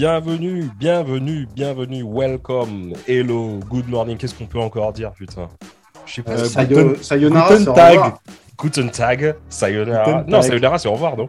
Bienvenue, 0.00 0.70
bienvenue, 0.78 1.46
bienvenue, 1.54 2.02
welcome, 2.02 2.94
hello, 3.06 3.60
good 3.68 3.86
morning. 3.86 4.16
Qu'est-ce 4.16 4.34
qu'on 4.34 4.46
peut 4.46 4.58
encore 4.58 4.94
dire, 4.94 5.12
putain 5.12 5.46
Je 6.06 6.14
sais 6.14 6.22
pas. 6.22 6.32
Euh, 6.32 6.44
Sayo, 6.46 6.94
sayonara, 7.02 7.54
Guten 7.54 7.74
Tag. 7.74 8.00
Guten 8.56 8.90
Tag, 8.90 9.34
sayonara. 9.50 10.24
non, 10.26 10.40
sayonara, 10.40 10.78
c'est 10.78 10.88
au 10.88 10.92
revoir, 10.94 11.18
non 11.18 11.28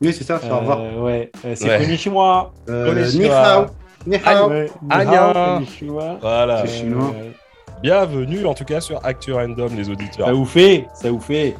Oui, 0.00 0.12
c'est 0.12 0.22
ça, 0.22 0.38
c'est 0.40 0.48
au 0.48 0.58
revoir. 0.58 0.82
Euh, 0.82 1.00
ouais, 1.00 1.32
euh, 1.44 1.54
c'est 1.56 1.68
ouais. 1.68 1.78
konnichiwa. 1.78 2.52
Euh, 2.68 2.94
konnichiwa. 2.94 3.66
Ni 4.06 4.16
hao. 4.24 4.52
Voilà. 6.20 6.62
C'est 6.64 6.74
chinois. 6.74 7.12
Bienvenue 7.82 8.46
en 8.46 8.54
tout 8.54 8.64
cas 8.64 8.80
sur 8.80 9.04
Actu 9.04 9.32
Random, 9.32 9.74
les 9.76 9.90
auditeurs. 9.90 10.28
Ça 10.28 10.32
vous 10.32 10.46
fait, 10.46 10.86
ça 10.94 11.10
vous 11.10 11.18
fait. 11.18 11.56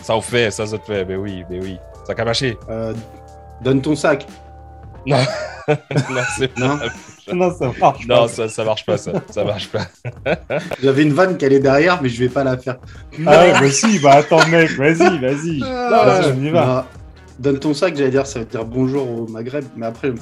Ça 0.00 0.14
vous 0.14 0.22
fait, 0.22 0.50
ça, 0.50 0.66
ça 0.66 0.78
te 0.78 0.86
fait, 0.86 1.04
mais 1.04 1.16
oui, 1.16 1.44
mais 1.50 1.60
oui. 1.60 1.76
Ça 2.06 2.14
a 2.16 2.24
marché. 2.24 2.56
Euh, 2.70 2.94
donne 3.60 3.82
ton 3.82 3.94
sac. 3.94 4.26
Non, 5.06 5.18
non, 6.10 6.22
c'est 6.36 6.58
non. 6.58 6.78
non, 7.32 7.54
ça 7.56 7.72
marche 7.78 8.06
non, 8.06 8.22
pas. 8.22 8.28
ça, 8.28 8.48
ça 8.48 8.64
marche 8.64 8.86
pas, 8.86 8.96
ça. 8.96 9.12
Ça 9.30 9.44
marche 9.44 9.68
pas. 9.68 9.86
J'avais 10.82 11.02
une 11.02 11.12
vanne 11.12 11.36
qui 11.36 11.44
allait 11.44 11.60
derrière, 11.60 12.02
mais 12.02 12.08
je 12.08 12.18
vais 12.18 12.28
pas 12.28 12.44
la 12.44 12.56
faire. 12.56 12.78
Ah 13.26 13.40
ouais, 13.40 13.52
bah 13.52 13.70
si, 13.70 13.98
bah 14.00 14.12
attends, 14.16 14.46
mec, 14.48 14.70
vas-y, 14.72 15.18
vas-y. 15.18 15.62
Ah, 15.64 16.20
on 16.36 16.42
y 16.42 16.50
va. 16.50 16.64
Bah, 16.64 16.86
donne 17.38 17.58
ton 17.58 17.74
sac, 17.74 17.96
j'allais 17.96 18.10
dire, 18.10 18.26
ça 18.26 18.40
veut 18.40 18.44
dire 18.44 18.64
bonjour 18.64 19.08
au 19.08 19.26
Maghreb, 19.26 19.64
mais 19.76 19.86
après, 19.86 20.08
je 20.08 20.12
me 20.12 20.18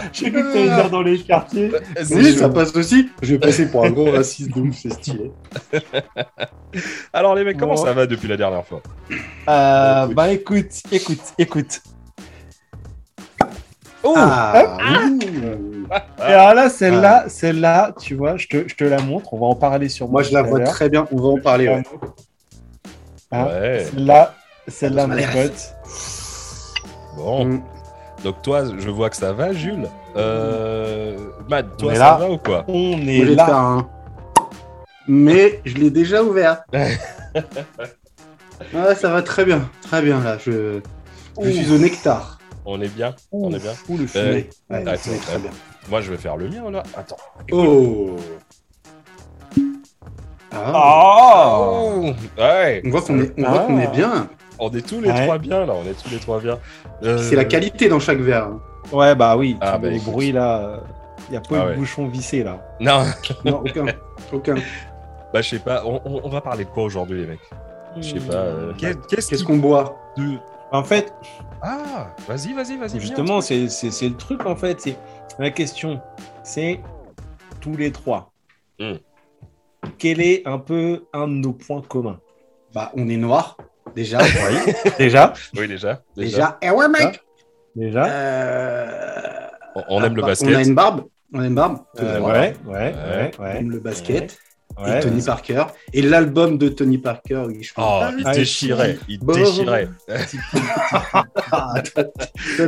J'ai 0.12 0.30
cru 0.30 0.42
que 0.42 0.52
t'allais 0.52 0.74
dire 0.74 0.90
dans 0.90 1.02
les 1.02 1.18
quartiers. 1.18 1.70
Oui, 2.10 2.32
ça 2.34 2.48
passe 2.48 2.74
aussi. 2.74 3.08
Je 3.22 3.34
vais 3.34 3.38
passer 3.38 3.66
pour 3.70 3.84
un 3.84 3.90
gros 3.90 4.10
raciste 4.10 4.54
de 4.54 4.72
c'est 4.72 4.92
stylé. 4.92 5.32
Alors 7.12 7.34
les 7.34 7.44
mecs, 7.44 7.56
comment 7.56 7.76
ça 7.76 7.92
va 7.92 8.06
depuis 8.06 8.28
la 8.28 8.36
dernière 8.36 8.64
fois? 8.64 8.82
Euh, 9.48 10.06
Bah 10.06 10.30
écoute, 10.30 10.82
écoute, 10.92 11.20
écoute. 11.38 11.80
Oh 14.02 14.14
ah, 14.16 14.64
Et 16.20 16.22
alors 16.22 16.54
là, 16.54 16.70
celle-là, 16.70 17.28
celle-là, 17.28 17.92
tu 18.00 18.14
vois, 18.14 18.38
je 18.38 18.46
te, 18.46 18.66
je 18.66 18.74
te, 18.74 18.84
la 18.84 19.00
montre. 19.00 19.34
On 19.34 19.38
va 19.38 19.46
en 19.46 19.54
parler 19.54 19.90
sur 19.90 20.06
moi. 20.06 20.22
Moi, 20.22 20.22
je 20.22 20.32
la 20.32 20.42
vois 20.42 20.60
très 20.60 20.88
bien. 20.88 21.06
On 21.12 21.16
va 21.16 21.28
en 21.28 21.38
parler. 21.38 21.68
Ouais. 21.68 21.82
Hein? 23.32 23.44
Ouais. 23.44 23.86
Celle-là, 23.90 24.34
celle-là, 24.68 25.06
mon 25.06 25.16
pote. 25.16 25.74
Bon. 27.16 27.44
Mm. 27.44 27.62
Donc 28.24 28.42
toi, 28.42 28.64
je 28.78 28.90
vois 28.90 29.08
que 29.10 29.16
ça 29.16 29.32
va, 29.32 29.52
Jules. 29.52 29.88
Euh... 30.16 31.16
Matt, 31.48 31.76
toi, 31.78 31.94
ça 31.94 32.16
va 32.16 32.30
ou 32.30 32.38
quoi 32.38 32.64
On 32.68 32.98
est 33.06 33.24
là. 33.24 33.56
Un... 33.56 33.88
Mais 35.08 35.60
je 35.64 35.76
l'ai 35.76 35.90
déjà 35.90 36.22
ouvert. 36.22 36.64
ouais, 36.72 36.98
ça 38.94 39.10
va 39.10 39.22
très 39.22 39.44
bien, 39.44 39.68
très 39.82 40.02
bien 40.02 40.20
là. 40.22 40.36
Je, 40.38 40.80
je 41.42 41.50
suis 41.50 41.72
au 41.72 41.78
nectar. 41.78 42.38
On 42.66 42.80
est 42.80 42.94
bien, 42.94 43.14
on 43.32 43.50
est 43.52 43.58
bien. 43.58 43.72
Ouh, 43.88 43.96
le 43.96 44.06
fumet. 44.06 44.50
Euh... 44.70 44.84
Ouais, 44.84 44.88
Attends, 44.88 45.10
très 45.22 45.38
bien. 45.38 45.50
Moi, 45.88 46.02
je 46.02 46.10
vais 46.10 46.18
faire 46.18 46.36
le 46.36 46.48
mien 46.48 46.70
là. 46.70 46.82
Attends. 46.96 47.16
Oh. 47.50 48.16
Ah. 50.52 51.58
Oh. 51.58 52.12
Ouais. 52.36 52.82
On 52.84 52.90
voit 52.90 53.00
qu'on 53.00 53.20
est, 53.20 53.32
on 53.38 53.44
ah. 53.44 53.50
voit 53.50 53.60
qu'on 53.60 53.78
est 53.78 53.90
bien. 53.90 54.28
On 54.60 54.70
est 54.70 54.86
tous 54.86 55.00
les 55.00 55.10
ouais. 55.10 55.22
trois 55.24 55.38
bien 55.38 55.64
là, 55.66 55.72
on 55.74 55.84
est 55.88 55.94
tous 56.02 56.10
les 56.10 56.18
trois 56.18 56.40
bien. 56.40 56.58
Euh... 57.02 57.18
C'est 57.18 57.36
la 57.36 57.44
qualité 57.44 57.88
dans 57.88 58.00
chaque 58.00 58.18
verre. 58.18 58.44
Hein. 58.48 58.60
Ouais, 58.92 59.14
bah 59.14 59.36
oui. 59.36 59.56
Ah, 59.60 59.78
bah, 59.78 59.88
les 59.88 59.96
écoute. 59.96 60.12
bruits 60.12 60.32
là, 60.32 60.80
il 61.28 61.32
n'y 61.32 61.36
a 61.36 61.40
pas 61.40 61.46
Ah 61.50 61.56
eu 61.56 61.60
de 61.64 61.70
ouais. 61.70 61.76
bouchon 61.76 62.08
vissé 62.08 62.42
là. 62.44 62.60
Non, 62.80 63.04
Non, 63.44 63.58
aucun. 63.66 63.86
aucun. 64.32 64.54
bah 65.32 65.42
je 65.42 65.48
sais 65.50 65.58
pas. 65.58 65.82
On, 65.86 66.00
on- 66.04 66.20
on 66.24 66.28
va 66.28 66.40
parler 66.40 66.64
de 66.64 66.70
quoi 66.70 66.82
aujourd'hui, 66.84 67.20
les 67.22 67.26
mecs? 67.26 67.40
Je 67.96 68.02
sais 68.02 68.20
pas. 68.20 68.34
euh, 68.34 68.72
qu'est- 68.78 68.96
Qu'est-ce 69.08 69.42
qu'on 69.44 69.56
boit? 69.58 69.96
De- 70.16 70.38
En 70.72 70.84
fait, 70.84 71.12
Ah, 71.62 72.14
vas-y, 72.28 72.52
vas-y, 72.54 72.76
vas-y. 72.76 73.00
justement, 73.00 73.40
c'est 73.40 73.64
le 73.66 74.16
truc 74.16 74.46
en 74.46 74.56
fait. 74.56 74.80
C'est 74.80 74.96
la 75.38 75.50
question. 75.50 76.00
C'est 76.44 76.80
tous 77.60 77.76
les 77.76 77.90
trois. 77.92 78.32
Hmm. 78.78 78.94
Quel 79.98 80.20
est 80.20 80.46
un 80.46 80.58
peu 80.58 81.04
un 81.12 81.26
de 81.28 81.32
nos 81.34 81.52
points 81.52 81.82
communs? 81.82 82.20
Bah, 82.74 82.92
on 82.96 83.08
est 83.08 83.16
noir, 83.16 83.56
déjà. 83.94 84.18
Déjà? 84.98 85.32
Oui, 85.56 85.66
déjà. 85.68 86.02
Déjà. 86.16 86.36
déjà. 86.36 86.58
Eh 86.62 86.70
ouais, 86.70 86.88
mec 86.88 87.20
Déjà? 87.76 88.04
Euh, 88.06 88.86
On, 89.76 89.82
on 89.88 90.04
aime 90.04 90.16
le 90.16 90.22
bah, 90.22 90.28
basket. 90.28 90.48
On 90.48 90.58
a 90.58 90.62
une 90.62 90.74
barbe. 90.74 91.04
On 91.32 91.40
a 91.40 91.46
une 91.46 91.54
barbe. 91.54 91.78
Euh, 92.00 92.18
ouais, 92.20 92.28
ouais, 92.28 92.54
Ouais. 92.66 92.94
ouais, 92.94 93.30
On 93.38 93.44
aime 93.46 93.70
le 93.70 93.78
basket. 93.80 94.36
ouais, 94.78 94.98
et 94.98 95.00
Tony 95.00 95.20
ouais. 95.20 95.24
Parker. 95.26 95.64
Et 95.92 96.02
l'album 96.02 96.58
de 96.58 96.68
Tony 96.68 96.98
Parker, 96.98 97.44
oui, 97.46 97.62
je 97.62 97.72
Oh, 97.76 97.80
pense. 97.80 98.12
il 98.18 98.22
Ah, 98.26 98.32
déchirait, 98.34 98.98
il 99.08 99.18
Bon, 99.20 99.34
déchirait. 99.34 99.88
Ah, 101.52 101.74
tu 101.84 101.92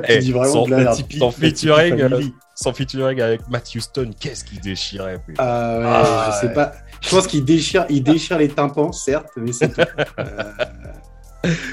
Eh, 0.08 0.18
dis 0.18 0.32
vraiment 0.32 0.52
son, 0.52 0.66
de 0.66 0.76
la. 0.76 0.92
Tipeee, 0.94 1.18
son 1.18 1.30
featuring, 1.32 2.00
euh, 2.00 2.20
son 2.54 2.72
featuring 2.72 3.20
avec 3.20 3.48
Matthew 3.48 3.80
Stone, 3.80 4.14
qu'est-ce 4.18 4.44
qu'il 4.44 4.60
déchirait. 4.60 5.18
Ah 5.38 5.78
ouais, 5.78 5.84
Ah, 5.88 6.30
je 6.40 6.46
sais 6.46 6.52
pas. 6.52 6.72
Je 7.00 7.10
pense 7.10 7.26
qu'il 7.26 7.44
déchire, 7.44 7.84
il 7.88 8.02
déchire 8.04 8.38
les 8.38 8.48
tympans, 8.48 8.92
certes, 8.92 9.30
mais 9.36 9.52
c'est 9.52 9.68
tout. 9.74 9.80
Euh, 10.20 10.24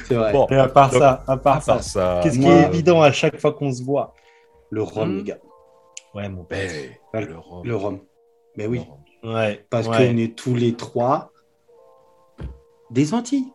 c'est 0.06 0.16
vrai. 0.16 0.32
Bon, 0.34 0.48
Et 0.50 0.56
à 0.56 0.68
part 0.68 0.90
Donc, 0.92 1.00
ça, 1.02 1.24
à 1.28 1.38
part 1.38 1.58
à 1.58 1.62
ça, 1.62 1.74
part 1.74 1.84
ça. 1.84 2.20
qu'est-ce 2.24 2.40
qui 2.40 2.48
est 2.48 2.68
évident 2.68 3.02
à 3.02 3.12
chaque 3.12 3.40
fois 3.40 3.54
qu'on 3.54 3.72
se 3.72 3.84
voit 3.84 4.14
Le 4.70 4.82
rhum, 4.84 5.14
Hmm. 5.14 5.18
les 5.18 5.24
gars. 5.24 5.38
Ouais, 6.16 6.28
mon 6.30 6.44
Ben, 6.50 6.70
Ah, 7.14 7.22
le 7.22 7.38
rhum. 7.38 7.66
Le 7.68 7.76
rhum. 7.76 8.00
Mais 8.58 8.66
oui, 8.68 8.80
rhum. 8.80 9.34
Ouais. 9.36 9.66
parce 9.70 9.88
ouais. 9.88 9.98
qu'on 10.12 10.18
est 10.18 10.36
tous 10.36 10.56
les 10.56 10.74
trois 10.76 11.32
des 12.90 13.14
Antilles. 13.14 13.52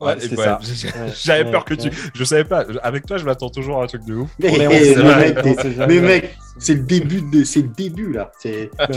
Ouais, 0.00 0.14
Ouais, 0.14 0.16
c'est 0.20 0.38
ouais, 0.38 0.44
ça. 0.44 0.58
j'ai- 0.62 0.88
Ouais, 0.88 0.94
J'avais 1.14 1.44
ouais, 1.44 1.50
peur 1.50 1.64
que 1.64 1.74
tu. 1.74 1.90
Je 2.14 2.24
savais 2.24 2.44
pas. 2.44 2.64
Avec 2.82 3.04
toi, 3.06 3.16
je 3.18 3.24
m'attends 3.24 3.48
toujours 3.48 3.80
à 3.80 3.84
un 3.84 3.86
truc 3.88 4.04
de 4.04 4.14
ouf. 4.14 4.30
Mais, 4.38 4.52
Mais 4.56 4.66
on 4.66 4.70
mais 4.70 4.84
sait 4.84 5.72
jamais, 5.74 6.00
mec, 6.00 6.36
c'est 6.58 6.74
le 6.74 6.82
début 6.82 7.20
de, 7.20 7.42
c'est 7.44 7.62
le 7.62 7.68
début 7.68 8.12
là. 8.12 8.30
Tu 8.40 8.50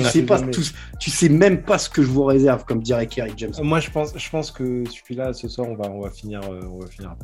sais 0.03 0.21
pas 0.23 0.39
tout, 0.39 0.61
tu 0.99 1.09
sais 1.09 1.29
même 1.29 1.63
pas 1.63 1.77
ce 1.79 1.89
que 1.89 2.03
je 2.03 2.07
vous 2.07 2.23
réserve, 2.23 2.65
comme 2.65 2.81
dirait 2.83 3.07
Kerry 3.07 3.33
James. 3.37 3.53
Moi, 3.63 3.79
je 3.79 3.89
pense, 3.89 4.13
je 4.15 4.29
pense 4.29 4.51
que 4.51 4.83
celui-là, 4.89 5.33
ce 5.33 5.47
soir, 5.47 5.67
on 5.69 5.75
va, 5.75 5.89
on 5.89 6.01
va 6.01 6.09
finir, 6.11 6.41
euh, 6.49 6.61
on 6.71 6.79
va 6.79 6.87
finir. 6.87 7.15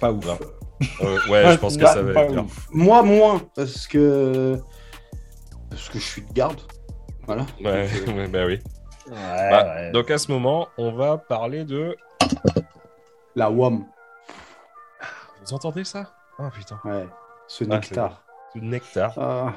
Pas 0.00 0.12
ouf. 0.12 0.24
Non. 0.26 0.38
Euh, 1.02 1.18
ouais, 1.30 1.52
je 1.52 1.56
pense 1.58 1.76
que 1.76 1.86
ça 1.86 2.02
va 2.02 2.22
être. 2.24 2.44
Moi 2.72 3.02
moins 3.04 3.40
parce 3.54 3.86
que 3.86 4.58
parce 5.70 5.88
que 5.88 5.98
je 6.00 6.04
suis 6.04 6.22
de 6.22 6.32
garde. 6.32 6.60
Voilà. 7.26 7.46
Ouais, 7.64 7.88
Donc, 7.88 8.08
euh, 8.08 8.12
ouais, 8.18 8.28
bah 8.32 8.44
oui. 8.46 8.58
Ouais, 9.08 9.14
Bah, 9.50 9.64
ouais. 9.76 9.92
Donc 9.92 10.10
à 10.10 10.18
ce 10.18 10.30
moment, 10.32 10.68
on 10.76 10.92
va 10.92 11.16
parler 11.16 11.64
de. 11.64 11.96
La 13.36 13.50
WOM. 13.50 13.84
Vous 15.44 15.54
entendez 15.54 15.84
ça? 15.84 16.10
Ah 16.38 16.50
putain. 16.54 16.78
Ouais. 16.84 17.06
Ce 17.48 17.64
Ah, 17.64 17.74
nectar. 17.78 18.22
Du 18.54 18.62
nectar. 18.62 19.12
Ah. 19.18 19.52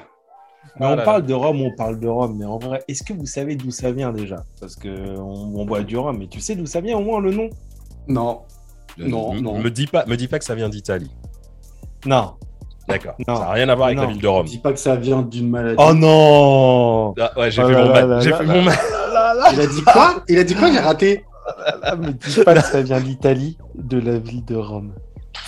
Mais 0.80 0.86
Ah 0.86 0.92
on 0.92 0.96
là 0.96 1.04
parle 1.04 1.24
de 1.24 1.34
rhum, 1.34 1.62
on 1.62 1.74
parle 1.76 2.00
de 2.00 2.08
rhum, 2.08 2.36
mais 2.38 2.46
en 2.46 2.58
vrai, 2.58 2.84
est-ce 2.88 3.04
que 3.04 3.14
vous 3.14 3.26
savez 3.26 3.56
d'où 3.56 3.72
ça 3.72 3.92
vient 3.92 4.12
déjà? 4.12 4.38
Parce 4.60 4.76
que 4.76 5.18
on, 5.18 5.54
on 5.56 5.66
boit 5.66 5.82
du 5.84 5.96
rhum, 5.98 6.18
mais 6.18 6.28
tu 6.28 6.42
sais 6.42 6.56
d'où 6.56 6.66
ça 6.66 6.82
vient 6.82 6.98
au 6.98 7.02
moins 7.02 7.22
le 7.22 7.32
nom? 7.32 7.50
Non. 8.08 8.42
Non, 8.98 9.34
me, 9.34 9.40
non. 9.42 9.60
Me 9.60 9.70
dis 9.70 9.88
pas, 9.88 10.06
me 10.08 10.18
dis 10.18 10.28
pas 10.28 10.40
que 10.40 10.46
ça 10.46 10.56
vient 10.56 10.70
d'Italie. 10.70 11.12
Non. 12.06 12.34
D'accord. 12.88 13.14
Non. 13.28 13.36
Ça 13.36 13.42
n'a 13.44 13.52
rien 13.52 13.70
à 13.70 13.76
voir 13.76 13.88
avec 13.88 13.98
Non. 13.98 14.04
la 14.04 14.09
ville 14.09 14.22
de 14.22 14.28
Rome. 14.28 14.46
Dis 14.46 14.58
pas 14.59 14.74
que 14.74 14.80
ça 14.80 14.96
vient 14.96 15.22
d'une 15.22 15.50
maladie. 15.50 15.76
Oh 15.78 15.94
non 15.94 17.14
Ah, 17.20 17.32
ouais, 17.40 17.52
j'ai 17.52 17.64
Oh 17.64 17.68
fait 17.68 17.74
là 17.74 18.06
mon 18.08 18.20
J'ai 18.22 18.34
fait 18.34 18.46
mat. 18.46 18.80
Il 19.54 19.59
a 19.62 19.68
dit 19.68 19.82
quoi? 19.84 20.24
Il 20.28 20.38
a 20.40 20.44
dit 20.44 20.56
quoi? 20.56 20.72
J'ai 20.72 20.80
raté. 20.80 21.26
Ah, 21.84 21.96
me 21.96 22.12
dis 22.12 22.44
pas 22.44 22.53
que 22.56 22.62
ça 22.62 22.81
vient 22.81 23.00
d'Italie, 23.00 23.58
de 23.75 24.00
la 24.00 24.18
ville 24.19 24.44
de 24.46 24.56
Rome. 24.56 24.94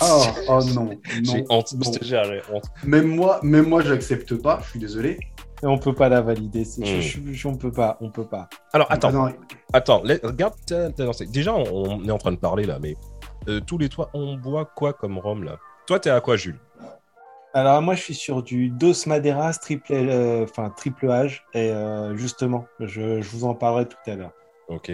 Oh, 0.02 0.22
oh 0.48 0.60
non. 0.74 0.90
J'ai 1.22 1.42
non, 1.42 1.46
honte. 1.50 1.74
non. 1.74 1.92
J'ai 2.00 2.16
honte. 2.52 2.64
Même 2.84 3.08
moi, 3.08 3.40
même 3.42 3.68
moi, 3.68 3.82
j'accepte 3.82 4.34
pas. 4.40 4.60
Je 4.64 4.70
suis 4.70 4.78
désolé. 4.80 5.18
Et 5.62 5.66
on 5.66 5.76
peut 5.78 5.94
pas 5.94 6.08
la 6.08 6.22
valider. 6.22 6.64
c'est- 6.64 6.84
je- 6.86 7.00
je- 7.00 7.32
je- 7.32 7.48
on 7.48 7.56
peut 7.56 7.72
pas, 7.72 7.98
on 8.00 8.10
peut 8.10 8.26
pas. 8.26 8.48
Alors 8.72 8.86
attends, 8.90 9.08
Ah 9.08 9.12
non, 9.12 9.28
attends. 9.74 9.98
Regarde. 10.22 10.54
Déjà, 11.32 11.52
on, 11.54 11.64
on 12.00 12.04
est 12.08 12.10
en 12.10 12.18
train 12.18 12.32
de 12.32 12.38
parler 12.38 12.64
là, 12.64 12.78
mais 12.80 12.96
euh, 13.48 13.60
tous 13.60 13.76
les 13.76 13.88
trois, 13.90 14.08
on 14.14 14.36
boit 14.36 14.64
quoi 14.64 14.92
comme 14.94 15.18
rhum 15.18 15.44
là? 15.44 15.58
Toi, 15.86 16.00
t'es 16.00 16.08
à 16.10 16.20
quoi, 16.20 16.36
Jules? 16.36 16.58
Alors 17.52 17.82
moi, 17.82 17.94
je 17.94 18.00
suis 18.02 18.14
sur 18.14 18.42
du 18.44 18.70
Dos 18.70 18.92
Maderas 19.06 19.54
triple, 19.60 19.92
euh, 19.92 20.44
enfin 20.44 20.70
triple 20.70 21.08
H, 21.08 21.40
et 21.52 21.70
euh, 21.72 22.16
justement, 22.16 22.66
je, 22.78 23.20
je 23.20 23.28
vous 23.30 23.44
en 23.44 23.54
parlerai 23.54 23.86
tout 23.86 23.96
à 24.06 24.14
l'heure. 24.14 24.32
Ok. 24.68 24.90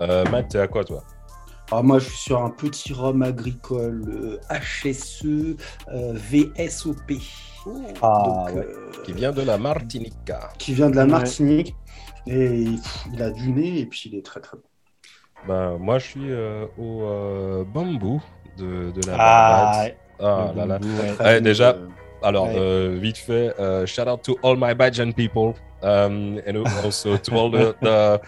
Euh, 0.00 0.24
Matt, 0.30 0.48
t'es 0.48 0.58
à 0.58 0.66
quoi 0.68 0.84
toi? 0.84 1.02
Ah, 1.70 1.82
moi, 1.82 1.98
je 1.98 2.08
suis 2.08 2.18
sur 2.18 2.42
un 2.42 2.50
petit 2.50 2.92
rhum 2.92 3.22
agricole 3.22 4.02
euh, 4.08 4.38
HSE 4.84 5.56
euh, 5.88 6.12
VSOP. 6.14 7.12
Ah, 8.02 8.22
Donc, 8.26 8.56
ouais. 8.56 8.66
euh, 8.66 8.90
Qui 9.04 9.12
vient 9.12 9.32
de 9.32 9.42
la 9.42 9.56
Martinica. 9.56 10.50
qui 10.58 10.74
vient 10.74 10.90
de 10.90 10.96
la. 10.96 11.06
Martinique. 11.06 11.74
Et 12.26 12.64
pff, 12.64 13.06
il 13.12 13.22
a 13.22 13.30
du 13.30 13.50
nez 13.52 13.80
et 13.80 13.86
puis 13.86 14.02
il 14.06 14.18
est 14.18 14.24
très 14.24 14.40
très 14.40 14.56
bon. 14.56 14.62
Ben, 15.46 15.76
moi, 15.78 15.98
je 15.98 16.06
suis 16.06 16.30
euh, 16.32 16.66
au 16.78 17.02
euh, 17.04 17.64
bambou 17.64 18.22
de, 18.56 18.90
de 18.92 19.06
la 19.06 19.16
Ah. 19.18 19.84
Ah 20.20 20.52
là 20.54 20.66
là. 20.66 20.78
ouais. 20.80 21.16
Bon, 21.18 21.44
déjà, 21.44 21.70
euh, 21.70 21.88
Alors, 22.22 22.46
Ouais. 22.46 22.54
euh, 22.56 22.98
vite 23.00 23.18
fait, 23.18 23.52
euh, 23.58 23.84
shout 23.84 24.08
out 24.08 24.22
to 24.22 24.38
all 24.42 24.56
my 24.56 24.74
Bajan 24.74 25.12
people, 25.12 25.52
um, 25.82 26.40
and 26.46 26.64
also 26.84 27.18
to 27.18 27.34
all 27.36 27.50
the, 27.50 27.74
the 27.82 28.20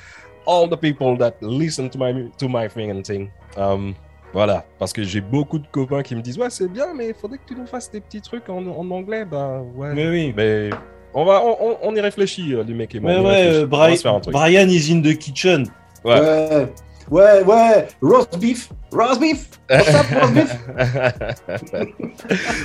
all 0.47 0.69
the 0.69 0.77
people 0.77 1.17
that 1.19 1.33
listen 1.43 1.89
to 1.91 1.99
my 1.99 2.29
to 2.39 2.49
my 2.49 2.69
thing 2.69 2.91
and 2.91 3.03
thing. 3.03 3.31
Um, 3.57 3.95
Voilà, 4.33 4.65
parce 4.79 4.93
que 4.93 5.03
j'ai 5.03 5.23
beaucoup 5.23 5.59
de 5.59 5.67
copains 5.71 6.03
qui 6.03 6.15
me 6.15 6.21
disent 6.21 6.37
ouais 6.39 6.51
c'est 6.51 6.69
bien, 6.69 6.93
mais 6.95 7.09
il 7.09 7.15
faudrait 7.15 7.39
que 7.39 7.45
tu 7.47 7.55
nous 7.55 7.67
fasses 7.67 7.91
des 7.91 8.01
petits 8.01 8.21
trucs 8.21 8.49
en, 8.51 8.67
en 8.67 8.91
anglais. 8.91 9.25
Bah 9.25 9.63
ouais. 9.75 9.95
Mais 9.95 10.09
oui. 10.11 10.35
Mais 10.37 10.71
on 11.15 11.25
va, 11.25 11.43
on, 11.43 11.57
on- 11.71 11.77
on 11.83 11.95
y 11.95 12.01
réfléchit, 12.01 12.53
euh, 12.53 12.63
les 12.63 12.75
mecs 12.75 12.95
et 12.95 13.01
moi. 13.01 13.13
Mais 13.13 13.19
ouais, 13.21 13.47
euh, 13.47 13.65
On 13.65 13.77
va 13.77 13.87
Bri- 13.89 13.97
se 13.97 14.03
faire 14.03 14.15
un 14.15 14.21
truc. 14.21 14.35
Brian 14.35 14.69
is 14.69 14.93
in 14.93 15.01
the 15.01 15.17
kitchen. 15.17 15.67
Ouais. 16.05 16.21
Ouais. 16.21 16.73
Ouais, 17.09 17.45
ouais, 17.45 17.87
roast 18.03 18.37
beef, 18.39 18.69
roast 18.91 19.21
beef, 19.21 19.49
what's 19.71 19.95
up, 19.95 20.07
roast 20.11 20.35
beef 20.35 20.57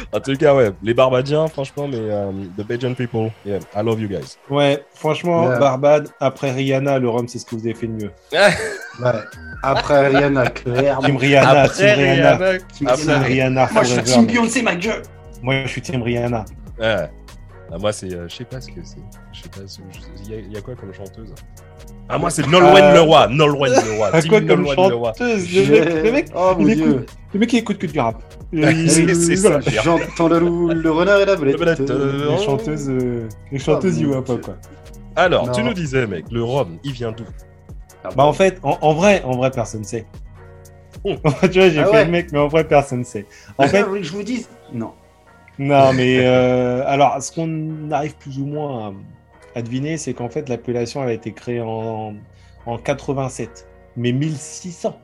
en 0.13 0.19
tout 0.19 0.35
cas, 0.35 0.55
ouais, 0.55 0.71
les 0.81 0.95
Barbadiens, 0.95 1.47
franchement, 1.47 1.87
mais 1.87 1.99
euh, 1.99 2.31
the 2.57 2.65
Bajan 2.65 2.95
people, 2.95 3.31
yeah, 3.45 3.59
I 3.75 3.83
love 3.83 4.01
you 4.01 4.07
guys. 4.07 4.37
Ouais, 4.49 4.83
franchement. 4.95 5.47
Barbade, 5.59 6.09
après 6.19 6.51
Rihanna, 6.51 6.97
le 6.97 7.09
rhum, 7.09 7.27
c'est 7.27 7.37
ce 7.37 7.45
que 7.45 7.55
vous 7.55 7.65
avez 7.65 7.75
fait 7.75 7.87
de 7.87 7.93
mieux. 7.93 8.11
Ouais. 8.99 9.11
Après 9.63 10.07
Rihanna, 10.09 10.47
clairement. 10.47 11.01
Team 11.01 11.15
Rihanna, 11.17 11.69
Team 11.69 11.87
Rihanna. 11.87 12.37
Team 12.59 12.67
Team 12.67 12.87
Rihanna. 12.87 13.19
Rihanna 13.19 13.69
Moi, 13.71 13.83
je 13.83 13.93
suis 13.93 14.03
Team. 14.03 14.25
Beyoncé, 14.25 14.61
ma 14.61 14.75
gueule 14.75 15.01
Moi, 15.41 15.63
je 15.63 15.69
suis 15.69 15.81
Team 15.81 16.01
Rihanna. 16.03 16.43
Ouais. 16.77 17.09
Ah, 17.73 17.77
moi, 17.77 17.93
c'est, 17.93 18.13
euh, 18.13 18.27
je 18.27 18.35
sais 18.35 18.43
pas 18.45 18.59
ce 18.59 18.67
que 18.67 18.81
c'est. 18.83 18.97
Je 19.31 19.43
sais 19.43 19.49
pas, 19.49 19.65
ce- 19.65 19.79
je- 19.91 20.23
il 20.25 20.31
y, 20.31 20.35
a- 20.35 20.39
il 20.39 20.51
y 20.53 20.57
a 20.57 20.61
quoi 20.61 20.75
comme 20.75 20.93
chanteuse? 20.93 21.33
Ah, 22.09 22.17
moi, 22.17 22.29
c'est 22.29 22.45
Nolwenn 22.47 22.83
Euh, 22.83 22.93
Leroy. 22.95 23.27
Nolwenn 23.29 23.71
Leroy. 23.73 24.11
Team 24.21 24.29
quoi 24.29 24.41
comme 24.41 24.63
Nolwenn 24.63 24.75
chanteuse? 24.75 25.55
Le 25.55 25.71
mec, 25.71 26.03
le 26.03 26.11
mec, 26.11 26.25
Oh 26.35 26.53
mon 26.57 26.67
il 26.67 26.75
dieu 26.75 26.85
écoute, 26.91 27.09
le 27.33 27.39
mec, 27.39 27.53
il 27.53 27.57
écoute 27.59 27.77
que 27.77 27.87
du 27.87 27.99
rap. 27.99 28.21
Ça. 28.53 29.59
J'entends 29.83 30.27
le 30.27 30.39
loup, 30.39 30.67
le 30.69 30.91
renard 30.91 31.21
et 31.21 31.25
la 31.25 31.35
belette. 31.37 31.79
euh, 31.89 32.31
Les 32.37 32.43
chanteuses, 32.43 32.89
euh, 32.89 33.29
les 33.51 33.59
chanteuses, 33.59 33.95
Oh, 33.97 34.01
ils 34.01 34.07
voient 34.07 34.25
pas 34.25 34.35
quoi. 34.37 34.57
Alors, 35.15 35.49
tu 35.51 35.63
nous 35.63 35.73
disais, 35.73 36.05
mec, 36.07 36.25
le 36.31 36.43
rhum, 36.43 36.77
il 36.83 36.91
vient 36.91 37.13
d'où? 37.13 37.23
Bah 38.15 38.25
en 38.25 38.33
fait, 38.33 38.59
en, 38.63 38.77
en 38.81 38.93
vrai, 38.93 39.21
en 39.23 39.37
vrai, 39.37 39.49
personne 39.51 39.83
sait. 39.85 40.05
Oh. 41.05 41.15
tu 41.49 41.59
vois, 41.59 41.69
j'ai 41.69 41.79
Ah 41.79 41.85
fait 41.85 41.91
ouais. 41.91 42.05
le 42.05 42.11
mec, 42.11 42.31
mais 42.33 42.39
en 42.39 42.47
vrai, 42.47 42.63
personne 42.65 43.05
sait. 43.05 43.25
En 43.57 43.67
fait, 43.67 43.85
je 44.01 44.11
vous 44.11 44.23
dis, 44.23 44.45
non. 44.73 44.91
Non, 45.61 45.93
mais 45.93 46.17
euh, 46.25 46.83
alors, 46.87 47.21
ce 47.21 47.31
qu'on 47.31 47.91
arrive 47.91 48.15
plus 48.15 48.39
ou 48.39 48.45
moins 48.45 48.95
à, 49.55 49.59
à 49.59 49.61
deviner, 49.61 49.97
c'est 49.97 50.13
qu'en 50.13 50.29
fait, 50.29 50.49
l'appellation 50.49 51.03
elle 51.03 51.09
a 51.09 51.13
été 51.13 51.31
créée 51.33 51.61
en, 51.61 52.15
en 52.65 52.77
87, 52.77 53.67
mais 53.95 54.11
1600. 54.11 54.99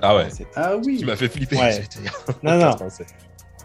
Ah 0.00 0.16
ouais. 0.16 0.22
87. 0.24 0.46
Ah 0.56 0.72
oui. 0.84 0.96
Tu 0.98 1.04
m'as 1.06 1.16
fait 1.16 1.28
flipper. 1.28 1.56
Ouais. 1.56 1.82
Non, 2.42 2.56
non. 2.58 2.72
Français. 2.72 3.06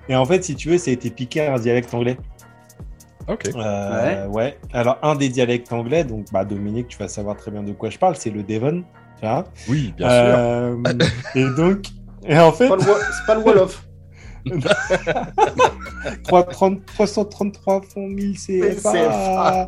Et 0.09 0.15
en 0.15 0.25
fait, 0.25 0.43
si 0.43 0.55
tu 0.55 0.69
veux, 0.69 0.77
ça 0.77 0.91
a 0.91 0.93
été 0.93 1.09
piqué 1.09 1.45
à 1.45 1.53
un 1.53 1.59
dialecte 1.59 1.93
anglais. 1.93 2.17
Ok. 3.29 3.49
Euh, 3.55 4.27
ouais. 4.27 4.57
Alors, 4.73 4.97
un 5.01 5.15
des 5.15 5.29
dialectes 5.29 5.71
anglais, 5.71 6.03
donc 6.03 6.25
bah, 6.33 6.43
Dominique, 6.43 6.89
tu 6.89 6.97
vas 6.97 7.07
savoir 7.07 7.37
très 7.37 7.51
bien 7.51 7.63
de 7.63 7.71
quoi 7.71 7.89
je 7.89 7.97
parle, 7.97 8.17
c'est 8.17 8.31
le 8.31 8.43
Devon. 8.43 8.83
Tu 9.21 9.25
vois 9.25 9.45
Oui, 9.69 9.93
bien 9.95 10.09
sûr. 10.09 10.17
Euh, 10.17 10.75
et 11.35 11.45
donc, 11.55 11.85
et 12.25 12.37
en 12.37 12.51
fait, 12.51 12.67
C'est 12.67 13.25
pas 13.27 13.35
le 13.35 13.41
Wolof. 13.41 13.85
330 16.23 16.85
333 16.85 17.81
fonds 17.81 18.07
1000 18.07 18.37
CFA. 18.37 19.67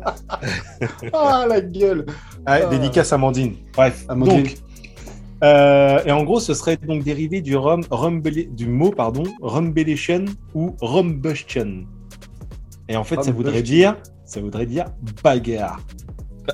Ah 1.12 1.46
la 1.48 1.60
gueule. 1.60 2.06
Ah, 2.44 2.66
dédicace 2.66 3.12
Amandine. 3.12 3.54
Bref, 3.74 4.04
Amandine. 4.08 4.42
donc. 4.44 4.56
euh, 5.44 6.00
et 6.04 6.12
en 6.12 6.24
gros, 6.24 6.40
ce 6.40 6.54
serait 6.54 6.76
donc 6.76 7.02
dérivé 7.04 7.40
du 7.40 7.56
rumbele- 7.56 8.54
du 8.54 8.66
mot 8.66 8.90
pardon, 8.90 9.24
rumbelation 9.42 10.24
ou 10.54 10.74
rumbustion. 10.80 11.84
Et 12.88 12.96
en 12.96 13.04
fait, 13.04 13.22
ça 13.22 13.32
voudrait 13.32 13.62
dire, 13.62 13.96
ça 14.24 14.40
voudrait 14.40 14.66
dire 14.66 14.86
bagarre. 15.22 15.80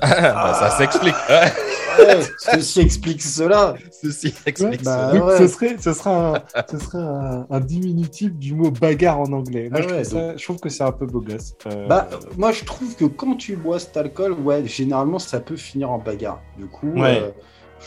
Bah, 0.01 0.53
ça 0.53 0.69
s'explique. 0.71 1.15
Ouais, 1.29 1.51
Ouais, 1.99 2.19
ceci 2.39 2.79
explique 2.81 3.21
cela. 3.21 3.75
Ceci 3.91 4.33
explique 4.47 4.83
bah, 4.83 5.11
ça. 5.11 5.13
Donc, 5.17 5.27
ouais. 5.27 5.37
ce 5.37 5.47
serait, 5.47 5.75
ce 5.79 5.93
serait, 5.93 6.09
un, 6.09 6.33
ce 6.71 6.79
serait 6.79 6.97
un, 6.97 7.45
un 7.49 7.59
diminutif 7.59 8.33
du 8.33 8.55
mot 8.55 8.71
bagarre 8.71 9.19
en 9.19 9.31
anglais. 9.31 9.69
Moi, 9.69 9.79
Ah 9.79 9.83
je, 9.87 9.93
ouais, 9.93 10.01
trouve 10.01 10.19
ça- 10.19 10.35
je 10.37 10.43
trouve 10.43 10.59
que 10.59 10.69
c'est 10.69 10.83
un 10.83 10.91
peu 10.91 11.05
beau 11.05 11.21
gosse. 11.21 11.53
Euh, 11.67 11.87
Bah, 11.87 12.09
moi 12.35 12.51
je 12.51 12.65
trouve 12.65 12.95
que 12.95 13.05
quand 13.05 13.35
tu 13.35 13.55
bois 13.55 13.77
cet 13.77 13.95
alcool, 13.95 14.31
ouais, 14.33 14.65
généralement 14.65 15.19
ça 15.19 15.39
peut 15.39 15.55
finir 15.55 15.91
en 15.91 15.99
bagarre. 15.99 16.41
Du 16.57 16.65
coup, 16.65 16.89
Ouais. 16.93 17.19
euh, 17.21 17.29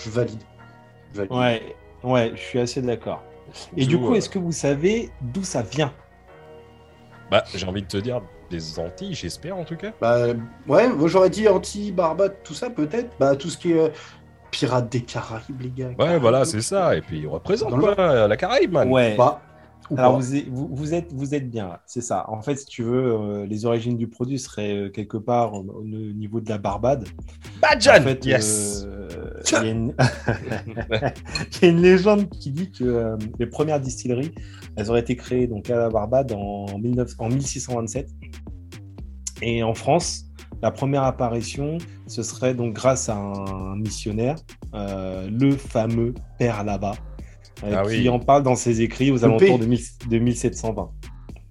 je 0.04 0.08
valide. 0.10 0.40
Je 1.12 1.18
valide. 1.22 1.32
ouais, 1.32 1.76
ouais, 2.04 2.32
je 2.36 2.40
suis 2.40 2.60
assez 2.60 2.82
d'accord. 2.82 3.22
Et 3.76 3.86
du 3.86 3.98
coup, 3.98 4.14
est-ce 4.14 4.28
que 4.28 4.38
vous 4.38 4.52
savez 4.52 5.10
d'où 5.20 5.42
ça 5.42 5.62
vient? 5.62 5.92
Bah, 7.30 7.42
j'ai 7.54 7.66
envie 7.66 7.82
de 7.82 7.88
te 7.88 7.96
dire 7.96 8.20
des 8.50 8.78
Antilles, 8.78 9.14
j'espère 9.14 9.56
en 9.56 9.64
tout 9.64 9.76
cas. 9.76 9.93
Bah, 10.00 10.26
ouais, 10.66 10.88
moi 10.88 11.08
j'aurais 11.08 11.31
dit 11.31 11.48
anti-barbade, 11.48 12.37
tout 12.44 12.54
ça 12.54 12.70
peut-être. 12.70 13.10
Bah, 13.19 13.37
tout 13.37 13.48
ce 13.48 13.58
qui 13.58 13.72
est 13.72 13.78
euh, 13.81 13.88
pirates 14.50 14.88
des 14.90 15.02
Caraïbes, 15.02 15.60
les 15.60 15.70
gars. 15.70 15.90
Ouais, 15.98 16.19
voilà, 16.19 16.44
c'est 16.44 16.60
ça. 16.62 16.96
Et 16.96 17.00
puis, 17.02 17.20
il 17.20 17.26
représente 17.28 17.72
le- 17.75 17.81
quoi, 17.94 18.26
la 18.28 18.37
Caraïbe, 18.37 18.72
man. 18.72 18.90
Ouais. 18.90 19.14
Bah, 19.16 19.40
ou 19.90 19.98
Alors 19.98 20.16
vous 20.16 20.34
êtes, 20.34 20.48
vous, 20.48 20.68
vous 20.70 20.94
êtes, 20.94 21.12
vous 21.12 21.34
êtes 21.34 21.50
bien 21.50 21.68
là, 21.68 21.82
c'est 21.86 22.00
ça. 22.00 22.24
En 22.28 22.42
fait, 22.42 22.56
si 22.56 22.66
tu 22.66 22.82
veux, 22.82 23.12
euh, 23.12 23.46
les 23.46 23.66
origines 23.66 23.96
du 23.96 24.08
produit 24.08 24.38
seraient 24.38 24.76
euh, 24.76 24.88
quelque 24.90 25.16
part 25.16 25.54
au, 25.54 25.60
au 25.60 25.84
niveau 25.84 26.40
de 26.40 26.48
la 26.48 26.58
Barbade. 26.58 27.06
Badjan 27.60 28.00
En 28.00 28.02
fait, 28.02 28.24
Yes 28.24 28.86
euh, 28.86 28.96
il 29.46 29.52
y, 29.52 29.56
a 29.56 29.70
une... 29.70 29.94
il 31.52 31.62
y 31.62 31.64
a 31.64 31.68
une 31.68 31.82
légende 31.82 32.28
qui 32.30 32.50
dit 32.50 32.70
que 32.70 32.84
euh, 32.84 33.16
les 33.38 33.46
premières 33.46 33.80
distilleries, 33.80 34.32
elles 34.76 34.90
auraient 34.90 35.00
été 35.00 35.16
créées 35.16 35.46
donc 35.46 35.70
à 35.70 35.76
la 35.76 35.88
Barbade 35.88 36.32
en, 36.32 36.78
19... 36.78 37.12
en 37.18 37.28
1627. 37.28 38.10
Et 39.42 39.62
en 39.62 39.74
France, 39.74 40.24
la 40.62 40.70
première 40.70 41.02
apparition, 41.02 41.78
ce 42.06 42.22
serait 42.22 42.54
donc 42.54 42.74
grâce 42.74 43.08
à 43.08 43.16
un 43.16 43.76
missionnaire, 43.76 44.36
euh, 44.74 45.28
le 45.30 45.52
fameux 45.52 46.14
Père 46.38 46.60
euh, 46.60 46.92
Ah 47.62 47.82
qui 47.84 47.88
oui. 48.02 48.08
en 48.08 48.18
parle 48.18 48.42
dans 48.42 48.56
ses 48.56 48.80
écrits 48.82 49.10
aux 49.10 49.16
Le 49.16 49.24
alentours 49.24 49.58
de, 49.58 49.66
1000 49.66 49.80
de 50.10 50.18
1720. 50.18 50.90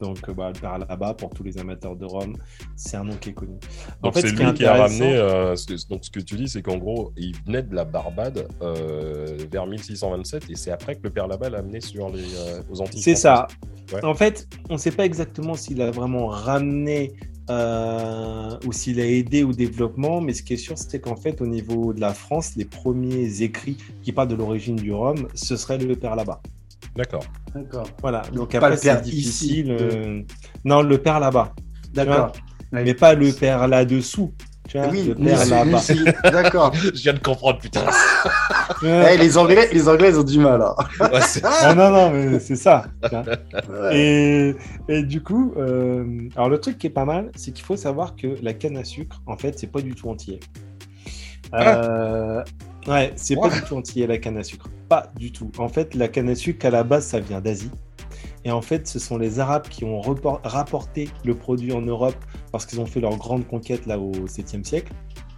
Donc, 0.01 0.17
euh, 0.27 0.33
bah, 0.33 0.51
le 0.53 0.59
Père 0.59 0.77
là-bas, 0.77 1.13
pour 1.13 1.29
tous 1.29 1.41
les 1.43 1.57
amateurs 1.57 1.95
de 1.95 2.03
Rome, 2.05 2.35
c'est 2.75 2.97
un 2.97 3.05
nom 3.05 3.15
qui 3.15 3.29
est 3.29 3.33
connu. 3.33 3.53
En 4.01 4.07
Donc 4.07 4.15
c'est 4.15 4.27
ce 4.27 4.35
lui 4.35 4.53
qui 4.53 4.65
a 4.65 4.73
ramené. 4.73 5.15
euh, 5.15 5.55
ce 5.55 5.65
que- 5.67 5.87
donc 5.89 6.03
ce 6.03 6.11
que 6.11 6.19
tu 6.19 6.35
dis, 6.35 6.49
c'est 6.49 6.61
qu'en 6.61 6.77
gros, 6.77 7.13
il 7.15 7.33
venait 7.45 7.63
de 7.63 7.73
la 7.73 7.85
Barbade 7.85 8.45
euh, 8.61 9.37
vers 9.49 9.65
1627 9.65 10.49
et 10.49 10.55
c'est 10.55 10.71
après 10.71 10.95
que 10.95 11.01
le 11.03 11.11
père 11.11 11.27
là-bas 11.27 11.49
l'a 11.49 11.59
amené 11.59 11.79
sur 11.79 12.09
les 12.09 12.23
euh, 12.23 12.61
aux 12.69 12.81
Antilles. 12.81 13.01
C'est 13.01 13.15
ça. 13.15 13.47
Ouais. 13.93 14.03
En 14.03 14.13
fait, 14.15 14.47
on 14.69 14.73
ne 14.73 14.77
sait 14.79 14.91
pas 14.91 15.05
exactement 15.05 15.53
s'il 15.53 15.81
a 15.81 15.91
vraiment 15.91 16.27
ramené 16.27 17.13
euh, 17.50 18.57
ou 18.65 18.71
s'il 18.74 19.00
a 19.00 19.06
aidé 19.06 19.44
au 19.44 19.51
développement, 19.51 20.22
mais 20.22 20.34
ce 20.34 20.41
qui 20.43 20.53
est 20.53 20.58
sûr, 20.58 20.77
c'est 20.77 21.00
qu'en 21.00 21.15
fait, 21.15 21.41
au 21.41 21.48
niveau 21.48 21.93
de 21.93 22.01
la 22.01 22.13
France, 22.13 22.53
les 22.55 22.65
premiers 22.65 23.41
écrits 23.41 23.77
qui 24.03 24.12
parlent 24.12 24.27
de 24.29 24.36
l'origine 24.36 24.75
du 24.75 24.91
rhum, 24.91 25.27
ce 25.34 25.55
serait 25.55 25.77
le 25.77 25.96
père 25.96 26.15
là-bas. 26.15 26.41
D'accord. 26.96 27.25
D'accord. 27.53 27.88
Voilà. 28.01 28.22
Donc 28.34 28.51
Pas 28.51 28.58
après, 28.58 28.69
le 28.72 28.77
c'est 28.77 28.84
père 28.88 29.01
difficile. 29.01 29.67
ici, 29.67 29.72
euh, 29.72 30.22
Non, 30.63 30.81
le 30.81 30.98
père 30.98 31.19
là-bas, 31.19 31.53
D'accord. 31.93 32.31
mais 32.72 32.93
pas 32.93 33.13
le 33.15 33.31
père 33.31 33.67
là-dessous. 33.67 34.34
Tu 34.67 34.77
vois, 34.79 34.88
Oui, 34.88 35.13
si, 35.79 36.03
D'accord. 36.24 36.74
Je 36.84 36.89
viens 37.01 37.13
de 37.13 37.19
comprendre, 37.19 37.60
putain. 37.60 37.86
Eh, 38.84 39.17
les 39.17 39.38
Anglais, 39.38 39.69
les 39.72 39.88
Anglais, 39.88 40.10
ils 40.10 40.19
ont 40.19 40.24
du 40.24 40.39
mal. 40.39 40.62
hein. 40.62 40.75
Ouais, 41.00 41.19
Ah 41.43 41.75
non, 41.75 41.91
non, 41.91 42.10
mais 42.12 42.39
c'est 42.39 42.55
ça. 42.55 42.86
Ouais. 43.12 43.95
Et, 43.98 44.55
et 44.89 45.03
du 45.03 45.22
coup, 45.22 45.53
euh, 45.57 46.27
alors 46.36 46.50
le 46.50 46.57
truc 46.60 46.77
qui 46.79 46.88
est 46.88 46.91
pas 46.91 47.05
mal, 47.05 47.29
c'est 47.36 47.51
qu'il 47.51 47.63
faut 47.63 47.77
savoir 47.77 48.15
que 48.15 48.36
la 48.41 48.53
canne 48.53 48.77
à 48.77 48.84
sucre, 48.84 49.22
en 49.27 49.38
fait, 49.38 49.57
c'est 49.60 49.72
pas 49.72 49.81
du 49.81 49.93
tout 49.93 50.10
entier. 50.10 50.39
Euh, 51.53 52.43
ouais, 52.88 53.13
c'est 53.15 53.36
pas 53.36 53.50
du 53.50 53.62
tout 53.62 53.75
entier 53.75 54.07
la 54.07 54.17
canne 54.17 54.38
à 54.38 54.43
sucre. 54.43 54.67
Pas 54.89 55.12
du 55.15 55.31
tout. 55.31 55.51
En 55.57 55.69
fait, 55.69 55.93
la 55.95 56.07
canne 56.07 56.29
à 56.29 56.36
sucre, 56.36 56.65
à 56.65 56.69
la 56.72 56.84
base, 56.84 57.05
ça 57.05 57.19
vient 57.19 57.39
d'Asie. 57.39 57.72
Et 58.45 58.51
en 58.51 58.61
fait, 58.61 58.87
ce 58.87 58.99
sont 58.99 59.17
les 59.17 59.39
Arabes 59.39 59.67
qui 59.67 59.83
ont 59.83 59.99
rapporté 60.43 61.09
le 61.25 61.35
produit 61.35 61.73
en 61.73 61.81
Europe 61.81 62.15
parce 62.51 62.67
qu'ils 62.67 62.79
ont 62.79 62.85
fait 62.85 63.01
leur 63.01 63.17
grande 63.17 63.45
conquête 63.47 63.87
là 63.87 63.99
au 63.99 64.11
7e 64.11 64.63
siècle. 64.63 64.93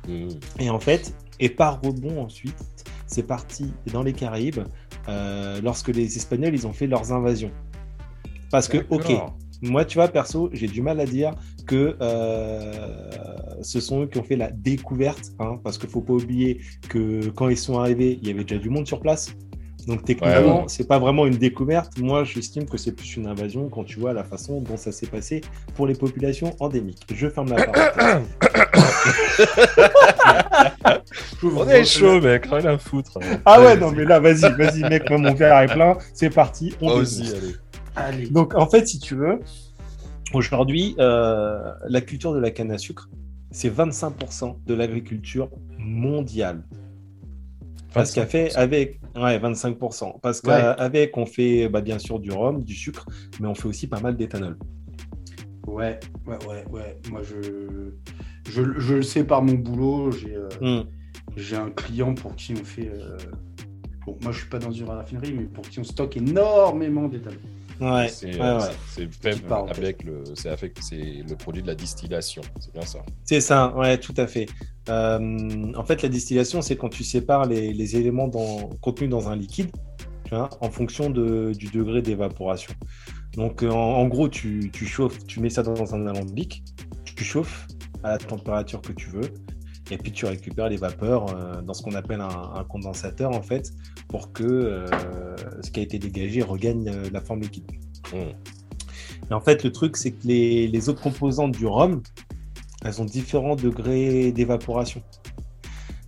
Hmm. 0.07 0.27
Et 0.59 0.69
en 0.69 0.79
fait, 0.79 1.15
et 1.39 1.49
par 1.49 1.81
rebond 1.81 2.21
ensuite, 2.21 2.57
c'est 3.07 3.23
parti 3.23 3.71
dans 3.93 4.03
les 4.03 4.11
Caraïbes 4.11 4.59
euh, 5.07 5.61
lorsque 5.61 5.87
les 5.87 6.17
Espagnols 6.17 6.53
ils 6.53 6.67
ont 6.67 6.73
fait 6.73 6.87
leurs 6.87 7.13
invasions. 7.13 7.51
Parce 8.51 8.67
que, 8.67 8.85
ok, 8.89 9.13
moi 9.61 9.85
tu 9.85 9.97
vois, 9.97 10.09
perso, 10.09 10.49
j'ai 10.51 10.67
du 10.67 10.81
mal 10.81 10.99
à 10.99 11.05
dire 11.05 11.31
que 11.65 11.95
euh, 12.01 13.09
ce 13.61 13.79
sont 13.79 14.03
eux 14.03 14.07
qui 14.07 14.19
ont 14.19 14.23
fait 14.23 14.35
la 14.35 14.51
découverte, 14.51 15.31
hein, 15.39 15.59
parce 15.63 15.77
qu'il 15.77 15.89
faut 15.89 16.01
pas 16.01 16.13
oublier 16.13 16.61
que 16.89 17.29
quand 17.29 17.47
ils 17.47 17.57
sont 17.57 17.79
arrivés, 17.79 18.19
il 18.21 18.27
y 18.27 18.31
avait 18.31 18.43
déjà 18.43 18.59
du 18.59 18.69
monde 18.69 18.87
sur 18.87 18.99
place. 18.99 19.33
Donc 19.87 20.03
techniquement, 20.03 20.55
Ouais, 20.57 20.59
ouais. 20.61 20.63
c'est 20.67 20.85
pas 20.87 20.99
vraiment 20.99 21.25
une 21.25 21.37
découverte. 21.37 21.97
Moi, 21.97 22.25
j'estime 22.25 22.65
que 22.65 22.77
c'est 22.77 22.91
plus 22.91 23.15
une 23.15 23.25
invasion 23.25 23.69
quand 23.69 23.85
tu 23.85 23.99
vois 23.99 24.11
la 24.13 24.23
façon 24.25 24.59
dont 24.61 24.75
ça 24.75 24.91
s'est 24.91 25.07
passé 25.07 25.41
pour 25.75 25.87
les 25.87 25.95
populations 25.95 26.53
endémiques. 26.59 27.07
Je 27.13 27.29
ferme 27.29 27.49
la 27.49 27.65
parenthèse. 27.65 28.27
On 31.43 31.67
est 31.69 31.85
chaud, 31.85 32.19
mec, 32.21 32.45
rien 32.47 32.65
à 32.65 32.77
foutre. 32.77 33.17
Ah 33.45 33.61
ouais, 33.61 33.77
non, 33.77 33.91
mais 33.91 34.03
là, 34.05 34.19
vas-y, 34.19 34.51
vas-y, 34.57 34.81
mec, 34.81 35.09
moi, 35.09 35.19
mon 35.19 35.33
verre 35.33 35.57
est 35.61 35.67
plein, 35.73 35.97
c'est 36.13 36.29
parti, 36.29 36.73
on 36.81 36.89
aussi, 36.89 37.29
allez. 37.31 37.55
Allez. 37.95 38.27
Donc, 38.29 38.55
en 38.55 38.67
fait, 38.67 38.87
si 38.87 38.99
tu 38.99 39.15
veux, 39.15 39.39
aujourd'hui, 40.33 40.95
euh, 40.99 41.71
la 41.87 42.01
culture 42.01 42.33
de 42.33 42.39
la 42.39 42.51
canne 42.51 42.71
à 42.71 42.77
sucre, 42.77 43.09
c'est 43.51 43.69
25% 43.73 44.57
de 44.65 44.73
l'agriculture 44.73 45.49
mondiale. 45.77 46.63
Parce 47.97 48.13
qu'avec 48.13 48.55
avec 48.55 48.99
ouais, 49.15 49.39
25%. 49.39 50.19
Parce 50.21 50.41
qu'avec, 50.41 51.17
on 51.17 51.25
fait 51.25 51.67
bah, 51.67 51.81
bien 51.81 51.99
sûr 51.99 52.19
du 52.19 52.31
rhum, 52.31 52.63
du 52.63 52.73
sucre, 52.73 53.05
mais 53.39 53.47
on 53.47 53.55
fait 53.55 53.67
aussi 53.67 53.87
pas 53.87 53.99
mal 53.99 54.15
d'éthanol. 54.15 54.57
Ouais, 55.65 55.99
ouais, 56.25 56.37
ouais, 56.47 56.63
ouais. 56.69 56.97
Moi, 57.11 57.21
je, 57.23 57.91
je, 58.49 58.93
le 58.95 59.01
sais 59.01 59.23
par 59.23 59.41
mon 59.41 59.53
boulot. 59.53 60.11
J'ai 60.11 60.35
euh, 60.35 60.83
hmm. 60.85 61.55
un 61.55 61.69
client 61.71 62.13
pour 62.13 62.35
qui 62.35 62.53
on 62.53 62.63
fait. 62.63 62.89
Euh, 62.89 63.17
bon, 64.05 64.17
moi, 64.21 64.31
je 64.31 64.39
suis 64.39 64.49
pas 64.49 64.59
dans 64.59 64.71
une 64.71 64.87
raffinerie, 64.87 65.33
mais 65.33 65.43
pour 65.43 65.67
qui 65.67 65.79
on 65.79 65.83
stocke 65.83 66.17
énormément 66.17 67.07
d'éthanol. 67.07 67.39
Ouais, 67.79 68.07
c'est 68.09 68.39
euh, 68.41 68.59
fait 69.21 69.45
avec 69.69 70.03
le, 70.03 70.23
c'est 70.35 70.99
le 70.99 71.35
produit 71.35 71.61
de 71.61 71.67
la 71.67 71.75
distillation, 71.75 72.41
c'est 72.59 72.73
bien 72.73 72.81
ça. 72.81 72.99
C'est 73.23 73.41
ça, 73.41 73.75
ouais, 73.75 73.97
tout 73.97 74.15
à 74.17 74.27
fait. 74.27 74.47
en 74.87 75.83
fait, 75.85 76.01
la 76.01 76.09
distillation, 76.09 76.61
c'est 76.61 76.75
quand 76.75 76.89
tu 76.89 77.03
sépares 77.03 77.45
les, 77.45 77.73
les 77.73 77.95
éléments 77.95 78.27
dans, 78.27 78.69
contenus 78.81 79.09
dans 79.09 79.29
un 79.29 79.35
liquide, 79.35 79.71
tu 80.25 80.35
vois, 80.35 80.49
en 80.59 80.69
fonction 80.69 81.09
de, 81.09 81.53
du 81.53 81.67
degré 81.67 82.01
d'évaporation. 82.01 82.73
Donc, 83.37 83.63
euh, 83.63 83.69
en, 83.69 84.07
gros, 84.07 84.27
tu, 84.27 84.71
chauffes, 84.73 85.25
tu 85.27 85.39
mets 85.39 85.49
ça 85.49 85.63
dans 85.63 85.93
un 85.93 86.07
alambic, 86.07 86.63
tu 87.05 87.23
chauffes 87.23 87.67
à 88.03 88.11
la 88.11 88.17
température 88.17 88.81
que 88.81 88.93
tu 88.93 89.09
veux, 89.09 89.31
et 89.91 89.97
puis 89.97 90.11
tu 90.11 90.25
récupères 90.25 90.69
les 90.69 90.77
vapeurs 90.77 91.27
euh, 91.29 91.61
dans 91.61 91.73
ce 91.73 91.81
qu'on 91.81 91.95
appelle 91.95 92.21
un, 92.21 92.63
condensateur, 92.65 93.31
en 93.31 93.41
fait, 93.41 93.71
pour 94.07 94.33
que 94.33 94.43
euh, 94.43 94.85
ce 95.61 95.71
qui 95.71 95.79
a 95.79 95.83
été 95.83 95.99
dégagé 95.99 96.41
regagne 96.41 96.91
la 97.11 97.21
forme 97.21 97.41
liquide. 97.41 97.71
Mmh. 98.13 98.17
Et 99.29 99.33
en 99.33 99.41
fait, 99.41 99.63
le 99.63 99.71
truc, 99.71 99.97
c'est 99.97 100.11
que 100.11 100.27
les, 100.27 100.67
les 100.67 100.89
autres 100.89 101.01
composantes 101.01 101.51
du 101.51 101.65
rhum, 101.65 102.01
elles 102.83 103.01
ont 103.01 103.05
différents 103.05 103.55
degrés 103.55 104.31
d'évaporation. 104.31 105.01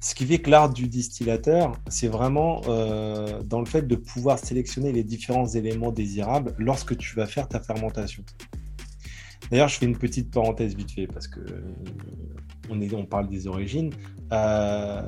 Ce 0.01 0.15
qui 0.15 0.25
fait 0.25 0.39
que 0.39 0.49
l'art 0.49 0.71
du 0.71 0.87
distillateur, 0.87 1.73
c'est 1.89 2.07
vraiment 2.07 2.61
euh, 2.69 3.43
dans 3.43 3.59
le 3.59 3.65
fait 3.65 3.81
de 3.81 3.95
pouvoir 3.95 4.39
sélectionner 4.39 4.93
les 4.93 5.03
différents 5.03 5.47
éléments 5.47 5.91
désirables 5.91 6.55
lorsque 6.57 6.95
tu 6.97 7.15
vas 7.15 7.25
faire 7.25 7.49
ta 7.49 7.59
fermentation. 7.59 8.23
D'ailleurs, 9.49 9.67
je 9.67 9.77
fais 9.77 9.85
une 9.85 9.97
petite 9.97 10.31
parenthèse 10.31 10.75
vite 10.75 10.91
fait 10.91 11.07
parce 11.07 11.27
que 11.27 11.39
euh, 11.39 12.91
on, 12.93 13.05
parle 13.05 13.29
des 13.29 13.47
origines. 13.47 13.91
Euh, 14.31 15.01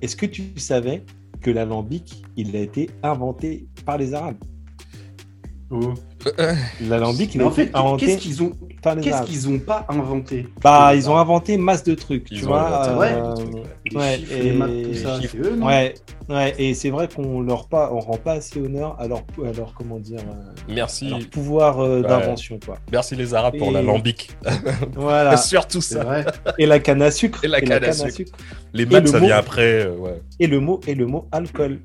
est-ce 0.00 0.16
que 0.16 0.26
tu 0.26 0.58
savais 0.58 1.04
que 1.40 1.50
l'alambic, 1.50 2.24
il 2.36 2.54
a 2.54 2.60
été 2.60 2.90
inventé 3.02 3.66
par 3.84 3.98
les 3.98 4.14
Arabes? 4.14 4.42
Oh. 5.70 5.94
L'alambic, 6.80 7.34
il 7.34 7.42
a 7.42 7.46
été 7.46 7.70
inventé. 7.74 8.06
Qu'est-ce 8.06 8.18
qu'ils 8.18 8.42
ont 8.42 8.52
Qu'est-ce 9.02 9.22
qu'ils 9.24 9.50
n'ont 9.50 9.58
pas 9.58 9.86
inventé 9.88 10.46
Bah, 10.62 10.94
ils 10.94 11.10
ont 11.10 11.16
inventé 11.16 11.56
masse 11.56 11.84
de 11.84 11.94
trucs, 11.94 12.24
tu 12.24 12.44
vois. 12.44 12.96
ouais, 12.96 13.14
ouais, 13.94 14.20
et... 14.20 14.82
tout 14.84 14.94
ça, 14.94 15.18
eux, 15.36 15.56
non 15.56 15.66
ouais, 15.66 15.94
ouais, 16.28 16.54
et 16.58 16.74
c'est 16.74 16.90
vrai 16.90 17.08
qu'on 17.08 17.40
leur 17.40 17.68
pas, 17.68 17.90
on 17.92 18.00
rend 18.00 18.16
pas 18.16 18.34
assez 18.34 18.60
honneur 18.60 18.96
à 18.98 19.08
leur, 19.08 19.24
à 19.44 19.52
leur 19.52 19.74
comment 19.74 19.98
dire, 19.98 20.20
euh, 20.20 20.52
merci, 20.68 21.10
leur 21.10 21.26
pouvoir 21.28 21.80
euh, 21.80 22.02
d'invention, 22.02 22.58
quoi. 22.64 22.78
Merci 22.92 23.16
les 23.16 23.34
Arabes 23.34 23.56
pour 23.58 23.72
l'alambic. 23.72 24.30
voilà, 24.94 25.36
surtout 25.36 25.80
ça. 25.80 26.24
Et 26.58 26.66
la 26.66 26.78
canne 26.78 27.02
à 27.02 27.10
sucre. 27.10 27.44
Et 27.44 27.48
la 27.48 27.60
canne, 27.60 27.84
à, 27.84 27.92
sucre. 27.92 28.32
Les 28.72 28.86
maths, 28.86 29.08
ça 29.08 29.18
vient 29.18 29.36
après, 29.36 29.86
euh, 29.86 29.96
ouais. 29.96 30.20
Et 30.38 30.46
le 30.46 30.60
mot, 30.60 30.80
et 30.86 30.94
le 30.94 31.06
mot 31.06 31.26
alcool. 31.32 31.80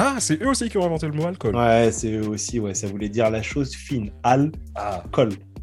Ah, 0.00 0.14
c'est 0.20 0.40
eux 0.40 0.48
aussi 0.48 0.68
qui 0.68 0.78
ont 0.78 0.84
inventé 0.84 1.06
le 1.06 1.12
mot 1.12 1.26
alcool. 1.26 1.56
Ouais, 1.56 1.90
c'est 1.90 2.12
eux 2.12 2.28
aussi, 2.28 2.60
ouais. 2.60 2.72
Ça 2.72 2.86
voulait 2.86 3.08
dire 3.08 3.30
la 3.30 3.42
chose 3.42 3.74
fine. 3.74 4.12
Al, 4.22 4.52
ah. 4.76 5.02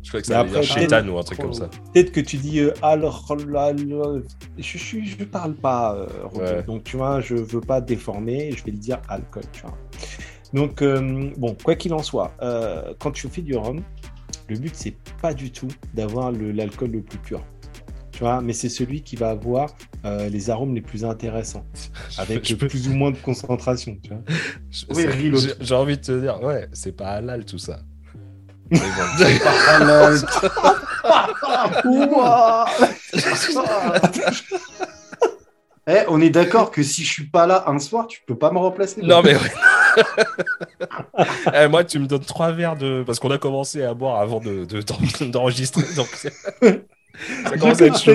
Je 0.03 0.09
crois 0.09 0.21
que 0.21 0.27
ça 0.27 0.43
veut 0.43 0.49
dire 0.49 0.61
chétan 0.61 1.07
ou 1.07 1.17
un 1.17 1.23
truc 1.23 1.39
comme 1.39 1.53
ça. 1.53 1.69
Peut-être 1.93 2.11
que 2.11 2.19
tu 2.19 2.35
dis 2.35 2.59
euh, 2.59 2.73
alors, 2.81 3.25
je, 3.29 4.77
je, 4.77 4.97
je 5.03 5.23
parle 5.23 5.55
pas, 5.55 5.95
euh, 5.95 6.61
donc 6.63 6.83
tu 6.83 6.97
vois, 6.97 7.21
je 7.21 7.35
veux 7.35 7.61
pas 7.61 7.79
déformer, 7.79 8.51
je 8.51 8.63
vais 8.65 8.71
le 8.71 8.77
dire 8.77 9.01
alcool, 9.07 9.43
tu 9.53 9.61
vois. 9.61 9.77
Donc, 10.53 10.81
euh, 10.81 11.31
bon, 11.37 11.55
quoi 11.63 11.75
qu'il 11.75 11.93
en 11.93 12.03
soit, 12.03 12.33
euh, 12.41 12.93
quand 12.99 13.11
tu 13.11 13.27
fais 13.29 13.41
du 13.41 13.55
rhum, 13.55 13.81
le 14.47 14.57
but 14.57 14.75
c'est 14.75 14.95
pas 15.21 15.33
du 15.33 15.49
tout 15.49 15.69
d'avoir 15.93 16.31
l'alcool 16.31 16.91
le, 16.91 17.01
plus 17.01 17.17
pur. 17.19 17.41
Tu 18.15 18.21
vois, 18.21 18.39
mais 18.39 18.53
c'est 18.53 18.69
celui 18.69 19.01
qui 19.01 19.17
va 19.17 19.31
avoir 19.31 19.75
les 20.05 20.49
arômes 20.49 20.73
les 20.73 20.81
plus 20.81 21.03
intéressants, 21.03 21.65
avec 22.17 22.57
plus 22.57 22.87
ou 22.87 22.93
moins 22.93 23.11
de 23.11 23.17
concentration. 23.17 23.97
Tu 24.01 24.09
vois. 24.09 24.21
J'ai 25.59 25.75
envie 25.75 25.97
de 25.97 26.01
te 26.01 26.21
dire, 26.21 26.41
ouais, 26.41 26.69
c'est 26.71 26.95
pas 26.95 27.09
halal 27.09 27.43
tout 27.43 27.57
ça. 27.57 27.79
Eh, 35.87 35.99
on 36.07 36.19
est 36.19 36.31
d'accord 36.31 36.71
que 36.71 36.81
si 36.81 37.03
je 37.03 37.11
suis 37.11 37.27
pas 37.27 37.45
là 37.45 37.65
un 37.67 37.77
soir, 37.77 38.07
tu 38.07 38.19
peux 38.25 38.35
pas 38.35 38.51
me 38.51 38.57
remplacer. 38.57 39.03
Non 39.03 39.21
mais 39.21 39.35
eh, 41.53 41.67
moi, 41.67 41.83
tu 41.83 41.99
me 41.99 42.07
donnes 42.07 42.25
trois 42.25 42.51
verres 42.51 42.75
de 42.75 43.03
parce 43.05 43.19
qu'on 43.19 43.29
a 43.29 43.37
commencé 43.37 43.83
à 43.83 43.93
boire 43.93 44.19
avant 44.19 44.39
de 44.39 44.65
d'enregistrer, 45.25 45.83
donc 45.95 46.09
ça 47.43 47.57
commence 47.57 47.81
à 47.81 47.85
être 47.85 47.99
chaud. 47.99 48.13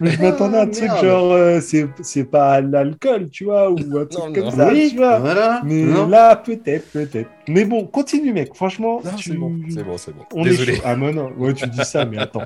Mais 0.00 0.10
je 0.10 0.20
m'attendais 0.20 0.58
à 0.58 0.62
un 0.62 0.66
truc 0.66 0.90
genre, 1.02 1.32
euh, 1.32 1.60
c'est 1.60 2.24
pas 2.24 2.60
l'alcool, 2.60 3.30
tu 3.30 3.44
vois, 3.44 3.70
ou 3.70 3.76
un 3.76 4.04
truc 4.06 4.34
comme 4.34 4.50
ça, 4.50 4.72
tu 4.72 4.96
vois. 4.96 5.18
Voilà. 5.18 5.62
Mais 5.64 5.84
là, 6.08 6.36
peut-être, 6.36 6.90
peut-être. 6.92 7.30
Mais 7.48 7.64
bon, 7.64 7.86
continue, 7.86 8.32
mec. 8.32 8.54
Franchement, 8.54 9.00
c'est 9.18 9.34
bon, 9.34 9.56
c'est 9.70 9.82
bon, 9.82 9.96
c'est 9.96 10.12
bon. 10.14 10.42
désolé. 10.42 10.80
Ah, 10.84 10.96
non, 10.96 11.12
non. 11.12 11.32
Ouais, 11.38 11.54
tu 11.54 11.66
dis 11.66 11.84
ça, 11.84 12.04
mais 12.04 12.18
attends. 12.18 12.44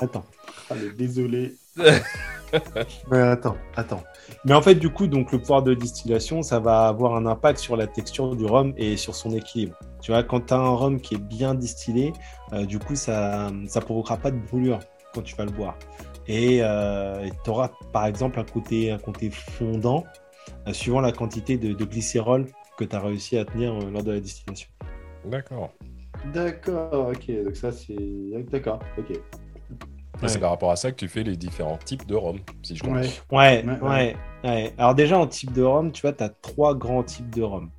Attends. 0.00 0.24
Allez, 0.70 0.90
désolé. 0.90 1.54
mais 3.10 3.18
attends, 3.18 3.56
attends. 3.76 4.02
Mais 4.44 4.54
en 4.54 4.62
fait, 4.62 4.74
du 4.74 4.90
coup, 4.90 5.06
donc 5.06 5.32
le 5.32 5.38
pouvoir 5.38 5.62
de 5.62 5.74
distillation, 5.74 6.42
ça 6.42 6.58
va 6.58 6.86
avoir 6.88 7.16
un 7.16 7.26
impact 7.26 7.58
sur 7.58 7.76
la 7.76 7.86
texture 7.86 8.36
du 8.36 8.44
rhum 8.44 8.72
et 8.76 8.96
sur 8.96 9.14
son 9.14 9.32
équilibre. 9.32 9.78
Tu 10.00 10.12
vois, 10.12 10.22
quand 10.22 10.46
tu 10.46 10.54
as 10.54 10.58
un 10.58 10.74
rhum 10.74 11.00
qui 11.00 11.14
est 11.14 11.22
bien 11.22 11.54
distillé, 11.54 12.12
euh, 12.52 12.64
du 12.64 12.78
coup, 12.78 12.96
ça 12.96 13.50
ne 13.50 13.80
provoquera 13.80 14.16
pas 14.16 14.30
de 14.30 14.38
brûlure 14.38 14.80
quand 15.14 15.22
tu 15.22 15.34
vas 15.36 15.44
le 15.44 15.50
boire. 15.50 15.76
Et 16.28 16.58
euh, 16.60 17.26
tu 17.42 17.50
auras 17.50 17.70
par 17.92 18.06
exemple 18.06 18.38
un 18.38 18.44
côté, 18.44 18.90
un 18.90 18.98
côté 18.98 19.30
fondant 19.30 20.04
euh, 20.66 20.72
suivant 20.72 21.00
la 21.00 21.10
quantité 21.10 21.56
de, 21.56 21.72
glycérol 21.84 22.46
que 22.76 22.84
tu 22.84 22.94
as 22.94 23.00
réussi 23.00 23.38
à 23.38 23.44
tenir 23.46 23.72
euh, 23.72 23.90
lors 23.90 24.04
de 24.04 24.12
la 24.12 24.20
distillation. 24.20 24.68
D'accord. 25.24 25.72
D'accord, 26.32 27.08
ok. 27.08 27.44
Donc 27.44 27.56
ça 27.56 27.72
c'est. 27.72 27.96
D'accord, 28.50 28.80
ok. 28.98 29.18
C'est 30.26 30.40
par 30.40 30.50
rapport 30.50 30.72
à 30.72 30.76
ça 30.76 30.90
que 30.90 30.96
tu 30.96 31.06
fais 31.06 31.22
les 31.22 31.36
différents 31.36 31.78
types 31.78 32.04
de 32.04 32.16
rhum, 32.16 32.40
si 32.62 32.74
je 32.74 32.82
comprends. 32.82 33.00
Ouais. 33.30 33.64
Ouais, 33.64 34.16
ouais, 34.42 34.74
Alors 34.76 34.96
déjà 34.96 35.16
en 35.16 35.28
type 35.28 35.52
de 35.52 35.62
rhum, 35.62 35.92
tu 35.92 36.02
vois, 36.02 36.12
tu 36.12 36.24
as 36.24 36.28
trois 36.28 36.74
grands 36.74 37.04
types 37.04 37.30
de 37.30 37.42
rhum. 37.42 37.70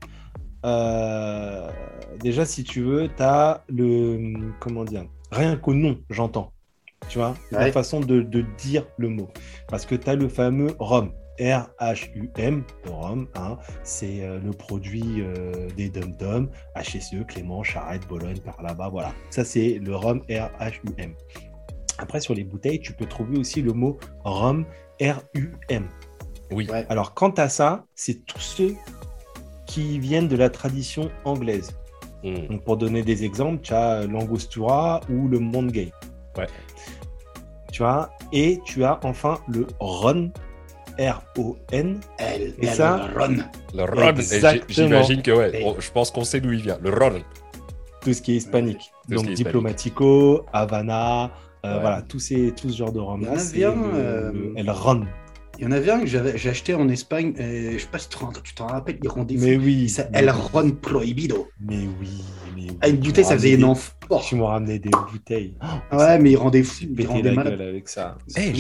déjà, 2.21 2.45
si 2.45 2.63
tu 2.63 2.81
veux, 2.81 3.09
tu 3.09 3.21
as 3.21 3.65
le... 3.67 4.53
Comment 4.61 4.85
dire 4.85 5.03
Rien 5.31 5.57
qu'au 5.57 5.73
nom, 5.73 5.97
j'entends 6.09 6.53
tu 7.07 7.17
vois, 7.17 7.35
la 7.51 7.71
façon 7.71 7.99
de, 7.99 8.21
dire 8.57 8.85
le 8.97 9.09
mot. 9.09 9.29
Parce 9.67 9.85
que 9.85 9.95
tu 9.95 10.09
as 10.09 10.15
le 10.15 10.27
fameux 10.27 10.75
rhum, 10.79 11.11
R-H-U-M, 11.39 12.63
le 12.85 12.91
rhum, 12.91 13.27
hein, 13.35 13.57
c'est 13.83 14.21
euh, 14.23 14.39
le 14.39 14.51
produit 14.51 15.21
euh, 15.21 15.69
des 15.77 15.89
dom-dom, 15.89 16.49
HSE, 16.75 17.25
Clément, 17.27 17.63
Charette, 17.63 18.07
Bologne, 18.07 18.39
par 18.39 18.61
là-bas, 18.61 18.89
voilà. 18.89 19.13
Ça, 19.29 19.45
c'est 19.45 19.79
le 19.81 19.95
rhum 19.95 20.21
R-H-U-M. 20.29 21.13
Après, 21.97 22.19
sur 22.19 22.33
les 22.33 22.43
bouteilles, 22.43 22.79
tu 22.79 22.93
peux 22.93 23.05
trouver 23.05 23.37
aussi 23.37 23.61
le 23.61 23.73
mot 23.73 23.97
rhum, 24.23 24.65
R-U-M. 25.01 25.87
Oui. 26.51 26.67
Alors, 26.89 27.13
quant 27.13 27.31
à 27.31 27.47
ça, 27.47 27.85
c'est 27.95 28.25
tous 28.25 28.39
ceux 28.39 28.75
qui 29.65 29.99
viennent 29.99 30.27
de 30.27 30.35
la 30.35 30.49
tradition 30.49 31.11
anglaise. 31.25 31.71
Hmm. 32.23 32.47
Donc, 32.47 32.63
pour 32.63 32.77
donner 32.77 33.03
des 33.03 33.23
exemples, 33.23 33.61
tu 33.61 33.73
as 33.73 34.05
l'Angostura 34.07 34.99
ou 35.09 35.27
le 35.27 35.39
Mondgate. 35.39 35.93
Ouais. 36.37 36.47
Tu 37.71 37.83
vois, 37.83 38.09
et 38.33 38.59
tu 38.65 38.83
as 38.83 38.99
enfin 39.03 39.39
le 39.47 39.67
RON, 39.79 40.31
R-O-N. 40.99 41.99
Et 42.61 42.67
ça, 42.67 43.09
le 43.13 43.19
RON. 43.19 43.35
Le 43.73 43.83
RON, 43.83 44.61
j'imagine 44.67 45.21
que, 45.21 45.31
ouais, 45.31 45.75
je 45.79 45.91
pense 45.91 46.11
qu'on 46.11 46.23
sait 46.23 46.41
d'où 46.41 46.51
il 46.51 46.61
vient. 46.61 46.77
Le 46.81 46.89
RON. 46.89 47.19
Tout 48.01 48.13
ce 48.13 48.21
qui 48.21 48.33
est 48.33 48.37
hispanique. 48.37 48.91
Donc, 49.07 49.29
Diplomatico, 49.31 50.45
Havana, 50.53 51.31
euh, 51.65 51.79
voilà, 51.81 52.01
tous, 52.01 52.19
ces, 52.19 52.53
tout 52.53 52.69
ce 52.69 52.77
genre 52.77 52.91
de 52.91 52.99
rhum. 52.99 53.27
Il 53.53 53.59
y 53.59 53.65
en 53.65 53.71
a 53.71 53.95
euh, 53.95 54.31
le, 54.55 54.71
RON. 54.71 55.05
Il 55.59 55.63
y 55.63 55.67
en 55.67 55.73
avait 55.73 55.91
un 55.91 55.99
que 55.99 56.05
j'ai 56.05 56.49
acheté 56.49 56.73
en 56.73 56.87
Espagne, 56.87 57.33
et 57.37 57.73
je 57.73 57.79
sais 57.79 57.87
pas 57.91 57.99
si 57.99 58.07
tu 58.07 58.55
t'en 58.55 58.67
rappelles, 58.67 58.97
il 59.03 59.09
rendait 59.09 59.35
Mais 59.37 59.57
oui. 59.57 59.89
Ça, 59.89 60.07
El 60.13 60.29
Ron 60.29 60.71
Prohibido. 60.71 61.49
Mais 61.59 61.79
oui, 61.99 62.23
mais 62.55 62.61
oui. 62.61 62.77
Ah, 62.79 62.87
une 62.87 62.95
bouteille, 62.95 63.25
ça 63.25 63.33
faisait 63.33 63.51
énorme. 63.51 63.77
Tu 64.25 64.35
m'as 64.35 64.47
ramené 64.47 64.79
des 64.79 64.89
bouteilles. 64.89 65.57
Oh, 65.61 65.97
ouais, 65.97 66.17
mais 66.17 66.31
il 66.31 66.37
rendait 66.37 66.63
fou. 66.63 66.85
Il 66.97 67.05
rendait 67.05 67.33
la 67.33 67.43
gueule 67.43 67.61
avec 67.61 67.89
ça. 67.89 68.17
Hey, 68.37 68.53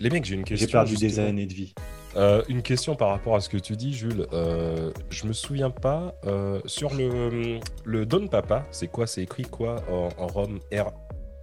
les 0.00 0.10
mecs, 0.10 0.24
j'ai 0.24 0.34
une 0.34 0.42
question. 0.42 0.66
J'ai 0.66 0.72
perdu 0.72 0.96
des 0.96 1.20
années 1.20 1.46
de 1.46 1.54
vie. 1.54 1.72
Euh, 2.16 2.42
une 2.48 2.62
question 2.62 2.96
par 2.96 3.10
rapport 3.10 3.36
à 3.36 3.40
ce 3.40 3.48
que 3.48 3.56
tu 3.56 3.76
dis, 3.76 3.92
Jules. 3.92 4.26
Euh, 4.32 4.90
je 5.10 5.26
me 5.26 5.32
souviens 5.32 5.70
pas. 5.70 6.14
Euh, 6.26 6.60
sur 6.64 6.94
le, 6.94 7.60
le 7.84 8.06
Don 8.06 8.26
Papa, 8.26 8.66
c'est 8.72 8.88
quoi? 8.88 9.06
C'est 9.06 9.22
écrit 9.22 9.44
quoi 9.44 9.76
en, 9.88 10.08
en 10.18 10.26
Rome? 10.26 10.58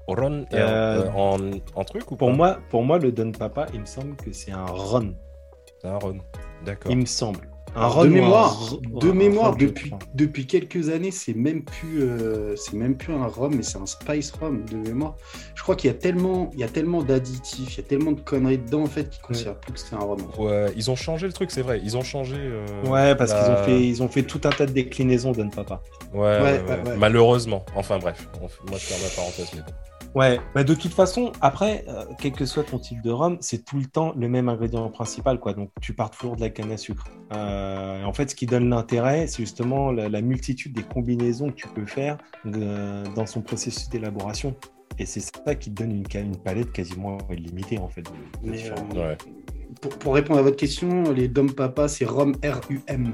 Ron 0.07 0.45
euh, 0.53 1.09
en, 1.75 1.83
truc 1.83 2.11
ou 2.11 2.15
pour 2.15 2.31
moi, 2.31 2.59
pour 2.69 2.83
moi, 2.83 2.99
le 2.99 3.11
Don 3.11 3.31
Papa, 3.31 3.67
il 3.73 3.81
me 3.81 3.85
semble 3.85 4.15
que 4.15 4.31
c'est 4.31 4.51
un 4.51 4.65
Ron. 4.65 5.13
C'est 5.81 5.87
un 5.87 5.97
Ron. 5.97 6.17
Il 6.89 6.97
me 6.97 7.05
semble. 7.05 7.51
Un 7.73 8.03
de 8.03 8.09
mémoire, 8.09 8.57
de 8.81 9.11
mémoire 9.11 9.55
depuis, 9.55 9.93
depuis 10.13 10.45
quelques 10.45 10.89
années, 10.89 11.11
c'est 11.11 11.33
même 11.33 11.63
plus 11.63 12.01
euh, 12.01 12.53
c'est 12.57 12.73
même 12.73 12.97
plus 12.97 13.13
un 13.13 13.27
rhum, 13.27 13.55
mais 13.55 13.63
c'est 13.63 13.77
un 13.77 13.85
spice 13.85 14.31
rhum 14.31 14.65
de 14.65 14.75
mémoire. 14.75 15.15
Je 15.55 15.63
crois 15.63 15.77
qu'il 15.77 15.89
y 15.89 15.93
a 15.93 15.97
tellement 15.97 16.49
il 16.53 16.59
y 16.59 16.65
a 16.65 16.67
tellement 16.67 17.01
d'additifs, 17.01 17.75
il 17.75 17.77
y 17.77 17.79
a 17.79 17.87
tellement 17.87 18.11
de 18.11 18.19
conneries 18.19 18.57
dedans 18.57 18.83
en 18.83 18.87
fait 18.87 19.09
qu'ils 19.09 19.21
considèrent 19.21 19.57
plus 19.57 19.71
que 19.73 19.79
c'est 19.79 19.95
un 19.95 19.99
rhum. 19.99 20.19
Ouais, 20.37 20.73
ils 20.75 20.91
ont 20.91 20.97
changé 20.97 21.27
le 21.27 21.33
truc, 21.33 21.49
c'est 21.49 21.61
vrai. 21.61 21.79
Ils 21.81 21.95
ont 21.95 22.03
changé. 22.03 22.35
Euh, 22.37 22.65
ouais, 22.87 23.15
parce 23.15 23.33
qu'ils 23.33 23.51
ont 23.51 23.63
fait 23.63 23.87
ils 23.87 24.03
ont 24.03 24.09
fait 24.09 24.23
tout 24.23 24.41
un 24.43 24.49
tas 24.49 24.65
de 24.65 24.73
déclinaisons 24.73 25.31
de 25.31 25.43
Papa. 25.55 25.81
Ouais, 26.13 26.41
ouais, 26.41 26.61
malheureusement. 26.97 27.65
Enfin 27.75 27.99
bref, 27.99 28.27
moi 28.41 28.49
je 28.77 28.85
ferme 28.85 29.01
la 29.01 29.09
parenthèse 29.15 29.49
mais 29.55 29.61
Ouais, 30.13 30.41
bah 30.53 30.65
de 30.65 30.73
toute 30.73 30.93
façon, 30.93 31.31
après, 31.39 31.85
euh, 31.87 32.03
quel 32.19 32.33
que 32.33 32.45
soit 32.45 32.63
ton 32.63 32.79
type 32.79 33.01
de 33.01 33.11
rhum, 33.11 33.37
c'est 33.39 33.63
tout 33.63 33.77
le 33.77 33.85
temps 33.85 34.13
le 34.17 34.27
même 34.27 34.49
ingrédient 34.49 34.89
principal, 34.89 35.39
quoi. 35.39 35.53
Donc, 35.53 35.71
tu 35.79 35.93
pars 35.93 36.11
toujours 36.11 36.35
de 36.35 36.41
la 36.41 36.49
canne 36.49 36.71
à 36.71 36.77
sucre. 36.77 37.05
Euh, 37.33 38.03
en 38.03 38.11
fait, 38.11 38.29
ce 38.29 38.35
qui 38.35 38.45
donne 38.45 38.69
l'intérêt, 38.69 39.27
c'est 39.27 39.43
justement 39.43 39.91
la, 39.91 40.21
multitude 40.21 40.73
des 40.73 40.83
combinaisons 40.83 41.49
que 41.49 41.55
tu 41.55 41.67
peux 41.69 41.85
faire 41.85 42.17
euh, 42.45 43.05
dans 43.15 43.25
son 43.25 43.41
processus 43.41 43.89
d'élaboration. 43.89 44.53
Et 44.99 45.05
c'est 45.05 45.21
ça 45.21 45.55
qui 45.55 45.73
te 45.73 45.81
donne 45.81 45.91
une, 45.91 46.05
une, 46.13 46.37
palette 46.37 46.73
quasiment 46.73 47.17
illimitée, 47.31 47.79
en 47.79 47.87
fait. 47.87 48.03
pour, 49.99 50.13
répondre 50.13 50.39
à 50.39 50.43
votre 50.43 50.57
question, 50.57 51.03
les 51.13 51.29
Dom 51.29 51.53
Papa, 51.53 51.87
c'est 51.87 52.05
rhum 52.05 52.35
R-U-M. 52.43 53.13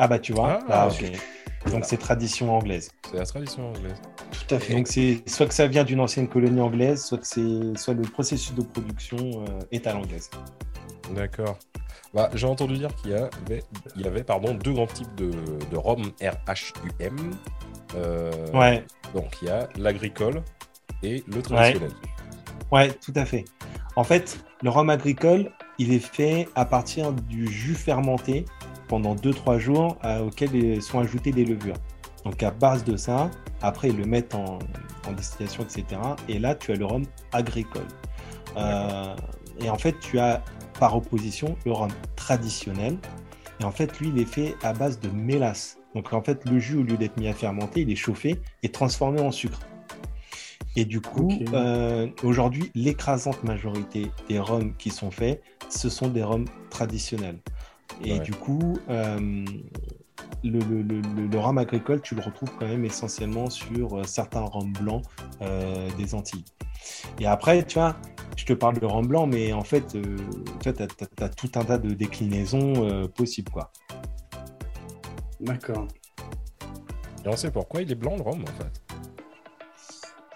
Ah 0.00 0.06
bah 0.06 0.20
tu 0.20 0.32
vois, 0.32 0.60
ah, 0.68 0.88
ah, 0.88 0.88
donc 1.66 1.84
c'est 1.84 1.96
tradition 1.96 2.56
anglaise. 2.56 2.90
C'est 3.10 3.16
la 3.16 3.26
tradition 3.26 3.68
anglaise. 3.68 4.00
Tout 4.30 4.54
à 4.54 4.58
fait. 4.58 4.74
Donc 4.74 4.86
c'est 4.86 5.22
soit 5.26 5.46
que 5.46 5.54
ça 5.54 5.66
vient 5.66 5.84
d'une 5.84 6.00
ancienne 6.00 6.28
colonie 6.28 6.60
anglaise, 6.60 7.04
soit 7.04 7.18
que 7.18 7.26
c'est 7.26 7.78
soit 7.78 7.94
le 7.94 8.02
processus 8.02 8.54
de 8.54 8.62
production 8.62 9.18
euh, 9.18 9.60
est 9.72 9.86
à 9.86 9.92
l'anglaise. 9.92 10.30
D'accord. 11.14 11.58
Bah, 12.14 12.30
j'ai 12.34 12.46
entendu 12.46 12.78
dire 12.78 12.94
qu'il 12.96 13.10
y 13.10 13.14
avait, 13.14 13.62
il 13.96 14.02
y 14.02 14.06
avait 14.06 14.24
pardon, 14.24 14.54
deux 14.54 14.72
grands 14.72 14.86
types 14.86 15.14
de, 15.16 15.30
de 15.70 15.76
rhum 15.76 16.12
RHUM. 16.20 17.36
Euh, 17.94 18.50
ouais. 18.52 18.84
Donc 19.14 19.36
il 19.42 19.48
y 19.48 19.50
a 19.50 19.68
l'agricole 19.76 20.42
et 21.02 21.22
le 21.26 21.42
traditionnel. 21.42 21.90
Ouais. 22.70 22.86
ouais, 22.86 22.92
tout 22.92 23.12
à 23.14 23.24
fait. 23.24 23.44
En 23.96 24.04
fait, 24.04 24.38
le 24.62 24.70
rhum 24.70 24.90
agricole, 24.90 25.50
il 25.78 25.92
est 25.92 25.98
fait 25.98 26.48
à 26.54 26.64
partir 26.64 27.12
du 27.12 27.46
jus 27.46 27.74
fermenté 27.74 28.44
pendant 28.88 29.14
2-3 29.14 29.58
jours 29.58 29.98
euh, 30.04 30.26
auxquels 30.26 30.82
sont 30.82 30.98
ajoutés 30.98 31.30
des 31.30 31.44
levures. 31.44 31.76
Donc 32.24 32.42
à 32.42 32.50
base 32.50 32.84
de 32.84 32.96
ça, 32.96 33.30
après 33.62 33.88
ils 33.88 33.96
le 33.96 34.04
mettent 34.04 34.34
en, 34.34 34.58
distillation, 35.16 35.62
etc. 35.62 35.98
Et 36.28 36.38
là, 36.38 36.54
tu 36.54 36.70
as 36.70 36.74
le 36.74 36.84
rhum 36.84 37.04
agricole. 37.32 37.86
Euh, 38.58 39.14
et 39.60 39.70
en 39.70 39.78
fait, 39.78 39.98
tu 40.00 40.18
as 40.18 40.42
par 40.78 40.94
opposition 40.94 41.56
le 41.64 41.72
rhum 41.72 41.88
traditionnel. 42.14 42.98
Et 43.60 43.64
en 43.64 43.70
fait, 43.70 43.98
lui, 44.00 44.08
il 44.08 44.20
est 44.20 44.26
fait 44.26 44.54
à 44.62 44.74
base 44.74 45.00
de 45.00 45.08
mélasse. 45.08 45.78
Donc 45.94 46.12
en 46.12 46.22
fait, 46.22 46.44
le 46.48 46.58
jus, 46.58 46.76
au 46.76 46.82
lieu 46.82 46.96
d'être 46.98 47.16
mis 47.16 47.28
à 47.28 47.32
fermenter, 47.32 47.80
il 47.80 47.90
est 47.90 47.96
chauffé 47.96 48.38
et 48.62 48.68
transformé 48.68 49.20
en 49.22 49.32
sucre. 49.32 49.60
Et 50.76 50.84
du 50.84 51.00
coup, 51.00 51.32
euh, 51.54 52.06
aujourd'hui, 52.22 52.70
l'écrasante 52.74 53.42
majorité 53.42 54.10
des 54.28 54.38
rhums 54.38 54.74
qui 54.76 54.90
sont 54.90 55.10
faits, 55.10 55.42
ce 55.70 55.88
sont 55.88 56.08
des 56.08 56.22
rhums 56.22 56.44
traditionnels. 56.70 57.38
Et 58.04 58.18
du 58.20 58.32
coup, 58.32 58.78
euh, 58.88 59.44
le, 60.44 60.58
le, 60.60 61.38
rhum 61.38 61.58
agricole, 61.58 62.00
tu 62.00 62.14
le 62.14 62.22
retrouves 62.22 62.50
quand 62.58 62.66
même 62.66 62.84
essentiellement 62.84 63.50
sur 63.50 63.98
euh, 63.98 64.04
certains 64.04 64.42
rhums 64.42 64.72
blancs 64.72 65.02
euh, 65.42 65.88
des 65.98 66.14
Antilles. 66.14 66.44
Et 67.18 67.26
après, 67.26 67.64
tu 67.64 67.78
vois, 67.78 67.96
je 68.36 68.44
te 68.44 68.52
parle 68.52 68.78
de 68.78 68.86
rhum 68.86 69.06
blanc, 69.06 69.26
mais 69.26 69.52
en 69.52 69.64
fait, 69.64 69.96
tu 70.60 70.68
as, 70.68 71.28
tout 71.30 71.50
un 71.56 71.64
tas 71.64 71.78
de 71.78 71.90
déclinaisons 71.92 73.08
possibles. 73.08 73.50
quoi. 73.50 73.72
D'accord. 75.40 75.88
Et 77.24 77.28
on 77.28 77.36
sait 77.36 77.50
pourquoi 77.50 77.82
il 77.82 77.90
est 77.90 77.96
blanc 77.96 78.16
le 78.16 78.22
rhum, 78.22 78.42
en 78.42 78.62
fait 78.62 78.82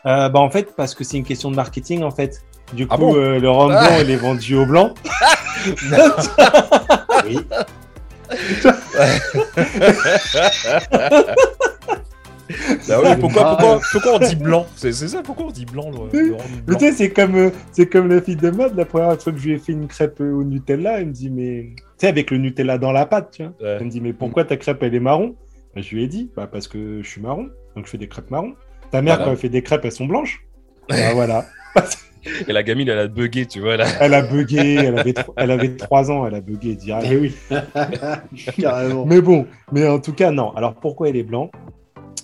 bah, 0.04 0.40
En 0.40 0.50
fait, 0.50 0.74
parce 0.74 0.94
que 0.94 1.04
c'est 1.04 1.16
une 1.16 1.24
question 1.24 1.50
de 1.50 1.56
marketing, 1.56 2.02
en 2.02 2.10
fait. 2.10 2.44
Du 2.74 2.86
ah 2.90 2.96
coup, 2.96 3.14
le 3.14 3.48
rhum 3.48 3.68
blanc, 3.68 3.78
ah. 3.78 4.02
il 4.02 4.10
est 4.10 4.16
vendu 4.16 4.56
au 4.56 4.66
blanc. 4.66 4.94
oui. 7.26 7.38
Bah 12.88 13.00
oui, 13.02 13.10
pourquoi, 13.20 13.56
pourquoi, 13.56 13.80
pourquoi, 13.92 14.14
on 14.16 14.18
dit 14.18 14.36
blanc 14.36 14.66
C'est 14.76 14.92
ça, 14.92 15.22
pourquoi 15.22 15.46
on 15.46 15.50
dit 15.50 15.64
blanc, 15.64 15.90
le, 15.90 16.36
Mais 16.66 16.74
tu 16.76 16.86
sais, 16.86 16.92
c'est 16.92 17.10
comme, 17.10 17.34
euh, 17.36 17.50
c'est 17.70 17.86
comme 17.86 18.08
la 18.08 18.20
fille 18.20 18.36
de 18.36 18.50
mode, 18.50 18.76
la 18.76 18.84
première 18.84 19.20
fois 19.20 19.32
que 19.32 19.38
je 19.38 19.46
lui 19.46 19.54
ai 19.54 19.58
fait 19.58 19.72
une 19.72 19.86
crêpe 19.86 20.20
au 20.20 20.44
Nutella, 20.44 21.00
elle 21.00 21.06
me 21.06 21.12
dit, 21.12 21.30
mais. 21.30 21.70
Tu 21.76 21.84
sais, 21.98 22.08
avec 22.08 22.30
le 22.30 22.38
Nutella 22.38 22.78
dans 22.78 22.92
la 22.92 23.06
pâte, 23.06 23.30
tu 23.32 23.42
vois. 23.44 23.52
Elle 23.60 23.84
me 23.84 23.90
dit, 23.90 24.00
mais 24.00 24.12
pourquoi 24.12 24.44
ta 24.44 24.56
crêpe, 24.56 24.82
elle 24.82 24.94
est 24.94 25.00
marron 25.00 25.36
bah, 25.74 25.82
Je 25.82 25.94
lui 25.94 26.02
ai 26.02 26.08
dit, 26.08 26.30
bah, 26.36 26.46
parce 26.50 26.68
que 26.68 27.02
je 27.02 27.08
suis 27.08 27.20
marron, 27.20 27.48
donc 27.76 27.86
je 27.86 27.90
fais 27.90 27.98
des 27.98 28.08
crêpes 28.08 28.30
marron. 28.30 28.54
Ta 28.90 29.02
mère, 29.02 29.18
quand 29.18 29.30
elle 29.30 29.36
fait 29.36 29.48
des 29.48 29.62
crêpes, 29.62 29.84
elles 29.84 29.92
sont 29.92 30.06
blanches. 30.06 30.44
bah, 30.88 31.14
voilà. 31.14 31.46
Et 32.48 32.52
la 32.52 32.62
gamine, 32.62 32.88
elle 32.88 32.98
a 32.98 33.08
bugué, 33.08 33.46
tu 33.46 33.60
vois. 33.60 33.76
Là. 33.76 33.86
Elle 34.00 34.14
a 34.14 34.22
bugué, 34.22 34.74
elle 34.74 34.98
avait, 34.98 35.14
elle 35.36 35.50
avait 35.50 35.76
3 35.76 36.10
ans, 36.10 36.26
elle 36.26 36.34
a 36.34 36.40
bugué 36.40 36.74
direct. 36.74 37.06
Eh 37.10 37.16
oui. 37.16 37.34
Carrément. 38.58 39.04
Mais 39.06 39.20
bon, 39.20 39.46
mais 39.72 39.86
en 39.86 39.98
tout 39.98 40.12
cas, 40.12 40.30
non. 40.30 40.52
Alors 40.52 40.74
pourquoi 40.74 41.08
il 41.08 41.16
est 41.16 41.24
blanc? 41.24 41.50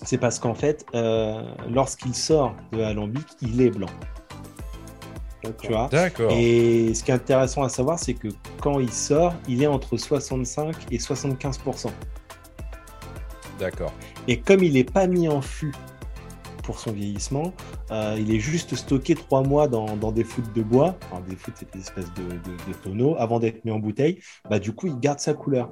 C'est 0.03 0.17
parce 0.17 0.39
qu'en 0.39 0.53
fait, 0.53 0.85
euh, 0.95 1.41
lorsqu'il 1.69 2.15
sort 2.15 2.55
de 2.71 2.81
Alambic, 2.81 3.27
il 3.41 3.61
est 3.61 3.69
blanc. 3.69 3.89
Tu 5.61 5.71
vois? 5.71 5.89
D'accord. 5.91 6.31
Et 6.31 6.93
ce 6.93 7.03
qui 7.03 7.11
est 7.11 7.13
intéressant 7.13 7.63
à 7.63 7.69
savoir, 7.69 7.97
c'est 7.97 8.13
que 8.13 8.27
quand 8.61 8.79
il 8.79 8.91
sort, 8.91 9.33
il 9.47 9.63
est 9.63 9.67
entre 9.67 9.97
65 9.97 10.75
et 10.91 10.97
75% 10.97 11.87
D'accord. 13.59 13.93
Et 14.27 14.39
comme 14.39 14.63
il 14.63 14.73
n'est 14.73 14.83
pas 14.83 15.07
mis 15.07 15.27
en 15.27 15.41
fût 15.41 15.73
pour 16.69 16.79
son 16.79 16.91
vieillissement. 16.91 17.51
Euh, 17.89 18.15
il 18.19 18.31
est 18.31 18.39
juste 18.39 18.75
stocké 18.75 19.15
trois 19.15 19.41
mois 19.41 19.67
dans, 19.67 20.11
des 20.11 20.23
foutes 20.23 20.53
de 20.53 20.61
bois, 20.61 20.99
enfin, 21.09 21.19
des 21.27 21.35
foutes, 21.35 21.55
c'est 21.57 21.73
des 21.73 21.79
espèces 21.79 22.13
de, 22.13 22.73
tonneaux, 22.83 23.15
avant 23.17 23.39
d'être 23.39 23.65
mis 23.65 23.71
en 23.71 23.79
bouteille. 23.79 24.19
Bah, 24.47 24.59
du 24.59 24.71
coup, 24.71 24.85
il 24.85 24.99
garde 24.99 25.19
sa 25.19 25.33
couleur. 25.33 25.71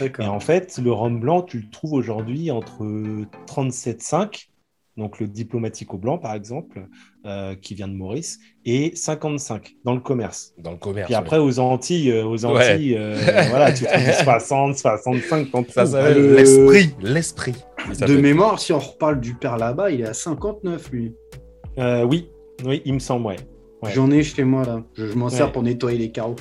Et 0.00 0.26
en 0.26 0.40
fait, 0.40 0.76
le 0.78 0.90
rhum 0.90 1.20
blanc, 1.20 1.42
tu 1.42 1.60
le 1.60 1.70
trouves 1.70 1.92
aujourd'hui 1.92 2.50
entre 2.50 2.82
37,5, 3.46 4.48
donc 4.96 5.20
le 5.20 5.26
diplomatique 5.26 5.92
au 5.92 5.98
blanc 5.98 6.18
par 6.18 6.34
exemple, 6.34 6.86
euh, 7.26 7.54
qui 7.54 7.74
vient 7.74 7.88
de 7.88 7.94
Maurice, 7.94 8.38
et 8.64 8.94
55 8.94 9.76
dans 9.84 9.94
le 9.94 10.00
commerce. 10.00 10.54
Dans 10.58 10.72
le 10.72 10.76
commerce. 10.76 11.06
Puis 11.06 11.14
après, 11.14 11.38
aux 11.38 11.58
Antilles, 11.58 12.10
euh, 12.10 12.24
aux 12.24 12.44
Antilles 12.44 12.98
voilà, 13.50 13.72
tu 13.72 13.84
trouves 13.84 14.12
60, 14.24 14.76
65, 14.78 15.48
Ça, 15.68 16.12
l'esprit, 16.14 16.94
l'esprit. 17.00 17.54
De 18.00 18.16
mémoire, 18.16 18.58
si 18.58 18.72
on 18.72 18.78
reparle 18.78 19.20
du 19.20 19.34
père 19.34 19.56
là-bas, 19.56 19.90
il 19.90 20.00
est 20.00 20.08
à 20.08 20.14
59, 20.14 20.90
lui. 20.90 21.14
Euh, 21.78 22.04
oui, 22.04 22.30
oui, 22.64 22.82
il 22.84 22.94
me 22.94 22.98
semble, 22.98 23.26
ouais. 23.26 23.36
J'en 23.94 24.10
ai 24.10 24.22
chez 24.22 24.44
moi, 24.44 24.64
là. 24.64 24.82
Je, 24.94 25.12
m'en 25.14 25.28
sers 25.28 25.52
pour 25.52 25.62
nettoyer 25.62 25.98
les 25.98 26.10
carreaux. 26.10 26.36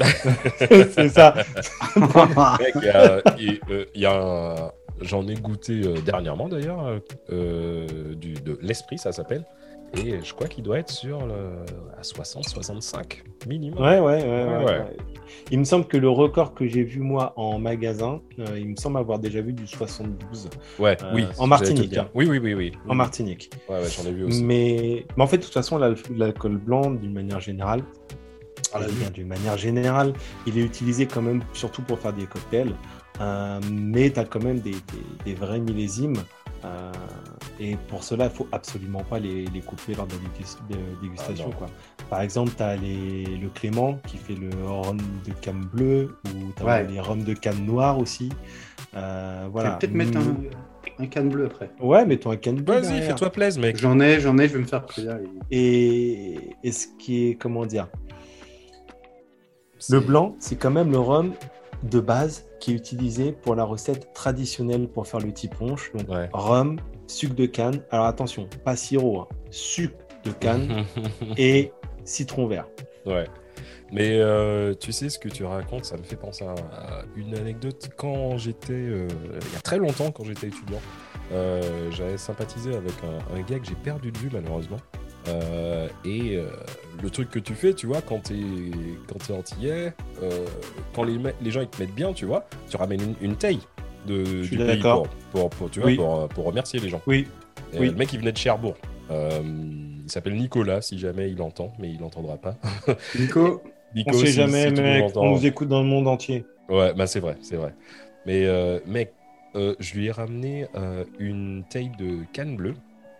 c'est 0.58 1.08
ça. 1.08 1.34
il 3.38 3.88
y 3.94 4.06
a, 4.06 4.72
J'en 5.00 5.26
ai 5.26 5.34
goûté 5.34 5.82
euh, 5.84 6.00
dernièrement, 6.00 6.48
d'ailleurs, 6.48 7.00
euh, 7.30 7.86
de 8.14 8.58
l'esprit, 8.60 8.98
ça 8.98 9.12
s'appelle. 9.12 9.44
Et 9.96 10.20
je 10.22 10.34
crois 10.34 10.46
qu'il 10.46 10.62
doit 10.62 10.78
être 10.78 10.90
sur 10.90 11.26
le, 11.26 11.64
à 11.98 12.02
60-65 12.02 13.22
minimum. 13.48 13.82
Ouais, 13.82 13.98
ouais, 13.98 14.22
ouais, 14.22 14.84
Il 15.50 15.58
me 15.58 15.64
semble 15.64 15.86
que 15.86 15.96
le 15.96 16.08
record 16.08 16.54
que 16.54 16.66
j'ai 16.66 16.84
vu 16.84 17.00
moi 17.00 17.32
en 17.36 17.58
magasin, 17.58 18.20
euh, 18.38 18.56
il 18.56 18.68
me 18.68 18.76
semble 18.76 18.98
avoir 18.98 19.18
déjà 19.18 19.40
vu 19.40 19.52
du 19.52 19.66
72. 19.66 20.48
Ouais, 20.78 20.96
euh, 21.02 21.12
oui. 21.14 21.26
En 21.38 21.48
Martinique. 21.48 21.96
Hein. 21.96 22.08
Oui, 22.14 22.26
oui, 22.28 22.38
oui, 22.38 22.54
oui. 22.54 22.72
En 22.88 22.94
Martinique. 22.94 23.50
Ouais, 23.68 23.80
ouais 23.80 23.88
j'en 23.88 24.08
ai 24.08 24.12
vu 24.12 24.24
aussi. 24.24 24.44
Mais, 24.44 25.06
mais 25.16 25.24
en 25.24 25.26
fait, 25.26 25.38
de 25.38 25.42
toute 25.42 25.54
façon, 25.54 25.76
l'alcool 25.78 26.58
blanc, 26.58 26.92
d'une 26.92 27.12
manière 27.12 27.40
générale, 27.40 27.82
ah, 28.72 28.80
d'une 29.12 29.26
manière 29.26 29.56
générale, 29.56 30.12
il 30.46 30.56
est 30.56 30.62
utilisé 30.62 31.06
quand 31.06 31.22
même 31.22 31.42
surtout 31.52 31.82
pour 31.82 31.98
faire 31.98 32.12
des 32.12 32.26
cocktails. 32.26 32.74
Euh, 33.20 33.60
mais 33.70 34.10
tu 34.10 34.20
as 34.20 34.24
quand 34.24 34.42
même 34.42 34.60
des, 34.60 34.76
des 35.24 35.34
vrais 35.34 35.60
millésimes. 35.60 36.16
Euh, 36.64 36.92
et 37.58 37.76
pour 37.88 38.04
cela, 38.04 38.26
il 38.26 38.30
faut 38.30 38.48
absolument 38.52 39.02
pas 39.02 39.18
les, 39.18 39.44
couper 39.66 39.94
lors 39.94 40.06
de 40.06 40.14
la 40.14 40.76
dégustation. 41.02 41.50
Ah 41.52 41.56
quoi. 41.56 41.66
Par 42.08 42.22
exemple, 42.22 42.52
tu 42.56 42.62
as 42.62 42.76
le 42.76 43.48
Clément 43.54 43.98
qui 44.06 44.16
fait 44.16 44.34
le 44.34 44.50
rhum 44.66 44.98
de 44.98 45.32
canne 45.40 45.64
bleue 45.72 46.16
ou 46.26 46.52
tu 46.56 46.66
as 46.66 46.82
les 46.82 47.00
rhums 47.00 47.24
de 47.24 47.34
canne 47.34 47.64
noire 47.64 47.98
aussi. 47.98 48.30
Euh, 48.94 49.46
voilà. 49.52 49.72
peut-être 49.72 49.94
mettre 49.94 50.18
un, 50.18 51.02
un, 51.04 51.06
canne 51.06 51.28
bleu 51.28 51.46
après. 51.46 51.70
Ouais, 51.80 52.04
mets-toi 52.04 52.34
un 52.34 52.36
canne 52.36 52.60
bleu. 52.60 52.80
Vas-y, 52.80 53.02
fais-toi 53.02 53.30
plaisir, 53.30 53.60
mec. 53.60 53.76
J'en 53.76 54.00
ai, 54.00 54.20
j'en 54.20 54.36
ai, 54.38 54.48
je 54.48 54.54
vais 54.54 54.60
me 54.60 54.66
faire 54.66 54.84
plaisir. 54.84 55.18
Et, 55.50 56.56
et 56.62 56.72
ce 56.72 56.86
qui 56.98 57.28
est, 57.28 57.34
comment 57.34 57.66
dire, 57.66 57.88
le 59.88 60.00
blanc, 60.00 60.34
c'est 60.38 60.56
quand 60.56 60.70
même 60.70 60.90
le 60.90 60.98
rhum 60.98 61.32
de 61.82 62.00
base 62.00 62.46
qui 62.60 62.72
est 62.72 62.74
utilisé 62.74 63.32
pour 63.32 63.54
la 63.54 63.64
recette 63.64 64.12
traditionnelle 64.12 64.88
pour 64.88 65.06
faire 65.06 65.20
le 65.20 65.32
tiponche. 65.32 65.92
Donc 65.94 66.06
rhum, 66.32 66.78
sucre 67.06 67.34
de 67.34 67.46
canne. 67.46 67.82
Alors 67.90 68.06
attention, 68.06 68.48
pas 68.64 68.76
sirop, 68.76 69.20
hein. 69.20 69.28
sucre 69.50 69.96
de 70.24 70.30
canne 70.32 70.84
et 71.36 71.72
citron 72.04 72.46
vert. 72.46 72.66
Ouais. 73.06 73.26
Mais 73.92 74.18
euh, 74.20 74.74
tu 74.74 74.92
sais, 74.92 75.08
ce 75.08 75.18
que 75.18 75.28
tu 75.28 75.44
racontes, 75.44 75.84
ça 75.84 75.96
me 75.96 76.02
fait 76.02 76.16
penser 76.16 76.44
à, 76.44 77.02
une 77.16 77.34
anecdote. 77.34 77.90
Quand 77.96 78.38
j'étais, 78.38 78.72
euh, 78.72 79.08
il 79.34 79.52
y 79.52 79.56
a 79.56 79.60
très 79.60 79.78
longtemps, 79.78 80.12
quand 80.12 80.24
j'étais 80.24 80.46
étudiant, 80.46 80.80
euh, 81.32 81.90
j'avais 81.90 82.16
sympathisé 82.16 82.74
avec 82.74 82.92
un, 83.04 83.40
gars 83.42 83.58
que 83.58 83.66
j'ai 83.66 83.74
perdu 83.74 84.12
de 84.12 84.18
vue 84.18 84.30
malheureusement. 84.32 84.78
Et 86.04 86.38
le 87.02 87.10
truc 87.10 87.30
que 87.30 87.38
tu 87.38 87.54
fais, 87.54 87.74
tu 87.74 87.86
vois, 87.86 88.02
quand 88.02 88.24
t'es 88.24 88.34
quand 89.08 89.30
es 89.30 89.32
antillais, 89.32 89.92
quand 90.94 91.04
les, 91.04 91.18
les, 91.40 91.50
gens 91.50 91.60
ils 91.60 91.68
te 91.68 91.80
mettent 91.80 91.94
bien, 91.94 92.12
tu 92.12 92.24
vois, 92.24 92.46
tu 92.68 92.76
ramènes 92.76 93.02
une, 93.02 93.14
une 93.20 93.36
taille 93.36 93.60
de, 94.06 94.42
du 94.42 94.56
pays 94.56 94.80
pour, 94.80 95.08
pour, 95.32 95.50
pour, 95.50 95.70
tu 95.70 95.80
vois, 95.80 96.28
pour, 96.28 96.44
remercier 96.44 96.80
les 96.80 96.88
gens. 96.88 97.00
Oui. 97.06 97.26
oui. 97.78 97.88
Le 97.88 97.94
mec 97.94 98.12
il 98.12 98.20
venait 98.20 98.32
de 98.32 98.38
Cherbourg. 98.38 98.76
il 99.10 100.10
s'appelle 100.10 100.34
Nicolas, 100.34 100.82
si 100.82 100.98
jamais 100.98 101.30
il 101.30 101.40
entend, 101.42 101.72
mais 101.78 101.90
il 101.90 102.00
n'entendra 102.00 102.36
pas. 102.36 102.56
Nico 103.18 103.62
on 104.06 104.12
sait 104.12 104.26
jamais, 104.26 104.70
mec. 104.70 105.12
On 105.16 105.32
nous 105.32 105.46
écoute 105.46 105.68
dans 105.68 105.82
le 105.82 105.88
monde 105.88 106.08
entier. 106.08 106.44
Ouais, 106.68 106.92
bah 106.94 107.06
c'est 107.06 107.20
vrai, 107.20 107.36
c'est 107.42 107.56
vrai. 107.56 107.74
Mais 108.26 108.44
euh, 108.46 108.78
mec, 108.86 109.12
euh, 109.56 109.74
je 109.80 109.94
lui 109.94 110.06
ai 110.06 110.10
ramené 110.12 110.66
euh, 110.76 111.04
une 111.18 111.64
taille 111.68 111.90
de 111.98 112.24
canne 112.32 112.56
bleue 112.56 112.74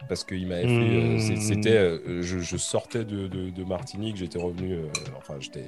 parce 0.09 0.25
qu'il 0.25 0.47
m'avait 0.47 0.63
fait. 0.63 1.35
Hmm. 1.35 1.41
C'était, 1.41 2.01
je, 2.23 2.57
sortais 2.57 3.05
de, 3.05 3.27
de, 3.27 3.65
Martinique, 3.65 4.17
j'étais 4.17 4.39
revenu, 4.39 4.79
enfin 5.17 5.35
j'étais 5.41 5.65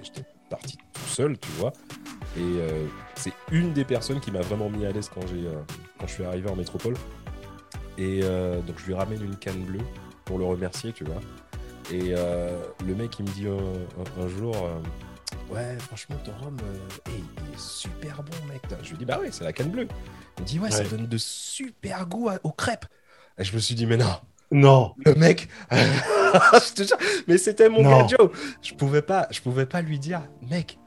parti 0.50 0.78
tout 0.92 1.08
seul, 1.08 1.38
tu 1.38 1.50
vois. 1.58 1.72
Et 2.36 2.58
c'est 3.14 3.32
une 3.50 3.72
des 3.72 3.84
personnes 3.84 4.20
qui 4.20 4.30
m'a 4.30 4.40
vraiment 4.40 4.70
mis 4.70 4.86
à 4.86 4.92
l'aise 4.92 5.10
quand 5.12 5.22
j'ai 5.28 5.44
quand 5.98 6.06
je 6.06 6.12
suis 6.12 6.24
arrivé 6.24 6.48
en 6.50 6.56
métropole. 6.56 6.94
Et 7.98 8.20
donc 8.20 8.78
je 8.78 8.86
lui 8.86 8.94
ramène 8.94 9.22
une 9.22 9.36
canne 9.36 9.64
bleue 9.64 9.84
pour 10.24 10.38
le 10.38 10.44
remercier, 10.44 10.92
tu 10.92 11.04
vois. 11.04 11.20
Et 11.90 12.14
euh, 12.16 12.58
le 12.86 12.94
mec, 12.94 13.18
il 13.18 13.24
me 13.24 13.30
dit 13.30 13.46
un, 13.46 14.28
jour 14.28 14.56
euh, 14.56 14.80
Ouais, 15.50 15.76
franchement, 15.78 16.16
ton 16.24 16.32
rhum, 16.42 16.56
euh, 16.62 16.78
il 17.08 17.54
est 17.54 17.58
super 17.58 18.22
bon, 18.22 18.36
mec. 18.48 18.62
Je 18.82 18.90
lui 18.90 18.98
dis 18.98 19.04
Bah 19.04 19.18
ouais, 19.18 19.30
c'est 19.30 19.44
la 19.44 19.52
canne 19.52 19.70
bleue. 19.70 19.88
Il 20.38 20.42
me 20.42 20.46
dit 20.46 20.58
Ouais, 20.58 20.70
ça 20.70 20.84
donne 20.84 21.06
de 21.06 21.18
super 21.18 22.06
goût 22.06 22.30
aux 22.42 22.52
crêpes. 22.52 22.86
Et 23.38 23.44
je 23.44 23.54
me 23.54 23.60
suis 23.60 23.74
dit 23.74 23.86
Mais 23.86 23.96
non 23.96 24.06
non. 24.52 24.92
Le 25.04 25.14
mec, 25.14 25.48
je 25.72 26.74
te 26.74 26.82
jure, 26.82 26.98
mais 27.26 27.38
c'était 27.38 27.70
mon 27.70 27.82
gars 27.82 28.06
Joe. 28.06 28.30
Je 28.60 28.74
pouvais 28.74 29.00
pas, 29.00 29.26
je 29.30 29.40
pouvais 29.40 29.64
pas 29.64 29.80
lui 29.80 29.98
dire, 29.98 30.20
mec, 30.50 30.78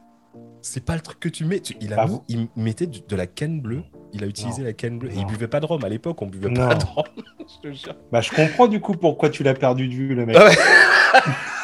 c'est 0.61 0.85
pas 0.85 0.93
le 0.93 1.01
truc 1.01 1.19
que 1.19 1.29
tu 1.29 1.45
mets. 1.45 1.61
il, 1.81 1.93
a 1.93 2.07
il 2.27 2.47
mettait 2.55 2.85
de, 2.85 3.15
la 3.15 3.27
canne 3.27 3.61
bleue. 3.61 3.83
Il 4.13 4.23
a 4.23 4.27
utilisé 4.27 4.63
la 4.63 4.73
canne 4.73 4.99
bleue. 4.99 5.11
Et 5.11 5.17
il 5.17 5.25
buvait 5.25 5.47
pas 5.47 5.59
de 5.59 5.65
rhum. 5.65 5.83
À 5.83 5.89
l'époque, 5.89 6.21
on 6.21 6.27
buvait 6.27 6.53
pas 6.53 6.75
de 6.75 6.85
rhum. 6.85 7.05
je 7.39 7.69
te 7.69 7.73
jure. 7.73 7.95
Bah, 8.11 8.21
je 8.21 8.31
comprends 8.31 8.67
du 8.67 8.79
coup 8.79 8.93
pourquoi 8.93 9.29
tu 9.29 9.43
l'as 9.43 9.55
perdu 9.55 9.87
de 9.87 9.93
vue, 9.93 10.15
le 10.15 10.25
mec. 10.25 10.37
Ah 10.39 11.21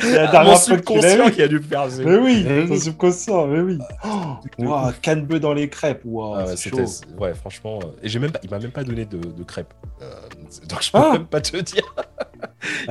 c'est 0.00 0.14
la 0.14 0.26
dernière 0.28 0.44
Mon 0.44 0.56
subconscient 0.56 1.30
qui 1.30 1.42
a 1.42 1.48
dû 1.48 1.60
faire. 1.60 1.86
Mais 2.04 2.16
oui, 2.16 2.46
ton 2.68 2.78
subconscient, 2.78 3.46
mais 3.46 3.60
oui. 3.60 3.78
Oh, 4.04 4.88
canne 5.00 5.26
bleue 5.26 5.40
dans 5.40 5.52
les 5.52 5.68
crêpes. 5.68 6.02
Wow, 6.04 6.34
ah 6.34 6.44
ouais, 6.46 6.84
ouais, 7.18 7.34
franchement. 7.34 7.80
Euh, 7.82 7.88
et 8.02 8.08
j'ai 8.08 8.18
même 8.18 8.32
pas... 8.32 8.40
il 8.42 8.50
m'a 8.50 8.58
même 8.58 8.70
pas 8.70 8.84
donné 8.84 9.04
de, 9.04 9.18
de 9.18 9.42
crêpes. 9.42 9.74
Euh, 10.00 10.10
donc 10.68 10.82
je 10.82 10.90
peux 10.90 10.98
ah. 10.98 11.12
même 11.12 11.26
pas 11.26 11.40
te 11.40 11.56
dire. 11.58 11.94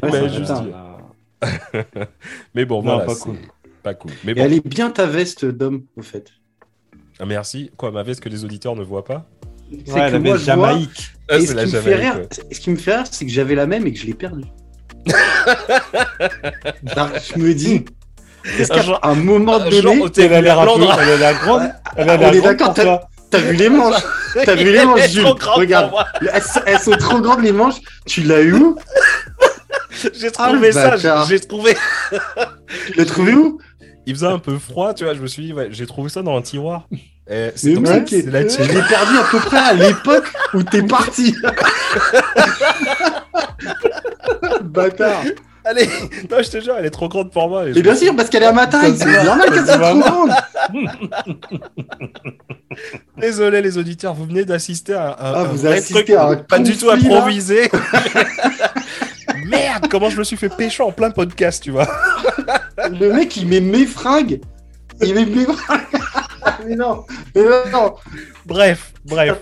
Ah 0.02 0.08
mais, 0.12 0.30
juste 0.30 0.52
mais 2.56 2.66
bon, 2.66 2.82
voilà. 2.82 3.06
Pas 3.06 3.16
cool. 3.16 3.38
Pas 3.84 3.94
cool. 3.94 4.12
Mais 4.24 4.34
bon. 4.34 4.42
Et 4.42 4.44
elle 4.44 4.54
est 4.54 4.68
bien 4.68 4.92
ta 4.92 5.06
veste 5.06 5.46
d'homme, 5.46 5.86
au 5.96 6.02
fait. 6.02 6.32
Ah, 7.20 7.26
merci. 7.26 7.72
Quoi, 7.78 7.92
ma 7.92 8.04
veste 8.04 8.22
que 8.22 8.30
les 8.30 8.46
auditeurs 8.46 8.76
ne 8.76 8.84
voient 8.84 9.06
pas? 9.06 9.26
C'est 9.86 9.94
ouais, 9.94 10.12
que 10.12 10.18
moi, 10.18 10.38
je 10.38 10.46
Jamaïque. 10.46 11.14
Ah, 11.30 11.38
et 11.38 11.46
ce, 11.46 11.54
qui 11.54 11.76
me 11.76 11.82
fait 11.82 11.96
rire, 11.96 12.22
ce 12.52 12.60
qui 12.60 12.70
me 12.70 12.76
fait 12.76 12.96
rire, 12.96 13.06
c'est 13.10 13.26
que 13.26 13.32
j'avais 13.32 13.56
la 13.56 13.68
même 13.68 13.88
et 13.88 13.94
que 13.94 14.00
je 14.00 14.06
l'ai 14.06 14.14
perdue. 14.14 14.48
je 16.86 17.40
me 17.40 17.54
dis, 17.54 17.86
est-ce 18.60 18.70
qu'à 18.70 19.00
un 19.04 19.16
moment 19.16 19.60
donné, 19.60 20.04
elle 20.18 20.34
a 20.34 20.42
l'air 20.42 20.66
grande 20.66 20.88
Elle 21.14 21.24
a 21.24 21.34
grande. 21.34 21.72
Elle 21.96 22.10
a 22.10 22.18
On 22.20 22.32
est 22.32 22.42
d'accord, 22.42 22.74
t'as 22.74 23.40
vu 23.40 23.56
les 23.56 23.70
manches? 23.70 24.02
T'as 24.46 24.56
vu 24.56 24.72
les 24.72 24.86
manches, 24.86 25.10
Jules? 25.10 25.26
Regarde, 25.26 25.92
elles, 26.66 26.80
sont 26.80 26.92
trop 26.92 27.20
grandes 27.22 27.44
les 27.44 27.52
manches. 27.52 27.80
Tu 28.06 28.22
l'as 28.24 28.42
eu 28.42 28.54
où? 28.54 28.78
J'ai 30.14 30.32
trouvé 30.32 30.70
ah, 30.76 30.98
ça, 30.98 31.26
j'ai 31.28 31.40
trouvé. 31.40 31.76
tu 32.88 32.94
l'as 32.98 33.06
trouvé 33.06 33.34
où? 33.34 33.60
Il 34.08 34.16
faisait 34.16 34.28
un 34.28 34.40
peu 34.40 34.58
froid, 34.58 34.94
tu 34.94 35.04
vois. 35.04 35.14
Je 35.14 35.22
me 35.22 35.28
suis 35.28 35.44
dit, 35.44 35.54
ouais, 35.54 35.68
j'ai 35.72 35.86
trouvé 35.86 36.10
ça 36.10 36.24
dans 36.24 36.36
un 36.36 36.42
tiroir. 36.42 36.88
C'est 37.56 37.76
mec, 37.76 38.10
je 38.10 38.16
l'ai 38.18 38.82
perdu 38.82 39.18
à 39.18 39.24
peu 39.30 39.38
près 39.40 39.58
à 39.58 39.74
l'époque 39.74 40.26
où 40.54 40.64
t'es 40.64 40.82
parti. 40.84 41.36
Bâtard. 44.72 45.24
Allez, 45.64 45.88
non, 46.32 46.42
je 46.42 46.50
te 46.50 46.60
jure, 46.60 46.74
elle 46.80 46.88
est 46.88 46.92
trop 46.92 47.08
grande 47.08 47.32
pour 47.32 47.48
moi. 47.48 47.66
Mais 47.66 47.84
bien 47.84 47.96
sûr, 47.96 48.16
parce 48.16 48.30
qu'elle 48.30 48.42
est 48.42 48.48
à 48.48 48.52
ma 48.52 48.66
taille. 48.66 48.96
C'est 48.98 49.24
normal 49.24 49.52
qu'elle 49.52 49.66
soit 49.66 49.78
trop 49.78 50.00
grande. 50.00 50.32
Désolé, 53.18 53.62
les 53.62 53.78
auditeurs, 53.78 54.16
vous 54.16 54.26
venez 54.26 54.44
d'assister 54.44 54.96
à, 54.96 55.10
un, 55.10 55.16
ah, 55.20 55.44
vous 55.44 55.68
assistez 55.68 56.16
à 56.16 56.30
un 56.30 56.38
pas 56.38 56.58
du 56.58 56.76
tout 56.76 56.90
improvisé. 56.90 57.70
Merde, 59.46 59.86
comment 59.88 60.10
je 60.10 60.18
me 60.18 60.24
suis 60.24 60.38
fait 60.38 60.50
pécho 60.50 60.84
en 60.84 60.92
plein 60.92 61.12
podcast, 61.12 61.62
tu 61.62 61.70
vois. 61.70 61.88
Le 62.78 63.14
mec, 63.14 63.38
il 63.38 63.48
met 63.48 63.62
mes 63.62 63.86
fringues. 63.86 64.42
Il 65.00 65.14
met 65.14 65.28
mes 65.28 65.46
fringues. 65.46 65.82
mais 66.66 66.76
non, 66.76 67.06
mais 67.36 67.44
non. 67.72 67.94
Bref, 68.48 68.94
bref. 69.06 69.40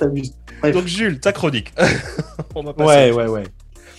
Donc, 0.74 0.86
Jules, 0.86 1.22
ta 1.22 1.32
chronique. 1.32 1.74
On 2.56 2.64
va 2.64 2.74
passer 2.74 3.12
ouais, 3.12 3.12
ouais, 3.12 3.28
ouais. 3.28 3.44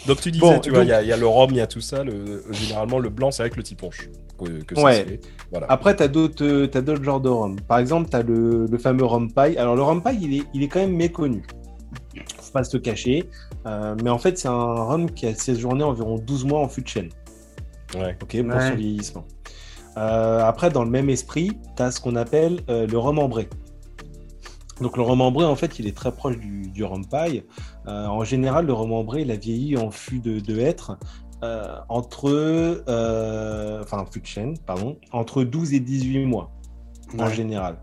Donc 0.06 0.20
tu 0.20 0.30
disais, 0.30 0.60
tu 0.60 0.70
vois, 0.70 0.84
il 0.84 0.88
y, 0.88 0.92
a 0.92 1.16
le 1.16 1.26
rhum, 1.26 1.50
il 1.50 1.56
y 1.56 1.60
a 1.60 1.66
tout 1.66 1.80
ça. 1.80 2.04
Le, 2.04 2.42
généralement, 2.50 2.98
le 2.98 3.10
blanc, 3.10 3.30
c'est 3.30 3.42
avec 3.42 3.56
le 3.56 3.62
que, 4.64 4.80
ouais. 4.80 5.20
Voilà. 5.50 5.66
Après, 5.68 5.94
tu 5.96 6.02
as 6.02 6.08
d'autres 6.08 7.02
genres 7.02 7.20
de 7.20 7.28
rhum. 7.28 7.56
Par 7.60 7.78
exemple, 7.78 8.08
tu 8.08 8.16
as 8.16 8.22
le, 8.22 8.66
fameux 8.78 9.04
rhum 9.04 9.32
paille. 9.32 9.56
Alors, 9.58 9.76
le 9.76 9.82
rhum 9.82 10.02
paille, 10.02 10.18
il 10.22 10.38
est, 10.38 10.44
il 10.54 10.62
est 10.62 10.68
quand 10.68 10.80
même 10.80 10.96
méconnu. 10.96 11.42
Faut 12.38 12.52
pas 12.52 12.64
se 12.64 12.76
le 12.76 12.82
cacher. 12.82 13.28
Euh, 13.66 13.94
mais 14.02 14.10
en 14.10 14.18
fait, 14.18 14.38
c'est 14.38 14.48
un 14.48 14.74
rhum 14.74 15.10
qui 15.10 15.26
a 15.26 15.34
séjourné 15.34 15.84
environ 15.84 16.16
12 16.18 16.44
mois 16.44 16.60
en 16.60 16.68
fût 16.68 16.82
de 16.82 16.88
chêne. 16.88 17.10
Ouais. 17.94 18.16
Ok, 18.22 18.42
pour 18.42 18.60
son 18.60 18.74
vieillissement. 18.74 19.24
Euh, 19.96 20.40
après, 20.44 20.70
dans 20.70 20.84
le 20.84 20.90
même 20.90 21.10
esprit, 21.10 21.52
tu 21.76 21.82
as 21.82 21.90
ce 21.90 22.00
qu'on 22.00 22.16
appelle 22.16 22.60
euh, 22.68 22.86
le 22.86 22.98
rhum 22.98 23.18
ambré. 23.18 23.48
Donc 24.80 24.96
le 24.96 25.02
rhum 25.02 25.20
ambré, 25.20 25.44
en 25.44 25.56
fait, 25.56 25.78
il 25.78 25.86
est 25.86 25.96
très 25.96 26.12
proche 26.12 26.38
du, 26.38 26.62
du 26.70 26.84
rhum 26.84 27.06
paille. 27.06 27.44
Euh, 27.86 28.06
en 28.06 28.24
général, 28.24 28.66
le 28.66 28.72
rhum 28.72 28.92
ambré, 28.92 29.22
il 29.22 29.30
a 29.30 29.36
vieilli 29.36 29.76
en 29.76 29.90
fût 29.90 30.20
de, 30.20 30.40
de 30.40 30.58
hêtre 30.58 30.98
euh, 31.42 31.76
entre, 31.88 32.30
euh, 32.88 33.82
enfin, 33.82 34.04
fût 34.10 34.20
de 34.20 34.26
chêne, 34.26 34.56
pardon, 34.66 34.96
entre 35.12 35.44
12 35.44 35.74
et 35.74 35.80
18 35.80 36.26
mois, 36.26 36.50
en 37.18 37.28
général. 37.28 37.78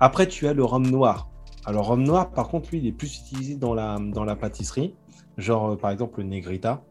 Après, 0.00 0.26
tu 0.28 0.46
as 0.46 0.52
le 0.52 0.64
rhum 0.64 0.86
noir. 0.86 1.30
Alors, 1.64 1.88
rhum 1.88 2.02
noir, 2.02 2.30
par 2.30 2.48
contre, 2.48 2.70
lui, 2.70 2.78
il 2.78 2.86
est 2.86 2.92
plus 2.92 3.18
utilisé 3.18 3.56
dans 3.56 3.74
la, 3.74 3.98
dans 3.98 4.24
la 4.24 4.36
pâtisserie, 4.36 4.94
genre, 5.36 5.76
par 5.76 5.90
exemple, 5.90 6.20
le 6.20 6.26
Negrita. 6.26 6.82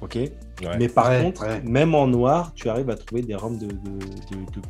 Ok? 0.00 0.18
Mais 0.78 0.88
par 0.88 1.08
contre, 1.20 1.46
même 1.64 1.94
en 1.94 2.08
noir, 2.08 2.52
tu 2.54 2.68
arrives 2.68 2.90
à 2.90 2.96
trouver 2.96 3.22
des 3.22 3.36
rhums 3.36 3.56
de, 3.56 3.66
de, 3.66 4.62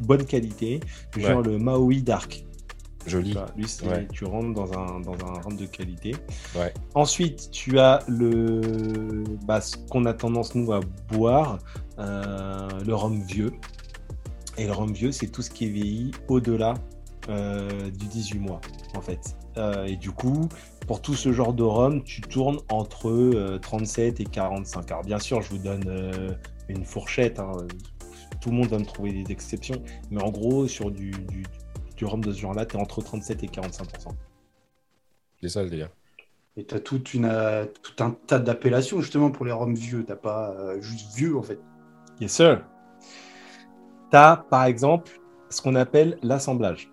bonne 0.00 0.24
qualité, 0.24 0.80
genre 1.16 1.42
le 1.42 1.58
Maui 1.58 2.02
Dark. 2.02 2.46
Joli. 3.06 3.34
lui, 3.56 3.66
tu 4.12 4.24
rentres 4.24 4.54
dans 4.54 4.72
un, 4.72 5.00
dans 5.00 5.14
un 5.26 5.40
rhum 5.40 5.56
de 5.56 5.66
qualité. 5.66 6.14
Ensuite, 6.94 7.50
tu 7.50 7.78
as 7.78 8.00
le, 8.08 9.24
bah, 9.44 9.60
ce 9.60 9.76
qu'on 9.76 10.04
a 10.06 10.14
tendance, 10.14 10.54
nous, 10.54 10.72
à 10.72 10.80
boire, 11.08 11.58
euh, 11.98 12.68
le 12.84 12.94
rhum 12.94 13.22
vieux. 13.22 13.52
Et 14.56 14.66
le 14.66 14.72
rhum 14.72 14.92
vieux, 14.92 15.12
c'est 15.12 15.26
tout 15.26 15.42
ce 15.42 15.50
qui 15.50 15.66
est 15.66 15.70
vieilli 15.70 16.12
au-delà 16.28 16.74
euh, 17.28 17.90
du 17.90 18.06
18 18.06 18.38
mois, 18.38 18.60
en 18.96 19.00
fait. 19.00 19.36
Euh, 19.56 19.84
et 19.84 19.96
du 19.96 20.10
coup, 20.10 20.48
pour 20.86 21.02
tout 21.02 21.14
ce 21.14 21.32
genre 21.32 21.52
de 21.52 21.62
rhum, 21.62 22.02
tu 22.02 22.20
tournes 22.20 22.58
entre 22.70 23.58
37 23.58 24.20
et 24.20 24.24
45. 24.24 24.90
Alors, 24.90 25.04
bien 25.04 25.18
sûr, 25.18 25.42
je 25.42 25.50
vous 25.50 25.58
donne 25.58 26.36
une 26.68 26.84
fourchette. 26.84 27.38
Hein. 27.38 27.52
Tout 28.40 28.50
le 28.50 28.56
monde 28.56 28.68
va 28.68 28.78
me 28.78 28.84
trouver 28.84 29.12
des 29.12 29.32
exceptions. 29.32 29.82
Mais 30.10 30.22
en 30.22 30.30
gros, 30.30 30.66
sur 30.68 30.90
du 30.90 31.10
du 31.10 31.44
rhum 32.02 32.22
de 32.22 32.32
ce 32.32 32.40
genre-là, 32.40 32.66
tu 32.66 32.76
es 32.76 32.80
entre 32.80 33.02
37 33.02 33.44
et 33.44 33.48
45 33.48 33.88
C'est 35.40 35.48
ça 35.48 35.62
le 35.62 35.70
délire. 35.70 35.90
Et 36.56 36.64
tu 36.64 36.74
as 36.74 36.80
toute 36.80 37.14
une, 37.14 37.24
euh, 37.24 37.64
tout 37.82 38.02
un 38.02 38.12
tas 38.26 38.38
d'appellations 38.38 39.00
justement 39.00 39.30
pour 39.30 39.44
les 39.44 39.52
rhums 39.52 39.74
vieux. 39.74 40.04
Tu 40.06 40.14
pas 40.14 40.52
euh, 40.52 40.80
juste 40.80 41.14
vieux 41.16 41.36
en 41.36 41.42
fait. 41.42 41.58
Yes, 42.20 42.32
sir. 42.32 42.64
Tu 44.10 44.16
as 44.16 44.44
par 44.50 44.64
exemple 44.64 45.20
ce 45.50 45.60
qu'on 45.62 45.74
appelle 45.74 46.18
l'assemblage. 46.22 46.90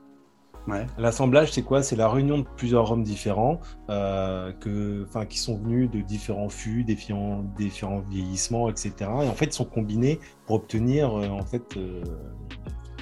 Ouais. 0.68 0.86
L'assemblage, 1.00 1.52
c'est 1.52 1.64
quoi? 1.64 1.82
C'est 1.82 1.96
la 1.96 2.08
réunion 2.08 2.40
de 2.40 2.46
plusieurs 2.56 2.88
rhums 2.88 3.04
différents 3.04 3.60
euh, 3.90 4.52
que, 4.54 5.08
qui 5.26 5.40
sont 5.40 5.58
venus 5.58 5.90
de 5.90 6.02
différents 6.02 6.50
fûts, 6.50 6.84
différents, 6.84 7.44
différents 7.58 8.02
vieillissements, 8.02 8.70
etc. 8.70 8.94
Et 9.24 9.28
en 9.28 9.34
fait, 9.34 9.46
ils 9.46 9.54
sont 9.54 9.66
combinés 9.66 10.20
pour 10.46 10.58
obtenir 10.58 11.14
en 11.14 11.44
fait, 11.44 11.78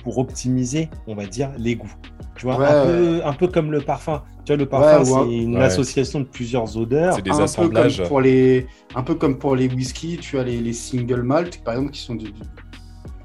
pour 0.04 0.18
optimiser, 0.18 0.90
on 1.08 1.16
va 1.16 1.26
dire, 1.26 1.52
les 1.58 1.76
goûts. 1.76 1.94
Tu 2.36 2.46
vois, 2.46 2.56
un, 2.56 2.86
peu, 2.86 3.22
un, 3.26 3.34
peu, 3.34 3.48
comme 3.48 3.72
le 3.72 3.82
parfum. 3.82 4.24
Tu 4.46 4.54
vois, 4.54 4.58
le 4.58 4.66
parfum, 4.66 5.04
c'est 5.04 5.36
une 5.36 5.58
association 5.58 6.22
de 6.22 6.26
plusieurs 6.26 6.78
odeurs. 6.78 7.16
C'est 7.16 7.22
des 7.22 7.32
un 7.32 7.44
assemblages. 7.44 7.98
Peu 7.98 8.04
comme 8.04 8.08
pour 8.10 8.22
les, 8.22 8.68
un 8.96 9.04
peu 9.04 9.16
comme 9.16 9.38
pour 9.38 9.56
les 9.56 9.68
whisky, 9.68 10.18
tu 10.18 10.40
as 10.40 10.44
les, 10.44 10.60
les 10.60 10.74
single 10.74 11.22
malt, 11.22 11.64
par 11.64 11.74
exemple, 11.74 11.92
qui 11.92 12.02
sont 12.02 12.18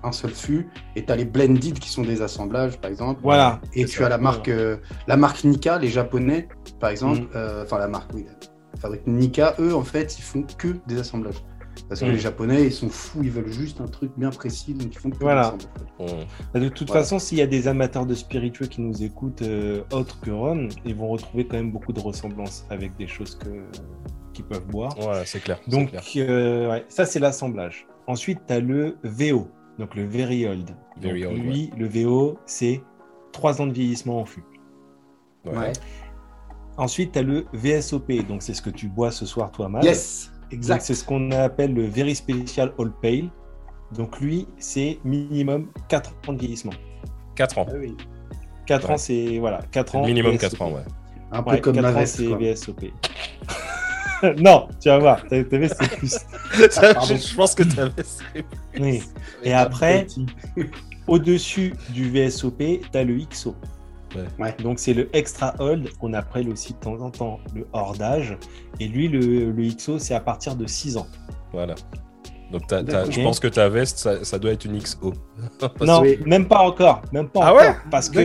un 0.04 0.12
seul 0.12 0.30
fût, 0.30 0.68
et 0.96 1.04
tu 1.04 1.12
as 1.12 1.16
les 1.16 1.24
blended 1.24 1.78
qui 1.78 1.88
sont 1.88 2.02
des 2.02 2.22
assemblages, 2.22 2.78
par 2.78 2.90
exemple. 2.90 3.20
Voilà. 3.22 3.60
Et 3.72 3.84
tu 3.84 4.04
as 4.04 4.08
la 4.08 4.18
marque, 4.18 4.48
euh, 4.48 4.76
la 5.06 5.16
marque 5.16 5.44
Nika, 5.44 5.78
les 5.78 5.88
Japonais, 5.88 6.48
par 6.80 6.90
exemple. 6.90 7.20
Mm. 7.20 7.28
Euh, 7.36 7.62
enfin, 7.64 7.78
la 7.78 7.88
marque, 7.88 8.10
oui. 8.14 8.26
La 8.74 8.80
fabrique 8.80 9.06
Nika, 9.06 9.54
eux, 9.60 9.74
en 9.74 9.84
fait, 9.84 10.18
ils 10.18 10.22
font 10.22 10.44
que 10.58 10.76
des 10.86 10.98
assemblages. 10.98 11.42
Parce 11.88 12.00
que 12.00 12.06
mm. 12.06 12.12
les 12.12 12.18
Japonais, 12.18 12.64
ils 12.64 12.72
sont 12.72 12.88
fous, 12.88 13.22
ils 13.22 13.30
veulent 13.30 13.52
juste 13.52 13.80
un 13.80 13.86
truc 13.86 14.12
bien 14.16 14.30
précis, 14.30 14.74
donc 14.74 14.94
ils 14.94 14.98
font 14.98 15.10
que 15.10 15.18
voilà. 15.18 15.54
Bah, 16.52 16.60
de 16.60 16.68
toute 16.68 16.90
façon, 16.90 17.18
s'il 17.18 17.38
y 17.38 17.42
a 17.42 17.46
des 17.46 17.68
amateurs 17.68 18.06
de 18.06 18.14
spiritueux 18.14 18.66
qui 18.66 18.80
nous 18.80 19.02
écoutent 19.02 19.42
euh, 19.42 19.82
autres 19.92 20.20
que 20.20 20.30
Ron, 20.30 20.68
ils 20.84 20.94
vont 20.94 21.08
retrouver 21.08 21.46
quand 21.46 21.56
même 21.56 21.72
beaucoup 21.72 21.92
de 21.92 22.00
ressemblances 22.00 22.64
avec 22.70 22.96
des 22.96 23.06
choses 23.06 23.36
que 23.36 23.48
qu'ils 24.32 24.44
peuvent 24.44 24.66
boire. 24.66 24.98
Ouais, 24.98 25.22
c'est 25.24 25.40
clair. 25.40 25.60
Donc, 25.68 25.90
ça, 26.88 27.06
c'est 27.06 27.20
l'assemblage. 27.20 27.86
Ensuite, 28.06 28.40
tu 28.46 28.52
as 28.52 28.60
le 28.60 28.96
VO, 29.04 29.48
donc 29.78 29.94
le 29.94 30.04
Very 30.04 30.46
Old. 30.46 30.70
Very 31.00 31.24
old 31.24 31.38
lui, 31.38 31.70
le 31.76 31.86
VO, 31.86 32.38
c'est 32.46 32.82
3 33.32 33.62
ans 33.62 33.66
de 33.66 33.72
vieillissement 33.72 34.20
en 34.20 34.24
fût. 34.24 34.44
Ouais. 35.44 35.72
Ensuite, 36.76 37.12
tu 37.12 37.18
as 37.18 37.22
le 37.22 37.46
VSOP, 37.52 38.26
donc 38.26 38.42
c'est 38.42 38.54
ce 38.54 38.62
que 38.62 38.70
tu 38.70 38.88
bois 38.88 39.10
ce 39.10 39.26
soir, 39.26 39.52
toi, 39.52 39.68
Mal. 39.68 39.84
Yes, 39.84 40.32
exact. 40.54 40.82
C'est 40.82 40.94
ce 40.94 41.04
qu'on 41.04 41.30
appelle 41.32 41.74
le 41.74 41.86
Very 41.86 42.14
Special 42.14 42.72
Old 42.78 42.92
Pale. 43.02 43.30
Donc 43.92 44.20
lui, 44.20 44.46
c'est 44.58 44.98
minimum 45.04 45.68
4 45.88 46.14
ans 46.28 46.32
de 46.32 46.38
vieillissement. 46.38 46.72
4 47.36 47.58
ans. 47.58 47.66
Ah 47.68 47.74
oui. 47.78 47.96
4 48.66 48.90
ans, 48.90 48.96
c'est 48.96 49.38
voilà, 49.38 49.60
4 49.70 49.96
ans. 49.96 50.06
Minimum 50.06 50.38
4 50.38 50.62
ans, 50.62 50.72
ouais. 50.72 50.80
Un 51.32 51.42
peu 51.42 51.56
comme 51.58 51.74
4 51.76 51.96
ans, 51.96 52.06
c'est 52.06 52.26
VSOP. 52.26 52.84
non, 54.38 54.68
tu 54.80 54.88
vas 54.88 54.98
voir, 54.98 55.24
c'est 55.28 55.44
plus. 55.44 55.70
je 56.52 57.36
pense 57.36 57.54
que 57.54 57.62
t'avais 57.62 57.92
Oui. 58.80 59.02
Et 59.42 59.52
après, 59.52 60.06
au-dessus 61.06 61.74
du 61.90 62.10
VSOP, 62.10 62.58
tu 62.58 62.98
as 62.98 63.04
le 63.04 63.18
XO. 63.30 63.54
Ouais. 64.38 64.54
Donc 64.62 64.78
c'est 64.78 64.94
le 64.94 65.14
extra 65.14 65.54
hold 65.58 65.90
qu'on 65.98 66.12
appelle 66.12 66.48
aussi 66.48 66.72
de 66.74 66.78
temps 66.78 67.00
en 67.00 67.10
temps 67.10 67.40
le 67.54 67.66
hordage. 67.72 68.36
Et 68.80 68.88
lui, 68.88 69.08
le, 69.08 69.50
le 69.50 69.68
XO, 69.74 69.98
c'est 69.98 70.14
à 70.14 70.20
partir 70.20 70.56
de 70.56 70.66
6 70.66 70.96
ans. 70.96 71.06
Voilà. 71.52 71.74
Donc 72.50 72.62
je 73.10 73.22
pense 73.22 73.40
que 73.40 73.48
ta 73.48 73.68
veste, 73.68 74.22
ça, 74.22 74.38
doit 74.38 74.52
être 74.52 74.64
une 74.64 74.78
XO. 74.78 75.12
non, 75.80 76.02
même 76.26 76.46
pas 76.46 76.60
encore. 76.60 77.02
Même 77.12 77.28
pas 77.28 77.40
ah 77.42 77.54
ouais 77.54 77.74
Parce 77.90 78.08
que 78.08 78.20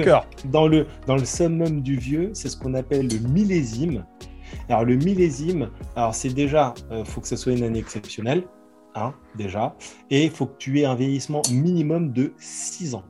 dans 0.46 0.68
le, 0.68 0.86
dans 1.08 1.16
le 1.16 1.26
summum 1.26 1.82
du 1.82 1.98
vieux, 1.98 2.30
c'est 2.34 2.50
ce 2.50 2.58
qu'on 2.58 2.74
appelle 2.74 3.08
le 3.08 3.28
millésime. 3.28 4.06
Alors 4.68 4.84
le 4.84 4.96
millésime, 4.96 5.70
alors 5.96 6.14
c'est 6.14 6.30
déjà, 6.30 6.74
il 6.92 6.98
euh, 6.98 7.06
faut 7.06 7.22
que 7.22 7.28
ce 7.28 7.36
soit 7.36 7.54
une 7.54 7.64
année 7.64 7.80
exceptionnelle, 7.80 8.44
hein, 8.96 9.14
déjà, 9.36 9.76
et 10.10 10.26
il 10.26 10.32
faut 10.32 10.48
que 10.48 10.58
tu 10.58 10.80
aies 10.80 10.86
un 10.86 10.96
vieillissement 10.96 11.42
minimum 11.52 12.12
de 12.12 12.34
6 12.38 12.96
ans. 12.96 13.04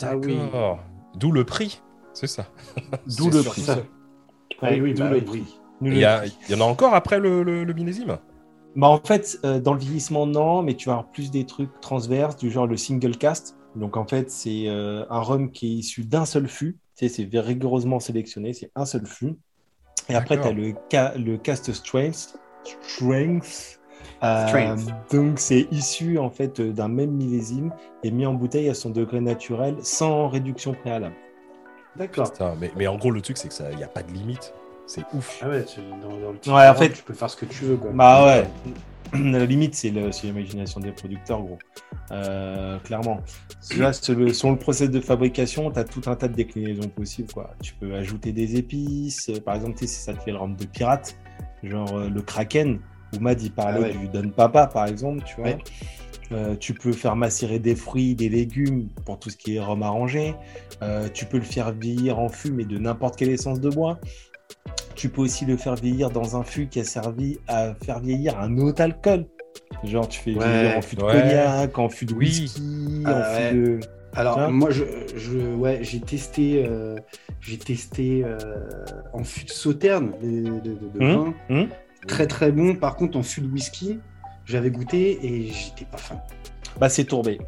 D'accord. 0.00 0.80
D'où 1.14 1.32
le 1.32 1.44
prix, 1.44 1.82
c'est 2.12 2.26
ça. 2.26 2.46
D'où 3.18 3.30
le 3.30 3.42
prix. 3.42 3.66
oui, 4.62 4.80
oui, 4.80 4.94
d'où 4.94 5.02
bah 5.02 5.10
le 5.10 5.24
prix. 5.24 5.44
Il 5.82 5.96
y, 5.96 6.54
en 6.54 6.60
a 6.60 6.64
encore 6.64 6.94
après 6.94 7.18
le, 7.18 7.64
millésime? 7.72 8.18
Bah 8.76 8.88
en 8.88 8.98
fait, 8.98 9.38
euh, 9.44 9.58
dans 9.60 9.72
le 9.72 9.80
vieillissement, 9.80 10.26
non, 10.26 10.62
mais 10.62 10.74
tu 10.74 10.88
vas 10.88 10.94
avoir 10.94 11.10
plus 11.10 11.30
des 11.30 11.44
trucs 11.44 11.80
transverses, 11.80 12.36
du 12.36 12.50
genre 12.50 12.66
le 12.66 12.76
single 12.76 13.16
cast. 13.16 13.56
Donc 13.74 13.96
en 13.96 14.06
fait, 14.06 14.30
c'est 14.30 14.68
euh, 14.68 15.04
un 15.10 15.20
rhum 15.20 15.50
qui 15.50 15.66
est 15.66 15.74
issu 15.76 16.04
d'un 16.04 16.24
seul 16.24 16.48
fût. 16.48 16.78
c'est 16.94 17.28
rigoureusement 17.32 17.98
sélectionné, 17.98 18.52
c'est 18.52 18.70
un 18.74 18.84
seul 18.84 19.06
fût. 19.06 19.36
Et 20.08 20.14
après, 20.14 20.40
tu 20.40 20.46
as 20.46 20.52
le, 20.52 20.74
le 21.24 21.36
cast 21.38 21.72
strength. 21.72 22.36
strength. 22.82 23.79
Euh, 24.22 24.76
donc, 25.10 25.38
c'est 25.38 25.66
issu 25.70 26.18
en 26.18 26.30
fait 26.30 26.60
d'un 26.60 26.88
même 26.88 27.10
millésime 27.10 27.72
et 28.02 28.10
mis 28.10 28.26
en 28.26 28.34
bouteille 28.34 28.68
à 28.68 28.74
son 28.74 28.90
degré 28.90 29.20
naturel 29.20 29.76
sans 29.82 30.28
réduction 30.28 30.74
préalable. 30.74 31.14
D'accord. 31.96 32.30
Mais, 32.60 32.70
mais, 32.76 32.86
en 32.86 32.96
gros, 32.96 33.10
le 33.10 33.20
truc, 33.20 33.36
c'est 33.36 33.48
que 33.48 33.54
ça, 33.54 33.72
n'y 33.72 33.82
a 33.82 33.88
pas 33.88 34.02
de 34.02 34.12
limite. 34.12 34.54
C'est 34.86 35.04
ouf. 35.14 35.38
Ah 35.42 35.48
ouais, 35.48 35.64
dans, 36.02 36.16
le 36.16 36.52
ouais, 36.52 36.68
en 36.68 36.74
fait, 36.74 36.90
tu 36.90 37.02
peux 37.02 37.14
faire 37.14 37.30
ce 37.30 37.36
que 37.36 37.46
tu 37.46 37.64
veux. 37.64 37.78
Bah 37.94 38.26
ouais. 38.26 38.44
La 39.12 39.44
limite, 39.44 39.74
c'est 39.74 39.90
l'imagination 39.90 40.80
des 40.80 40.92
producteurs, 40.92 41.40
gros. 41.40 41.58
Euh, 42.12 42.78
clairement. 42.80 43.20
Là, 43.76 43.92
sur 43.92 44.14
le, 44.14 44.56
process 44.56 44.90
de 44.90 45.00
fabrication, 45.00 45.70
tu 45.70 45.78
as 45.78 45.84
tout 45.84 46.02
un 46.06 46.16
tas 46.16 46.28
de 46.28 46.34
déclinaisons 46.34 46.88
possibles. 46.88 47.32
Quoi. 47.32 47.50
Tu 47.62 47.74
peux 47.74 47.94
ajouter 47.94 48.32
des 48.32 48.56
épices. 48.56 49.30
Par 49.44 49.54
exemple, 49.56 49.78
si 49.78 49.88
ça 49.88 50.12
te 50.12 50.22
fait 50.22 50.32
le 50.32 50.38
rhum 50.38 50.56
de 50.56 50.64
pirate, 50.64 51.16
genre 51.62 51.92
euh, 51.96 52.08
le 52.08 52.22
Kraken, 52.22 52.80
où 53.14 53.20
Mad 53.20 53.40
il 53.42 53.50
parlait 53.50 53.92
ah 53.94 53.98
du 53.98 54.08
Don 54.08 54.30
Papa, 54.30 54.66
par 54.66 54.86
exemple, 54.86 55.22
tu 55.24 55.40
vois. 55.40 55.50
Euh, 56.32 56.54
tu 56.54 56.74
peux 56.74 56.92
faire 56.92 57.16
macérer 57.16 57.58
des 57.58 57.74
fruits, 57.74 58.14
des 58.14 58.28
légumes 58.28 58.88
pour 59.04 59.18
tout 59.18 59.30
ce 59.30 59.36
qui 59.36 59.56
est 59.56 59.60
rhum 59.60 59.82
arrangé. 59.82 60.34
tu 61.12 61.26
peux 61.26 61.38
le 61.38 61.44
faire 61.44 61.72
vieillir 61.72 62.18
en 62.18 62.28
fût, 62.28 62.52
mais 62.52 62.64
de 62.64 62.78
n'importe 62.78 63.16
quelle 63.16 63.30
essence 63.30 63.60
de 63.60 63.70
bois. 63.70 63.98
Tu 64.94 65.08
peux 65.08 65.22
aussi 65.22 65.44
le 65.44 65.56
faire 65.56 65.76
vieillir 65.76 66.10
dans 66.10 66.36
un 66.36 66.42
fût 66.42 66.66
qui 66.68 66.80
a 66.80 66.84
servi 66.84 67.38
à 67.48 67.74
faire 67.74 68.00
vieillir 68.00 68.38
un 68.38 68.58
autre 68.58 68.82
alcool. 68.82 69.26
Genre, 69.84 70.06
tu 70.08 70.20
fais 70.20 70.32
vieillir 70.32 70.76
en 70.76 70.82
fût 70.82 70.96
de 70.96 71.00
cognac, 71.00 71.78
en 71.78 71.88
fût 71.88 72.04
de 72.04 72.14
whisky, 72.14 73.02
en 73.06 73.10
ah 73.10 73.22
fût 73.22 73.56
de. 73.56 73.80
Alors 74.14 74.50
moi 74.50 74.70
je, 74.70 74.84
je 75.16 75.38
ouais 75.54 75.78
j'ai 75.82 76.00
testé 76.00 76.64
euh, 76.66 76.96
j'ai 77.40 77.58
testé 77.58 78.22
euh, 78.24 78.36
en 79.12 79.22
fût 79.22 79.44
de 79.44 79.50
sauterne 79.50 80.12
de, 80.20 80.58
de, 80.58 81.00
hum, 81.00 81.34
vin 81.48 81.56
hum. 81.56 81.68
Très 82.06 82.26
très 82.26 82.52
bon 82.52 82.74
par 82.74 82.96
contre 82.96 83.18
en 83.18 83.22
fût 83.22 83.40
de 83.40 83.48
whisky 83.48 83.98
j'avais 84.44 84.70
goûté 84.70 85.18
et 85.24 85.52
j'étais 85.52 85.84
pas 85.84 85.98
fan. 85.98 86.20
Bah 86.78 86.88
c'est 86.88 87.04
tourbé 87.04 87.38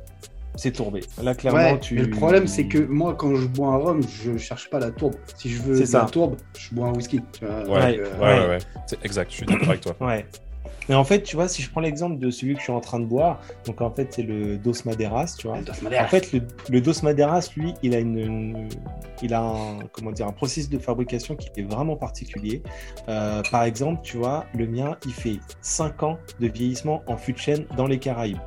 c'est 0.56 0.72
tourbé. 0.72 1.00
Là, 1.22 1.34
clairement, 1.34 1.78
tu. 1.78 1.96
le 1.96 2.10
problème, 2.10 2.46
c'est 2.46 2.66
que 2.66 2.78
moi, 2.78 3.14
quand 3.14 3.34
je 3.34 3.46
bois 3.46 3.68
un 3.68 3.76
rhum, 3.76 4.02
je 4.02 4.36
cherche 4.36 4.68
pas 4.68 4.78
la 4.78 4.90
tourbe. 4.90 5.14
Si 5.36 5.48
je 5.48 5.62
veux 5.62 5.82
la 5.92 6.04
tourbe, 6.04 6.36
je 6.58 6.74
bois 6.74 6.88
un 6.88 6.92
whisky. 6.92 7.20
ouais, 7.40 7.68
ouais, 7.68 8.00
ouais, 8.20 8.48
ouais. 8.48 8.58
C'est 8.86 9.02
exact, 9.04 9.30
je 9.30 9.36
suis 9.36 9.46
d'accord 9.46 9.70
avec 9.70 9.80
toi. 9.80 9.96
Ouais. 10.00 10.26
Mais 10.88 10.94
en 10.94 11.04
fait, 11.04 11.22
tu 11.22 11.36
vois, 11.36 11.48
si 11.48 11.62
je 11.62 11.70
prends 11.70 11.80
l'exemple 11.80 12.18
de 12.18 12.30
celui 12.30 12.54
que 12.54 12.58
je 12.58 12.64
suis 12.64 12.72
en 12.72 12.80
train 12.80 13.00
de 13.00 13.04
boire, 13.04 13.40
donc 13.66 13.80
en 13.80 13.90
fait, 13.90 14.14
c'est 14.14 14.22
le 14.22 14.58
Dos 14.58 14.72
Maderas, 14.84 15.36
tu 15.38 15.46
vois. 15.46 15.58
En 15.58 16.08
fait, 16.08 16.32
le, 16.32 16.80
Dos 16.80 17.02
Maderas, 17.02 17.50
lui, 17.56 17.74
il 17.82 17.94
a 17.94 17.98
une, 17.98 18.68
il 19.22 19.34
a 19.34 19.42
un, 19.42 19.78
comment 19.92 20.10
dire, 20.10 20.26
un 20.26 20.32
processus 20.32 20.68
de 20.68 20.78
fabrication 20.78 21.36
qui 21.36 21.48
est 21.56 21.62
vraiment 21.62 21.96
particulier. 21.96 22.62
Euh, 23.08 23.42
par 23.50 23.64
exemple, 23.64 24.00
tu 24.02 24.16
vois, 24.16 24.44
le 24.54 24.66
mien, 24.66 24.96
il 25.06 25.12
fait 25.12 25.38
5 25.60 26.02
ans 26.02 26.18
de 26.40 26.48
vieillissement 26.48 27.02
en 27.06 27.16
fût 27.16 27.32
de 27.32 27.38
chêne 27.38 27.66
dans 27.76 27.86
les 27.86 27.98
Caraïbes. 27.98 28.40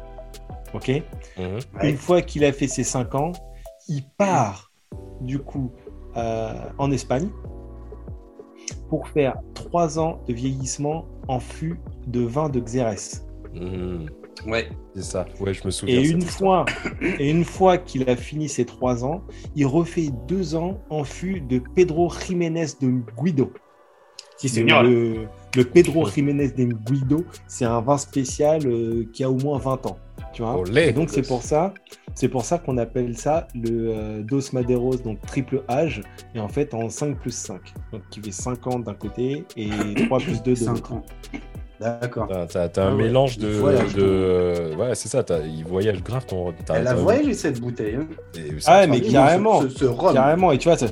Ok? 0.73 0.89
Mhm. 1.37 1.59
Une 1.83 1.97
fois 1.97 2.21
qu'il 2.21 2.43
a 2.43 2.51
fait 2.51 2.67
ses 2.67 2.83
5 2.83 3.15
ans, 3.15 3.31
il 3.87 4.03
part 4.17 4.71
du 5.21 5.39
coup 5.39 5.71
euh, 6.17 6.53
en 6.77 6.91
Espagne 6.91 7.29
pour 8.89 9.07
faire 9.07 9.35
3 9.53 9.99
ans 9.99 10.19
de 10.27 10.33
vieillissement 10.33 11.05
en 11.27 11.39
fût 11.39 11.79
de 12.07 12.21
vin 12.21 12.49
de 12.49 12.59
Xérès. 12.59 13.25
Mhm. 13.53 14.09
Ouais, 14.47 14.69
c'est 14.95 15.03
ça. 15.03 15.25
Ouais, 15.39 15.53
je 15.53 15.65
me 15.65 15.71
souviens. 15.71 15.99
Et 15.99 16.07
une 16.07 16.21
fois, 16.21 16.65
et 17.19 17.29
une 17.29 17.45
fois 17.45 17.77
qu'il 17.77 18.07
a 18.09 18.15
fini 18.15 18.49
ses 18.49 18.65
3 18.65 19.03
ans, 19.05 19.23
il 19.55 19.65
refait 19.65 20.09
2 20.27 20.55
ans 20.55 20.81
en 20.89 21.03
fût 21.03 21.41
de 21.41 21.61
Pedro 21.75 22.11
Jiménez 22.11 22.67
de 22.81 23.01
Guido. 23.21 23.51
Si 24.37 24.49
c'est 24.49 24.63
le, 24.63 25.27
le 25.55 25.63
Pedro 25.63 26.07
Jiménez 26.09 26.49
de 26.49 26.65
Guido, 26.65 27.23
c'est 27.47 27.63
un 27.65 27.79
vin 27.79 27.97
spécial 27.97 28.61
euh, 28.65 29.05
qui 29.13 29.23
a 29.23 29.29
au 29.29 29.37
moins 29.37 29.57
20 29.57 29.85
ans. 29.85 29.97
Tu 30.33 30.41
vois 30.41 30.61
et 30.75 30.91
donc 30.91 31.09
c'est 31.09 31.25
pour 31.25 31.41
ça, 31.41 31.73
c'est 32.13 32.27
pour 32.27 32.43
ça 32.43 32.57
qu'on 32.57 32.77
appelle 32.77 33.17
ça 33.17 33.47
le 33.55 33.93
euh, 33.95 34.21
Dos 34.21 34.41
Maderos, 34.51 34.97
donc 34.97 35.21
triple 35.21 35.63
âge, 35.69 36.01
et 36.33 36.41
en 36.41 36.49
fait 36.49 36.73
en 36.73 36.89
5 36.89 37.17
plus 37.17 37.33
5. 37.33 37.61
Donc 37.93 38.01
qui 38.09 38.19
fait 38.21 38.31
5 38.31 38.67
ans 38.67 38.79
d'un 38.79 38.93
côté 38.93 39.45
et 39.55 39.69
3 40.05 40.19
plus 40.19 40.43
2 40.43 40.53
de 40.53 40.65
l'autre. 40.65 40.93
D'accord. 41.79 42.27
T'as, 42.27 42.63
as, 42.63 42.81
un 42.81 42.87
ah 42.87 42.91
mélange 42.91 43.37
de. 43.37 43.47
de... 43.95 44.75
Ouais, 44.75 44.95
c'est 44.95 45.09
ça, 45.09 45.23
il 45.43 45.65
voyage 45.65 46.01
grave 46.03 46.25
ton. 46.25 46.53
Elle 46.73 46.87
a 46.87 46.93
voyagé 46.93 47.33
cette 47.33 47.59
bouteille. 47.59 47.95
Hein. 47.95 48.07
ah, 48.65 48.87
mais 48.87 49.01
carrément. 49.01 49.61
Ce, 49.61 50.13
Carrément, 50.13 50.51
et 50.51 50.57
tu 50.57 50.69
vois, 50.69 50.77
ça... 50.77 50.87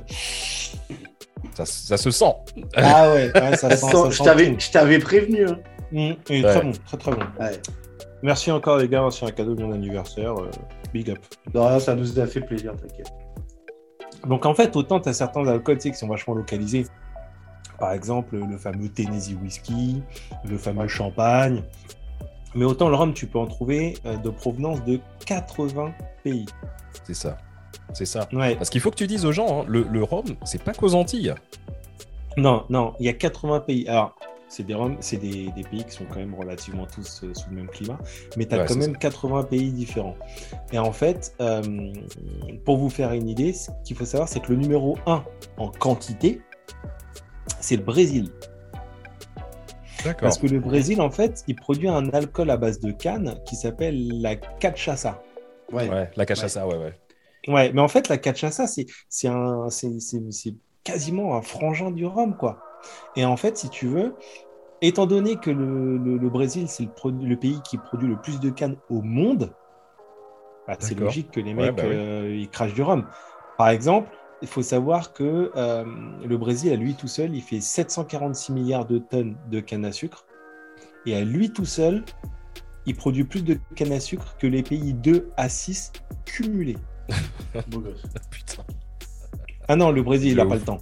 Ça, 1.54 1.98
se 1.98 2.12
sent. 2.12 2.34
Ah 2.76 3.12
ouais, 3.14 3.32
ça, 3.56 3.70
sent. 3.78 4.12
je, 4.12 4.72
t'avais, 4.72 5.00
prévenu. 5.00 5.46
Hein. 5.46 5.60
Mmh, 5.92 6.14
très 6.24 6.62
bon, 6.62 6.72
très 6.86 6.98
très 6.98 7.12
bon. 7.12 7.22
Ouais. 7.40 7.62
Merci 8.24 8.52
encore 8.52 8.78
les 8.78 8.88
gars, 8.88 9.08
c'est 9.12 9.26
un 9.26 9.32
cadeau 9.32 9.54
de 9.54 9.64
mon 9.64 9.74
anniversaire. 9.74 10.34
Euh, 10.40 10.50
big 10.94 11.12
up. 11.12 11.20
Non, 11.54 11.80
ça 11.80 11.94
nous 11.94 12.20
a 12.20 12.26
fait 12.26 12.42
plaisir, 12.42 12.74
t'inquiète. 12.76 13.12
Donc 14.28 14.46
en 14.46 14.56
fait, 14.56 14.76
autant 14.76 15.00
tu 15.00 15.10
as 15.10 15.14
certains 15.14 15.46
alcools 15.48 15.78
qui 15.78 15.94
sont 15.94 16.08
vachement 16.08 16.34
localisés. 16.34 16.88
Par 17.80 17.94
exemple, 17.94 18.38
le 18.38 18.58
fameux 18.58 18.90
Tennessee 18.90 19.36
Whiskey, 19.42 20.02
le 20.46 20.58
fameux 20.58 20.88
champagne. 20.88 21.64
Mais 22.56 22.66
autant 22.66 22.90
le 22.90 22.96
rhum, 22.96 23.14
tu 23.14 23.26
peux 23.26 23.40
en 23.40 23.48
trouver 23.48 23.98
euh, 24.06 24.16
de 24.18 24.30
provenance 24.30 24.84
de 24.86 25.00
80 25.26 25.92
pays. 26.24 26.46
C'est 27.04 27.16
ça. 27.16 27.38
C'est 27.94 28.06
ça. 28.06 28.28
Parce 28.32 28.70
qu'il 28.70 28.82
faut 28.82 28.92
que 28.92 28.96
tu 28.96 29.08
dises 29.08 29.26
aux 29.26 29.32
gens, 29.32 29.62
hein, 29.62 29.66
le, 29.68 29.84
le 29.84 30.04
rhum, 30.04 30.26
c'est 30.44 30.64
pas 30.64 30.74
qu'aux 30.74 30.94
Antilles. 30.94 31.34
Non, 32.38 32.66
non, 32.70 32.94
il 33.00 33.06
y 33.06 33.10
a 33.10 33.14
80 33.14 33.62
pays. 33.62 33.88
Alors, 33.88 34.16
c'est 34.54 34.64
des, 34.64 34.76
c'est 35.00 35.18
des, 35.18 35.52
pays 35.70 35.84
qui 35.84 35.92
sont 35.92 36.06
quand 36.06 36.18
même 36.18 36.36
relativement 36.36 36.86
tous 36.86 37.24
euh, 37.24 37.34
sous 37.34 37.50
le 37.50 37.56
même 37.56 37.68
climat, 37.68 37.98
mais 38.38 38.46
tu 38.46 38.54
as 38.54 38.66
quand 38.66 38.76
même 38.76 38.96
80 38.96 39.44
pays 39.44 39.72
différents. 39.72 40.16
Et 40.72 40.78
en 40.78 40.92
fait, 40.92 41.36
euh, 41.42 41.92
pour 42.64 42.78
vous 42.78 42.90
faire 42.90 43.14
une 43.14 43.28
idée, 43.28 43.54
ce 43.54 43.72
qu'il 43.84 43.98
faut 43.98 44.06
savoir, 44.06 44.30
c'est 44.30 44.42
que 44.42 44.52
le 44.52 44.58
numéro 44.58 44.98
1 45.08 45.24
en 45.58 45.70
quantité, 45.70 46.42
c'est 47.60 47.76
le 47.76 47.84
Brésil. 47.84 48.30
Parce 50.20 50.38
que 50.38 50.48
le 50.48 50.60
Brésil, 50.60 51.02
en 51.02 51.10
fait, 51.10 51.44
il 51.48 51.56
produit 51.56 51.88
un 51.88 52.10
alcool 52.10 52.50
à 52.50 52.58
base 52.58 52.80
de 52.80 52.92
canne 52.92 53.40
qui 53.46 53.56
s'appelle 53.56 54.22
la 54.22 54.36
cachaça. 54.36 55.22
Ouais, 55.72 56.10
la 56.16 56.26
cachaça, 56.26 56.68
ouais, 56.68 56.78
ouais. 56.78 56.94
Ouais, 57.48 57.72
mais 57.74 57.82
en 57.82 57.88
fait, 57.88 58.10
la 58.10 58.18
cachaça, 58.18 58.68
c'est 58.68 58.86
quasiment 60.84 61.36
un 61.36 61.42
frangin 61.42 61.92
du 61.92 62.06
rhum, 62.06 62.36
quoi. 62.36 62.60
Et 63.16 63.26
en 63.26 63.38
fait, 63.38 63.58
si 63.58 63.70
tu 63.70 63.88
veux, 63.88 64.16
étant 64.82 65.06
donné 65.06 65.38
que 65.38 65.50
le, 65.50 66.30
Brésil, 66.30 66.68
c'est 66.68 66.84
le, 67.06 67.36
pays 67.36 67.62
qui 67.64 67.78
produit 67.78 68.08
le 68.08 68.18
plus 68.18 68.40
de 68.40 68.50
cannes 68.50 68.78
au 68.90 69.02
monde, 69.02 69.54
bah, 70.68 70.76
c'est 70.80 70.98
logique 70.98 71.32
que 71.32 71.40
les 71.40 71.54
mecs, 71.54 71.76
bah 71.76 71.84
euh, 71.84 72.34
ils 72.34 72.50
crachent 72.50 72.74
du 72.74 72.82
rhum. 72.82 73.06
Par 73.58 73.70
exemple, 73.70 74.10
il 74.44 74.48
faut 74.48 74.62
savoir 74.62 75.14
que 75.14 75.52
euh, 75.56 75.86
le 76.28 76.38
Brésil, 76.38 76.74
à 76.74 76.76
lui 76.76 76.96
tout 76.96 77.08
seul, 77.08 77.34
il 77.34 77.42
fait 77.42 77.62
746 77.62 78.52
milliards 78.52 78.86
de 78.86 78.98
tonnes 78.98 79.38
de 79.50 79.62
canne 79.62 79.86
à 79.86 79.94
sucre. 79.94 80.26
Et 81.06 81.16
à 81.16 81.22
lui 81.22 81.52
tout 81.52 81.64
seul, 81.64 82.04
il 82.86 82.94
produit 82.94 83.24
plus 83.24 83.42
de 83.42 83.58
canne 83.74 83.94
à 83.94 84.02
sucre 84.02 84.36
que 84.38 84.46
les 84.46 84.62
pays 84.62 84.94
2 84.94 85.32
à 85.38 85.48
6 85.48 85.94
cumulés. 86.26 86.76
Putain. 88.30 88.64
Ah 89.70 89.78
non, 89.78 89.92
le 89.92 90.04
Brésil, 90.04 90.32
il 90.32 90.36
n'a 90.36 90.46
pas 90.46 90.56
le 90.56 90.62
temps. 90.62 90.80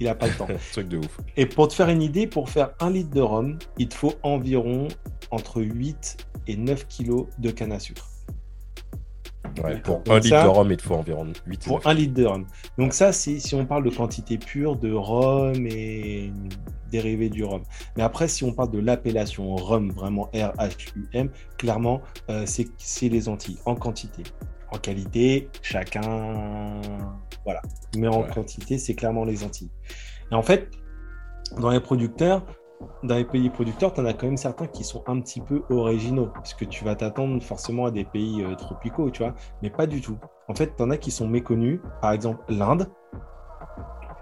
Il 0.00 0.06
n'a 0.06 0.16
pas 0.16 0.26
le 0.26 0.34
temps. 0.34 0.48
Truc 0.72 0.88
de 0.88 0.98
ouf. 0.98 1.20
Et 1.36 1.46
pour 1.46 1.68
te 1.68 1.74
faire 1.74 1.88
une 1.88 2.02
idée, 2.02 2.26
pour 2.26 2.50
faire 2.50 2.74
un 2.80 2.90
litre 2.90 3.10
de 3.10 3.20
rhum, 3.20 3.56
il 3.78 3.88
te 3.88 3.94
faut 3.94 4.14
environ 4.24 4.88
entre 5.30 5.62
8 5.62 6.26
et 6.48 6.56
9 6.56 6.88
kilos 6.88 7.26
de 7.38 7.52
canne 7.52 7.70
à 7.70 7.78
sucre. 7.78 8.10
Ouais, 9.62 9.80
pour 9.80 10.02
un 10.08 10.18
litre 10.18 10.42
de 10.42 10.48
rhum, 10.48 10.70
il 10.70 10.76
te 10.76 10.82
faut 10.82 10.94
environ 10.94 11.26
8 11.46 11.64
Pour 11.66 11.86
un 11.86 11.94
litre 11.94 12.14
de 12.14 12.24
rhum. 12.24 12.46
Donc 12.78 12.92
ça, 12.92 13.12
c'est 13.12 13.38
si 13.38 13.54
on 13.54 13.66
parle 13.66 13.84
de 13.84 13.90
quantité 13.90 14.38
pure 14.38 14.76
de 14.76 14.92
rhum 14.92 15.66
et 15.66 16.32
dérivé 16.90 17.28
du 17.28 17.44
rhum. 17.44 17.62
Mais 17.96 18.02
après, 18.02 18.28
si 18.28 18.44
on 18.44 18.52
parle 18.52 18.70
de 18.70 18.78
l'appellation 18.78 19.54
rhum, 19.56 19.90
vraiment 19.92 20.30
R-H-U-M, 20.34 21.30
clairement, 21.58 22.00
euh, 22.30 22.44
c'est 22.46 23.08
les 23.08 23.28
Antilles, 23.28 23.58
en 23.66 23.74
quantité. 23.74 24.22
En 24.72 24.78
qualité, 24.78 25.48
chacun. 25.62 26.80
Voilà. 27.44 27.62
Mais 27.96 28.08
en 28.08 28.22
quantité, 28.24 28.78
c'est 28.78 28.94
clairement 28.94 29.24
les 29.24 29.44
Antilles. 29.44 29.70
Et 30.30 30.34
en 30.34 30.42
fait, 30.42 30.70
dans 31.58 31.70
les 31.70 31.80
producteurs, 31.80 32.44
dans 33.02 33.16
les 33.16 33.24
pays 33.24 33.50
producteurs, 33.50 33.92
tu 33.92 34.00
en 34.00 34.04
as 34.04 34.12
quand 34.12 34.26
même 34.26 34.36
certains 34.36 34.66
qui 34.66 34.84
sont 34.84 35.02
un 35.06 35.20
petit 35.20 35.40
peu 35.40 35.62
originaux, 35.70 36.28
puisque 36.42 36.68
tu 36.68 36.84
vas 36.84 36.94
t'attendre 36.94 37.42
forcément 37.42 37.86
à 37.86 37.90
des 37.90 38.04
pays 38.04 38.42
euh, 38.42 38.54
tropicaux, 38.54 39.10
tu 39.10 39.22
vois, 39.22 39.34
mais 39.62 39.70
pas 39.70 39.86
du 39.86 40.00
tout. 40.00 40.18
En 40.48 40.54
fait, 40.54 40.76
tu 40.76 40.82
en 40.82 40.90
as 40.90 40.96
qui 40.96 41.10
sont 41.10 41.28
méconnus, 41.28 41.80
par 42.00 42.12
exemple 42.12 42.42
l'Inde. 42.48 42.88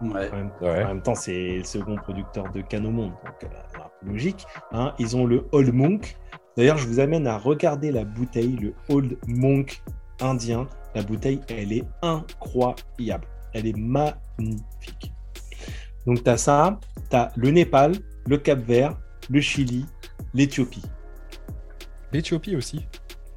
Ouais. 0.03 0.31
En, 0.33 0.89
même, 0.89 1.03
temps, 1.03 1.15
c'est 1.15 1.59
le 1.59 1.65
second 1.65 1.97
producteur 1.97 2.51
de 2.53 2.61
canne 2.61 2.87
au 2.87 2.91
monde, 2.91 3.13
donc 3.25 3.45
euh, 3.45 3.47
un 3.77 3.91
peu 4.01 4.13
logique. 4.13 4.45
Hein. 4.73 4.93
Ils 4.99 5.17
ont 5.17 5.25
le 5.25 5.47
Old 5.53 5.73
Monk. 5.73 6.17
D'ailleurs, 6.57 6.77
je 6.77 6.87
vous 6.87 7.01
amène 7.01 7.27
à 7.27 7.39
regarder 7.39 7.91
la 7.91 8.05
bouteille, 8.05 8.57
le 8.57 8.75
Old 8.89 9.17
Monk 9.27 9.83
indien. 10.21 10.69
La 10.95 11.03
bouteille, 11.03 11.41
elle 11.49 11.73
est 11.73 11.85
incroyable. 12.03 13.27
Elle 13.53 13.67
est 13.67 13.77
magnifique. 13.77 15.13
Donc, 16.07 16.23
tu 16.23 16.31
as 16.31 16.37
ça, 16.37 16.79
tu 17.11 17.17
as 17.17 17.33
le 17.37 17.51
Népal, 17.51 17.95
le 18.27 18.39
Cap 18.39 18.59
Vert, 18.61 18.97
le 19.31 19.41
Chili, 19.41 19.87
l'Éthiopie. 20.33 20.83
L'Éthiopie 22.13 22.57
aussi 22.57 22.87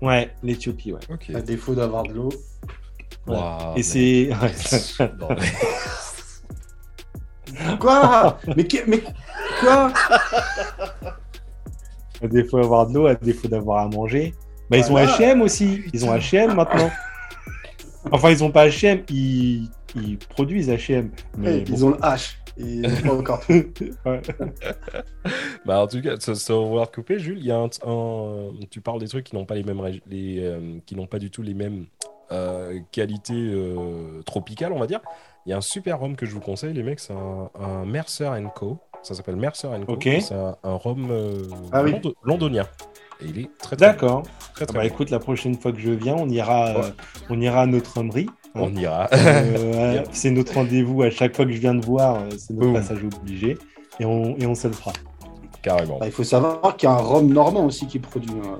Ouais, 0.01 0.33
l'Éthiopie, 0.43 0.93
ouais. 0.93 0.99
À 1.33 1.41
défaut 1.41 1.75
d'avoir 1.75 2.03
de 2.03 2.13
l'eau. 2.13 2.29
Et 3.75 3.83
c'est. 3.83 4.29
quoi? 7.79 8.39
Mais, 8.55 8.67
mais 8.87 9.03
quoi? 9.59 9.91
À 12.21 12.27
défaut 12.27 12.59
d'avoir 12.59 12.87
de 12.87 12.93
l'eau, 12.93 13.07
à 13.07 13.15
défaut 13.15 13.47
d'avoir 13.47 13.85
à 13.85 13.89
manger. 13.89 14.33
Bah, 14.69 14.77
ils 14.77 14.91
ont 14.91 14.97
HM 14.97 15.41
aussi. 15.41 15.83
Ils 15.93 16.05
ont 16.05 16.15
HM 16.15 16.55
maintenant. 16.55 16.91
Enfin, 18.11 18.29
ils 18.29 18.43
ont 18.43 18.51
pas 18.51 18.69
HM, 18.69 19.03
ils, 19.09 19.69
ils 19.95 20.17
produisent 20.17 20.69
HM. 20.69 21.09
Mais 21.37 21.63
Ils 21.67 21.85
ont 21.85 21.89
le 21.89 21.97
H. 21.97 22.35
Et 22.59 22.81
pas 23.03 23.13
encore. 23.13 23.41
bah, 25.65 25.81
en 25.81 25.87
tout 25.87 26.01
cas, 26.01 26.15
sans 26.19 26.65
vouloir 26.65 26.91
couper, 26.91 27.19
Jules, 27.19 27.39
il 27.39 27.45
y 27.45 27.51
a 27.51 27.57
un, 27.57 27.69
tu 28.69 28.81
parles 28.81 28.99
des 28.99 29.07
trucs 29.07 29.25
qui 29.25 29.35
n'ont 29.35 29.45
pas 29.45 29.55
les 29.55 29.63
mêmes, 29.63 29.81
les, 30.07 30.39
euh, 30.39 30.79
qui 30.85 30.95
n'ont 30.95 31.07
pas 31.07 31.19
du 31.19 31.29
tout 31.29 31.41
les 31.41 31.53
mêmes 31.53 31.85
euh, 32.31 32.79
qualités 32.91 33.33
euh, 33.35 34.21
tropicales, 34.25 34.73
on 34.73 34.79
va 34.79 34.87
dire. 34.87 35.01
Il 35.45 35.51
y 35.51 35.53
a 35.53 35.57
un 35.57 35.61
super 35.61 35.99
rhum 35.99 36.15
que 36.15 36.25
je 36.25 36.33
vous 36.33 36.41
conseille, 36.41 36.73
les 36.73 36.83
mecs, 36.83 36.99
c'est 36.99 37.13
un, 37.13 37.85
Mercer 37.85 38.29
Co. 38.55 38.79
Ça 39.03 39.13
s'appelle 39.13 39.37
Mercer 39.37 39.69
Co. 39.85 39.97
C'est 40.01 40.33
un, 40.33 40.57
rhum 40.63 41.09
ah 41.71 41.83
londonien. 42.23 42.65
Et 43.21 43.25
il 43.25 43.39
est 43.39 43.49
très, 43.57 43.75
très 43.75 43.87
D'accord. 43.87 44.23
Très, 44.53 44.65
très 44.65 44.77
bah, 44.77 44.85
écoute, 44.85 45.09
la 45.09 45.19
prochaine 45.19 45.55
fois 45.55 45.71
que 45.71 45.79
je 45.79 45.91
viens, 45.91 46.15
on 46.15 46.29
ira, 46.29 46.73
on 47.29 47.39
ira 47.39 47.61
à 47.61 47.65
notre 47.65 47.97
rhumerie. 47.97 48.27
On 48.55 48.73
ira. 48.75 49.07
Euh, 49.13 50.03
c'est 50.11 50.31
notre 50.31 50.53
rendez-vous 50.53 51.03
à 51.03 51.09
chaque 51.09 51.35
fois 51.35 51.45
que 51.45 51.51
je 51.51 51.59
viens 51.59 51.75
de 51.75 51.85
voir, 51.85 52.17
euh, 52.17 52.29
c'est 52.37 52.53
notre 52.53 52.73
passage 52.73 52.99
obligé. 53.03 53.57
Et 53.99 54.05
on, 54.05 54.37
et 54.37 54.45
on 54.45 54.55
se 54.55 54.67
le 54.67 54.73
fera. 54.73 54.93
Carrément. 55.61 55.97
Bah, 55.99 56.05
il 56.05 56.11
faut 56.11 56.23
savoir 56.23 56.77
qu'il 56.77 56.87
y 56.87 56.91
a 56.91 56.95
un 56.95 57.01
rhum 57.01 57.31
normand 57.31 57.65
aussi 57.65 57.87
qui 57.87 57.97
est 57.97 58.01
produit. 58.01 58.31
Hein. 58.43 58.57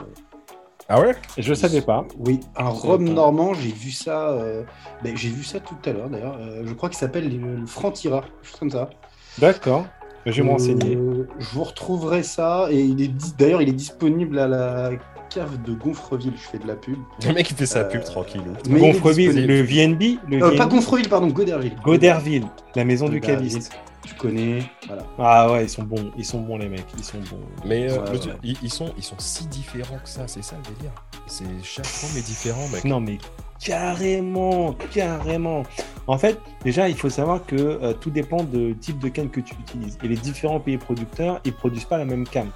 Ah 0.89 1.02
ouais? 1.02 1.15
Je 1.38 1.54
savais 1.54 1.82
pas. 1.82 2.06
Oui, 2.17 2.39
un 2.56 2.69
rhum 2.69 3.04
normand, 3.04 3.54
j'ai 3.54 3.71
vu 3.71 3.91
ça. 3.91 4.30
Euh, 4.30 4.63
ben, 5.04 5.15
j'ai 5.15 5.30
vu 5.30 5.43
ça 5.43 5.60
tout 5.60 5.76
à 5.86 5.91
l'heure 5.91 6.10
d'ailleurs. 6.10 6.39
je 6.63 6.73
crois 6.73 6.89
qu'il 6.89 6.97
s'appelle 6.97 7.30
le, 7.30 7.65
Franc-Tira, 7.65 8.23
comme 8.60 8.71
ça. 8.71 8.89
D'accord. 9.38 9.86
Je 10.26 10.41
vais 10.41 10.47
m'enseigner. 10.47 10.97
je 11.39 11.50
vous 11.54 11.63
retrouverai 11.63 12.23
ça 12.23 12.67
et 12.69 12.82
il 12.82 13.02
est 13.02 13.12
d'ailleurs 13.38 13.62
il 13.62 13.69
est 13.69 13.73
disponible 13.73 14.39
à 14.39 14.47
la 14.47 14.91
cave 15.38 15.62
de 15.62 15.73
Gonfreville, 15.73 16.34
je 16.36 16.47
fais 16.50 16.58
de 16.58 16.67
la 16.67 16.76
pub. 16.76 16.97
Le 17.26 17.34
mec, 17.34 17.50
il 17.52 17.56
fait 17.56 17.67
sa 17.67 17.84
pub 17.84 18.02
euh, 18.02 18.06
tranquille. 18.06 18.41
Gonfreville, 18.67 19.45
le 19.45 19.62
VNB 19.62 20.19
le 20.28 20.43
euh, 20.43 20.58
Pas 20.58 20.65
Gonfreville, 20.65 21.10
pardon, 21.10 21.28
Goderville. 21.28 21.76
Goderville, 21.84 22.47
la 22.76 22.84
maison 22.84 23.08
du 23.08 23.21
caviste. 23.21 23.78
Tu 24.04 24.15
connais, 24.15 24.63
voilà. 24.88 25.04
Ah 25.19 25.52
ouais, 25.52 25.65
ils 25.65 25.69
sont 25.69 25.84
bons, 25.84 26.12
ils 26.17 26.26
sont 26.26 26.39
bons 26.39 26.58
les 26.58 26.69
mecs, 26.69 26.86
ils 26.97 27.04
sont 27.04 27.19
bons. 27.30 27.41
Mais 27.65 27.91
euh, 27.91 27.97
ils, 28.41 28.71
sont, 28.71 28.93
ils 28.97 29.04
sont 29.04 29.17
si 29.17 29.45
différents 29.47 29.97
que 29.97 30.10
ça, 30.10 30.28
c'est 30.28 30.41
ça 30.41 30.56
le 30.56 30.76
délire. 30.76 30.93
C'est 31.28 31.43
chaque 31.62 31.86
fois 31.86 32.17
est 32.17 32.26
différent, 32.26 32.67
mec. 32.71 32.86
Non 32.86 33.02
mais 33.02 33.17
carrément, 33.60 34.73
carrément. 34.91 35.63
En 36.08 36.17
fait, 36.17 36.39
déjà, 36.63 36.88
il 36.88 36.95
faut 36.95 37.10
savoir 37.10 37.45
que 37.45 37.93
tout 37.93 38.10
dépend 38.10 38.43
du 38.43 38.78
type 38.78 39.00
de 39.00 39.10
canne 39.10 39.30
que 39.30 39.41
tu 39.41 39.54
utilises. 39.56 39.97
Et 40.02 40.08
les 40.08 40.15
différents 40.15 40.62
pays 40.62 40.78
producteurs, 40.78 41.41
ils 41.43 41.54
produisent 41.54 41.86
pas 41.86 41.97
la 41.97 42.06
même 42.06 42.26
canne. 42.26 42.50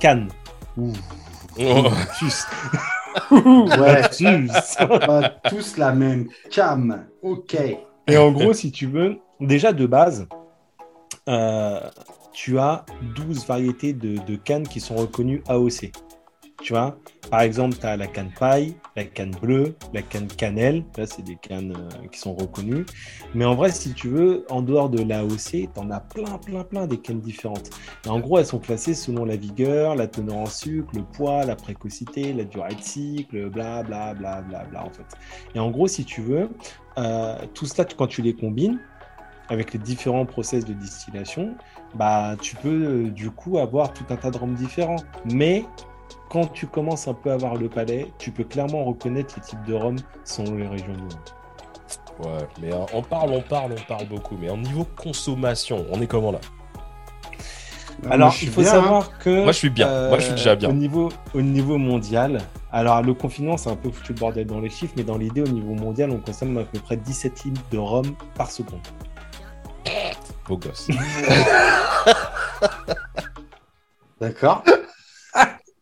Canne. 0.00 0.28
Ouh. 0.76 0.92
Oh. 1.60 1.90
ouais, 3.32 4.02
pas 4.98 5.28
tous 5.48 5.76
la 5.76 5.92
même 5.92 6.28
cam. 6.50 7.06
Ok. 7.22 7.56
Et 8.06 8.16
en 8.16 8.32
gros, 8.32 8.52
si 8.52 8.70
tu 8.70 8.86
veux, 8.86 9.18
déjà 9.40 9.72
de 9.72 9.86
base, 9.86 10.28
euh, 11.28 11.80
tu 12.32 12.58
as 12.58 12.86
12 13.16 13.46
variétés 13.46 13.92
de, 13.92 14.16
de 14.24 14.36
cannes 14.36 14.66
qui 14.66 14.80
sont 14.80 14.96
reconnues 14.96 15.42
AOC. 15.48 15.92
Tu 16.60 16.72
vois, 16.72 16.98
par 17.30 17.42
exemple, 17.42 17.76
tu 17.78 17.86
as 17.86 17.96
la 17.96 18.08
canne 18.08 18.32
paille, 18.38 18.74
la 18.96 19.04
canne 19.04 19.30
bleue, 19.30 19.76
la 19.92 20.02
canne 20.02 20.26
cannelle. 20.26 20.84
Là, 20.96 21.06
c'est 21.06 21.22
des 21.22 21.36
cannes 21.36 21.72
euh, 21.76 22.08
qui 22.08 22.18
sont 22.18 22.34
reconnues. 22.34 22.84
Mais 23.34 23.44
en 23.44 23.54
vrai, 23.54 23.70
si 23.70 23.92
tu 23.92 24.08
veux, 24.08 24.44
en 24.50 24.60
dehors 24.60 24.90
de 24.90 25.02
l'AOC, 25.02 25.50
tu 25.50 25.68
en 25.76 25.90
as 25.90 26.00
plein, 26.00 26.38
plein, 26.38 26.64
plein 26.64 26.86
des 26.86 26.98
cannes 26.98 27.20
différentes. 27.20 27.70
Et 28.04 28.08
en 28.08 28.18
gros, 28.18 28.38
elles 28.38 28.46
sont 28.46 28.58
classées 28.58 28.94
selon 28.94 29.24
la 29.24 29.36
vigueur, 29.36 29.94
la 29.94 30.08
teneur 30.08 30.36
en 30.36 30.46
sucre, 30.46 30.88
le 30.94 31.02
poids, 31.02 31.44
la 31.44 31.54
précocité, 31.54 32.32
la 32.32 32.44
durée 32.44 32.74
de 32.74 32.82
cycle, 32.82 33.50
bla, 33.50 33.84
bla, 33.84 34.14
bla, 34.14 34.42
bla, 34.42 34.64
bla, 34.64 34.84
en 34.84 34.90
fait. 34.90 35.06
Et 35.54 35.60
en 35.60 35.70
gros, 35.70 35.86
si 35.86 36.04
tu 36.04 36.22
veux, 36.22 36.48
euh, 36.98 37.36
tout 37.54 37.66
cela, 37.66 37.86
quand 37.96 38.08
tu 38.08 38.20
les 38.22 38.34
combines, 38.34 38.80
avec 39.48 39.72
les 39.72 39.78
différents 39.78 40.26
process 40.26 40.64
de 40.64 40.74
distillation, 40.74 41.54
bah, 41.94 42.36
tu 42.40 42.56
peux 42.56 42.68
euh, 42.68 43.10
du 43.10 43.30
coup 43.30 43.58
avoir 43.58 43.92
tout 43.92 44.04
un 44.10 44.16
tas 44.16 44.30
de 44.30 44.38
rhums 44.38 44.54
différents. 44.54 45.02
Mais 45.32 45.64
quand 46.28 46.46
tu 46.52 46.66
commences 46.66 47.08
un 47.08 47.14
peu 47.14 47.30
à 47.30 47.34
avoir 47.34 47.56
le 47.56 47.68
palais, 47.68 48.12
tu 48.18 48.30
peux 48.30 48.44
clairement 48.44 48.84
reconnaître 48.84 49.34
les 49.36 49.42
types 49.42 49.62
de 49.64 49.74
rhum 49.74 49.96
selon 50.24 50.56
les 50.56 50.66
régions 50.66 50.92
du 50.92 51.00
monde. 51.00 51.14
Ouais, 52.20 52.48
mais 52.60 52.70
on 52.92 53.02
parle, 53.02 53.30
on 53.30 53.40
parle, 53.40 53.74
on 53.78 53.88
parle 53.88 54.06
beaucoup. 54.06 54.36
Mais 54.40 54.50
en 54.50 54.56
niveau 54.56 54.84
consommation, 54.96 55.86
on 55.90 56.00
est 56.00 56.06
comment 56.06 56.32
là? 56.32 56.40
Alors, 58.10 58.34
il 58.42 58.48
faut 58.48 58.62
savoir 58.62 59.04
hein. 59.04 59.18
que. 59.20 59.42
Moi, 59.42 59.52
je 59.52 59.58
suis 59.58 59.70
bien. 59.70 60.08
Moi, 60.08 60.18
je 60.18 60.24
suis 60.24 60.34
déjà 60.34 60.54
bien. 60.54 60.70
Au 60.70 60.72
niveau, 60.72 61.08
au 61.34 61.40
niveau 61.40 61.78
mondial, 61.78 62.40
alors 62.70 63.02
le 63.02 63.14
confinement, 63.14 63.56
c'est 63.56 63.70
un 63.70 63.76
peu 63.76 63.90
foutu 63.90 64.12
le 64.12 64.18
bordel 64.18 64.46
dans 64.46 64.60
les 64.60 64.70
chiffres, 64.70 64.94
mais 64.96 65.04
dans 65.04 65.16
l'idée, 65.16 65.42
au 65.42 65.48
niveau 65.48 65.74
mondial, 65.74 66.10
on 66.10 66.18
consomme 66.18 66.58
à 66.58 66.64
peu 66.64 66.78
près 66.78 66.96
17 66.96 67.44
litres 67.44 67.62
de 67.70 67.78
rhum 67.78 68.14
par 68.36 68.50
seconde. 68.50 68.80
Beau 70.46 70.56
gosse. 70.56 70.88
D'accord. 74.20 74.64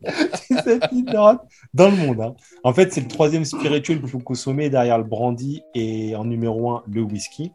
dans 1.73 1.89
le 1.89 1.95
monde. 1.95 2.21
Hein. 2.21 2.35
En 2.63 2.73
fait, 2.73 2.93
c'est 2.93 3.01
le 3.01 3.07
troisième 3.07 3.45
spirituel 3.45 3.99
le 3.99 4.07
plus 4.07 4.23
consommé 4.23 4.69
derrière 4.69 4.97
le 4.97 5.03
brandy 5.03 5.61
et 5.73 6.15
en 6.15 6.25
numéro 6.25 6.71
un, 6.71 6.83
le 6.87 7.01
whisky. 7.01 7.51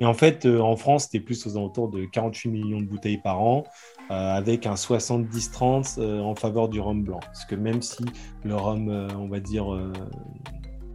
Et 0.00 0.04
en 0.04 0.14
fait, 0.14 0.44
euh, 0.44 0.60
en 0.60 0.76
France, 0.76 1.04
c'était 1.04 1.20
plus 1.20 1.46
aux 1.46 1.56
alentours 1.56 1.88
de 1.88 2.04
48 2.04 2.50
millions 2.50 2.80
de 2.80 2.86
bouteilles 2.86 3.20
par 3.22 3.40
an, 3.40 3.64
euh, 4.10 4.14
avec 4.14 4.66
un 4.66 4.74
70-30 4.74 5.98
euh, 5.98 6.20
en 6.20 6.34
faveur 6.34 6.68
du 6.68 6.80
rhum 6.80 7.02
blanc. 7.02 7.20
Parce 7.20 7.44
que 7.44 7.54
même 7.54 7.80
si 7.80 8.04
le 8.44 8.54
rhum, 8.54 8.88
on 8.88 9.28
va 9.28 9.40
dire, 9.40 9.66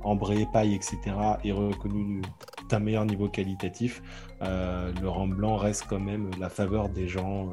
ambré, 0.03 0.47
paille, 0.53 0.75
etc., 0.75 0.99
est 1.43 1.51
reconnu 1.51 2.21
d'un 2.69 2.79
meilleur 2.79 3.05
niveau 3.05 3.29
qualitatif, 3.29 4.01
le 4.41 5.07
rhum 5.07 5.33
blanc 5.33 5.55
reste 5.55 5.85
quand 5.89 5.99
même 5.99 6.29
la 6.39 6.49
faveur 6.49 6.89
des 6.89 7.07
gens 7.07 7.49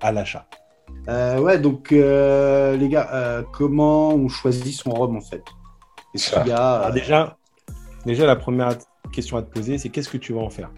à 0.00 0.12
l'achat. 0.12 0.46
Ouais, 1.08 1.58
donc 1.58 1.90
les 1.90 2.88
gars, 2.88 3.44
comment 3.52 4.14
on 4.14 4.28
choisit 4.28 4.74
son 4.74 4.90
rhum 4.90 5.16
en 5.16 5.20
fait? 5.20 5.42
Est-ce 6.14 6.34
qu'il 6.34 6.48
y 6.48 6.52
a. 6.52 6.82
Ah, 6.84 6.90
déjà, 6.92 7.36
déjà, 8.06 8.26
la 8.26 8.36
première 8.36 8.70
question 9.12 9.36
à 9.36 9.42
te 9.42 9.50
poser, 9.52 9.78
c'est 9.78 9.88
qu'est-ce 9.88 10.08
que 10.08 10.16
tu 10.16 10.32
vas 10.32 10.40
en 10.40 10.50
faire? 10.50 10.70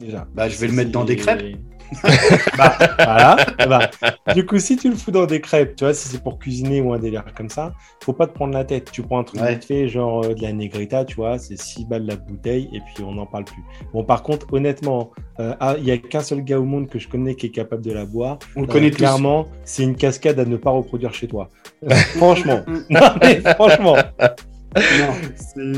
Déjà. 0.00 0.26
Bah, 0.34 0.48
je 0.48 0.58
vais 0.58 0.66
le 0.68 0.72
mettre 0.72 0.90
dans 0.90 1.04
des 1.04 1.16
crêpes. 1.16 1.56
bah, 2.58 2.76
voilà. 2.98 3.36
Bah, 3.68 4.34
du 4.34 4.44
coup, 4.46 4.58
si 4.58 4.76
tu 4.76 4.90
le 4.90 4.96
fous 4.96 5.10
dans 5.10 5.26
des 5.26 5.40
crêpes, 5.40 5.76
tu 5.76 5.84
vois, 5.84 5.94
si 5.94 6.08
c'est 6.08 6.22
pour 6.22 6.38
cuisiner 6.38 6.80
ou 6.80 6.92
un 6.92 6.98
délire 6.98 7.24
comme 7.36 7.48
ça, 7.48 7.72
faut 8.02 8.12
pas 8.12 8.26
te 8.26 8.32
prendre 8.32 8.54
la 8.54 8.64
tête. 8.64 8.90
Tu 8.92 9.02
prends 9.02 9.20
un 9.20 9.24
truc 9.24 9.40
vite 9.40 9.64
fait, 9.64 9.88
genre 9.88 10.24
euh, 10.24 10.34
de 10.34 10.42
la 10.42 10.52
Negrita, 10.52 11.04
tu 11.04 11.16
vois, 11.16 11.38
c'est 11.38 11.58
6 11.58 11.86
balles 11.86 12.06
la 12.06 12.16
bouteille 12.16 12.68
et 12.72 12.80
puis 12.80 13.04
on 13.04 13.12
n'en 13.12 13.26
parle 13.26 13.44
plus. 13.44 13.62
Bon, 13.92 14.04
par 14.04 14.22
contre, 14.22 14.52
honnêtement, 14.52 15.10
euh, 15.40 15.54
ah, 15.60 15.76
il 15.78 15.84
y 15.84 15.90
a 15.90 15.98
qu'un 15.98 16.20
seul 16.20 16.42
gars 16.42 16.58
au 16.58 16.64
monde 16.64 16.88
que 16.88 16.98
je 16.98 17.08
connais 17.08 17.34
qui 17.34 17.46
est 17.46 17.50
capable 17.50 17.82
de 17.82 17.92
la 17.92 18.04
boire. 18.04 18.38
On 18.56 18.62
le 18.62 18.66
connaît 18.66 18.92
euh, 18.92 18.96
clairement. 18.96 19.46
C'est 19.64 19.82
une 19.82 19.96
cascade 19.96 20.38
à 20.38 20.44
ne 20.44 20.56
pas 20.56 20.70
reproduire 20.70 21.14
chez 21.14 21.28
toi. 21.28 21.50
franchement. 22.16 22.60
non, 22.90 23.00
mais 23.20 23.40
franchement. 23.54 23.96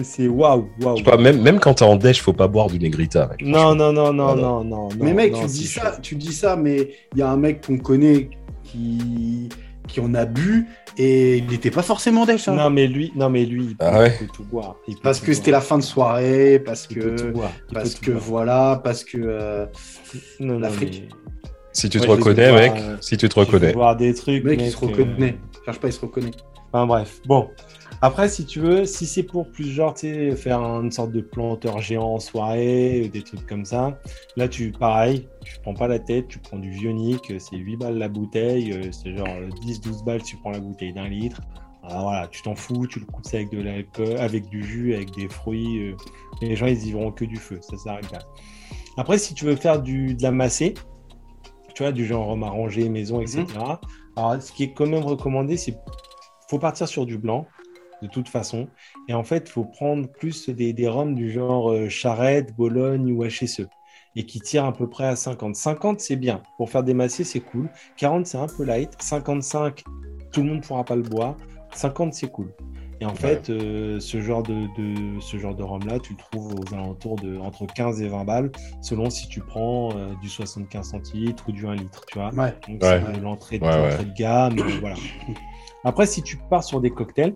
C'est 0.03 0.28
waouh, 0.28 0.68
waouh. 0.80 1.18
Même, 1.18 1.42
même 1.42 1.61
quand 1.61 1.74
t'es 1.74 1.84
en 1.84 1.97
déch, 1.97 2.22
faut 2.22 2.32
pas 2.32 2.49
boire 2.49 2.68
du 2.68 2.78
Negrita. 2.78 3.30
non, 3.42 3.74
non, 3.74 3.92
non, 3.92 4.12
non, 4.12 4.34
non, 4.34 4.64
non, 4.64 4.88
Mais 5.01 5.12
mec, 5.12 5.34
tu, 5.34 5.47
dis 5.47 5.66
ça, 5.66 5.99
tu 6.01 6.14
dis 6.14 6.32
ça, 6.32 6.57
mais 6.57 6.90
il 7.12 7.18
y 7.18 7.22
a 7.22 7.30
un 7.30 7.36
mec 7.36 7.66
qu'on 7.66 7.78
connaît 7.78 8.30
qui, 8.64 9.49
qui 9.86 10.01
en 10.01 10.14
a 10.14 10.24
bu 10.24 10.66
et 10.99 11.38
il 11.38 11.47
n'était 11.47 11.70
pas 11.70 11.82
forcément 11.82 12.24
déch. 12.24 12.49
Hein. 12.49 12.55
Non, 12.55 12.70
mais 12.70 12.86
lui, 12.86 13.12
non, 13.14 13.28
mais 13.28 13.44
lui, 13.44 13.64
il 13.70 13.76
ah 13.80 14.05
peut, 14.09 14.26
tout 14.32 14.44
boire. 14.44 14.76
parce 15.03 15.20
que 15.20 15.32
c'était 15.32 15.51
la 15.51 15.61
fin 15.61 15.76
de 15.78 15.82
soirée, 15.82 16.59
parce 16.59 16.86
que, 16.86 17.32
parce 17.72 17.94
que 17.97 18.11
voilà, 18.12 18.80
parce 18.82 19.05
que 19.05 19.18
euh, 19.18 19.66
l'Afrique. 20.40 21.09
Si 21.72 21.90
tu 21.90 22.01
te 22.01 22.07
reconnais, 22.07 22.53
mec, 22.53 22.72
si 23.03 23.18
tu 23.18 23.28
te 23.28 23.38
reconnais. 23.38 23.72
voir 23.72 23.97
des 23.97 24.14
trucs. 24.14 24.44
Mec, 24.44 24.61
il 24.62 24.70
se 24.70 24.76
reconnaît. 24.78 25.36
Cherche 25.66 25.78
pas, 25.78 25.88
il 25.88 25.92
se 25.92 26.01
reconnaît. 26.01 26.30
Enfin 26.72 26.86
bref, 26.86 27.20
bon. 27.26 27.51
Après, 28.03 28.28
si 28.28 28.44
tu 28.44 28.61
veux, 28.61 28.84
si 28.84 29.07
c'est 29.07 29.22
pour 29.22 29.51
plus 29.51 29.68
genre, 29.70 29.94
tu 29.94 30.01
sais, 30.01 30.36
faire 30.36 30.61
une 30.61 30.92
sorte 30.92 31.12
de 31.12 31.20
planteur 31.20 31.80
géant 31.80 32.14
en 32.14 32.18
soirée, 32.18 33.11
des 33.12 33.22
trucs 33.22 33.47
comme 33.47 33.64
ça, 33.64 33.99
là, 34.36 34.49
tu, 34.49 34.70
pareil, 34.72 35.26
tu 35.44 35.55
prends 35.62 35.74
pas 35.74 35.88
la 35.88 35.99
tête, 35.99 36.28
tu 36.28 36.38
prends 36.38 36.59
du 36.59 36.70
Vionic, 36.70 37.32
c'est 37.38 37.57
8 37.57 37.76
balles 37.76 37.99
la 37.99 38.09
bouteille, 38.09 38.72
euh, 38.72 38.92
c'est 38.92 39.16
genre 39.16 39.26
10-12 39.26 40.05
balles, 40.05 40.22
tu 40.22 40.36
prends 40.36 40.51
la 40.51 40.61
bouteille 40.61 40.92
d'un 40.92 41.09
litre. 41.09 41.40
Alors 41.84 42.03
voilà, 42.03 42.26
tu 42.28 42.42
t'en 42.42 42.55
fous, 42.55 42.86
tu 42.86 42.99
le 42.99 43.07
coupes 43.07 43.26
avec 43.32 43.51
de 43.51 43.62
l'alcool, 43.62 44.16
avec 44.18 44.49
du 44.49 44.62
jus, 44.62 44.94
avec 44.94 45.14
des 45.14 45.28
fruits. 45.28 45.88
euh, 45.88 45.97
les 46.42 46.57
gens, 46.57 46.66
ils 46.66 46.86
y 46.86 46.92
verront 46.92 47.12
que 47.12 47.24
du 47.24 47.36
feu, 47.36 47.59
ça 47.62 47.76
s'arrête 47.78 48.11
là. 48.12 48.18
Après, 48.99 49.18
si 49.18 49.34
tu 49.34 49.44
veux 49.44 49.57
faire 49.57 49.80
du, 49.80 50.14
de 50.14 50.22
la 50.22 50.32
massée, 50.32 50.74
tu 51.74 51.82
vois, 51.82 51.92
du 51.92 52.05
genre 52.05 52.26
rhum 52.26 52.42
arrangé, 52.42 52.88
maison, 52.88 53.20
etc. 53.20 53.44
Mhm. 53.47 53.76
Alors, 54.16 54.42
ce 54.42 54.53
qui 54.53 54.64
est 54.64 54.72
quand 54.72 54.86
même 54.86 55.05
recommandé, 55.05 55.57
c'est 55.57 55.76
faut 56.49 56.59
partir 56.59 56.86
sur 56.88 57.07
du 57.07 57.18
blanc 57.18 57.47
de 58.03 58.09
toute 58.09 58.28
façon. 58.28 58.68
Et 59.09 59.14
en 59.14 59.24
fait, 59.24 59.44
il 59.49 59.51
faut 59.51 59.64
prendre 59.64 60.09
plus 60.09 60.49
des, 60.49 60.72
des 60.72 60.88
rhums 60.88 61.14
du 61.14 61.30
genre 61.30 61.70
euh, 61.70 61.88
Charette, 61.88 62.55
Bologne 62.55 63.12
ou 63.12 63.24
HSE 63.24 63.66
et 64.16 64.24
qui 64.24 64.40
tirent 64.40 64.64
à 64.64 64.72
peu 64.72 64.88
près 64.88 65.07
à 65.07 65.14
50. 65.14 65.55
50, 65.55 66.01
c'est 66.01 66.16
bien. 66.16 66.42
Pour 66.57 66.70
faire 66.70 66.82
des 66.82 66.94
massés, 66.94 67.22
c'est 67.22 67.40
cool. 67.40 67.68
40, 67.99 68.26
c'est 68.26 68.38
un 68.38 68.47
peu 68.47 68.64
light. 68.64 68.90
55, 68.99 69.84
tout 70.32 70.40
le 70.40 70.49
monde 70.49 70.57
ne 70.57 70.62
pourra 70.62 70.84
pas 70.84 70.97
le 70.97 71.03
boire. 71.03 71.36
50, 71.74 72.14
c'est 72.14 72.28
cool. 72.28 72.53
Et 73.03 73.05
en 73.05 73.14
fait, 73.14 73.51
euh, 73.51 74.01
ce 74.01 74.22
genre 74.22 74.42
de, 74.42 74.55
de 74.55 75.20
ce 75.20 75.36
genre 75.36 75.55
de 75.55 75.62
rhum-là, 75.62 75.99
tu 75.99 76.14
le 76.14 76.18
trouves 76.18 76.55
aux 76.55 76.74
alentours 76.74 77.16
de 77.16 77.36
entre 77.36 77.66
15 77.66 78.01
et 78.01 78.09
20 78.09 78.24
balles, 78.24 78.51
selon 78.80 79.11
si 79.11 79.28
tu 79.28 79.40
prends 79.40 79.90
euh, 79.94 80.14
du 80.22 80.30
75 80.30 80.92
centilitres 80.92 81.44
ou 81.49 81.53
du 81.53 81.66
1 81.66 81.74
litre, 81.74 82.07
tu 82.07 82.18
vois. 82.18 82.30
Donc, 82.30 82.78
c'est 82.80 83.20
l'entrée 83.20 83.59
de, 83.59 84.14
gamme. 84.16 84.57
voilà. 84.80 84.97
Après, 85.84 86.07
si 86.07 86.22
tu 86.22 86.38
pars 86.49 86.64
sur 86.64 86.80
des 86.80 86.90
cocktails, 86.90 87.34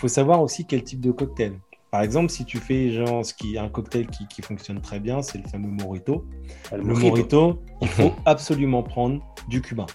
faut 0.00 0.08
savoir 0.08 0.42
aussi 0.42 0.64
quel 0.64 0.82
type 0.82 1.00
de 1.00 1.12
cocktail. 1.12 1.52
Par 1.90 2.02
exemple, 2.02 2.30
si 2.30 2.44
tu 2.44 2.58
fais 2.58 2.90
genre 2.90 3.24
ce 3.24 3.34
qui 3.34 3.58
un 3.58 3.68
cocktail 3.68 4.06
qui, 4.06 4.42
fonctionne 4.42 4.80
très 4.80 5.00
bien, 5.00 5.22
c'est 5.22 5.38
le 5.38 5.48
fameux 5.48 5.68
Morito. 5.70 6.24
Ah, 6.70 6.76
le, 6.76 6.84
Morito, 6.84 7.62
il 7.82 7.88
faut 7.88 8.12
absolument 8.24 8.82
prendre 8.82 9.20
du 9.48 9.60
cubain. 9.60 9.86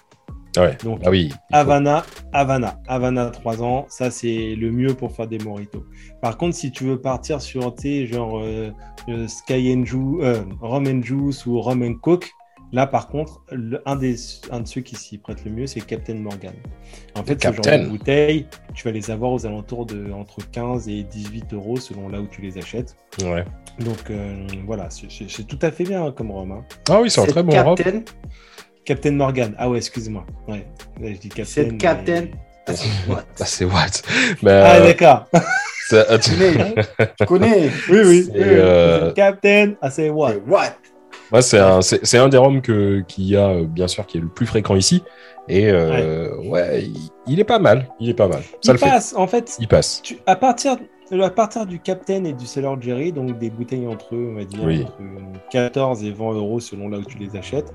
Ouais. 0.56 0.76
Donc, 0.82 1.00
ah 1.04 1.10
oui, 1.10 1.32
Havana, 1.52 2.04
Havana, 2.32 2.80
Havana 2.86 3.30
3 3.30 3.62
ans, 3.62 3.86
ça 3.88 4.10
c'est 4.10 4.54
le 4.54 4.70
mieux 4.70 4.94
pour 4.94 5.12
faire 5.12 5.26
des 5.26 5.38
Moritos. 5.38 5.84
Par 6.22 6.38
contre, 6.38 6.56
si 6.56 6.70
tu 6.70 6.84
veux 6.84 7.00
partir 7.00 7.42
sur, 7.42 7.74
genre 8.06 8.38
euh, 8.38 8.70
euh, 9.08 9.28
Sky 9.28 9.74
and 9.74 9.84
Juice, 9.84 10.20
euh, 10.22 10.44
Rum 10.60 10.86
and 10.86 11.02
Juice 11.02 11.44
ou 11.44 11.60
Rum 11.60 11.82
and 11.82 11.94
Coke, 12.00 12.30
Là, 12.72 12.86
par 12.86 13.08
contre, 13.08 13.42
un, 13.86 13.96
des, 13.96 14.16
un 14.50 14.60
de 14.60 14.66
ceux 14.66 14.80
qui 14.80 14.96
s'y 14.96 15.18
prête 15.18 15.44
le 15.44 15.50
mieux, 15.52 15.66
c'est 15.66 15.80
Captain 15.80 16.14
Morgan. 16.14 16.54
En 17.14 17.22
fait, 17.22 17.40
ce 17.40 17.52
genre 17.52 17.64
de 17.64 17.86
bouteilles, 17.88 18.46
tu 18.74 18.84
vas 18.84 18.90
les 18.90 19.10
avoir 19.10 19.32
aux 19.32 19.46
alentours 19.46 19.86
de 19.86 20.10
entre 20.12 20.38
15 20.50 20.88
et 20.88 21.04
18 21.04 21.54
euros 21.54 21.76
selon 21.76 22.08
là 22.08 22.20
où 22.20 22.26
tu 22.26 22.42
les 22.42 22.58
achètes. 22.58 22.96
Ouais. 23.22 23.44
Donc 23.78 24.10
euh, 24.10 24.46
voilà, 24.66 24.88
c'est 24.90 25.46
tout 25.46 25.58
à 25.62 25.70
fait 25.70 25.84
bien 25.84 26.06
hein, 26.06 26.12
comme 26.12 26.30
rhum. 26.30 26.52
Hein. 26.52 26.64
Ah 26.90 27.00
oui, 27.00 27.10
c'est 27.10 27.20
un 27.20 27.26
très 27.26 27.42
bon 27.42 27.52
Captain... 27.52 28.02
Captain 28.84 29.12
Morgan. 29.12 29.54
Ah 29.58 29.68
ouais, 29.68 29.78
excuse-moi. 29.78 30.24
Ouais, 30.48 30.66
je 31.02 31.18
dis 31.18 31.28
Captain. 31.28 31.44
C'est 31.44 31.76
Captain. 31.76 32.26
Ah, 32.68 32.72
c'est 33.44 33.64
what 33.64 33.90
Ah 34.44 34.80
d'accord. 34.80 35.26
tu 35.88 37.26
connais, 37.26 37.70
Oui, 37.88 37.98
oui. 38.04 38.30
Euh, 38.34 39.12
Captain, 39.12 39.74
ah 39.80 39.88
c'est 39.88 40.10
what 40.10 40.34
What 40.48 40.74
c'est 41.40 41.58
un, 41.58 41.80
un, 41.80 42.28
des 42.28 42.36
roms 42.36 42.60
qu'il 42.62 43.04
y 43.18 43.36
a, 43.36 43.48
euh, 43.48 43.64
bien 43.64 43.88
sûr, 43.88 44.06
qui 44.06 44.18
est 44.18 44.20
le 44.20 44.28
plus 44.28 44.46
fréquent 44.46 44.76
ici. 44.76 45.02
Et 45.48 45.70
euh, 45.70 46.36
ouais, 46.38 46.90
il, 47.26 47.38
est 47.38 47.44
pas 47.44 47.58
mal. 47.58 47.88
Il 48.00 48.08
est 48.08 48.14
pas 48.14 48.28
mal. 48.28 48.42
Ça 48.62 48.72
il 48.72 48.78
passe, 48.78 49.14
en 49.16 49.26
fait. 49.26 49.56
Il 49.60 49.68
passe. 49.68 50.02
à, 50.26 50.36
partir, 50.36 50.76
à 51.12 51.30
partir 51.30 51.66
du 51.66 51.78
Captain 51.78 52.24
et 52.24 52.32
du 52.32 52.46
Cellar 52.46 52.80
Jerry, 52.80 53.12
donc 53.12 53.38
des 53.38 53.50
bouteilles 53.50 53.86
entre 53.86 54.14
eux, 54.14 54.28
on 54.32 54.34
va 54.34 54.44
dire, 54.44 54.92
14 55.50 56.04
et 56.04 56.10
20 56.10 56.32
euros 56.32 56.60
selon 56.60 56.88
là 56.88 56.98
où 56.98 57.04
tu 57.04 57.18
les 57.18 57.36
achètes, 57.36 57.72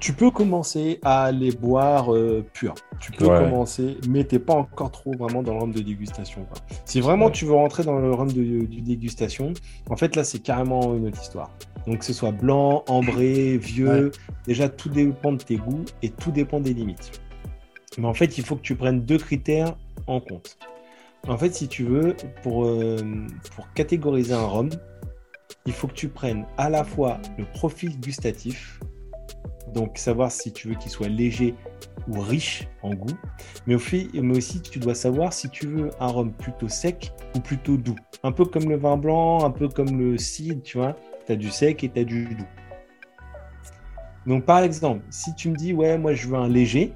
tu 0.00 0.14
peux 0.14 0.30
commencer 0.30 0.98
à 1.02 1.30
les 1.30 1.52
boire 1.52 2.14
euh, 2.14 2.44
purs. 2.54 2.74
Tu 2.98 3.12
peux 3.12 3.26
commencer, 3.26 3.98
mais 4.08 4.24
t'es 4.24 4.38
pas 4.38 4.54
encore 4.54 4.90
trop 4.90 5.12
vraiment 5.12 5.42
dans 5.42 5.52
le 5.52 5.58
rhum 5.60 5.72
de 5.72 5.80
dégustation. 5.80 6.46
Si 6.86 7.00
vraiment 7.00 7.30
tu 7.30 7.44
veux 7.44 7.54
rentrer 7.54 7.84
dans 7.84 7.98
le 7.98 8.10
rhum 8.10 8.32
de, 8.32 8.64
dégustation, 8.80 9.52
en 9.90 9.96
fait 9.96 10.16
là 10.16 10.24
c'est 10.24 10.38
carrément 10.38 10.96
une 10.96 11.06
autre 11.08 11.20
histoire. 11.20 11.50
Donc 11.86 11.98
que 11.98 12.04
ce 12.04 12.14
soit 12.14 12.32
blanc, 12.32 12.82
ambré, 12.88 13.58
vieux, 13.58 14.10
déjà 14.46 14.68
tout 14.70 14.88
dépend 14.88 15.32
de 15.32 15.42
tes 15.42 15.56
goûts 15.56 15.84
et 16.02 16.08
tout 16.08 16.30
dépend 16.30 16.60
des 16.60 16.72
limites. 16.72 17.20
Mais 17.98 18.06
en 18.06 18.14
fait 18.14 18.38
il 18.38 18.44
faut 18.44 18.56
que 18.56 18.62
tu 18.62 18.76
prennes 18.76 19.02
deux 19.02 19.18
critères 19.18 19.76
en 20.06 20.20
compte. 20.20 20.58
En 21.28 21.36
fait 21.36 21.54
si 21.54 21.68
tu 21.68 21.84
veux, 21.84 22.16
pour, 22.42 22.64
euh, 22.64 22.96
pour 23.54 23.70
catégoriser 23.74 24.32
un 24.32 24.46
rhum, 24.46 24.70
il 25.66 25.74
faut 25.74 25.88
que 25.88 25.94
tu 25.94 26.08
prennes 26.08 26.46
à 26.56 26.70
la 26.70 26.84
fois 26.84 27.18
le 27.36 27.44
profil 27.44 28.00
gustatif, 28.00 28.80
donc, 29.72 29.98
savoir 29.98 30.30
si 30.30 30.52
tu 30.52 30.68
veux 30.68 30.74
qu'il 30.74 30.90
soit 30.90 31.08
léger 31.08 31.54
ou 32.08 32.20
riche 32.20 32.68
en 32.82 32.94
goût. 32.94 33.16
Mais, 33.66 33.74
aussi, 33.74 34.60
tu 34.62 34.78
dois 34.78 34.94
savoir 34.94 35.32
si 35.32 35.48
tu 35.48 35.66
veux 35.66 35.90
un 36.00 36.08
rhum 36.08 36.32
plutôt 36.32 36.68
sec 36.68 37.12
ou 37.34 37.40
plutôt 37.40 37.76
doux. 37.76 37.96
Un 38.22 38.32
peu 38.32 38.44
comme 38.44 38.68
le 38.68 38.76
vin 38.76 38.96
blanc, 38.96 39.44
un 39.44 39.50
peu 39.50 39.68
comme 39.68 39.98
le 39.98 40.18
cidre, 40.18 40.62
tu 40.62 40.78
vois. 40.78 40.96
Tu 41.26 41.32
as 41.32 41.36
du 41.36 41.50
sec 41.50 41.84
et 41.84 41.88
tu 41.88 42.00
as 42.00 42.04
du 42.04 42.24
doux. 42.34 42.48
Donc, 44.26 44.44
par 44.44 44.60
exemple, 44.60 45.04
si 45.10 45.34
tu 45.34 45.50
me 45.50 45.56
dis, 45.56 45.72
ouais, 45.72 45.96
moi 45.98 46.14
je 46.14 46.28
veux 46.28 46.36
un 46.36 46.48
léger, 46.48 46.92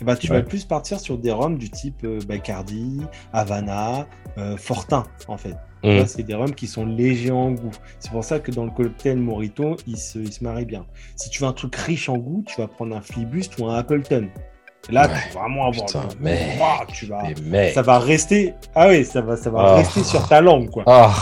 eh 0.00 0.04
ben, 0.04 0.16
tu 0.16 0.28
vas 0.28 0.42
plus 0.42 0.64
partir 0.64 1.00
sur 1.00 1.18
des 1.18 1.30
rhums 1.30 1.56
du 1.56 1.70
type 1.70 2.04
euh, 2.04 2.18
Bacardi, 2.26 3.00
Havana, 3.32 4.06
euh, 4.38 4.56
Fortin, 4.56 5.04
en 5.28 5.36
fait. 5.36 5.56
Mm. 5.84 6.06
C'est 6.06 6.22
des 6.22 6.34
rhums 6.34 6.54
qui 6.54 6.66
sont 6.66 6.86
légers 6.86 7.30
en 7.30 7.50
goût. 7.52 7.70
C'est 8.00 8.10
pour 8.10 8.24
ça 8.24 8.40
que 8.40 8.50
dans 8.50 8.64
le 8.64 8.70
cocktail 8.70 9.18
Morito, 9.18 9.76
il 9.86 9.98
se, 9.98 10.18
il 10.18 10.32
se 10.32 10.42
marie 10.42 10.64
bien. 10.64 10.86
Si 11.14 11.28
tu 11.28 11.42
veux 11.42 11.48
un 11.48 11.52
truc 11.52 11.76
riche 11.76 12.08
en 12.08 12.16
goût, 12.16 12.42
tu 12.46 12.60
vas 12.60 12.66
prendre 12.66 12.96
un 12.96 13.02
Flibust 13.02 13.58
ou 13.58 13.66
un 13.66 13.76
Appleton. 13.76 14.28
là, 14.88 15.08
tu 15.08 15.34
vas 15.34 15.40
vraiment 15.40 15.66
avoir. 15.66 15.86
mais... 16.20 16.56
tu 16.88 17.06
vas... 17.06 17.22
Ça 17.72 17.82
va 17.82 17.98
rester. 17.98 18.54
Ah 18.74 18.88
oui, 18.88 19.04
ça 19.04 19.20
va, 19.20 19.36
ça 19.36 19.50
va 19.50 19.60
ah. 19.60 19.74
rester 19.76 20.02
sur 20.02 20.26
ta 20.26 20.40
langue, 20.40 20.70
quoi. 20.70 20.84
Ah. 20.86 21.12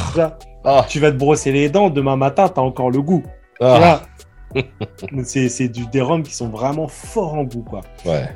Tu 0.89 1.01
vas 1.01 1.11
te 1.11 1.17
brosser 1.17 1.51
les 1.51 1.69
dents. 1.69 1.91
Demain 1.91 2.17
matin, 2.17 2.49
tu 2.49 2.61
as 2.61 2.63
encore 2.63 2.91
le 2.91 3.03
goût. 3.03 3.25
c'est 5.25 5.69
des 5.69 6.01
rhums 6.01 6.23
qui 6.23 6.35
sont 6.35 6.49
vraiment 6.49 6.87
forts 6.87 7.35
en 7.35 7.43
goût, 7.43 7.65
quoi. 7.69 7.81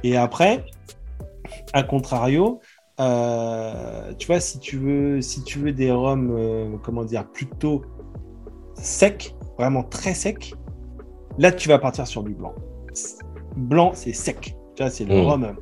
Et 0.03 0.17
après, 0.17 0.65
à 1.73 1.83
contrario, 1.85 2.61
euh, 2.99 4.13
tu 4.19 4.27
vois, 4.27 4.41
si 4.41 4.59
tu 4.59 4.79
veux, 4.79 5.21
si 5.21 5.43
tu 5.43 5.59
veux 5.59 5.73
des 5.73 5.91
rhums, 5.91 6.35
euh, 6.37 6.77
comment 6.83 7.05
dire, 7.05 7.27
plutôt 7.27 7.83
secs, 8.75 9.35
vraiment 9.59 9.83
très 9.83 10.15
secs, 10.15 10.55
là, 11.39 11.53
tu 11.53 11.69
vas 11.69 11.79
partir 11.79 12.07
sur 12.07 12.23
du 12.23 12.35
blanc. 12.35 12.55
Blanc, 13.57 13.93
c'est 13.95 14.13
sec. 14.13 14.57
Tu 14.75 14.83
vois, 14.83 14.91
c'est 14.91 15.05
le 15.05 15.15
hmm. 15.15 15.27
rhum. 15.27 15.57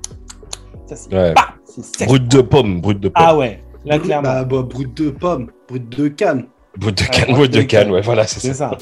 Ça, 0.86 0.96
c'est 0.96 1.82
sec. 1.82 2.08
Brut 2.08 2.28
de 2.28 2.40
pomme, 2.40 2.80
brut 2.80 3.00
de 3.00 3.08
pomme. 3.08 3.24
Ah 3.26 3.36
ouais, 3.36 3.62
là, 3.84 3.98
clairement. 3.98 4.28
Bah, 4.28 4.44
bah, 4.44 4.62
brut 4.62 4.96
de 4.96 5.10
pomme, 5.10 5.50
brut 5.68 5.88
de 5.88 6.08
canne. 6.08 6.46
Bout 6.76 6.90
de 6.90 7.02
canne, 7.02 7.34
bout 7.36 7.46
de 7.46 7.62
canne, 7.62 7.90
ouais, 7.90 8.00
voilà, 8.00 8.26
c'est 8.26 8.52
ça. 8.52 8.76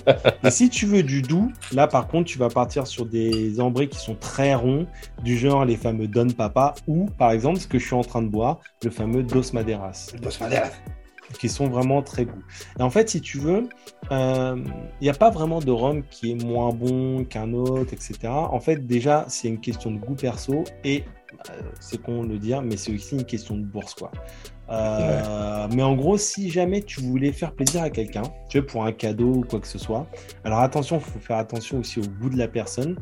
Et 0.44 0.50
si 0.50 0.70
tu 0.70 0.86
veux 0.86 1.02
du 1.02 1.20
doux, 1.20 1.52
là 1.72 1.86
par 1.86 2.08
contre, 2.08 2.30
tu 2.30 2.38
vas 2.38 2.48
partir 2.48 2.86
sur 2.86 3.04
des 3.04 3.60
ambrés 3.60 3.88
qui 3.88 3.98
sont 3.98 4.14
très 4.14 4.54
ronds, 4.54 4.86
du 5.22 5.36
genre 5.36 5.64
les 5.64 5.76
fameux 5.76 6.08
Don 6.08 6.28
Papa, 6.28 6.74
ou 6.86 7.06
par 7.18 7.32
exemple 7.32 7.58
ce 7.58 7.66
que 7.66 7.78
je 7.78 7.84
suis 7.84 7.94
en 7.94 8.02
train 8.02 8.22
de 8.22 8.28
boire, 8.28 8.60
le 8.82 8.90
fameux 8.90 9.22
Dos 9.22 9.52
Maderas. 9.52 10.12
Dos 10.20 10.30
Maderas. 10.40 10.70
Qui 11.38 11.48
sont 11.48 11.68
vraiment 11.68 12.02
très 12.02 12.26
goûts. 12.26 12.42
Et 12.78 12.82
en 12.82 12.90
fait, 12.90 13.08
si 13.08 13.20
tu 13.20 13.38
veux, 13.38 13.68
il 14.04 14.08
euh, 14.12 14.56
n'y 15.00 15.08
a 15.08 15.14
pas 15.14 15.30
vraiment 15.30 15.60
de 15.60 15.70
rhum 15.70 16.02
qui 16.10 16.32
est 16.32 16.44
moins 16.44 16.72
bon 16.72 17.24
qu'un 17.24 17.54
autre, 17.54 17.94
etc. 17.94 18.18
En 18.26 18.60
fait, 18.60 18.86
déjà, 18.86 19.24
c'est 19.28 19.48
une 19.48 19.60
question 19.60 19.92
de 19.92 19.98
goût 19.98 20.14
perso 20.14 20.64
et 20.84 21.04
euh, 21.50 21.62
c'est 21.80 22.02
con 22.02 22.24
de 22.24 22.32
le 22.32 22.38
dire, 22.38 22.60
mais 22.60 22.76
c'est 22.76 22.92
aussi 22.92 23.14
une 23.14 23.24
question 23.24 23.56
de 23.56 23.64
bourse, 23.64 23.94
quoi. 23.94 24.10
Euh, 24.70 25.68
mais 25.74 25.82
en 25.82 25.94
gros, 25.94 26.16
si 26.16 26.50
jamais 26.50 26.82
tu 26.82 27.00
voulais 27.00 27.32
faire 27.32 27.52
plaisir 27.52 27.82
à 27.82 27.90
quelqu'un, 27.90 28.22
tu 28.48 28.58
veux, 28.58 28.66
pour 28.66 28.84
un 28.84 28.92
cadeau 28.92 29.34
ou 29.34 29.40
quoi 29.42 29.60
que 29.60 29.66
ce 29.66 29.78
soit, 29.78 30.06
alors 30.44 30.60
attention, 30.60 30.96
il 30.96 31.02
faut 31.02 31.18
faire 31.18 31.38
attention 31.38 31.78
aussi 31.78 32.00
au 32.00 32.06
goût 32.20 32.30
de 32.30 32.38
la 32.38 32.48
personne. 32.48 32.96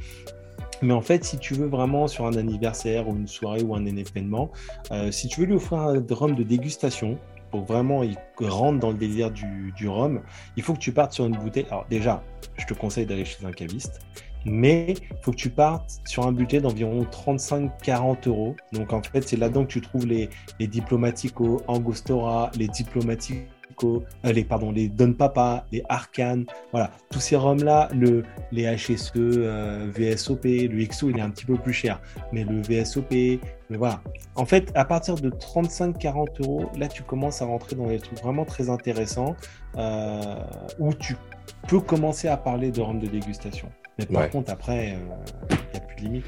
Mais 0.82 0.94
en 0.94 1.02
fait, 1.02 1.24
si 1.24 1.38
tu 1.38 1.54
veux 1.54 1.66
vraiment 1.66 2.08
sur 2.08 2.26
un 2.26 2.34
anniversaire 2.34 3.06
ou 3.08 3.14
une 3.14 3.28
soirée 3.28 3.62
ou 3.62 3.74
un 3.74 3.84
événement, 3.84 4.50
euh, 4.92 5.10
si 5.10 5.28
tu 5.28 5.40
veux 5.40 5.46
lui 5.46 5.54
offrir 5.54 5.78
un 5.78 6.02
rhum 6.10 6.34
de 6.34 6.42
dégustation, 6.42 7.18
pour 7.50 7.64
vraiment 7.64 8.02
il 8.02 8.16
rentre 8.40 8.78
dans 8.78 8.90
le 8.90 8.96
délire 8.96 9.30
du, 9.30 9.72
du 9.76 9.88
rhum, 9.88 10.22
il 10.56 10.62
faut 10.62 10.72
que 10.72 10.78
tu 10.78 10.92
partes 10.92 11.12
sur 11.12 11.26
une 11.26 11.36
bouteille. 11.36 11.66
Alors 11.70 11.86
déjà, 11.90 12.22
je 12.56 12.64
te 12.64 12.74
conseille 12.74 13.06
d'aller 13.06 13.24
chez 13.24 13.44
un 13.44 13.52
caviste 13.52 14.00
mais 14.44 14.94
il 14.98 15.16
faut 15.22 15.30
que 15.30 15.36
tu 15.36 15.50
partes 15.50 16.00
sur 16.04 16.26
un 16.26 16.32
budget 16.32 16.60
d'environ 16.60 17.02
35-40 17.02 18.28
euros. 18.28 18.56
Donc 18.72 18.92
en 18.92 19.02
fait, 19.02 19.26
c'est 19.26 19.36
là-dedans 19.36 19.64
que 19.64 19.72
tu 19.72 19.80
trouves 19.80 20.06
les, 20.06 20.28
les 20.58 20.66
Diplomatico, 20.66 21.62
Angostura, 21.66 22.50
les 22.56 22.68
Diplomatico, 22.68 23.46
euh, 23.84 24.32
les, 24.32 24.44
pardon, 24.44 24.72
les 24.72 24.88
Don 24.88 25.12
Papa, 25.12 25.64
les 25.72 25.82
Arcane, 25.88 26.44
voilà, 26.72 26.90
tous 27.10 27.20
ces 27.20 27.36
roms-là, 27.36 27.88
le, 27.94 28.24
les 28.52 28.64
HSE, 28.76 29.12
euh, 29.16 29.90
VSOP, 29.94 30.44
le 30.44 30.84
XO, 30.84 31.10
il 31.10 31.18
est 31.18 31.22
un 31.22 31.30
petit 31.30 31.46
peu 31.46 31.56
plus 31.56 31.72
cher, 31.72 32.00
mais 32.32 32.44
le 32.44 32.60
VSOP, 32.60 33.12
mais 33.70 33.76
voilà. 33.76 34.02
En 34.34 34.44
fait, 34.44 34.70
à 34.74 34.84
partir 34.84 35.14
de 35.14 35.30
35-40 35.30 36.42
euros, 36.42 36.70
là, 36.78 36.88
tu 36.88 37.02
commences 37.02 37.42
à 37.42 37.46
rentrer 37.46 37.76
dans 37.76 37.86
des 37.86 37.98
trucs 37.98 38.20
vraiment 38.20 38.44
très 38.44 38.68
intéressants 38.68 39.36
euh, 39.76 40.34
où 40.78 40.92
tu 40.94 41.16
peux 41.68 41.80
commencer 41.80 42.28
à 42.28 42.36
parler 42.36 42.70
de 42.70 42.80
rhum 42.80 42.98
de 42.98 43.06
dégustation. 43.06 43.68
Mais 44.08 44.14
par 44.14 44.30
contre, 44.30 44.50
après, 44.50 44.88
il 44.88 45.54
euh, 45.54 45.56
n'y 45.72 45.78
a 45.78 45.80
plus 45.80 45.96
de 45.96 46.00
limite. 46.02 46.26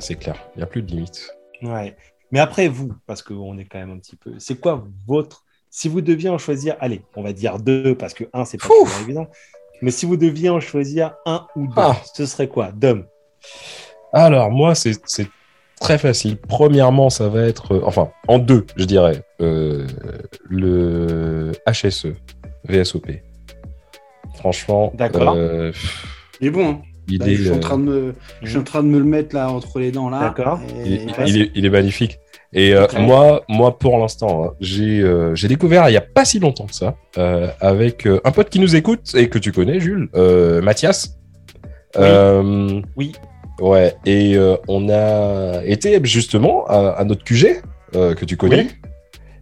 c'est 0.00 0.16
clair, 0.16 0.36
il 0.54 0.58
n'y 0.58 0.62
a 0.62 0.66
plus 0.66 0.82
de 0.82 0.90
limite. 0.90 1.34
Ouais. 1.62 1.96
Mais 2.30 2.40
après, 2.40 2.68
vous, 2.68 2.92
parce 3.06 3.22
qu'on 3.22 3.58
est 3.58 3.64
quand 3.64 3.78
même 3.78 3.90
un 3.90 3.98
petit 3.98 4.16
peu. 4.16 4.32
C'est 4.38 4.58
quoi 4.58 4.84
votre. 5.06 5.44
Si 5.70 5.88
vous 5.88 6.00
deviez 6.00 6.28
en 6.28 6.38
choisir, 6.38 6.76
allez, 6.80 7.02
on 7.16 7.22
va 7.22 7.32
dire 7.32 7.58
deux, 7.58 7.94
parce 7.94 8.14
que 8.14 8.24
un, 8.32 8.44
c'est 8.44 8.58
pas 8.58 8.68
évident. 9.02 9.26
Mais 9.80 9.90
si 9.90 10.06
vous 10.06 10.16
deviez 10.16 10.48
en 10.48 10.60
choisir 10.60 11.14
un 11.26 11.46
ou 11.56 11.66
deux, 11.66 11.72
ah. 11.76 11.96
ce 12.14 12.26
serait 12.26 12.48
quoi 12.48 12.72
Dom? 12.72 13.04
Alors, 14.12 14.50
moi, 14.50 14.74
c'est 14.74 15.00
très 15.80 15.98
facile. 15.98 16.36
Premièrement, 16.36 17.10
ça 17.10 17.28
va 17.28 17.42
être. 17.42 17.74
Euh, 17.74 17.82
enfin, 17.84 18.10
en 18.28 18.38
deux, 18.38 18.66
je 18.76 18.84
dirais. 18.84 19.24
Euh, 19.40 19.86
le 20.48 21.52
HSE, 21.66 22.14
VSOP. 22.64 23.10
Franchement. 24.36 24.92
D'accord. 24.94 25.36
il 26.40 26.46
est 26.46 26.50
bon. 26.50 26.70
Hein. 26.70 26.82
Bah, 27.08 27.26
je, 27.28 27.34
suis 27.34 27.50
en 27.50 27.58
train 27.58 27.78
de 27.78 27.82
me, 27.82 28.14
je 28.42 28.48
suis 28.48 28.58
en 28.58 28.62
train 28.62 28.82
de 28.82 28.88
me 28.88 28.98
le 28.98 29.04
mettre 29.04 29.34
là 29.34 29.50
entre 29.50 29.80
les 29.80 29.90
dents 29.90 30.08
là. 30.08 30.20
D'accord. 30.20 30.60
Il, 30.86 31.64
est 31.64 31.70
magnifique. 31.70 32.18
Et 32.52 32.74
euh, 32.74 32.86
moi, 32.98 33.42
moi, 33.48 33.78
pour 33.78 33.98
l'instant, 33.98 34.44
hein, 34.44 34.50
euh, 34.62 35.34
j'ai 35.34 35.48
découvert 35.48 35.88
il 35.88 35.92
n'y 35.92 35.96
a 35.96 36.02
pas 36.02 36.24
si 36.24 36.38
longtemps 36.38 36.66
que 36.66 36.74
ça, 36.74 36.96
euh, 37.18 37.48
avec 37.60 38.06
un 38.06 38.30
pote 38.30 38.50
qui 38.50 38.60
nous 38.60 38.76
écoute 38.76 39.14
et 39.14 39.28
que 39.28 39.38
tu 39.38 39.52
connais, 39.52 39.80
Jules, 39.80 40.08
Mathias. 40.62 41.18
Oui. 41.98 42.82
oui. 42.96 43.12
Ouais, 43.60 43.94
et 44.06 44.36
on 44.68 44.88
a 44.88 45.62
été 45.64 45.98
justement 46.04 46.66
à, 46.66 47.02
notre 47.04 47.24
QG, 47.24 47.62
que 47.92 48.24
tu 48.24 48.36
connais. 48.36 48.68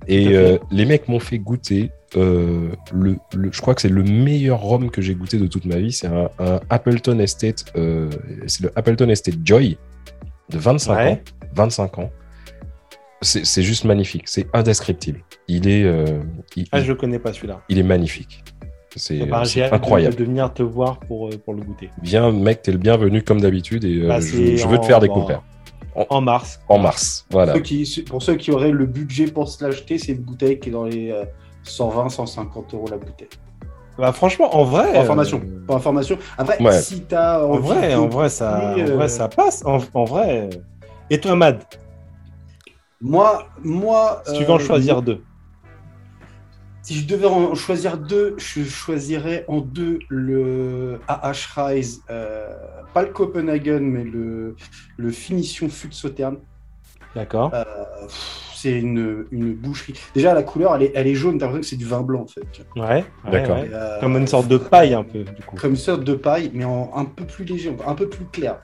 Et 0.09 0.29
les 0.71 0.85
mecs 0.87 1.09
m'ont 1.09 1.21
fait 1.21 1.39
goûter 1.39 1.91
euh, 2.17 2.71
le, 2.93 3.19
je 3.53 3.61
crois 3.61 3.75
que 3.75 3.81
c'est 3.81 3.89
le 3.89 4.03
meilleur 4.03 4.61
rhum 4.61 4.91
que 4.91 5.01
j'ai 5.01 5.15
goûté 5.15 5.39
de 5.39 5.47
toute 5.47 5.65
ma 5.65 5.77
vie. 5.77 5.93
C'est 5.93 6.09
un, 6.09 6.29
Appleton 6.69 7.19
Estate, 7.19 7.65
euh, 7.77 8.11
c'est 8.47 8.65
le 8.65 8.73
Appleton 8.77 9.09
Estate 9.09 9.37
Joy 9.45 9.79
de 10.49 10.59
25 10.59 10.99
ans. 10.99 11.19
25 11.55 11.99
ans. 11.99 12.11
C'est 13.23 13.63
juste 13.63 13.85
magnifique, 13.85 14.23
c'est 14.27 14.47
indescriptible. 14.55 15.23
Il 15.47 15.69
est. 15.69 15.85
Euh, 15.85 16.21
ah, 16.73 16.81
je 16.81 16.95
connais 16.95 17.19
pas 17.19 17.33
celui-là. 17.33 17.61
Il 17.69 17.79
est 17.79 17.85
magnifique. 17.85 18.43
C'est 18.97 19.21
incroyable. 19.71 20.17
De, 20.17 20.25
venir 20.25 20.53
te 20.53 20.63
voir 20.63 20.99
pour, 21.01 21.31
pour 21.45 21.55
le 21.55 21.63
goûter. 21.63 21.91
Viens, 22.03 22.33
mec, 22.33 22.63
t'es 22.63 22.73
le 22.73 22.79
bienvenu 22.79 23.23
comme 23.23 23.41
d'habitude 23.41 23.85
et 23.85 24.01
bah, 24.07 24.21
je, 24.21 24.67
veux 24.67 24.79
te 24.79 24.87
faire 24.87 25.01
découvrir. 25.01 25.43
En, 25.95 26.21
mars. 26.21 26.61
En 26.69 26.79
mars, 26.79 27.27
voilà. 27.31 27.55
pour 28.09 28.23
ceux 28.23 28.37
qui 28.37 28.51
auraient 28.51 28.71
le 28.71 28.87
budget 28.87 29.27
pour 29.27 29.49
se 29.49 29.63
l'acheter, 29.65 29.99
c'est 29.99 30.13
une 30.13 30.23
bouteille 30.23 30.59
qui 30.59 30.71
est 30.71 30.73
dans 30.73 30.85
les 30.85 31.13
120, 31.65 32.09
150 32.09 32.75
euros 32.75 32.87
la 32.91 32.97
bouteille. 32.97 33.29
Bah, 33.99 34.13
franchement, 34.13 34.57
en 34.57 34.65
vrai. 34.65 34.93
Pour 34.93 35.03
information. 35.03 35.43
Pour 35.67 35.77
information. 35.77 36.19
Après, 36.39 36.59
si 36.81 37.03
t'as. 37.03 37.45
En 37.45 37.59
vrai, 37.59 37.95
en 37.95 38.09
vrai, 38.09 38.29
ça, 38.29 38.75
en 38.77 38.85
vrai, 38.85 39.09
ça 39.09 39.29
passe. 39.29 39.63
En, 39.65 40.05
vrai. 40.05 40.49
Et 41.11 41.21
toi, 41.21 41.37
Mad? 41.37 41.63
Moi, 43.01 43.47
moi. 43.63 44.23
Si 44.27 44.39
tu 44.39 44.45
veux 44.45 44.53
en 44.53 44.57
euh, 44.57 44.59
choisir 44.59 45.03
deux. 45.03 45.23
Si 46.83 46.95
je 46.95 47.07
devais 47.07 47.27
en 47.27 47.55
choisir 47.55 47.99
deux, 47.99 48.35
je 48.39 48.65
choisirais 48.65 49.45
en 49.49 49.61
deux 49.61 49.99
le 50.09 50.99
AH 51.09 51.33
Rise, 51.55 52.03
euh, 52.09 52.49
pas 52.95 53.03
le 53.03 53.09
Copenhagen, 53.09 53.81
mais 53.81 54.03
le, 54.03 54.57
le 54.97 55.11
Finition 55.11 55.69
Fut 55.69 55.93
Sauterne. 55.93 56.39
D'accord. 57.15 57.51
Euh, 57.53 57.65
c'est 58.61 58.79
une, 58.79 59.25
boucherie. 59.55 59.95
Déjà, 60.15 60.35
la 60.35 60.43
couleur, 60.43 60.75
elle 60.77 60.83
est, 60.83 60.93
elle 60.95 61.07
est 61.07 61.15
jaune, 61.15 61.39
t'as 61.39 61.47
l'impression 61.47 61.63
que 61.63 61.67
c'est 61.67 61.77
du 61.77 61.87
vin 61.87 62.03
blanc, 62.03 62.23
en 62.23 62.27
fait. 62.27 62.43
Ouais, 62.77 63.05
d'accord. 63.31 63.59
Euh, 63.59 64.01
comme 64.01 64.17
une 64.17 64.27
sorte 64.27 64.49
de 64.49 64.59
paille, 64.59 64.95
un 64.95 65.03
peu, 65.03 65.25
du 65.25 65.43
coup. 65.43 65.57
Comme 65.57 65.71
une 65.71 65.77
sorte 65.77 66.05
de 66.05 66.15
paille, 66.15 66.51
mais 66.53 66.65
en, 66.65 66.91
un 66.95 67.05
peu 67.05 67.25
plus 67.25 67.45
léger, 67.45 67.75
un 67.87 67.95
peu 67.95 68.09
plus 68.09 68.27
clair. 68.27 68.59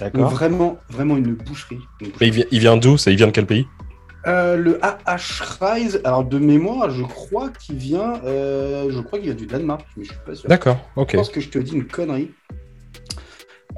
D'accord. 0.00 0.28
Vraiment, 0.28 0.78
vraiment 0.90 1.16
une 1.16 1.34
boucherie. 1.34 1.80
il 2.20 2.30
vient, 2.30 2.44
il 2.50 2.60
vient 2.60 2.76
d'où 2.76 2.98
Ça, 2.98 3.10
il 3.10 3.16
vient 3.16 3.26
de 3.26 3.32
quel 3.32 3.46
pays? 3.46 3.66
Euh, 4.26 4.56
le 4.56 4.78
AH 4.84 5.58
Rise, 5.60 6.00
alors 6.04 6.24
de 6.24 6.38
mémoire, 6.38 6.90
je 6.90 7.02
crois 7.02 7.48
qu'il 7.48 7.76
vient, 7.76 8.20
euh, 8.24 8.90
je 8.90 9.00
crois 9.00 9.18
qu'il 9.18 9.28
vient 9.28 9.36
du 9.36 9.46
Danemark, 9.46 9.86
mais 9.96 10.04
je 10.04 10.10
suis 10.10 10.20
pas 10.26 10.34
sûr. 10.34 10.48
D'accord, 10.48 10.78
ok. 10.96 11.12
Je 11.12 11.16
pense 11.16 11.30
que 11.30 11.40
je 11.40 11.48
te 11.48 11.58
dis 11.58 11.72
une 11.72 11.86
connerie. 11.86 12.30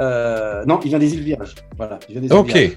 non, 0.00 0.80
il 0.82 0.88
vient 0.88 0.98
des 0.98 1.14
îles 1.14 1.22
Vierges. 1.22 1.54
Voilà, 1.76 2.00
il 2.08 2.18
vient 2.18 2.20
des 2.22 2.58
îles 2.58 2.74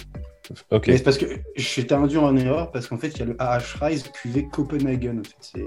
Ok. 0.72 0.86
C'est 0.88 1.04
parce 1.04 1.18
que 1.18 1.26
j'étais 1.56 1.96
induit 1.96 2.18
en 2.18 2.36
erreur 2.36 2.72
parce 2.72 2.88
qu'en 2.88 2.98
fait, 2.98 3.10
il 3.10 3.20
y 3.20 3.22
a 3.22 3.26
le 3.26 3.36
AH 3.40 3.78
Rise 3.82 4.04
QV 4.22 4.50
Copenhagen. 4.50 5.20
En 5.20 5.24
fait. 5.24 5.66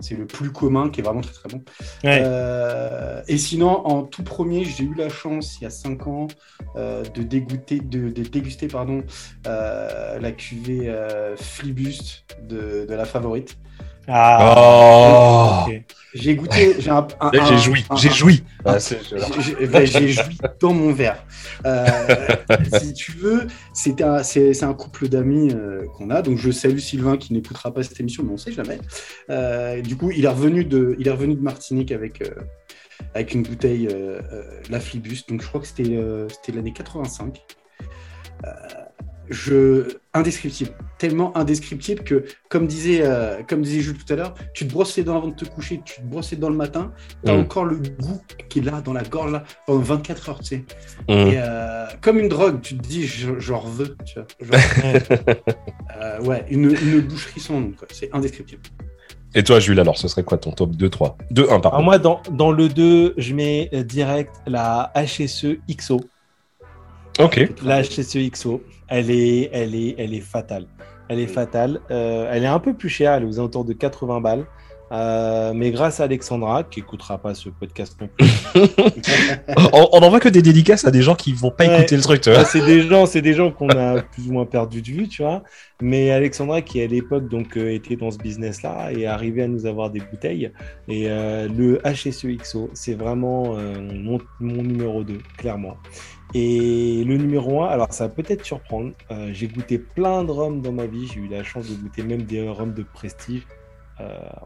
C'est 0.00 0.16
le 0.16 0.26
plus 0.26 0.52
commun 0.52 0.90
qui 0.90 1.00
est 1.00 1.02
vraiment 1.02 1.20
très 1.20 1.32
très 1.32 1.48
bon. 1.48 1.62
Euh, 2.04 3.22
et 3.26 3.38
sinon, 3.38 3.86
en 3.86 4.02
tout 4.02 4.22
premier, 4.22 4.64
j'ai 4.64 4.84
eu 4.84 4.94
la 4.94 5.08
chance 5.08 5.58
il 5.60 5.64
y 5.64 5.66
a 5.66 5.70
5 5.70 6.06
ans 6.06 6.28
euh, 6.76 7.02
de, 7.04 7.22
dégoûter, 7.22 7.80
de, 7.80 8.08
déguster 8.10 8.68
pardon, 8.68 9.02
euh, 9.46 10.18
la 10.18 10.32
QV 10.32 10.94
Flibust 11.36 12.24
de, 12.42 12.86
de 12.88 12.94
la 12.94 13.04
favorite. 13.04 13.56
Ah. 14.08 15.66
Oh. 15.68 15.72
J'ai 16.14 16.36
goûté, 16.36 16.76
j'ai 16.78 16.90
un, 16.90 17.06
j'ai 17.32 17.58
joui, 17.58 17.84
j'ai 17.96 18.10
joui. 18.10 18.44
Ah, 18.64 18.78
j'ai 18.78 20.08
joui 20.08 20.38
dans 20.58 20.72
mon 20.72 20.92
verre. 20.92 21.22
Euh, 21.66 21.86
si 22.80 22.94
tu 22.94 23.12
veux, 23.12 23.46
c'est 23.74 24.00
un, 24.00 24.22
c'est, 24.22 24.62
un 24.62 24.74
couple 24.74 25.08
d'amis 25.08 25.52
euh, 25.52 25.84
qu'on 25.96 26.10
a. 26.10 26.22
Donc 26.22 26.38
je 26.38 26.50
salue 26.50 26.78
Sylvain 26.78 27.18
qui 27.18 27.34
n'écoutera 27.34 27.74
pas 27.74 27.82
cette 27.82 28.00
émission, 28.00 28.22
mais 28.24 28.32
on 28.32 28.38
sait 28.38 28.52
jamais. 28.52 28.78
Euh, 29.28 29.82
du 29.82 29.96
coup, 29.96 30.10
il 30.10 30.24
est 30.24 30.28
revenu 30.28 30.64
de, 30.64 30.96
il 30.98 31.06
est 31.06 31.12
revenu 31.12 31.34
de 31.34 31.42
Martinique 31.42 31.92
avec 31.92 32.22
avec 33.14 33.34
une 33.34 33.42
bouteille 33.42 33.88
la 34.70 34.80
Flibus. 34.80 35.26
Donc 35.28 35.42
je 35.42 35.48
crois 35.48 35.60
que 35.60 35.66
c'était 35.66 35.98
c'était 36.30 36.52
l'année 36.52 36.72
85 36.72 37.42
je 39.30 39.98
indescriptible, 40.14 40.70
tellement 40.98 41.36
indescriptible 41.36 42.02
que, 42.02 42.24
comme 42.48 42.66
disait, 42.66 43.00
euh, 43.02 43.42
comme 43.46 43.62
disait 43.62 43.80
Jules 43.80 43.98
tout 43.98 44.12
à 44.12 44.16
l'heure, 44.16 44.34
tu 44.54 44.66
te 44.66 44.72
brosses 44.72 44.96
les 44.96 45.04
dents 45.04 45.16
avant 45.16 45.28
de 45.28 45.34
te 45.34 45.44
coucher, 45.44 45.80
tu 45.84 46.00
te 46.00 46.06
brosses 46.06 46.30
les 46.30 46.36
dents 46.36 46.48
le 46.48 46.56
matin, 46.56 46.92
tu 47.24 47.30
as 47.30 47.36
mm. 47.36 47.40
encore 47.40 47.64
le 47.64 47.76
goût 47.76 48.20
qui 48.48 48.58
est 48.58 48.62
là 48.62 48.80
dans 48.80 48.92
la 48.92 49.02
gorge 49.02 49.32
là 49.32 49.44
pendant 49.66 49.80
24 49.80 50.28
heures, 50.28 50.40
tu 50.40 50.44
sais. 50.44 50.64
Mm. 51.08 51.12
Et 51.12 51.34
euh, 51.36 51.86
comme 52.00 52.18
une 52.18 52.28
drogue, 52.28 52.60
tu 52.60 52.76
te 52.76 52.82
dis, 52.82 53.06
j'en 53.06 53.60
veux, 53.60 53.96
tu 54.04 54.20
vois. 54.40 54.58
Euh, 56.00 56.20
ouais, 56.20 56.44
une, 56.48 56.70
une, 56.70 57.00
boucherie 57.00 57.40
sans 57.40 57.60
nom, 57.60 57.72
c'est 57.90 58.14
indescriptible. 58.14 58.62
Et 59.34 59.42
toi, 59.42 59.58
Jules, 59.58 59.80
alors, 59.80 59.98
ce 59.98 60.06
serait 60.06 60.22
quoi 60.22 60.38
ton 60.38 60.52
top 60.52 60.76
2, 60.76 60.88
3 60.88 61.18
2, 61.32 61.50
1, 61.50 61.60
pardon. 61.60 61.82
moi, 61.82 61.98
dans, 61.98 62.22
dans 62.30 62.52
le 62.52 62.68
2, 62.68 63.14
je 63.16 63.34
mets 63.34 63.68
direct 63.84 64.30
la 64.46 64.92
HSE 64.94 65.58
XO. 65.68 66.00
Ok. 67.18 67.48
La 67.64 67.82
HSE 67.82 68.30
XO, 68.30 68.62
elle 68.88 69.10
est, 69.10 69.50
elle 69.52 69.74
est, 69.74 69.94
elle 69.98 70.14
est 70.14 70.20
fatale. 70.20 70.66
Elle 71.08 71.20
est 71.20 71.26
fatale. 71.26 71.80
Euh, 71.90 72.28
elle 72.30 72.44
est 72.44 72.48
un 72.48 72.58
peu 72.58 72.74
plus 72.74 72.88
chère, 72.88 73.14
elle 73.14 73.22
est 73.22 73.26
aux 73.26 73.38
alentours 73.38 73.64
de 73.64 73.72
80 73.72 74.20
balles. 74.20 74.46
Euh, 74.90 75.52
mais 75.54 75.70
grâce 75.70 76.00
à 76.00 76.04
Alexandra, 76.04 76.64
qui 76.64 76.80
écoutera 76.80 77.18
pas 77.18 77.34
ce 77.34 77.48
podcast 77.48 77.96
non 78.00 78.08
plus. 78.08 78.26
on 79.72 80.00
n'envoie 80.00 80.20
que 80.20 80.28
des 80.28 80.42
dédicaces 80.42 80.86
à 80.86 80.90
des 80.90 81.02
gens 81.02 81.14
qui 81.14 81.32
vont 81.32 81.50
pas 81.50 81.66
écouter 81.66 81.96
le 81.96 82.02
truc, 82.02 82.24
C'est 82.24 82.64
des 82.64 82.82
gens, 82.82 83.06
c'est 83.06 83.22
des 83.22 83.34
gens 83.34 83.50
qu'on 83.50 83.68
a 83.68 84.02
plus 84.02 84.28
ou 84.28 84.32
moins 84.32 84.46
perdu 84.46 84.82
de 84.82 84.86
vue, 84.86 85.08
tu 85.08 85.22
vois. 85.22 85.42
Mais 85.80 86.10
Alexandra, 86.10 86.62
qui 86.62 86.80
à 86.80 86.86
l'époque 86.86 87.28
donc 87.28 87.56
euh, 87.56 87.72
était 87.72 87.96
dans 87.96 88.10
ce 88.10 88.18
business-là, 88.18 88.92
est 88.92 89.06
arrivée 89.06 89.42
à 89.42 89.48
nous 89.48 89.66
avoir 89.66 89.90
des 89.90 90.00
bouteilles. 90.00 90.52
Et 90.88 91.08
le 91.08 91.80
HSE 91.84 92.26
XO, 92.38 92.70
c'est 92.72 92.94
vraiment 92.94 93.56
mon, 93.56 94.18
mon, 94.40 94.62
numéro 94.62 95.04
2, 95.04 95.18
clairement. 95.36 95.76
Et 96.34 97.04
le 97.04 97.16
numéro 97.16 97.62
1, 97.62 97.68
alors 97.68 97.92
ça 97.92 98.04
va 98.04 98.10
peut-être 98.10 98.44
surprendre, 98.44 98.92
euh, 99.10 99.30
j'ai 99.32 99.48
goûté 99.48 99.78
plein 99.78 100.24
de 100.24 100.30
rhums 100.30 100.60
dans 100.60 100.72
ma 100.72 100.84
vie, 100.84 101.06
j'ai 101.06 101.20
eu 101.20 101.28
la 101.28 101.42
chance 101.42 101.70
de 101.70 101.74
goûter 101.74 102.02
même 102.02 102.22
des 102.22 102.46
rhums 102.46 102.74
de 102.74 102.82
prestige 102.82 103.46
euh, 103.46 103.57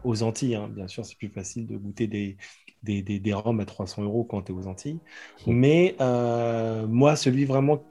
aux 0.03 0.23
Antilles. 0.23 0.55
Hein. 0.55 0.69
Bien 0.73 0.87
sûr, 0.87 1.05
c'est 1.05 1.17
plus 1.17 1.29
facile 1.29 1.67
de 1.67 1.77
goûter 1.77 2.07
des, 2.07 2.37
des, 2.83 3.01
des, 3.01 3.19
des 3.19 3.33
rhums 3.33 3.59
à 3.59 3.65
300 3.65 4.03
euros 4.03 4.23
quand 4.23 4.43
tu 4.43 4.51
es 4.51 4.55
aux 4.55 4.67
Antilles. 4.67 4.99
Mais 5.47 5.95
euh, 6.01 6.85
moi, 6.87 7.15
celui 7.15 7.45
vraiment 7.45 7.83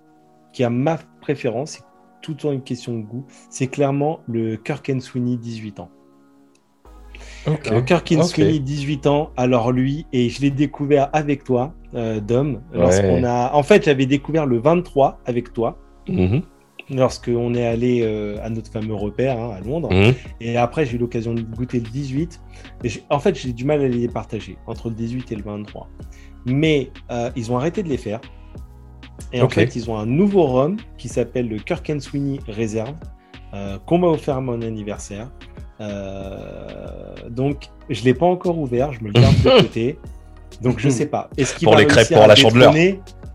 qui 0.53 0.65
a 0.65 0.71
ma 0.71 0.99
préférence, 1.21 1.73
c'est 1.73 1.83
tout 2.21 2.33
le 2.33 2.37
temps 2.37 2.53
une 2.53 2.63
question 2.63 2.97
de 2.97 3.03
goût, 3.03 3.27
c'est 3.51 3.67
clairement 3.67 4.21
le 4.29 4.57
Kirk 4.57 4.91
Sweeney 5.01 5.37
18 5.37 5.81
ans. 5.81 5.91
Okay. 7.47 7.85
Kirk 7.85 8.13
18 8.15 9.07
ans, 9.07 9.31
alors 9.37 9.73
lui, 9.73 10.07
et 10.13 10.29
je 10.29 10.41
l'ai 10.41 10.51
découvert 10.51 11.09
avec 11.13 11.43
toi, 11.43 11.75
euh, 11.95 12.21
Dom, 12.21 12.63
a... 12.75 13.51
En 13.55 13.63
fait, 13.63 13.85
j'avais 13.85 14.07
découvert 14.07 14.47
le 14.47 14.59
23 14.59 15.21
avec 15.25 15.53
toi, 15.53 15.79
mm-hmm. 16.07 16.43
Lorsqu'on 16.93 17.55
est 17.55 17.67
allé 17.67 18.03
euh, 18.03 18.37
à 18.43 18.51
notre 18.51 18.71
fameux 18.71 18.95
repère 18.95 19.39
hein, 19.39 19.57
à 19.57 19.61
Londres, 19.61 19.91
mm-hmm. 19.91 20.15
et 20.41 20.57
après 20.57 20.87
j'ai 20.87 20.97
eu 20.97 20.99
l'occasion 20.99 21.35
de 21.35 21.43
goûter 21.43 21.81
le 21.81 21.89
18, 21.89 22.41
en 23.11 23.19
fait 23.19 23.35
j'ai 23.35 23.53
du 23.53 23.65
mal 23.65 23.81
à 23.81 23.89
les 23.89 24.09
partager, 24.09 24.57
entre 24.67 24.89
le 24.89 24.95
18 24.95 25.33
et 25.33 25.37
le 25.37 25.43
23. 25.43 25.89
Mais 26.45 26.91
euh, 27.11 27.31
ils 27.37 27.53
ont 27.53 27.57
arrêté 27.57 27.83
de 27.83 27.89
les 27.89 27.97
faire, 27.97 28.21
et 29.33 29.41
en 29.41 29.49
fait 29.49 29.75
ils 29.77 29.91
ont 29.91 29.97
un 29.97 30.07
nouveau 30.07 30.45
rhum 30.45 30.77
qui 30.99 31.09
s'appelle 31.09 31.49
le 31.49 31.59
Kirk 31.59 31.91
Sweeney 32.01 32.41
Reserve, 32.49 32.95
euh, 33.55 33.79
qu'on 33.87 33.99
m'a 33.99 34.09
offert 34.09 34.37
à 34.37 34.41
mon 34.41 34.61
anniversaire. 34.63 35.31
Donc, 37.29 37.71
je 37.91 38.01
ne 38.01 38.05
l'ai 38.05 38.15
pas 38.15 38.27
encore 38.27 38.57
ouvert, 38.57 38.93
je 38.93 39.01
me 39.01 39.09
le 39.09 39.15
garde 39.15 39.35
de 39.43 39.61
côté. 39.63 39.99
Donc, 40.61 40.79
je 40.79 40.87
ne 40.87 40.93
sais 40.93 41.07
pas. 41.07 41.29
Est-ce 41.37 41.57
qu'il 41.57 41.67
pour 41.67 41.75
les 41.75 41.87
crêpes 41.87 42.13
pour 42.13 42.27
la 42.29 42.37
chandeleur 42.37 42.73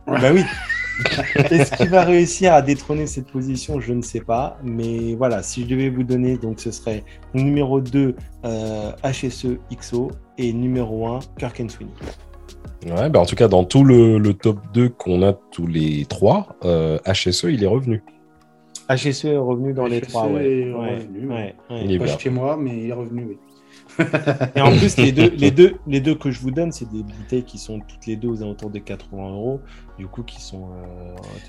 Bah 0.08 0.30
oui. 0.34 0.44
Est-ce 1.52 1.72
qu'il 1.76 1.90
va 1.90 2.04
réussir 2.04 2.54
à 2.54 2.62
détrôner 2.62 3.08
cette 3.08 3.28
position? 3.28 3.80
Je 3.80 3.94
ne 3.94 4.02
sais 4.02 4.22
pas. 4.22 4.58
Mais 4.64 5.16
voilà, 5.16 5.44
si 5.44 5.64
je 5.64 5.68
devais 5.68 5.90
vous 5.90 6.04
donner, 6.04 6.38
donc 6.38 6.60
ce 6.60 6.72
serait 6.72 7.04
numéro 7.34 7.82
2 7.82 8.16
euh, 8.46 8.92
HSE 9.04 9.58
XO 9.80 10.12
et 10.38 10.54
numéro 10.54 11.08
1 11.08 11.20
Kirk 11.38 11.58
Sweeney. 11.70 11.92
Ouais, 12.86 13.10
bah 13.10 13.20
en 13.20 13.26
tout 13.26 13.36
cas, 13.36 13.48
dans 13.48 13.64
tout 13.64 13.84
le, 13.84 14.20
top 14.34 14.60
2 14.74 14.90
qu'on 14.90 15.24
a 15.24 15.34
tous 15.34 15.68
les 15.68 16.06
trois, 16.06 16.56
HSE, 16.62 17.46
il 17.46 17.64
est 17.64 17.68
revenu. 17.68 18.04
HSE 18.90 19.26
est 19.26 19.38
revenu 19.38 19.74
dans 19.74 19.88
les 19.88 20.02
trois. 20.02 20.28
Ouais. 20.28 20.62
Est 20.62 20.74
revenu, 20.74 21.30
Il 21.84 21.92
est 21.92 22.00
pas 22.00 22.18
chez 22.18 22.30
moi, 22.30 22.58
mais 22.58 22.78
il 22.78 22.90
est 22.90 22.94
revenu, 22.94 23.26
oui. 23.30 23.38
Et 24.56 24.62
en 24.62 24.76
plus, 24.78 24.98
les 24.98 25.12
deux, 25.12 25.30
les, 25.36 25.52
deux, 25.52 25.76
les 25.88 26.00
deux 26.00 26.16
que 26.16 26.32
je 26.32 26.40
vous 26.40 26.52
donne, 26.52 26.72
c'est 26.72 26.90
des 26.90 27.04
bouteilles 27.04 27.44
qui 27.44 27.58
sont 27.58 27.80
toutes 27.80 28.06
les 28.06 28.16
deux 28.16 28.28
aux 28.28 28.42
alentours 28.42 28.70
des 28.70 28.82
80 28.82 29.30
euros, 29.30 29.62
du 29.98 30.08
coup, 30.08 30.24
qui 30.24 30.42
sont. 30.42 30.70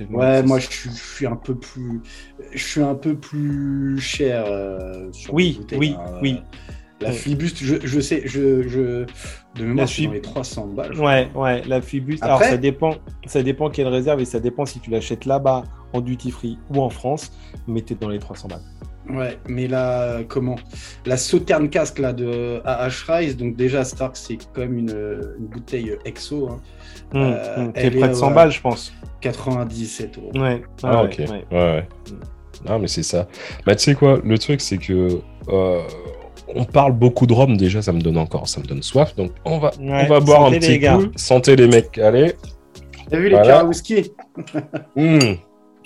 Euh, 0.01 0.05
ouais, 0.11 0.43
moi, 0.43 0.59
je 0.59 0.69
suis, 0.69 1.27
un 1.27 1.37
peu 1.37 1.55
plus, 1.55 2.01
je 2.53 2.65
suis 2.65 2.83
un 2.83 2.95
peu 2.95 3.15
plus 3.17 3.99
cher 4.01 4.45
euh, 4.47 5.09
sur 5.13 5.35
oui, 5.35 5.61
oui, 5.73 5.97
oui. 6.23 6.41
La 7.01 7.13
Flibuste, 7.13 7.59
je, 7.61 7.77
je, 7.85 8.01
sais, 8.01 8.23
je, 8.25 8.67
je 8.67 9.07
de 9.55 9.65
mémoire, 9.65 9.87
je 9.87 9.93
suis 9.93 10.07
dans 10.07 10.13
les 10.13 10.21
300 10.21 10.67
balles. 10.69 10.99
Ouais, 10.99 11.31
ouais, 11.35 11.63
la 11.67 11.81
Flibuste. 11.81 12.25
Alors, 12.25 12.43
ça 12.43 12.57
dépend, 12.57 12.97
ça 13.27 13.43
dépend 13.43 13.71
quelle 13.71 13.87
réserve 13.87 14.21
et 14.21 14.25
ça 14.25 14.41
dépend 14.41 14.67
si 14.67 14.81
tu 14.81 14.91
l'achètes 14.91 15.25
là-bas 15.25 15.63
en 15.93 16.01
duty 16.01 16.31
free 16.31 16.59
ou 16.71 16.81
en 16.83 16.91
France, 16.91 17.33
mais 17.69 17.83
t'es 17.83 17.95
dans 17.95 18.09
les 18.09 18.19
300 18.19 18.49
balles. 18.49 18.63
Ouais, 19.11 19.39
mais 19.49 19.67
là, 19.69 20.21
comment? 20.29 20.57
La 21.07 21.17
Sauterne 21.17 21.71
Casque 21.71 21.99
là, 21.99 22.13
de 22.13 22.61
AH 22.65 23.05
Rise, 23.09 23.37
donc 23.37 23.57
déjà, 23.57 23.85
Stark, 23.85 24.17
c'est 24.17 24.39
comme 24.53 24.77
une, 24.77 25.35
une 25.39 25.47
bouteille 25.47 25.97
EXO. 26.05 26.49
Hein. 26.49 26.61
Mmh, 27.13 27.17
euh, 27.17 27.57
mmh, 27.57 27.73
elle 27.75 27.97
est 27.97 27.99
près 27.99 28.09
de 28.09 28.15
100 28.15 28.31
balles, 28.33 28.53
je 28.53 28.61
pense. 28.61 28.93
97 29.21 30.19
euros. 30.19 30.31
Ouais, 30.35 30.63
ah, 30.83 31.05
ok. 31.05 31.19
Ouais, 31.19 31.45
ouais. 31.51 31.89
Non, 32.69 32.79
mais 32.79 32.89
c'est 32.89 33.03
ça. 33.03 33.27
Bah, 33.65 33.75
tu 33.75 33.85
sais 33.85 33.95
quoi, 33.95 34.21
le 34.23 34.39
truc, 34.39 34.61
c'est 34.61 34.79
que. 34.79 35.21
Euh, 35.49 35.81
on 36.55 36.65
parle 36.65 36.93
beaucoup 36.93 37.27
de 37.27 37.33
rhum 37.35 37.59
déjà, 37.59 37.83
ça 37.83 37.93
me 37.93 38.01
donne 38.01 38.17
encore, 38.17 38.49
ça 38.49 38.61
me 38.61 38.65
donne 38.65 38.83
soif. 38.83 39.15
Donc 39.17 39.33
on 39.45 39.59
va, 39.59 39.71
on 39.79 40.07
va 40.07 40.21
boire 40.21 40.47
un 40.47 40.53
petit 40.53 40.81
coup. 40.81 41.09
Santé 41.15 41.57
les 41.57 41.69
mecs, 41.69 41.99
allez. 41.99 42.33
T'as 43.11 43.19
vu 43.19 43.29
les 43.29 43.37
voilà. 43.37 43.65
whisky 43.65 44.13
mmh. 44.97 45.19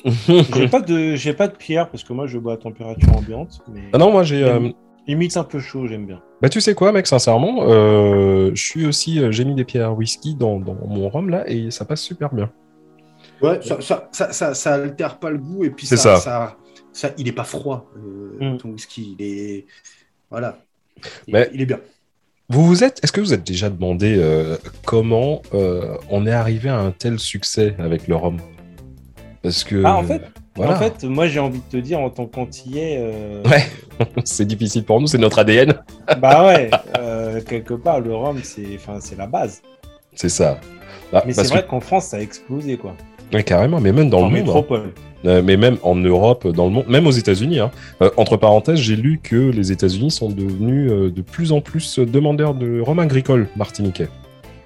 j'ai 0.55 0.69
pas 0.69 0.81
de 0.81 1.15
j'ai 1.15 1.33
pas 1.33 1.49
de 1.49 1.57
pierre 1.57 1.89
parce 1.91 2.05
que 2.05 2.13
moi 2.13 2.27
je 2.27 2.39
bois 2.39 2.55
à 2.55 2.57
température 2.57 3.17
ambiante. 3.17 3.61
Ah 3.93 3.99
non 3.99 4.11
moi 4.11 4.23
j'ai 4.23 4.43
euh... 4.45 4.71
limite 5.07 5.37
un 5.37 5.45
peu 5.45 5.61
chaud 5.61 5.87
j'aime 5.87 6.07
bien. 6.07 6.21
Bah 6.41 6.49
tu 6.49 6.61
sais 6.61 6.75
quoi 6.75 6.93
mec 6.93 7.07
sincèrement 7.07 7.59
euh, 7.63 8.51
je 8.55 8.63
suis 8.63 8.87
aussi 8.87 9.21
euh, 9.21 9.31
j'ai 9.31 9.45
mis 9.45 9.55
des 9.55 9.65
pierres 9.65 9.97
whisky 9.97 10.35
dans, 10.35 10.59
dans, 10.59 10.75
mon 10.75 11.09
rhum 11.09 11.31
là 11.31 11.45
et 11.47 11.71
ça 11.71 11.85
passe 11.85 12.03
super 12.03 12.35
bien. 12.35 12.51
Ouais 13.41 13.61
ça 13.63 13.81
ça, 13.81 14.09
ça, 14.13 14.33
ça, 14.33 14.55
ça 14.55 14.75
altère 14.75 15.19
pas 15.19 15.31
le 15.31 15.39
goût 15.39 15.65
et 15.65 15.71
puis 15.71 15.87
ça, 15.87 15.97
ça. 15.97 16.57
ça, 16.93 17.11
il 17.19 17.29
est 17.29 17.33
pas 17.33 17.45
froid 17.45 17.91
euh, 17.97 18.55
mm. 18.55 18.59
ton 18.59 18.71
whisky 18.71 19.17
il 19.19 19.25
est 19.25 19.67
voilà 20.31 20.59
il, 21.27 21.35
Mais... 21.35 21.51
il 21.53 21.61
est 21.61 21.67
bien. 21.67 21.81
Vous 22.53 22.67
vous 22.67 22.85
êtes, 22.85 23.03
est-ce 23.03 23.13
que 23.13 23.21
vous 23.23 23.33
êtes 23.33 23.47
déjà 23.47 23.71
demandé 23.71 24.15
euh, 24.19 24.59
comment 24.85 25.41
euh, 25.55 25.97
on 26.11 26.27
est 26.27 26.33
arrivé 26.33 26.69
à 26.69 26.79
un 26.79 26.91
tel 26.91 27.19
succès 27.19 27.75
avec 27.79 28.09
le 28.09 28.15
rhum? 28.15 28.37
Parce 29.43 29.65
que. 29.65 29.83
Ah, 29.85 29.97
en 29.97 30.05
fait, 30.05 30.23
en 30.59 30.77
fait, 30.77 31.05
moi 31.05 31.27
j'ai 31.27 31.41
envie 31.41 31.61
de 31.61 31.71
te 31.71 31.77
dire 31.77 32.01
en 32.01 32.11
tant 32.11 32.27
qu'antillais. 32.27 32.99
Euh... 33.01 33.43
Ouais, 33.45 33.65
c'est 34.25 34.45
difficile 34.45 34.85
pour 34.85 35.01
nous, 35.01 35.07
c'est 35.07 35.19
notre 35.19 35.39
ADN. 35.39 35.75
bah 36.21 36.47
ouais, 36.47 36.71
euh, 36.99 37.41
quelque 37.41 37.75
part 37.75 38.01
le 38.01 38.15
rhum 38.15 38.41
c'est, 38.43 38.67
enfin, 38.77 38.99
la 39.17 39.27
base. 39.27 39.63
C'est 40.15 40.29
ça. 40.29 40.59
Bah, 41.13 41.23
mais 41.27 41.33
c'est 41.33 41.49
vrai 41.49 41.67
qu'en 41.67 41.81
France 41.81 42.07
ça 42.07 42.19
a 42.19 42.21
explosé 42.21 42.77
quoi. 42.77 42.95
Ouais, 43.33 43.43
carrément, 43.43 43.81
mais 43.81 43.93
même 43.93 44.11
dans 44.11 44.21
le 44.21 44.25
monde. 44.25 44.35
Hein. 44.35 44.41
Métropole. 44.41 44.93
Euh, 45.25 45.41
mais 45.43 45.57
même 45.57 45.79
en 45.85 45.95
Europe, 45.95 46.49
dans 46.49 46.65
le 46.65 46.73
monde, 46.73 46.87
même 46.89 47.07
aux 47.07 47.13
États-Unis. 47.13 47.61
Hein. 47.61 47.71
Euh, 48.03 48.11
entre 48.17 48.37
parenthèses, 48.37 48.81
j'ai 48.81 48.97
lu 48.97 49.21
que 49.23 49.37
les 49.37 49.71
États-Unis 49.71 50.11
sont 50.11 50.29
devenus 50.29 50.91
de 50.91 51.23
plus 51.23 51.53
en 51.53 51.61
plus 51.61 51.99
demandeurs 51.99 52.55
de 52.55 52.81
rhum 52.81 52.99
agricole 52.99 53.49
martiniquais. 53.57 54.09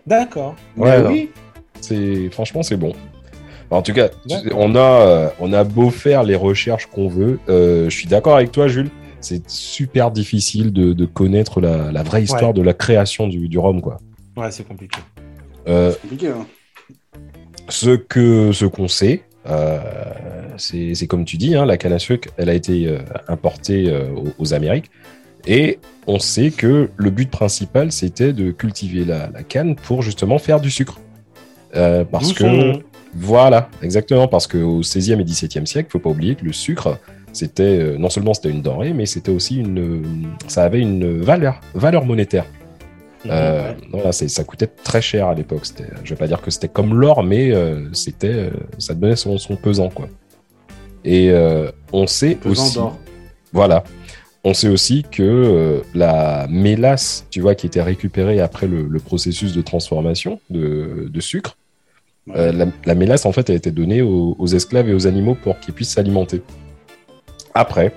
D'accord. 0.06 0.56
Ouais, 0.76 1.02
oui. 1.06 1.30
C'est 1.80 2.30
franchement 2.30 2.62
c'est 2.62 2.76
bon. 2.76 2.94
En 3.70 3.82
tout 3.82 3.92
cas, 3.92 4.08
on 4.54 4.76
a 4.76 5.32
on 5.40 5.52
a 5.52 5.64
beau 5.64 5.90
faire 5.90 6.22
les 6.22 6.36
recherches 6.36 6.86
qu'on 6.86 7.08
veut. 7.08 7.38
je 7.48 7.90
suis 7.90 8.08
d'accord 8.08 8.36
avec 8.36 8.52
toi, 8.52 8.68
Jules. 8.68 8.90
C'est 9.20 9.48
super 9.50 10.10
difficile 10.10 10.72
de, 10.72 11.04
connaître 11.04 11.60
la, 11.60 12.02
vraie 12.02 12.22
histoire 12.22 12.54
de 12.54 12.62
la 12.62 12.74
création 12.74 13.26
du, 13.26 13.48
du 13.48 13.58
rhum, 13.58 13.80
quoi. 13.80 13.98
Ouais, 14.36 14.50
c'est 14.50 14.66
compliqué. 14.66 15.00
c'est 15.66 16.00
compliqué. 16.00 16.28
Hein. 16.28 16.46
Ce 17.68 17.96
que 17.96 18.52
ce 18.52 18.64
qu'on 18.64 18.86
sait, 18.86 19.24
euh, 19.48 19.78
c'est 20.56 21.06
comme 21.06 21.24
tu 21.24 21.36
dis, 21.36 21.54
hein, 21.54 21.66
la 21.66 21.76
canne 21.76 21.92
à 21.92 21.98
sucre, 21.98 22.28
elle 22.36 22.48
a 22.48 22.54
été 22.54 22.86
euh, 22.86 22.98
importée 23.28 23.88
euh, 23.88 24.08
aux, 24.38 24.54
Amériques. 24.54 24.90
Et 25.46 25.78
on 26.06 26.18
sait 26.18 26.50
que 26.50 26.90
le 26.96 27.10
but 27.10 27.30
principal, 27.30 27.92
c'était 27.92 28.32
de 28.32 28.50
cultiver 28.50 29.04
la, 29.04 29.28
canne 29.48 29.76
pour 29.76 30.02
justement 30.02 30.38
faire 30.38 30.60
du 30.60 30.70
sucre. 30.70 30.98
parce 31.72 32.32
que, 32.32 32.82
voilà, 33.16 33.68
exactement, 33.82 34.28
parce 34.28 34.46
qu'au 34.46 34.82
16e 34.82 35.20
et 35.20 35.24
17e 35.24 35.66
siècle, 35.66 35.90
faut 35.90 35.98
pas 35.98 36.10
oublier 36.10 36.34
que 36.34 36.44
le 36.44 36.52
sucre, 36.52 36.98
c'était 37.32 37.96
non 37.98 38.10
seulement 38.10 38.34
c'était 38.34 38.50
une 38.50 38.62
denrée, 38.62 38.92
mais 38.92 39.06
c'était 39.06 39.32
aussi 39.32 39.56
une, 39.56 40.36
ça 40.48 40.64
avait 40.64 40.80
une 40.80 41.20
valeur, 41.20 41.60
valeur 41.74 42.04
monétaire. 42.04 42.44
Euh, 43.30 43.74
ça 44.12 44.44
coûtait 44.44 44.66
très 44.66 45.00
cher 45.00 45.28
à 45.28 45.34
l'époque. 45.34 45.64
Je 46.04 46.10
vais 46.10 46.16
pas 46.16 46.26
dire 46.26 46.40
que 46.40 46.50
c'était 46.50 46.68
comme 46.68 46.94
l'or, 46.94 47.22
mais 47.22 47.52
euh, 47.52 47.92
c'était, 47.92 48.28
euh, 48.28 48.50
ça 48.78 48.94
donnait 48.94 49.16
son, 49.16 49.38
son, 49.38 49.56
pesant, 49.56 49.88
quoi. 49.88 50.08
Et 51.04 51.32
on 51.92 52.06
sait 52.06 52.38
aussi. 52.44 52.78
Voilà. 53.52 53.84
On 54.42 54.54
sait 54.54 54.68
aussi 54.68 55.04
que 55.10 55.82
la 55.94 56.46
mélasse, 56.48 57.26
tu 57.30 57.40
vois, 57.40 57.54
qui 57.54 57.66
était 57.66 57.82
récupérée 57.82 58.40
après 58.40 58.66
le, 58.66 58.98
processus 58.98 59.52
de 59.52 59.62
transformation 59.62 60.40
de, 60.50 61.20
sucre, 61.20 61.56
la, 62.34 62.94
mélasse, 62.94 63.26
en 63.26 63.32
fait, 63.32 63.50
a 63.50 63.54
été 63.54 63.70
donnée 63.70 64.02
aux 64.02 64.46
esclaves 64.46 64.88
et 64.88 64.94
aux 64.94 65.06
animaux 65.06 65.36
pour 65.40 65.60
qu'ils 65.60 65.74
puissent 65.74 65.92
s'alimenter. 65.92 66.42
Après, 67.54 67.92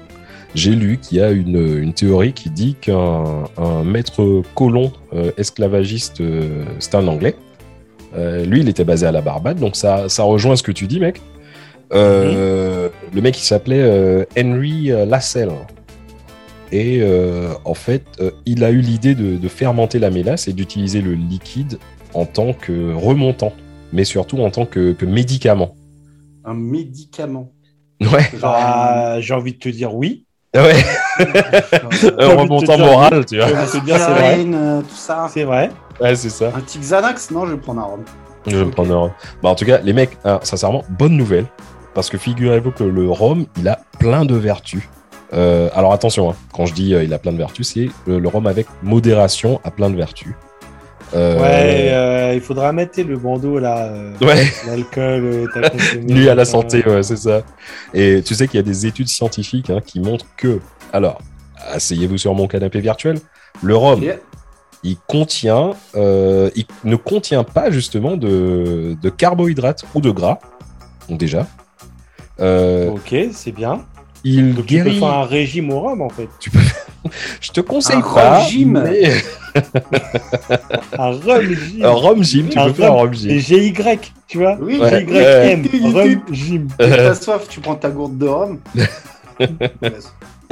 j'ai 0.56 0.72
lu 0.72 0.98
qu'il 0.98 1.20
y 1.20 1.22
a 1.22 1.30
une, 1.32 1.94
théorie 1.94 2.34
qui 2.34 2.50
dit 2.50 2.76
qu'un 2.80 3.46
maître 3.84 4.42
colon 4.56 4.92
euh, 5.14 5.32
esclavagiste, 5.38 6.22
euh, 6.22 6.64
c'est 6.80 6.96
un 6.96 7.08
Anglais. 7.08 7.36
Euh, 8.16 8.46
lui, 8.46 8.62
il 8.62 8.70
était 8.70 8.84
basé 8.84 9.06
à 9.06 9.12
la 9.12 9.22
Barbade, 9.22 9.60
donc 9.60 9.76
ça, 9.76 10.10
ça 10.10 10.24
rejoint 10.24 10.56
ce 10.56 10.64
que 10.64 10.72
tu 10.72 10.88
dis, 10.88 11.00
mec. 11.00 11.22
Le 11.92 12.92
mec, 13.14 13.38
il 13.38 13.44
s'appelait 13.44 14.26
Henry 14.38 14.92
Lassell. 15.08 15.50
Et 16.72 17.04
en 17.66 17.74
fait, 17.74 18.04
il 18.46 18.64
a 18.64 18.72
eu 18.72 18.80
l'idée 18.80 19.16
de, 19.16 19.48
fermenter 19.48 20.00
la 20.00 20.10
mélasse 20.10 20.48
et 20.48 20.54
d'utiliser 20.54 21.02
le 21.02 21.14
liquide 21.14 21.78
en 22.14 22.26
tant 22.26 22.54
que 22.54 22.94
remontant, 22.94 23.54
mais 23.94 24.04
surtout 24.04 24.40
en 24.40 24.50
tant 24.52 24.66
que 24.66 24.96
médicament. 25.06 25.76
Un 26.46 26.54
médicament 26.54 27.52
Ouais. 28.02 28.30
Bah, 28.42 29.20
j'ai 29.20 29.34
envie 29.34 29.54
de 29.54 29.60
te 29.60 29.70
dire 29.70 29.94
oui. 29.94 30.26
Ouais. 30.56 30.84
un 31.20 32.36
remontant 32.36 32.78
moral, 32.78 33.26
tu 33.26 33.38
vois. 33.38 33.66
C'est 33.68 33.84
bien, 33.84 33.98
c'est 33.98 34.12
vrai. 34.12 34.46
Euh, 34.48 34.82
tout 34.82 34.96
ça. 34.96 35.28
C'est 35.32 35.44
vrai. 35.44 35.70
Ouais, 36.02 36.16
c'est 36.16 36.30
ça. 36.30 36.48
Un 36.56 36.62
petit 36.62 36.80
Xanax 36.80 37.32
Non, 37.32 37.46
je 37.46 37.54
vais 37.54 37.60
prendre 37.60 37.82
un 37.82 37.86
rhum. 37.86 38.04
Je 38.48 38.58
vais 38.58 38.72
prendre 38.72 38.96
un 38.96 39.00
rhum. 39.00 39.12
Bah, 39.44 39.50
en 39.50 39.56
tout 39.56 39.66
cas, 39.66 39.80
les 39.80 39.94
mecs, 39.94 40.18
hein, 40.24 40.40
sincèrement, 40.44 40.84
bonne 40.90 41.16
nouvelle. 41.16 41.46
Parce 41.94 42.10
que 42.10 42.18
figurez-vous 42.18 42.72
que 42.72 42.84
le 42.84 43.10
rhum, 43.10 43.46
il 43.58 43.68
a 43.68 43.80
plein 44.00 44.26
de 44.26 44.36
vertus. 44.36 44.88
Euh, 45.34 45.70
alors 45.76 45.94
attention, 45.94 46.32
hein, 46.32 46.36
quand 46.54 46.66
je 46.66 46.74
dis 46.74 46.96
euh, 46.96 47.04
il 47.04 47.14
a 47.14 47.20
plein 47.20 47.32
de 47.32 47.38
vertus, 47.38 47.74
c'est 47.74 47.90
le 48.08 48.28
rhum 48.28 48.48
avec 48.48 48.66
modération 48.82 49.60
a 49.64 49.70
plein 49.70 49.92
de 49.92 49.96
vertus. 49.96 50.34
Euh, 51.14 51.40
ouais, 51.40 51.90
euh, 51.92 52.34
il 52.36 52.42
faudra 52.42 52.72
mettre 52.72 53.02
le 53.02 53.18
bandeau 53.18 53.60
là. 53.60 53.88
Euh, 53.88 54.14
ouais. 54.22 54.48
L'alcool, 54.68 55.50
Lui 56.08 56.30
à 56.30 56.36
la 56.36 56.46
santé, 56.46 56.84
ouais, 56.86 57.04
c'est 57.04 57.18
ça. 57.18 57.42
Et 57.94 58.22
tu 58.24 58.36
sais 58.36 58.48
qu'il 58.48 58.58
y 58.58 58.60
a 58.60 58.64
des 58.64 58.86
études 58.86 59.08
scientifiques 59.08 59.70
hein, 59.70 59.82
qui 59.84 60.00
montrent 60.00 60.28
que, 60.38 60.60
alors, 60.94 61.22
asseyez-vous 61.72 62.18
sur 62.18 62.34
mon 62.36 62.48
canapé 62.48 62.80
virtuel, 62.80 63.20
le 63.64 63.76
rhum, 63.76 64.04
il 64.84 64.98
contient, 65.08 65.72
il 65.96 66.66
ne 66.84 66.96
contient 66.96 67.44
pas 67.44 67.72
justement 67.72 68.16
de, 68.16 68.96
de 69.02 69.10
carbohydrates 69.10 69.86
ou 69.96 70.02
de 70.02 70.12
gras, 70.12 70.40
donc 71.10 71.20
déjà. 71.20 71.48
ok, 72.40 73.16
c'est 73.34 73.52
bien. 73.52 73.86
Il 74.24 74.54
guérit. 74.56 74.92
Tu 74.92 74.96
peux 74.96 75.00
faire 75.06 75.14
un 75.14 75.26
régime 75.26 75.70
au 75.72 75.80
rhum 75.80 76.02
en 76.02 76.10
fait. 76.10 76.28
Tu 76.40 76.50
peux 76.50 76.60
je 77.42 77.52
te 77.52 77.62
conseille 77.62 77.98
un 77.98 78.02
pas. 78.02 78.40
Régime. 78.44 78.82
Mais... 78.84 79.14
un 80.98 81.12
rhum 81.12 81.42
gym. 81.44 81.84
Un 81.84 81.92
rhum 81.92 82.24
gym, 82.24 82.50
tu 82.50 82.60
peux 82.60 82.74
faire 82.74 82.92
un 82.92 82.96
rhum 82.96 83.14
gym. 83.14 83.32
Et 83.32 83.40
GY, 83.40 83.74
tu 84.28 84.38
vois 84.38 84.58
Oui, 84.60 84.78
ouais. 84.78 85.06
GYM, 85.06 85.94
rhum 85.94 86.22
gym. 86.32 86.68
Tu 86.78 86.86
as 86.90 87.16
soif, 87.16 87.48
tu 87.50 87.60
prends 87.60 87.76
ta 87.76 87.90
gourde 87.90 88.18
de 88.18 88.28
rhum. 88.28 88.60
ah, 89.40 89.46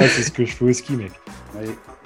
c'est 0.08 0.24
ce 0.24 0.32
que 0.32 0.46
je 0.46 0.52
fais 0.54 0.66
au 0.66 0.74
ski, 0.74 0.94
mec. 0.94 1.12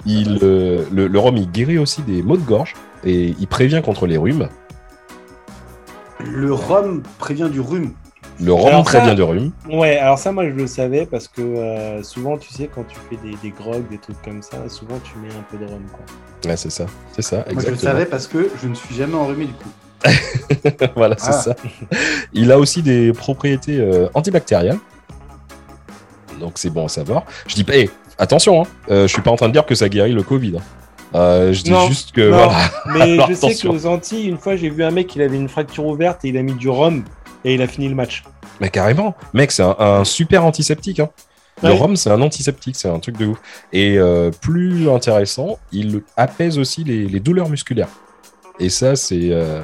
Il, 0.04 0.40
euh, 0.42 0.84
le, 0.90 1.06
le 1.06 1.18
rhum, 1.18 1.36
il 1.36 1.50
guérit 1.50 1.78
aussi 1.78 2.02
des 2.02 2.22
maux 2.22 2.36
de 2.36 2.42
gorge 2.42 2.74
et 3.04 3.34
il 3.38 3.46
prévient 3.46 3.82
contre 3.84 4.06
les 4.06 4.16
rhumes. 4.16 4.48
Le 6.24 6.52
rhum 6.52 7.02
prévient 7.18 7.48
du 7.50 7.60
rhume. 7.60 7.92
Le 8.42 8.52
rhum 8.52 8.82
très 8.84 9.00
bien 9.00 9.14
de 9.14 9.22
rhume. 9.22 9.52
Ouais, 9.70 9.98
alors 9.98 10.18
ça, 10.18 10.32
moi, 10.32 10.44
je 10.44 10.50
le 10.50 10.66
savais 10.66 11.06
parce 11.06 11.28
que 11.28 11.40
euh, 11.40 12.02
souvent, 12.02 12.36
tu 12.36 12.52
sais, 12.52 12.68
quand 12.72 12.84
tu 12.84 12.96
fais 13.08 13.16
des, 13.16 13.36
des 13.42 13.50
grogues, 13.50 13.88
des 13.88 13.98
trucs 13.98 14.20
comme 14.22 14.42
ça, 14.42 14.68
souvent, 14.68 14.98
tu 15.04 15.16
mets 15.18 15.32
un 15.32 15.44
peu 15.50 15.58
de 15.58 15.70
rhum. 15.70 15.82
Quoi. 15.92 16.50
Ouais, 16.50 16.56
c'est 16.56 16.70
ça. 16.70 16.86
C'est 17.12 17.22
ça, 17.22 17.44
exactement. 17.48 17.54
Moi, 17.54 17.64
je 17.64 17.70
le 17.70 17.76
savais 17.76 18.06
parce 18.06 18.26
que 18.26 18.50
je 18.60 18.68
ne 18.68 18.74
suis 18.74 18.94
jamais 18.94 19.14
enrhumé 19.14 19.46
du 19.46 19.52
coup. 19.52 19.68
voilà, 20.96 21.14
c'est 21.18 21.28
ah. 21.28 21.32
ça. 21.32 21.56
Il 22.32 22.50
a 22.50 22.58
aussi 22.58 22.82
des 22.82 23.12
propriétés 23.12 23.78
euh, 23.78 24.08
antibactériales. 24.14 24.78
Donc, 26.40 26.54
c'est 26.56 26.70
bon 26.70 26.86
à 26.86 26.88
savoir. 26.88 27.24
Je 27.46 27.54
dis 27.54 27.64
pas, 27.64 27.74
attention, 28.18 28.62
hein, 28.62 28.66
euh, 28.90 29.06
je 29.06 29.12
suis 29.12 29.22
pas 29.22 29.30
en 29.30 29.36
train 29.36 29.48
de 29.48 29.52
dire 29.52 29.66
que 29.66 29.76
ça 29.76 29.88
guérit 29.88 30.12
le 30.12 30.24
Covid. 30.24 30.56
Hein. 31.14 31.52
je 31.52 31.62
dis 31.62 31.74
juste 31.86 32.10
que. 32.10 32.28
Voilà. 32.28 32.70
Mais 32.92 33.18
je 33.28 33.34
sais 33.34 33.54
qu'aux 33.54 33.86
Antilles, 33.86 34.26
une 34.26 34.38
fois, 34.38 34.56
j'ai 34.56 34.70
vu 34.70 34.82
un 34.82 34.90
mec, 34.90 35.14
il 35.14 35.22
avait 35.22 35.36
une 35.36 35.48
fracture 35.48 35.86
ouverte 35.86 36.24
et 36.24 36.30
il 36.30 36.36
a 36.36 36.42
mis 36.42 36.54
du 36.54 36.68
rhum 36.68 37.04
et 37.44 37.54
il 37.54 37.62
a 37.62 37.66
fini 37.66 37.88
le 37.88 37.94
match. 37.94 38.24
Mais 38.60 38.70
carrément, 38.70 39.14
mec, 39.34 39.52
c'est 39.52 39.62
un, 39.62 40.04
super 40.04 40.44
antiseptique. 40.44 41.00
Hein. 41.00 41.10
Le 41.62 41.72
rhum, 41.72 41.96
c'est 41.96 42.10
un 42.10 42.20
antiseptique, 42.22 42.76
c'est 42.76 42.88
un 42.88 42.98
truc 42.98 43.16
de 43.18 43.26
ouf. 43.26 43.38
Et 43.72 43.98
euh, 43.98 44.30
plus 44.30 44.88
intéressant, 44.90 45.58
il 45.70 46.02
apaise 46.16 46.58
aussi 46.58 46.84
les, 46.84 47.20
douleurs 47.20 47.48
musculaires. 47.48 47.88
Et 48.58 48.68
ça, 48.68 48.96
c'est. 48.96 49.30
Euh, 49.30 49.62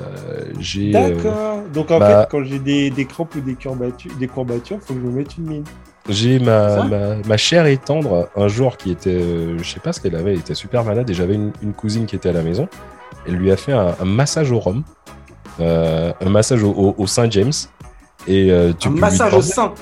j'ai. 0.59 0.95
Euh, 0.95 1.15
D'accord. 1.15 1.63
Donc 1.73 1.91
en 1.91 1.99
bah 1.99 2.23
fait, 2.23 2.31
quand 2.31 2.45
j'ai 2.45 2.59
des, 2.59 3.05
crampes 3.05 3.35
ou 3.35 3.41
des 3.41 3.55
courbatures, 3.55 4.13
des 4.19 4.27
courbatures, 4.27 4.79
faut 4.81 4.95
que 4.95 5.01
je 5.01 5.05
me 5.05 5.13
mette 5.13 5.37
une 5.37 5.45
mine. 5.45 5.65
J'ai 6.09 6.39
ma, 6.39 6.85
ma, 7.27 7.37
chère 7.37 7.67
et 7.67 7.77
tendre 7.77 8.31
un 8.35 8.49
jour 8.49 8.79
qui 8.79 8.91
était, 8.91 9.21
je 9.59 9.63
sais 9.63 9.81
pas 9.81 9.93
ce 9.93 10.01
qu'elle 10.01 10.17
avait, 10.17 10.33
elle 10.33 10.39
était 10.39 10.55
super 10.55 10.83
malade 10.83 11.11
et 11.11 11.15
j'avais 11.15 11.35
une, 11.35 11.53
cousine 11.77 12.07
qui 12.07 12.17
était 12.17 12.31
à 12.31 12.33
la 12.33 12.41
maison. 12.41 12.67
Elle 13.27 13.35
lui 13.35 13.51
a 13.51 13.59
fait 13.59 13.73
un, 13.73 13.95
massage 14.07 14.51
au 14.51 14.59
rhum, 14.59 14.85
un 15.61 16.29
massage 16.31 16.63
au 16.63 17.07
Saint 17.07 17.31
James. 17.31 17.53
Et 18.27 18.51
euh, 18.51 18.73
tu 18.79 18.89
un 18.89 18.93
massage 18.93 19.33
au 19.35 19.43
sein. 19.43 19.73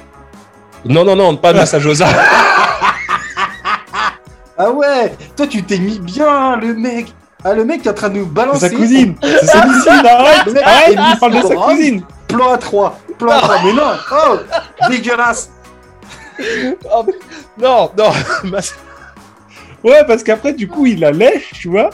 Non, 0.85 1.05
non, 1.05 1.16
non, 1.16 1.37
pas 1.37 1.53
de 1.53 1.59
massage 1.59 1.85
au 1.87 1.95
sein. 1.95 2.07
ah 4.59 4.70
ouais, 4.70 5.12
toi 5.37 5.47
tu 5.49 5.62
t'es 5.64 5.79
mis 5.79 5.99
bien, 5.99 6.57
le 6.57 6.74
mec. 6.74 7.12
Ah, 7.43 7.55
le 7.55 7.64
mec 7.64 7.83
qui 7.83 7.89
est 7.89 7.91
en 7.91 7.95
train 7.95 8.09
de 8.09 8.18
nous 8.18 8.27
balancer. 8.27 8.61
C'est 8.68 8.70
sa 8.70 8.77
cousine. 8.77 9.16
C'est 9.22 9.47
sa 9.47 9.62
cousine, 9.62 10.07
arrête. 10.07 10.64
Arrête, 10.64 10.99
il 11.12 11.18
parle 11.18 11.35
de 11.35 11.43
sa 11.43 11.55
cousine. 11.57 12.03
Plan 12.29 12.53
à 12.53 12.59
3. 12.59 12.99
Plan 13.18 13.33
à 13.33 13.41
3. 13.41 13.62
Mais 13.64 13.72
non. 13.72 13.93
Oh, 14.12 14.37
dégueulasse. 14.89 15.51
Oh, 16.93 17.05
non, 17.61 17.91
non. 17.97 18.11
Ouais, 19.85 20.05
parce 20.05 20.24
qu'après, 20.24 20.53
du 20.53 20.66
coup, 20.66 20.87
il 20.87 20.99
la 20.99 21.12
lèche, 21.12 21.53
tu 21.53 21.68
vois. 21.68 21.91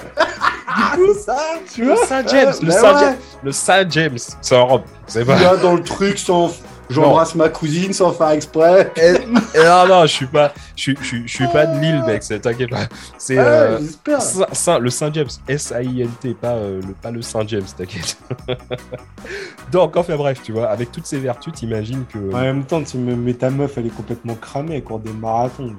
Du 0.77 0.99
coup, 0.99 1.15
ça, 1.19 1.39
tu 1.73 1.85
vois. 1.85 1.95
Le 1.95 2.07
Saint 2.07 2.27
James, 2.27 2.55
le, 2.63 2.71
Saint 2.71 2.99
James 2.99 3.17
le 3.43 3.53
Saint 3.53 3.89
James, 3.89 4.19
c'est 4.41 4.57
en 4.57 4.67
robe. 4.67 4.83
C'est 5.07 5.25
pas. 5.25 5.57
dans 5.57 5.75
le 5.75 5.83
truc 5.83 6.19
sans. 6.19 6.51
J'embrasse 6.93 7.35
ma 7.35 7.49
cousine 7.49 7.93
sans 7.93 8.13
faire 8.13 8.31
exprès. 8.31 8.93
Et, 8.97 9.13
non, 9.59 9.87
non, 9.89 10.03
je 10.03 10.13
suis 10.13 10.27
pas, 10.27 10.53
je, 10.77 10.93
je, 11.01 11.17
je 11.27 11.33
suis 11.33 11.47
pas 11.49 11.67
de 11.67 11.81
Lille, 11.81 12.03
mec. 12.07 12.23
T'inquiète 12.23 12.71
pas. 12.71 12.89
C'est 13.19 13.37
euh, 13.39 13.79
le 13.79 14.91
Saint 14.91 15.13
James, 15.13 15.29
S-A-I-N-T, 15.49 16.35
pas, 16.35 16.53
euh, 16.53 16.81
le, 16.87 16.95
pas 16.95 17.11
le 17.11 17.23
Saint 17.23 17.47
James, 17.47 17.65
t'inquiète. 17.77 18.17
Donc, 19.73 19.97
enfin 19.97 20.17
bref, 20.17 20.41
tu 20.43 20.53
vois, 20.53 20.69
avec 20.69 20.93
toutes 20.93 21.07
ces 21.07 21.19
vertus, 21.19 21.53
t'imagines 21.53 22.05
que. 22.07 22.35
En 22.35 22.41
même 22.41 22.65
temps, 22.65 22.83
tu 22.83 22.99
me, 22.99 23.17
mais 23.17 23.35
ta 23.35 23.51
meuf, 23.51 23.79
elle 23.79 23.87
est 23.87 23.97
complètement 23.97 24.35
cramée, 24.35 24.77
elle 24.77 24.85
court 24.85 25.01
des 25.01 25.13
marathons. 25.13 25.75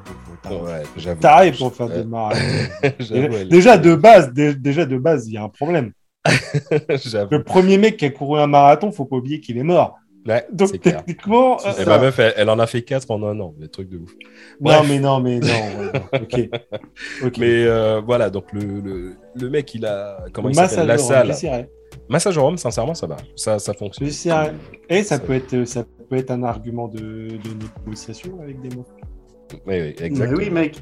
Ouais, 0.49 0.83
j'avoue. 0.97 1.21
T'arrives 1.21 1.57
pour 1.57 1.73
faire 1.73 1.89
des 1.89 2.03
marathons. 2.03 2.39
déjà, 3.49 3.77
de 3.77 3.95
base, 3.95 4.31
déjà 4.31 4.85
de 4.85 4.97
base, 4.97 5.27
il 5.27 5.33
y 5.33 5.37
a 5.37 5.43
un 5.43 5.49
problème. 5.49 5.91
le 6.25 7.37
premier 7.43 7.77
mec 7.77 7.97
qui 7.97 8.05
a 8.05 8.09
couru 8.09 8.39
un 8.39 8.47
marathon, 8.47 8.91
faut 8.91 9.05
pas 9.05 9.17
oublier 9.17 9.39
qu'il 9.39 9.57
est 9.57 9.63
mort. 9.63 9.99
Donc 10.51 10.79
techniquement. 10.81 11.57
Et 11.77 11.85
ma 11.85 11.99
meuf, 11.99 12.19
elle, 12.19 12.49
en 12.49 12.59
a 12.59 12.67
fait 12.67 12.81
4 12.81 13.11
en 13.11 13.23
un 13.23 13.39
an, 13.39 13.53
des 13.57 13.67
trucs 13.67 13.89
de 13.89 13.97
ouf. 13.97 14.11
Non, 14.61 14.83
mais 14.87 14.99
non, 14.99 15.19
mais 15.19 15.39
non. 15.39 15.91
ok. 16.13 16.49
Mais 17.37 17.65
euh, 17.65 18.01
voilà, 18.05 18.29
donc 18.29 18.51
le, 18.53 19.15
le, 19.35 19.49
mec, 19.49 19.73
il 19.75 19.85
a. 19.85 20.25
Comment 20.33 20.49
il 20.49 20.55
s'appelle? 20.55 20.87
La 20.87 20.97
salle. 20.97 21.67
Massage 22.09 22.37
au 22.37 22.43
rhum, 22.43 22.57
sincèrement, 22.57 22.93
ça 22.93 23.07
va. 23.07 23.17
Ça, 23.35 23.59
ça 23.59 23.73
fonctionne. 23.73 24.07
Et 24.89 25.03
ça, 25.03 25.19
peut 25.19 25.33
être, 25.33 25.65
ça 25.65 25.85
peut 26.09 26.17
être 26.17 26.31
un 26.31 26.43
argument 26.43 26.87
de, 26.87 26.99
de 26.99 27.85
négociation 27.85 28.39
avec 28.41 28.59
des 28.61 28.75
mots. 28.75 28.85
Oui, 29.65 29.79
oui, 29.79 29.95
exactement. 29.99 30.31
Mais 30.31 30.37
oui, 30.37 30.49
mec. 30.49 30.77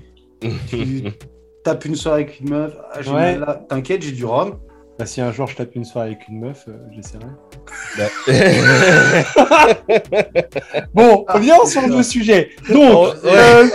tu 0.67 1.03
tapes 1.63 1.85
une 1.85 1.95
soirée 1.95 2.23
avec 2.23 2.39
une 2.39 2.49
meuf. 2.49 2.73
Ah, 2.91 3.11
ouais. 3.11 3.39
T'inquiète, 3.67 4.01
j'ai 4.01 4.11
du 4.11 4.25
rhum. 4.25 4.59
Bah, 5.01 5.07
si 5.07 5.19
un 5.19 5.31
jour 5.31 5.47
je 5.47 5.55
tape 5.55 5.75
une 5.75 5.83
soirée 5.83 6.09
avec 6.09 6.27
une 6.27 6.41
meuf, 6.41 6.65
euh, 6.67 6.73
j'essaierai. 6.91 7.25
Bah. 7.97 8.03
bon, 10.93 11.25
revenons 11.27 11.65
sur 11.65 11.87
le 11.87 12.03
sujet. 12.03 12.51
Donc, 12.69 13.15
euh, 13.25 13.67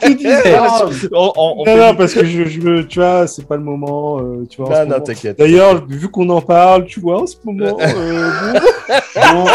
tu 0.00 0.14
disais. 0.18 0.56
non, 1.10 1.32
non, 1.66 1.96
parce 1.96 2.14
que 2.14 2.24
je, 2.24 2.44
je 2.44 2.82
tu 2.82 3.00
vois, 3.00 3.26
c'est 3.26 3.44
pas 3.44 3.56
le 3.56 3.64
moment. 3.64 4.20
Euh, 4.20 4.46
tu 4.48 4.62
vois, 4.62 4.84
non, 4.84 4.98
non, 4.98 5.02
t'inquiète. 5.02 5.36
D'ailleurs, 5.36 5.84
vu 5.84 6.08
qu'on 6.10 6.30
en 6.30 6.42
parle, 6.42 6.84
tu 6.84 7.00
vois, 7.00 7.22
en 7.22 7.26
ce 7.26 7.34
moment. 7.42 7.76
Euh, 7.80 8.30
bon, 9.16 9.46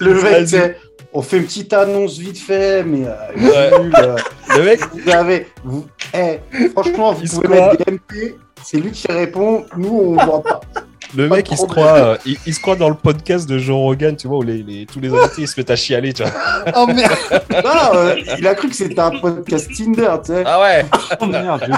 le 0.00 0.14
fait, 0.14 0.78
on 1.12 1.20
fait 1.20 1.36
une 1.36 1.44
petite 1.44 1.74
annonce 1.74 2.16
vite 2.16 2.38
fait, 2.38 2.84
mais 2.84 3.04
le 3.36 4.62
mec, 4.64 4.80
vous 4.94 5.10
avez, 5.10 5.46
vous, 5.62 5.84
hey, 6.14 6.40
eh, 6.58 6.70
franchement, 6.70 7.12
vous 7.12 7.26
pouvez 7.26 7.48
mettre 7.48 7.84
des 7.84 7.92
MP 7.92 8.34
c'est 8.64 8.78
lui 8.78 8.90
qui 8.92 9.10
répond, 9.10 9.64
nous 9.76 10.16
on 10.18 10.24
voit 10.24 10.42
pas. 10.42 10.60
Le 11.14 11.28
mec, 11.28 11.50
il 11.50 11.58
se, 11.58 11.66
croit, 11.66 11.98
euh, 11.98 12.16
il, 12.24 12.54
se 12.54 12.60
croit 12.60 12.76
dans 12.76 12.88
le 12.88 12.94
podcast 12.94 13.46
de 13.46 13.58
Joe 13.58 13.76
Rogan, 13.76 14.16
tu 14.16 14.28
vois, 14.28 14.38
où 14.38 14.42
les, 14.42 14.86
tous 14.90 14.98
les 14.98 15.10
invités 15.10 15.46
se 15.46 15.60
mettent 15.60 15.70
à 15.70 15.76
chialer, 15.76 16.14
tu 16.14 16.22
vois. 16.22 16.32
Oh 16.74 16.86
merde 16.86 17.12
Non, 17.50 17.94
euh, 17.94 18.16
il 18.38 18.46
a 18.46 18.54
cru 18.54 18.70
que 18.70 18.74
c'était 18.74 18.98
un 18.98 19.10
podcast 19.10 19.70
Tinder, 19.76 20.10
tu 20.24 20.32
sais. 20.32 20.42
Ah 20.46 20.60
ouais 20.60 20.86
Oh 21.20 21.26
merde, 21.26 21.68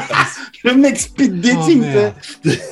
Le 0.63 0.75
mec 0.75 0.99
speed 0.99 1.41
dating, 1.41 1.85
tu 2.43 2.51
sais. 2.51 2.63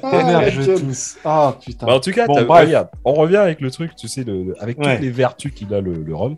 Oh 0.00 0.10
merde, 0.12 0.52
je 0.52 0.72
tousse. 0.76 1.16
Oh 1.24 1.50
putain. 1.60 1.86
Bah, 1.86 1.94
en 1.94 2.00
tout 2.00 2.12
cas, 2.12 2.26
regarde, 2.26 2.88
on 3.04 3.14
revient 3.14 3.38
avec 3.38 3.60
le 3.60 3.72
truc, 3.72 3.96
tu 3.96 4.06
sais, 4.06 4.22
le, 4.22 4.54
avec 4.60 4.76
toutes 4.76 5.00
les 5.00 5.10
vertus 5.10 5.52
qu'il 5.52 5.74
a, 5.74 5.80
le, 5.80 5.94
le 5.94 6.14
rhum. 6.14 6.36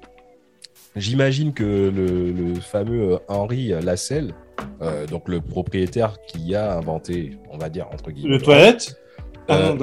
J'imagine 0.96 1.52
que 1.52 1.62
le, 1.62 2.54
fameux 2.60 3.18
Henri 3.28 3.72
Lasselle, 3.82 4.32
euh, 4.82 5.06
donc 5.06 5.28
le 5.28 5.40
propriétaire 5.40 6.16
qui 6.26 6.54
a 6.54 6.74
inventé, 6.74 7.38
on 7.50 7.58
va 7.58 7.68
dire 7.68 7.86
entre 7.92 8.10
guillemets. 8.10 8.34
Le 8.34 8.40
toilette 8.40 8.96
euh, 9.50 9.76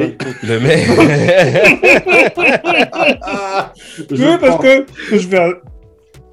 le 0.43 0.59
mec. 0.59 0.87
oui, 4.09 4.37
parce 4.39 4.61
que 4.61 4.85
je 5.11 5.27
vais. 5.27 5.53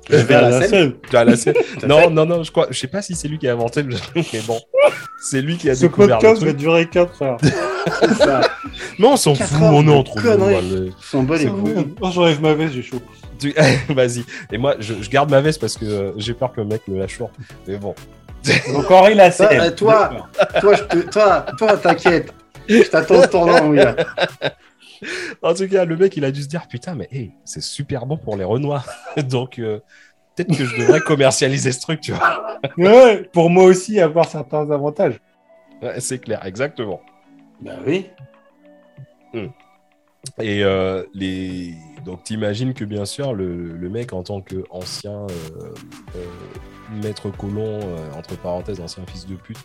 Je 0.08 0.16
vais 0.16 0.34
à 0.34 0.48
la, 1.24 1.36
scène. 1.36 1.54
non, 1.86 2.08
non, 2.08 2.24
non, 2.24 2.42
je 2.42 2.50
crois, 2.50 2.68
je 2.70 2.78
sais 2.78 2.86
pas 2.86 3.02
si 3.02 3.14
c'est 3.14 3.28
lui 3.28 3.38
qui 3.38 3.46
a 3.46 3.52
inventé 3.52 3.82
le 3.82 3.94
truc, 3.94 4.26
mais 4.32 4.40
bon, 4.46 4.58
c'est 5.20 5.42
lui 5.42 5.58
qui 5.58 5.68
a 5.68 5.74
Ce 5.74 5.82
découvert 5.82 6.18
podcast 6.18 6.42
va 6.42 6.54
durer 6.54 6.88
4 6.88 7.22
heures. 7.22 7.36
non, 8.98 9.12
on 9.12 9.16
s'en 9.18 9.34
fout, 9.34 9.58
on 9.60 9.86
est 9.86 9.94
entre 9.94 10.16
nous. 10.16 10.90
S'en 11.02 11.24
bat 11.24 11.36
les 11.36 11.50
Oh, 12.00 12.10
j'enlève 12.10 12.40
ma 12.40 12.54
veste, 12.54 12.72
j'ai 12.72 12.82
chaud. 12.82 13.02
Vas-y. 13.90 14.24
Et 14.50 14.56
moi, 14.56 14.76
je, 14.80 14.94
garde 15.10 15.30
ma 15.30 15.42
veste 15.42 15.60
parce 15.60 15.76
que 15.76 15.84
euh, 15.84 16.12
j'ai 16.16 16.32
peur 16.32 16.52
que 16.52 16.62
le 16.62 16.66
mec 16.66 16.88
me 16.88 16.98
lâche 16.98 17.18
Mais 17.66 17.76
bon. 17.76 17.94
Donc 18.72 18.90
Henri 18.90 19.14
la. 19.14 19.30
Toi, 19.30 20.10
toi, 20.60 20.76
toi, 21.10 21.46
toi, 21.58 21.76
t'inquiète. 21.76 22.32
Je 22.68 22.82
t'attends 22.82 23.22
ce 23.22 23.28
tournant, 23.28 23.68
oui. 23.68 23.80
En 25.42 25.54
tout 25.54 25.68
cas, 25.68 25.84
le 25.84 25.96
mec, 25.96 26.16
il 26.16 26.24
a 26.24 26.30
dû 26.30 26.42
se 26.42 26.48
dire 26.48 26.66
Putain, 26.68 26.94
mais 26.94 27.08
c'est 27.44 27.62
super 27.62 28.06
bon 28.06 28.16
pour 28.16 28.36
les 28.36 28.44
Renois. 28.44 28.84
Donc, 29.16 29.58
euh, 29.58 29.80
peut-être 30.34 30.56
que 30.56 30.64
je 30.64 30.76
devrais 30.76 31.00
commercialiser 31.00 31.72
ce 31.72 31.80
truc, 31.80 32.00
tu 32.00 32.12
vois. 32.12 32.58
ouais, 32.78 33.22
pour 33.32 33.50
moi 33.50 33.64
aussi, 33.64 34.00
avoir 34.00 34.28
certains 34.28 34.70
avantages. 34.70 35.20
c'est 35.98 36.18
clair, 36.18 36.44
exactement. 36.44 37.00
Bah 37.60 37.76
oui. 37.86 38.10
Hmm. 39.32 39.48
Et 40.40 40.62
euh, 40.64 41.04
les... 41.14 41.74
donc, 42.04 42.22
t'imagines 42.24 42.74
que 42.74 42.84
bien 42.84 43.04
sûr, 43.04 43.34
le, 43.34 43.76
le 43.76 43.88
mec, 43.88 44.12
en 44.12 44.22
tant 44.22 44.40
qu'ancien 44.40 45.26
euh, 45.26 46.24
maître 47.02 47.30
colon, 47.30 47.80
entre 48.16 48.36
parenthèses, 48.36 48.80
ancien 48.80 49.04
fils 49.06 49.26
de 49.26 49.34
pute, 49.34 49.58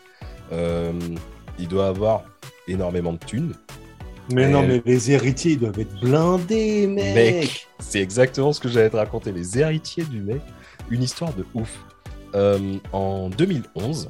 il 1.60 1.68
doit 1.68 1.88
avoir 1.88 2.24
énormément 2.68 3.14
de 3.14 3.20
thunes. 3.20 3.54
Mais 4.32 4.48
non, 4.48 4.66
mais 4.66 4.82
les 4.86 5.12
héritiers, 5.12 5.54
ils 5.54 5.60
doivent 5.60 5.80
être 5.80 6.00
blindés, 6.00 6.88
mec. 6.88 7.16
Mec, 7.16 7.68
c'est 7.80 8.02
exactement 8.02 8.54
ce 8.54 8.60
que 8.60 8.70
j'allais 8.70 8.90
te 8.90 8.96
raconter. 8.96 9.32
Les 9.32 9.60
héritiers 9.60 10.06
du 10.06 10.22
mec, 10.22 10.42
une 10.90 11.04
histoire 11.04 11.34
de 11.34 11.46
ouf. 11.54 11.86
Euh, 12.36 12.78
en 12.94 13.30
2011, 13.30 14.10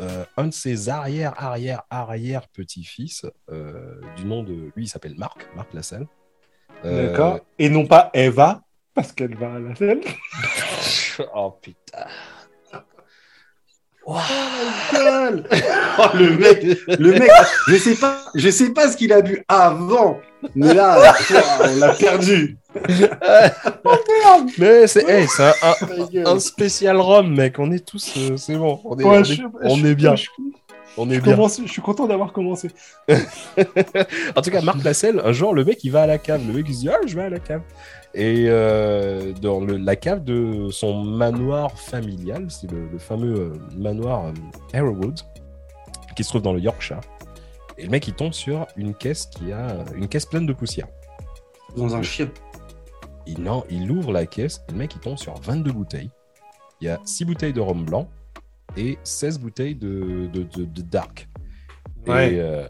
euh, 0.00 0.24
un 0.36 0.46
de 0.46 0.52
ses 0.52 0.88
arrière, 0.88 1.34
arrière, 1.36 1.82
arrière 1.90 2.48
petits-fils, 2.48 3.26
euh, 3.50 4.00
du 4.16 4.24
nom 4.24 4.42
de 4.42 4.70
lui, 4.74 4.84
il 4.84 4.88
s'appelle 4.88 5.14
Marc, 5.18 5.46
Marc 5.54 5.74
Lassalle. 5.74 6.06
D'accord. 6.84 7.40
Et 7.58 7.68
non 7.68 7.86
pas 7.86 8.10
Eva, 8.14 8.62
parce 8.94 9.12
qu'elle 9.12 9.36
va 9.36 9.54
à 9.54 9.58
la 9.58 9.74
scène. 9.74 10.00
oh 11.34 11.54
putain. 11.60 12.06
Oh, 14.08 14.14
oh, 14.92 16.04
le 16.14 16.36
mec, 16.38 16.62
le 16.86 17.10
mec, 17.18 17.28
je 17.66 17.76
sais 17.76 17.96
pas, 17.96 18.20
je 18.36 18.50
sais 18.50 18.70
pas 18.70 18.88
ce 18.88 18.96
qu'il 18.96 19.12
a 19.12 19.20
bu 19.20 19.44
avant, 19.48 20.20
mais 20.54 20.72
là, 20.74 21.12
on 21.60 21.76
l'a 21.76 21.92
perdu. 21.92 22.56
mais 24.58 24.86
c'est 24.86 25.04
un, 26.24 26.38
spécial 26.38 26.98
rhum, 26.98 27.34
mec. 27.34 27.58
On 27.58 27.72
est 27.72 27.84
tous, 27.84 28.14
euh, 28.16 28.36
c'est 28.36 28.54
bon, 28.54 28.80
on 28.84 28.96
est, 28.96 29.40
on 29.62 29.84
est, 29.84 29.96
bien. 29.96 30.14
On 30.96 31.10
est 31.10 31.20
bien. 31.20 31.36
Je 31.36 31.70
suis 31.70 31.82
content 31.82 32.06
d'avoir 32.06 32.32
commencé. 32.32 32.70
en 33.08 34.42
tout 34.42 34.50
cas, 34.50 34.62
Marc 34.62 34.82
Lasselle, 34.82 35.20
un 35.24 35.32
jour, 35.32 35.54
le 35.54 35.64
mec, 35.64 35.84
il 35.84 35.90
va 35.90 36.02
à 36.02 36.06
la 36.06 36.18
cave. 36.18 36.46
Le 36.46 36.52
mec, 36.52 36.66
il 36.68 36.74
se 36.74 36.80
dit, 36.80 36.88
ah, 36.88 36.98
je 37.06 37.14
vais 37.14 37.24
à 37.24 37.30
la 37.30 37.38
cave. 37.38 37.62
Et 38.14 38.46
euh, 38.48 39.32
dans 39.34 39.60
la 39.60 39.96
cave 39.96 40.24
de 40.24 40.68
son 40.70 41.04
manoir 41.04 41.78
familial, 41.78 42.46
c'est 42.48 42.70
le, 42.70 42.98
fameux 42.98 43.34
euh, 43.34 43.58
manoir 43.76 44.32
euh, 44.74 45.12
qui 46.16 46.24
se 46.24 46.28
trouve 46.30 46.42
dans 46.42 46.54
le 46.54 46.60
Yorkshire. 46.60 47.00
Et 47.76 47.84
le 47.84 47.90
mec, 47.90 48.08
il 48.08 48.14
tombe 48.14 48.32
sur 48.32 48.66
une 48.76 48.94
caisse 48.94 49.26
qui 49.26 49.52
a 49.52 49.84
une 49.94 50.08
caisse 50.08 50.24
pleine 50.24 50.46
de 50.46 50.54
poussière. 50.54 50.88
Dans 51.76 51.94
un 51.94 52.02
chien. 52.02 52.30
Il, 53.26 53.42
non, 53.42 53.64
il 53.68 53.90
ouvre 53.90 54.12
la 54.12 54.24
caisse 54.24 54.62
et 54.68 54.72
le 54.72 54.78
mec, 54.78 54.94
il 54.94 55.00
tombe 55.00 55.18
sur 55.18 55.34
22 55.34 55.72
bouteilles. 55.72 56.10
Il 56.80 56.86
y 56.86 56.90
a 56.90 56.98
6 57.04 57.24
bouteilles 57.26 57.52
de 57.52 57.60
rhum 57.60 57.84
blanc 57.84 58.08
et 58.76 58.98
16 59.04 59.38
bouteilles 59.38 59.74
de, 59.74 60.26
de, 60.26 60.82
dark. 60.82 61.28
Et 62.06 62.10
euh, 62.10 62.66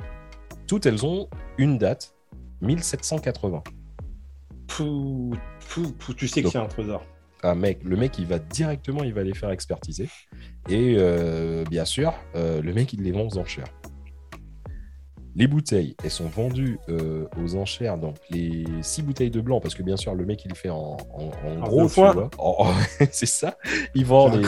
toutes, 0.66 0.86
elles 0.86 1.04
ont 1.04 1.28
une 1.58 1.78
date, 1.78 2.14
1780 2.62 3.62
tu 6.16 6.28
sais 6.28 6.42
que 6.42 6.48
c'est 6.48 6.58
un 6.58 6.66
trésor. 6.66 7.04
Ah 7.42 7.54
mec, 7.54 7.82
le 7.84 7.96
mec 7.96 8.18
il 8.18 8.26
va 8.26 8.38
directement, 8.38 9.04
il 9.04 9.12
va 9.12 9.22
les 9.22 9.34
faire 9.34 9.50
expertiser. 9.50 10.08
Et 10.68 10.96
euh, 10.98 11.64
bien 11.68 11.84
sûr, 11.84 12.14
euh, 12.34 12.62
le 12.62 12.72
mec 12.72 12.92
il 12.92 13.02
les 13.02 13.12
vend 13.12 13.26
aux 13.26 13.38
enchères. 13.38 13.68
Les 15.34 15.46
bouteilles, 15.46 15.94
elles 16.02 16.10
sont 16.10 16.28
vendues 16.28 16.78
euh, 16.88 17.26
aux 17.38 17.56
enchères, 17.56 17.98
donc 17.98 18.16
les 18.30 18.64
six 18.80 19.02
bouteilles 19.02 19.30
de 19.30 19.42
blanc, 19.42 19.60
parce 19.60 19.74
que 19.74 19.82
bien 19.82 19.98
sûr 19.98 20.14
le 20.14 20.24
mec 20.24 20.42
il 20.46 20.54
fait 20.54 20.70
en, 20.70 20.96
gros, 21.60 21.88
c'est 23.10 23.26
ça. 23.26 23.58
Il 23.94 24.06
vend 24.06 24.34
les, 24.34 24.42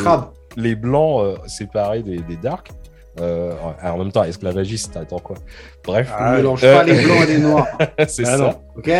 les, 0.56 0.74
blancs 0.74 1.38
séparés 1.46 2.02
des, 2.02 2.18
des 2.18 2.36
darks. 2.36 2.70
en 3.18 3.98
même 3.98 4.12
temps, 4.12 4.24
esclavagiste, 4.24 4.96
attends 4.96 5.18
quoi. 5.18 5.36
Bref. 5.84 6.12
Ah, 6.16 6.36
mélange 6.36 6.60
pas 6.60 6.84
les 6.84 7.04
blancs 7.04 7.22
et 7.22 7.26
les 7.26 7.38
noirs. 7.38 7.66
c'est 8.06 8.26
ah, 8.26 8.38
ça. 8.38 8.60
Ok. 8.76 8.90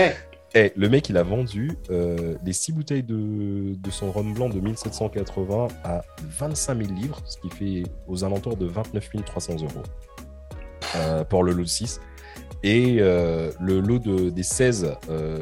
Et 0.55 0.73
le 0.77 0.89
mec, 0.89 1.09
il 1.11 1.17
a 1.19 1.23
vendu 1.23 1.73
euh, 1.91 2.37
les 2.43 2.53
6 2.53 2.73
bouteilles 2.73 3.03
de, 3.03 3.77
son 3.91 4.11
rhum 4.11 4.33
blanc 4.33 4.49
de 4.49 4.61
1780 4.61 5.69
à 5.85 6.03
25 6.23 6.87
000 6.87 6.99
livres, 6.99 7.21
ce 7.27 7.37
qui 7.39 7.51
fait 7.51 7.83
aux 8.07 8.25
alentours 8.25 8.57
de 8.57 8.67
29 8.67 9.11
300 9.27 9.57
euros 9.57 9.69
euh, 10.97 11.25
pour 11.25 11.45
le 11.45 11.53
lot 11.53 11.65
de 11.65 11.69
6. 11.69 12.01
Et 12.63 12.97
euh, 12.99 13.53
le 13.61 13.81
lot 13.81 13.99
de, 13.99 14.31
des 14.31 14.43
16 14.43 14.97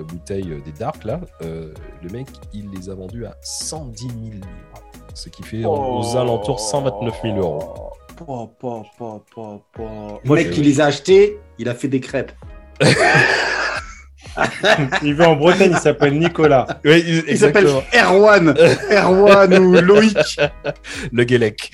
bouteilles 0.09 0.61
des 0.65 0.73
Dark, 0.73 1.05
là, 1.05 1.21
le 1.41 2.11
mec, 2.11 2.27
il 2.53 2.71
les 2.71 2.91
a 2.91 2.95
vendues 2.95 3.27
à 3.27 3.37
110 3.41 4.03
000 4.03 4.15
livres, 4.15 4.47
ce 5.17 5.29
qui 5.31 5.43
fait 5.43 5.65
aux 5.65 6.17
alentours 6.17 6.61
129 6.61 7.23
000 7.23 7.39
euros. 7.39 7.91
le 10.25 10.35
mec 10.35 10.51
qui 10.51 10.63
les 10.63 10.81
a 10.81 10.87
achetés, 10.87 11.39
il 11.59 11.69
a 11.69 11.75
fait 11.75 11.89
des 11.89 12.01
crêpes. 12.01 12.33
il 15.03 15.15
va 15.15 15.31
en 15.31 15.37
Bretagne, 15.37 15.71
il 15.73 15.79
s'appelle 15.79 16.19
Nicolas. 16.19 16.67
Oui, 16.85 17.23
il 17.27 17.39
s'appelle 17.39 17.67
Erwan. 17.95 18.55
Erwan 18.91 19.59
ou 19.59 19.73
Loïc. 19.81 20.39
Le 21.11 21.25
Guélec. 21.25 21.71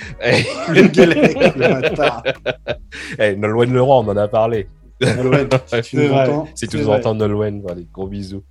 le 0.68 0.86
Guélec, 0.86 1.34
le 1.56 1.80
bâtard. 1.80 2.22
Hey, 3.18 3.36
Nolwenn 3.40 3.72
Leroy, 3.74 3.96
on 3.96 4.08
en 4.08 4.16
a 4.16 4.28
parlé. 4.28 4.68
Nolwenn, 5.00 5.48
si 5.66 5.82
tu 5.82 5.96
nous 5.96 6.12
entends. 6.12 6.48
Si 6.54 6.68
tu 6.68 6.76
nous 6.76 6.88
entends, 6.88 7.16
Nolwenn, 7.16 7.60
gros 7.92 8.06
bisous. 8.06 8.44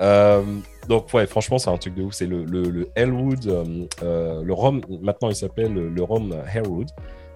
Euh, 0.00 0.42
donc 0.88 1.12
ouais, 1.12 1.26
franchement, 1.26 1.58
c'est 1.58 1.70
un 1.70 1.76
truc 1.76 1.94
de 1.94 2.02
ouf. 2.02 2.14
C'est 2.14 2.26
le, 2.26 2.44
le, 2.44 2.62
le 2.62 2.88
Hellwood, 2.94 3.46
euh, 3.46 3.86
euh, 4.02 4.42
le 4.42 4.52
rhum. 4.52 4.80
Maintenant, 5.02 5.28
il 5.28 5.36
s'appelle 5.36 5.72
le 5.72 6.02
rhum 6.02 6.34
Hellwood. 6.52 6.88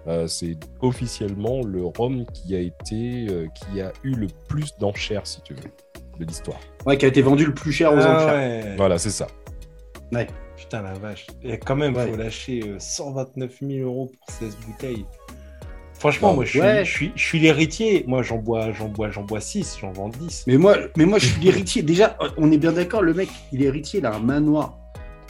Euh, 0.08 0.26
c'est 0.26 0.56
officiellement 0.80 1.62
le 1.62 1.84
rhum 1.84 2.24
qui 2.32 2.56
a 2.56 2.58
été, 2.58 3.26
qui 3.54 3.80
a 3.80 3.92
eu 4.02 4.14
le 4.14 4.26
plus 4.48 4.76
d'enchères, 4.78 5.26
si 5.26 5.42
tu 5.42 5.54
veux 5.54 5.70
de 6.18 6.24
l'histoire. 6.24 6.58
Ouais, 6.86 6.96
qui 6.96 7.04
a 7.04 7.08
été 7.08 7.22
vendu 7.22 7.46
le 7.46 7.54
plus 7.54 7.72
cher 7.72 7.92
aux 7.92 7.98
ah 7.98 8.16
enchères. 8.16 8.74
Voilà, 8.76 8.98
c'est 8.98 9.10
ça. 9.10 9.26
Ouais. 10.12 10.26
Putain, 10.56 10.82
la 10.82 10.94
vache. 10.94 11.26
Et 11.42 11.58
quand 11.58 11.74
même, 11.74 11.94
il 11.96 12.10
faut 12.10 12.16
lâcher 12.16 12.74
129 12.78 13.50
euh, 13.50 13.68
000 13.68 13.88
euros 13.88 14.06
pour 14.06 14.34
16 14.36 14.56
bouteilles. 14.66 15.04
Franchement, 16.02 16.34
moi, 16.34 16.44
je 16.44 16.82
suis, 16.82 17.12
je 17.14 17.22
suis, 17.22 17.38
l'héritier. 17.38 18.04
Moi, 18.08 18.24
j'en 18.24 18.38
bois, 18.38 18.72
j'en 18.72 18.88
bois, 18.88 19.12
j'en 19.12 19.22
bois 19.22 19.40
6, 19.40 19.78
j'en 19.80 19.92
vends 19.92 20.08
10. 20.08 20.46
Mais 20.48 20.56
moi, 20.56 20.76
mais 20.96 21.04
moi, 21.04 21.20
je 21.20 21.26
suis 21.26 21.40
l'héritier. 21.40 21.82
Déjà, 21.82 22.18
on 22.36 22.50
est 22.50 22.58
bien 22.58 22.72
d'accord, 22.72 23.02
le 23.02 23.14
mec, 23.14 23.28
il 23.52 23.62
est 23.62 23.66
héritier, 23.66 24.00
il 24.00 24.06
a 24.06 24.12
un 24.12 24.18
manoir. 24.18 24.76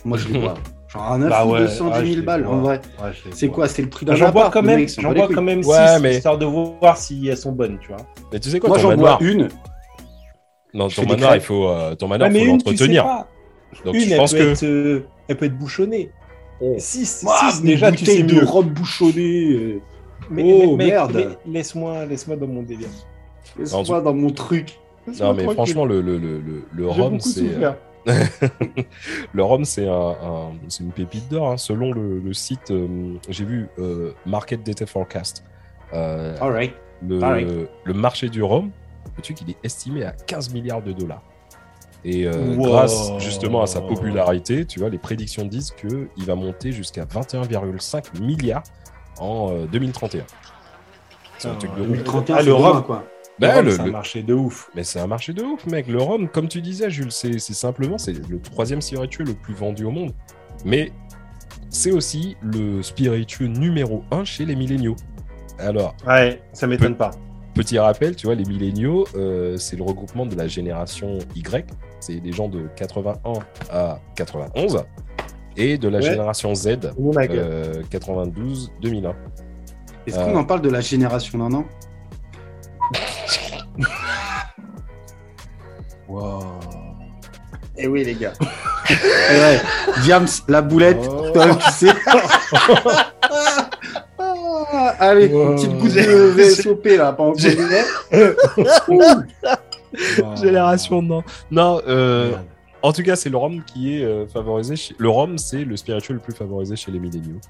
Moi, 0.07 0.17
je 0.17 0.29
les 0.29 0.39
bois. 0.39 0.55
Genre 0.89 1.13
un 1.13 1.19
9 1.19 1.29
bah 1.29 1.45
ou 1.45 1.59
210 1.59 2.15
000 2.15 2.25
balles, 2.25 2.47
en 2.47 2.61
vrai. 2.63 2.81
c'est 3.33 3.49
quoi 3.49 3.69
C'est 3.69 3.83
le 3.83 3.91
prix 3.91 4.07
d'un 4.07 4.15
J'en 4.15 4.33
bois 4.33 4.49
quand 4.51 4.63
même, 4.63 4.89
j'en 4.89 5.13
bois 5.13 5.29
quand 5.29 5.43
même 5.43 5.63
6, 5.63 5.71
mais... 6.01 6.17
histoire 6.17 6.39
de 6.39 6.47
voir 6.47 6.97
si 6.97 7.29
elles 7.29 7.37
sont 7.37 7.53
bonnes, 7.53 7.79
tu 7.79 7.89
vois. 7.89 7.99
Mais 8.33 8.41
tu 8.41 8.49
sais 8.49 8.59
quoi, 8.59 8.71
Moi, 8.71 8.79
j'en 8.79 8.97
bois 8.97 9.19
une. 9.21 9.49
Non, 10.73 10.89
ton 10.89 11.05
manoir, 11.05 11.35
il 11.35 11.43
faut, 11.43 11.69
euh, 11.69 11.95
ton 11.97 12.09
manoir, 12.09 12.33
faut 12.33 12.45
l'entretenir. 12.47 13.27
Donc, 13.85 13.95
une, 13.95 14.01
je 14.01 14.17
pense 14.17 14.33
elle, 14.33 14.39
peut 14.39 14.45
que... 14.47 14.53
être, 14.53 14.65
euh, 14.65 15.07
elle 15.29 15.37
peut 15.37 15.45
être 15.45 15.59
bouchonnée. 15.59 16.11
6 16.79 17.27
oh. 17.27 17.31
déjà, 17.63 17.93
tu 17.93 18.07
sais 18.07 18.23
de 18.23 18.43
robe 18.43 18.71
bouchonnée. 18.71 19.83
Mais, 20.33 20.65
oh, 20.67 20.77
merde. 20.77 21.39
laisse-moi 21.47 22.07
laisse 22.07 22.29
dans 22.29 22.47
mon 22.47 22.63
délire. 22.63 22.89
Laisse-moi 23.59 24.01
dans 24.01 24.15
mon 24.15 24.31
truc. 24.31 24.79
Non, 25.21 25.35
mais 25.35 25.45
franchement, 25.45 25.85
le, 25.85 26.01
le, 26.01 26.19
le, 26.19 26.43
le 26.73 26.89
rhum, 26.89 27.21
c'est. 27.21 27.51
le 29.33 29.43
rhum, 29.43 29.65
c'est 29.65 29.87
un, 29.89 30.53
une 30.81 30.93
pépite 30.93 31.29
d'or. 31.29 31.51
Hein. 31.51 31.57
Selon 31.57 31.93
le, 31.93 32.33
site, 32.33 32.71
euh, 32.71 33.15
j'ai 33.29 33.45
vu 33.45 33.69
euh, 33.79 34.13
Market 34.27 34.63
Data 34.65 34.87
Forecast. 34.87 35.45
Euh, 35.93 36.37
All 36.41 36.53
right. 36.53 36.75
Le, 37.07 37.93
marché 37.93 38.29
du 38.29 38.43
rhum, 38.43 38.71
le 39.17 39.23
truc, 39.23 39.41
il 39.43 39.51
est 39.51 39.57
estimé 39.65 40.05
à 40.05 40.13
15 40.13 40.53
milliards 40.53 40.83
de 40.83 40.93
dollars. 40.93 41.23
Et 42.05 42.27
grâce 42.57 43.13
justement 43.19 43.63
à 43.63 43.67
sa 43.67 43.81
popularité, 43.81 44.65
tu 44.65 44.81
vois, 44.81 44.89
les 44.89 44.99
prédictions 44.99 45.45
disent 45.45 45.73
qu'il 45.73 46.27
va 46.27 46.35
monter 46.35 46.73
jusqu'à 46.73 47.05
21,5 47.05 48.21
milliards 48.21 48.65
en 49.23 49.65
2031. 49.67 50.25
C'est 51.39 51.49
un 51.49 51.55
truc 51.55 51.75
de 51.75 51.83
2031, 51.83 52.37
ah, 52.37 52.43
le 52.43 52.55
rhum, 52.55 52.83
quoi. 52.85 53.05
Bah, 53.39 53.63
c'est 53.69 53.81
un 53.81 53.91
marché 53.91 54.23
de 54.23 54.35
ouf. 54.35 54.71
Mais 54.75 54.85
c'est 54.85 55.01
un 55.01 55.07
marché 55.07 55.33
de 55.33 55.43
ouf, 55.43 55.67
mec. 55.67 55.89
Le 55.89 56.01
rhum, 56.01 56.29
comme 56.29 56.49
tu 56.49 56.61
disais, 56.61 56.91
Jules, 56.91 57.11
c'est 57.11 57.39
simplement 57.41 57.99
c'est 57.99 58.13
le 58.13 58.41
troisième 58.41 58.81
spiritueux 58.81 59.25
le 59.25 59.35
plus 59.35 59.55
vendu 59.55 59.85
au 59.85 59.91
monde. 59.91 60.13
Mais 60.65 60.93
c'est 61.69 61.91
aussi 61.91 62.37
le 62.43 62.83
spiritueux 62.83 63.47
numéro 63.47 64.05
un 64.11 64.25
chez 64.25 64.45
les 64.45 64.55
milléniaux. 64.55 64.97
Alors. 65.59 65.97
Ouais, 66.07 66.43
ça 66.53 66.67
m'étonne 66.67 66.97
pas. 66.97 67.11
Petit 67.55 67.79
rappel, 67.79 68.17
tu 68.17 68.27
vois, 68.27 68.35
les 68.35 68.45
milléniaux, 68.45 69.07
euh, 69.15 69.57
c'est 69.57 69.77
le 69.77 69.83
regroupement 69.83 70.25
de 70.25 70.35
la 70.37 70.47
génération 70.47 71.19
Y. 71.35 71.67
C'est 72.01 72.21
des 72.21 72.33
gens 72.33 72.49
de 72.49 72.69
81 72.77 73.33
à 73.71 74.01
91. 74.17 74.85
Et 75.57 75.79
de 75.79 75.89
la 75.89 76.01
génération 76.01 76.55
Z, 76.55 76.67
92-2001. 76.99 77.31
Euh, 77.35 79.13
Est-ce 80.07 80.17
qu'on 80.17 80.37
en 80.37 80.45
parle 80.45 80.63
de 80.63 80.71
la 80.71 80.81
génération 80.81 81.39
d'un 81.39 81.53
an? 81.55 81.65
Wow. 86.09 86.41
Et 87.75 87.85
eh 87.85 87.87
oui, 87.87 88.05
les 88.05 88.15
gars. 88.15 88.35
ouais, 88.91 89.61
James, 90.05 90.29
la 90.47 90.61
boulette, 90.61 91.09
oh. 91.09 91.33
tu 91.33 91.71
sais. 91.73 91.87
allez, 94.99 95.27
une 95.27 95.55
petite 95.55 95.79
goutte 95.79 95.95
de 95.95 96.31
VSOP 96.37 96.85
là, 96.99 97.13
pas 97.13 97.23
en 97.25 97.33
Génération 100.37 101.03
non. 101.03 101.23
Non, 101.51 101.81
euh, 101.87 102.33
en 102.83 102.93
tout 102.93 103.03
cas, 103.03 103.17
c'est 103.17 103.31
le 103.31 103.37
rhum 103.37 103.63
qui 103.65 103.97
est 103.97 104.05
euh, 104.05 104.27
favorisé. 104.27 104.77
Chez... 104.77 104.95
Le 104.99 105.09
rhum, 105.09 105.39
c'est 105.39 105.65
le 105.65 105.77
spirituel 105.77 106.17
le 106.17 106.23
plus 106.23 106.35
favorisé 106.35 106.77
chez 106.77 106.91
les 106.91 106.99
milléniaux. 106.99 107.41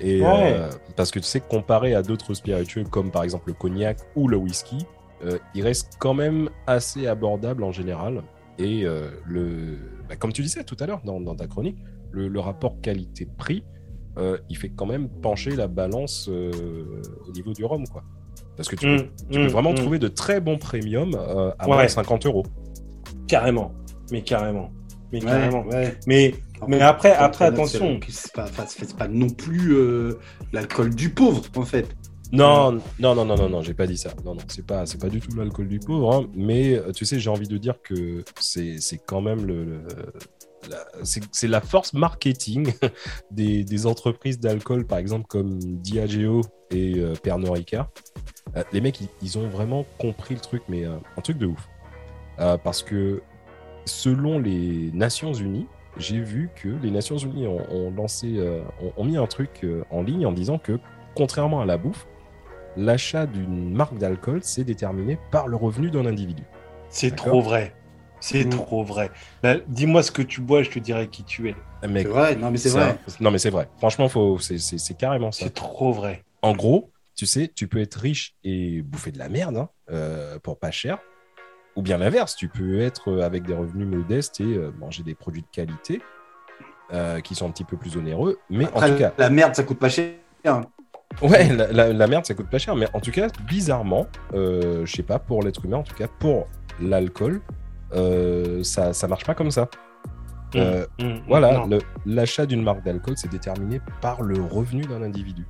Et 0.00 0.20
euh, 0.24 0.70
parce 0.96 1.10
que 1.10 1.18
tu 1.18 1.26
sais, 1.26 1.40
comparé 1.40 1.94
à 1.94 2.02
d'autres 2.02 2.34
spiritueux 2.34 2.84
comme 2.84 3.10
par 3.10 3.24
exemple 3.24 3.48
le 3.48 3.54
cognac 3.54 3.98
ou 4.14 4.28
le 4.28 4.36
whisky, 4.36 4.78
euh, 5.24 5.38
il 5.54 5.62
reste 5.62 5.94
quand 5.98 6.14
même 6.14 6.50
assez 6.66 7.06
abordable 7.06 7.64
en 7.64 7.72
général. 7.72 8.22
Et 8.58 8.84
euh, 8.84 9.10
le, 9.26 9.78
bah, 10.08 10.16
comme 10.16 10.32
tu 10.32 10.42
disais 10.42 10.64
tout 10.64 10.76
à 10.80 10.86
l'heure 10.86 11.00
dans, 11.04 11.34
ta 11.34 11.46
chronique, 11.46 11.78
le, 12.10 12.40
rapport 12.40 12.80
qualité-prix, 12.80 13.64
il 14.48 14.56
fait 14.56 14.70
quand 14.70 14.86
même 14.86 15.08
pencher 15.08 15.54
la 15.54 15.68
balance 15.68 16.28
au 16.28 17.32
niveau 17.32 17.52
du 17.52 17.64
rhum, 17.64 17.86
quoi. 17.86 18.02
Parce 18.56 18.68
que 18.68 18.74
tu, 18.74 18.86
peux, 18.86 19.38
mmh, 19.38 19.44
mmh, 19.44 19.46
vraiment 19.46 19.70
mmh. 19.70 19.76
trouver 19.76 19.98
de 20.00 20.08
très 20.08 20.40
bons 20.40 20.58
premiums 20.58 21.14
à 21.58 21.66
moins 21.66 21.84
de 21.84 21.88
50 21.88 22.26
euros. 22.26 22.44
Carrément, 23.28 23.72
mais 24.10 24.22
carrément. 24.22 24.70
Mais 25.12 25.20
carrément. 25.20 25.64
Mais 26.06 26.34
mais 26.66 26.80
après, 26.80 27.12
après 27.12 27.44
attention. 27.44 28.00
C'est 28.08 28.32
pas, 28.32 28.46
pas, 28.98 29.08
non 29.08 29.28
plus 29.28 29.74
euh, 29.74 30.18
l'alcool 30.52 30.94
du 30.94 31.10
pauvre, 31.10 31.42
en 31.54 31.64
fait. 31.64 31.86
Non, 32.32 32.72
non, 32.72 33.14
non, 33.14 33.24
non, 33.24 33.36
non, 33.36 33.48
non, 33.48 33.62
j'ai 33.62 33.74
pas 33.74 33.86
dit 33.86 33.96
ça. 33.96 34.10
Non, 34.24 34.34
non, 34.34 34.42
c'est 34.48 34.66
pas, 34.66 34.84
c'est 34.84 35.00
pas 35.00 35.08
du 35.08 35.20
tout 35.20 35.34
l'alcool 35.36 35.68
du 35.68 35.78
pauvre. 35.78 36.14
Hein. 36.14 36.26
mais 36.34 36.74
euh, 36.74 36.92
tu 36.92 37.04
sais, 37.04 37.18
j'ai 37.18 37.30
envie 37.30 37.48
de 37.48 37.56
dire 37.56 37.80
que 37.82 38.24
c'est, 38.38 38.78
quand 39.06 39.22
même 39.22 39.46
le, 39.46 39.80
c'est, 41.04 41.48
la 41.48 41.60
force 41.60 41.94
marketing 41.94 42.72
des, 43.30 43.64
des 43.64 43.86
entreprises 43.86 44.40
d'alcool, 44.40 44.86
par 44.86 44.98
exemple 44.98 45.26
comme 45.26 45.58
Diageo 45.58 46.42
et 46.70 46.98
euh, 46.98 47.14
Pernod 47.14 47.50
Ricard. 47.50 47.90
les 48.72 48.82
mecs, 48.82 49.00
ils, 49.22 49.38
ont 49.38 49.48
vraiment 49.48 49.86
compris 49.98 50.34
le 50.34 50.40
truc, 50.40 50.62
mais 50.68 50.84
un 50.84 51.20
truc 51.22 51.38
de 51.38 51.46
ouf. 51.46 51.66
parce 52.36 52.82
que 52.82 53.22
selon 53.88 54.38
les 54.38 54.90
Nations 54.92 55.32
Unies, 55.32 55.66
j'ai 55.96 56.20
vu 56.20 56.50
que 56.54 56.68
les 56.68 56.90
Nations 56.90 57.16
Unies 57.16 57.46
ont, 57.46 57.90
lancé, 57.90 58.34
euh, 58.36 58.62
ont, 58.96 59.04
mis 59.04 59.16
un 59.16 59.26
truc 59.26 59.50
euh, 59.64 59.82
en 59.90 60.02
ligne 60.02 60.26
en 60.26 60.32
disant 60.32 60.58
que, 60.58 60.78
contrairement 61.14 61.60
à 61.60 61.66
la 61.66 61.76
bouffe, 61.76 62.06
l'achat 62.76 63.26
d'une 63.26 63.74
marque 63.74 63.98
d'alcool, 63.98 64.40
c'est 64.42 64.64
déterminé 64.64 65.18
par 65.32 65.48
le 65.48 65.56
revenu 65.56 65.90
d'un 65.90 66.06
individu. 66.06 66.44
C'est 66.88 67.16
trop 67.16 67.40
vrai. 67.40 67.74
C'est 68.20 68.44
mm. 68.44 68.50
trop 68.50 68.84
vrai. 68.84 69.10
Bah, 69.42 69.56
dis-moi 69.66 70.02
ce 70.02 70.12
que 70.12 70.22
tu 70.22 70.40
bois, 70.40 70.62
je 70.62 70.70
te 70.70 70.78
dirai 70.78 71.08
qui 71.08 71.24
tu 71.24 71.48
es. 71.48 71.56
C'est 71.82 72.04
vrai, 72.04 72.36
non 72.36 72.50
mais 72.50 72.58
c'est 72.58 72.70
vrai. 72.70 72.98
Non 73.20 73.30
mais 73.30 73.38
c'est 73.38 73.50
vrai. 73.50 73.68
Franchement, 73.78 74.08
faut... 74.08 74.38
c'est 74.38 74.96
carrément 74.96 75.32
ça. 75.32 75.44
C'est 75.44 75.54
trop 75.54 75.92
vrai. 75.92 76.24
En 76.42 76.52
gros, 76.52 76.90
tu 77.14 77.26
sais, 77.26 77.50
tu 77.52 77.68
peux 77.68 77.80
être 77.80 77.96
riche 77.96 78.36
et 78.44 78.82
bouffer 78.82 79.12
de 79.12 79.18
la 79.18 79.28
merde 79.28 79.56
hein, 79.56 79.68
euh, 79.90 80.38
pour 80.38 80.58
pas 80.58 80.70
cher. 80.70 80.98
Ou 81.78 81.82
bien 81.82 81.96
l'inverse, 81.96 82.34
tu 82.34 82.48
peux 82.48 82.80
être 82.80 83.08
euh, 83.08 83.22
avec 83.22 83.44
des 83.44 83.54
revenus 83.54 83.86
modestes 83.86 84.40
et 84.40 84.56
euh, 84.56 84.72
manger 84.80 85.04
des 85.04 85.14
produits 85.14 85.42
de 85.42 85.46
qualité 85.52 86.02
euh, 86.92 87.20
qui 87.20 87.36
sont 87.36 87.46
un 87.46 87.52
petit 87.52 87.62
peu 87.62 87.76
plus 87.76 87.96
onéreux. 87.96 88.40
Mais 88.50 88.66
en 88.74 88.80
tout 88.80 88.96
cas. 88.96 89.12
La 89.16 89.30
merde, 89.30 89.54
ça 89.54 89.62
coûte 89.62 89.78
pas 89.78 89.88
cher. 89.88 90.14
Ouais, 91.22 91.48
la, 91.54 92.06
merde, 92.08 92.26
ça 92.26 92.34
coûte 92.34 92.50
pas 92.50 92.58
cher. 92.58 92.74
Mais 92.74 92.88
en 92.94 93.00
tout 93.00 93.12
cas, 93.12 93.28
bizarrement, 93.46 94.08
je 94.34 94.84
sais 94.86 95.04
pas, 95.04 95.20
pour 95.20 95.44
l'être 95.44 95.64
humain, 95.64 95.76
en 95.76 95.82
tout 95.84 95.94
cas, 95.94 96.08
pour 96.18 96.48
l'alcool, 96.80 97.42
ça, 98.62 98.92
ça 98.92 99.06
marche 99.06 99.24
pas 99.24 99.34
comme 99.34 99.52
ça. 99.52 99.68
Mmh, 100.54 100.60
mmh, 100.60 101.04
mmh. 101.04 101.20
voilà, 101.28 101.64
l'achat 102.06 102.44
d'une 102.44 102.62
marque 102.62 102.82
d'alcool, 102.82 103.14
c'est 103.16 103.30
déterminé 103.30 103.80
par 104.00 104.22
le 104.22 104.42
revenu 104.42 104.82
d'un 104.82 105.02
individu. 105.02 105.46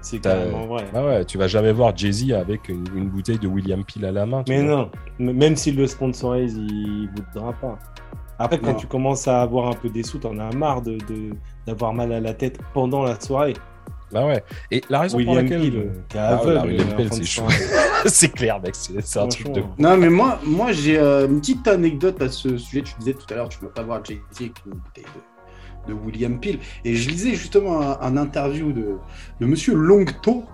C'est 0.00 0.20
carrément 0.20 0.66
vrai. 0.66 0.86
Ah 0.94 1.04
ouais, 1.04 1.24
tu 1.24 1.38
vas 1.38 1.48
jamais 1.48 1.72
voir 1.72 1.96
Jay-Z 1.96 2.32
avec 2.32 2.68
une, 2.68 3.08
bouteille 3.08 3.38
de 3.38 3.48
William 3.48 3.84
Peel 3.84 4.04
à 4.04 4.12
la 4.12 4.26
main. 4.26 4.44
Mais 4.48 4.62
non, 4.62 4.90
même 5.18 5.56
s'il 5.56 5.76
le 5.76 5.86
sponsorise, 5.86 6.56
il 6.56 7.08
voudra 7.34 7.52
pas. 7.52 7.78
Après, 8.38 8.58
quand 8.58 8.74
tu 8.74 8.86
commences 8.86 9.26
à 9.26 9.42
avoir 9.42 9.68
un 9.68 9.72
peu 9.72 9.88
des 9.88 10.04
sous, 10.04 10.18
t'en 10.18 10.38
as 10.38 10.54
marre 10.54 10.82
de, 10.82 10.98
d'avoir 11.66 11.92
mal 11.92 12.12
à 12.12 12.20
la 12.20 12.34
tête 12.34 12.58
pendant 12.72 13.02
la 13.02 13.18
soirée. 13.18 13.54
Bah 14.12 14.24
ouais. 14.26 14.42
Et 14.70 14.82
la 14.88 15.00
raison 15.00 15.22
pour 15.22 15.34
laquelle. 15.34 15.60
Peel, 15.60 15.92
ah, 16.16 16.40
William 16.64 16.96
Peel, 16.96 17.12
c'est 17.12 17.24
chaud. 17.24 17.42
c'est 18.06 18.32
clair, 18.32 18.60
mec. 18.60 18.74
C'est, 18.74 19.18
un 19.18 19.28
truc 19.28 19.52
de. 19.52 19.62
Non, 19.78 19.96
mais 19.96 20.08
moi, 20.08 20.38
moi 20.44 20.72
j'ai 20.72 20.98
euh, 20.98 21.26
une 21.26 21.40
petite 21.40 21.66
anecdote 21.66 22.22
à 22.22 22.28
ce 22.28 22.56
sujet. 22.56 22.82
Tu 22.82 22.94
disais 23.00 23.14
tout 23.14 23.26
à 23.30 23.34
l'heure, 23.34 23.48
tu 23.48 23.58
ne 23.58 23.64
veux 23.64 23.72
pas 23.72 23.82
voir 23.82 24.02
Jay-Z 24.04 24.40
avec 24.40 24.52
une 24.64 24.72
bouteille 24.74 25.04
de 25.04 25.37
de 25.88 25.94
William 25.94 26.38
Peel. 26.38 26.58
Et 26.84 26.94
je 26.94 27.08
lisais 27.08 27.30
justement 27.30 27.80
un, 28.00 28.16
interview 28.16 28.72
de, 28.72 28.96
de 29.40 29.46
Monsieur 29.46 29.74
Longto, 29.74 30.44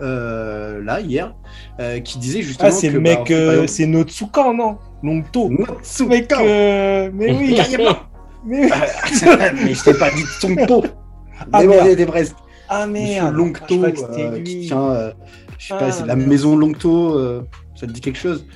euh, 0.00 0.82
là, 0.82 1.00
hier, 1.00 1.34
euh, 1.80 2.00
qui 2.00 2.18
disait 2.18 2.42
justement. 2.42 2.68
Ah, 2.68 2.72
c'est 2.72 2.90
le 2.90 3.00
mec, 3.00 3.28
bah, 3.28 3.34
euh, 3.34 3.66
c'est 3.66 3.86
Notsukan, 3.86 4.54
non? 4.54 4.78
Longto. 5.02 5.50
Notsukan 5.50 6.42
Mais 7.12 7.32
oui. 7.32 7.58
Mais, 8.46 8.68
mais 9.54 9.72
je 9.72 9.84
t'ai 9.84 9.94
pas 9.94 10.10
dit 10.10 10.22
son 10.38 10.54
pot 10.54 10.84
Ah, 11.50 11.62
mais 11.62 11.96
des 11.96 12.04
Brest. 12.04 12.36
Ah, 12.68 12.86
merde. 12.86 13.34
Longto, 13.34 13.82
qui 14.44 14.66
tient, 14.66 15.12
je 15.56 15.68
sais 15.68 15.74
pas, 15.74 15.90
c'est 15.90 16.04
la 16.04 16.14
maison 16.14 16.54
Longto 16.54 17.18
ça 17.74 17.86
te 17.86 17.92
dit 17.92 18.00
quelque 18.00 18.18
chose 18.18 18.46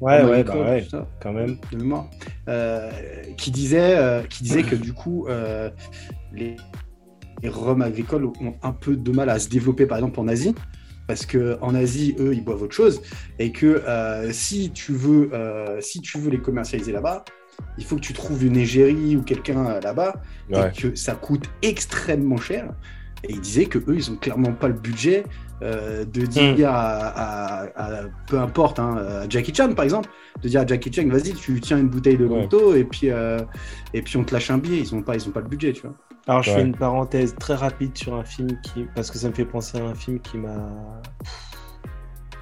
Ouais, 0.00 0.22
ouais, 0.24 0.44
bah 0.44 0.56
ouais, 0.56 0.86
quand 1.20 1.32
même. 1.32 1.58
De 1.72 1.76
mémoire. 1.76 2.08
Euh, 2.48 2.90
qui, 3.36 3.50
disait, 3.50 3.96
euh, 3.96 4.22
qui 4.22 4.42
disait 4.42 4.62
que 4.62 4.76
du 4.76 4.92
coup, 4.92 5.26
euh, 5.28 5.70
les, 6.32 6.56
les 7.42 7.48
rhums 7.48 7.82
agricoles 7.82 8.26
ont 8.26 8.54
un 8.62 8.72
peu 8.72 8.96
de 8.96 9.10
mal 9.10 9.28
à 9.30 9.38
se 9.38 9.48
développer, 9.48 9.86
par 9.86 9.98
exemple, 9.98 10.20
en 10.20 10.28
Asie. 10.28 10.54
Parce 11.06 11.24
qu'en 11.24 11.74
Asie, 11.74 12.14
eux, 12.18 12.34
ils 12.34 12.44
boivent 12.44 12.62
autre 12.62 12.74
chose. 12.74 13.00
Et 13.38 13.50
que 13.50 13.82
si, 14.30 14.70
tu 14.72 14.92
veux, 14.92 15.30
si 15.80 16.00
tu 16.00 16.18
veux 16.18 16.30
les 16.30 16.40
commercialiser 16.40 16.92
là-bas, 16.92 17.24
il 17.78 17.84
faut 17.84 17.96
que 17.96 18.02
tu 18.02 18.12
trouves 18.12 18.44
une 18.44 18.56
égérie 18.56 19.16
ou 19.16 19.22
quelqu'un 19.22 19.80
là-bas. 19.80 20.20
Et 20.50 20.70
que 20.76 20.94
ça 20.94 21.14
coûte 21.14 21.46
extrêmement 21.62 22.36
cher. 22.36 22.74
Et 23.24 23.32
il 23.32 23.40
disait 23.40 23.66
que 23.66 23.78
eux, 23.78 23.96
ils 23.96 24.10
ont 24.10 24.16
clairement 24.16 24.52
pas 24.52 24.68
le 24.68 24.74
budget 24.74 25.24
euh, 25.62 26.04
de 26.04 26.20
dire 26.26 26.42
hmm. 26.56 26.64
à, 26.66 28.02
peu 28.28 28.38
importe, 28.38 28.78
hein, 28.78 28.96
à 28.96 29.28
Jackie 29.28 29.52
Chan 29.52 29.72
par 29.74 29.84
exemple, 29.84 30.08
de 30.42 30.48
dire 30.48 30.60
à 30.60 30.66
Jackie 30.66 30.92
Chan, 30.92 31.08
vas-y, 31.08 31.32
tu 31.32 31.60
tiens 31.60 31.78
une 31.78 31.88
bouteille 31.88 32.16
de 32.16 32.26
Gonto 32.26 32.74
et 32.74 32.84
puis 32.84 33.10
euh, 33.10 33.40
et 33.92 34.02
puis 34.02 34.16
on 34.16 34.24
te 34.24 34.32
lâche 34.32 34.50
un 34.50 34.58
billet. 34.58 34.78
Ils 34.78 34.94
ont 34.94 35.02
pas, 35.02 35.16
ils 35.16 35.26
ont 35.28 35.32
pas 35.32 35.40
le 35.40 35.48
budget, 35.48 35.72
tu 35.72 35.82
vois. 35.82 35.94
Alors 36.28 36.42
je 36.42 36.50
fais 36.50 36.62
une 36.62 36.76
parenthèse 36.76 37.34
très 37.36 37.54
rapide 37.54 37.96
sur 37.96 38.14
un 38.14 38.24
film 38.24 38.60
qui, 38.62 38.86
parce 38.94 39.10
que 39.10 39.18
ça 39.18 39.28
me 39.28 39.34
fait 39.34 39.46
penser 39.46 39.78
à 39.78 39.84
un 39.84 39.94
film 39.94 40.20
qui 40.20 40.36
m'a 40.36 41.00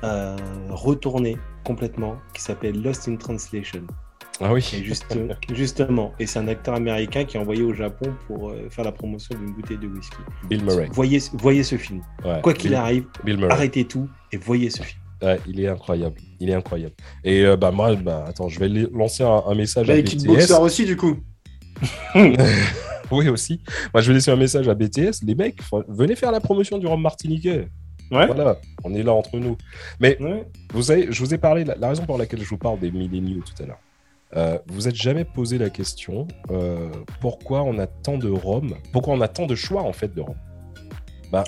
euh, 0.05 0.37
retourné 0.70 1.39
complètement, 1.64 2.16
qui 2.35 2.43
s'appelle 2.43 2.83
Lost 2.83 3.09
in 3.09 3.16
Translation. 3.16 3.87
Ah 4.41 4.53
oui. 4.53 4.61
juste, 4.61 5.07
justement. 5.53 6.12
Et 6.18 6.26
c'est 6.26 6.39
un 6.39 6.49
acteur 6.49 6.74
américain 6.74 7.24
qui 7.24 7.37
est 7.37 7.41
envoyé 7.41 7.62
au 7.62 7.72
Japon 7.72 8.14
pour 8.26 8.51
euh, 8.51 8.68
faire 8.70 8.84
la 8.84 8.93
promotion 8.93 9.37
d'une 9.39 9.53
bouteille 9.53 9.78
de 9.78 9.87
whisky. 9.87 10.16
Bill 10.49 10.64
Murray. 10.64 10.89
Voyez, 10.93 11.20
voyez 11.34 11.62
ce 11.62 11.76
film. 11.76 12.03
Quoi 12.43 12.53
qu'il 12.53 12.74
arrive, 12.74 13.07
arrêtez 13.49 13.84
tout 13.84 14.09
et 14.32 14.37
voyez 14.37 14.70
ce 14.70 14.82
film. 14.82 15.01
il 15.47 15.61
est 15.61 15.68
incroyable. 15.68 16.16
Il 16.39 16.51
est 16.51 16.55
incroyable. 16.55 16.95
Et 17.24 17.45
bah, 17.57 17.70
moi, 17.70 17.95
bah, 17.97 18.24
attends, 18.28 18.49
je 18.49 18.61
vais 18.61 18.68
lancer 18.93 19.24
un, 19.24 19.55
message 19.55 19.89
à 19.89 19.97
BTS. 19.97 20.53
aussi, 20.61 20.84
du 20.84 20.97
coup. 20.97 21.16
oui, 23.11 23.28
aussi. 23.28 23.61
Moi, 23.95 24.03
je 24.03 24.09
vais 24.09 24.14
laisser 24.14 24.30
un 24.30 24.37
message 24.37 24.68
à 24.68 24.74
BTS. 24.74 25.24
Les 25.24 25.34
mecs, 25.34 25.59
venez 25.89 26.16
faire 26.16 26.32
la 26.32 26.41
promotion 26.41 26.78
du 26.78 26.87
rhum 26.87 27.01
martiniquais. 27.01 27.68
Ouais. 28.11 28.26
Voilà, 28.26 28.57
on 28.84 28.95
est 28.95 29.03
là 29.03 29.12
entre 29.12 29.39
nous. 29.39 29.57
Mais 30.01 30.18
vous 30.72 30.82
savez, 30.82 31.09
je 31.11 31.18
vous 31.20 31.34
ai 31.34 31.39
parlé, 31.39 31.64
la, 31.64 31.89
raison 31.89 32.05
pour 32.05 32.18
laquelle 32.18 32.41
je 32.41 32.49
vous 32.49 32.59
parle 32.59 32.78
des 32.78 32.91
milléniaux 32.91 33.43
tout 33.43 33.62
à 33.62 33.66
l'heure, 33.66 33.80
euh, 34.37 34.59
vous 34.66 34.82
n'êtes 34.82 34.95
jamais 34.95 35.24
posé 35.24 35.59
la 35.59 35.70
question 35.70 36.28
euh, 36.51 36.91
pourquoi 37.20 37.62
on 37.62 37.78
a 37.78 37.87
tant 37.87 38.18
de 38.18 38.28
rhum, 38.28 38.74
pourquoi 38.93 39.14
on 39.14 39.20
a 39.20 39.28
tant 39.28 39.47
de 39.47 39.55
choix 39.55 39.82
en 39.82 39.93
fait 39.93 40.14
de 40.14 40.20
rhum 40.20 40.37
bah, 41.32 41.45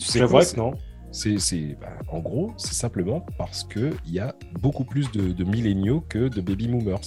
C'est 0.00 0.20
vrai 0.20 0.44
que 0.44 0.56
non. 0.56 0.72
C'est, 1.12 1.76
bah, 1.80 1.88
en 2.08 2.18
gros, 2.18 2.52
c'est 2.58 2.74
simplement 2.74 3.24
parce 3.38 3.64
qu'il 3.64 3.94
y 4.06 4.18
a 4.18 4.34
beaucoup 4.60 4.84
plus 4.84 5.10
de, 5.12 5.32
de 5.32 5.44
milléniaux 5.44 6.04
que 6.06 6.28
de 6.28 6.40
baby 6.42 6.68
boomers. 6.68 7.00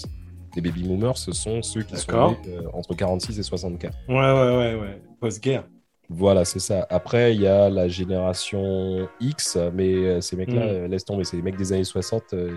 Les 0.55 0.61
baby 0.61 0.83
boomers, 0.83 1.17
ce 1.17 1.31
sont 1.31 1.61
ceux 1.61 1.83
qui 1.83 1.95
sont 1.97 2.29
nés, 2.31 2.37
euh, 2.47 2.63
entre 2.73 2.95
46 2.95 3.37
et 3.37 3.43
64. 3.43 3.95
Ouais, 4.07 4.15
ouais, 4.15 4.23
ouais, 4.23 4.81
ouais. 4.81 5.01
Post-guerre. 5.19 5.65
Voilà, 6.11 6.43
c'est 6.43 6.59
ça. 6.59 6.87
Après, 6.89 7.35
il 7.35 7.41
y 7.41 7.47
a 7.47 7.69
la 7.69 7.87
génération 7.87 9.07
X, 9.19 9.59
mais 9.75 9.93
euh, 9.93 10.21
ces 10.21 10.35
mecs-là, 10.35 10.65
mm. 10.65 10.69
euh, 10.69 10.87
laisse 10.87 11.05
tomber, 11.05 11.23
c'est 11.23 11.37
les 11.37 11.43
mecs 11.43 11.55
des 11.55 11.71
années 11.71 11.83
60. 11.83 12.33
Euh, 12.33 12.51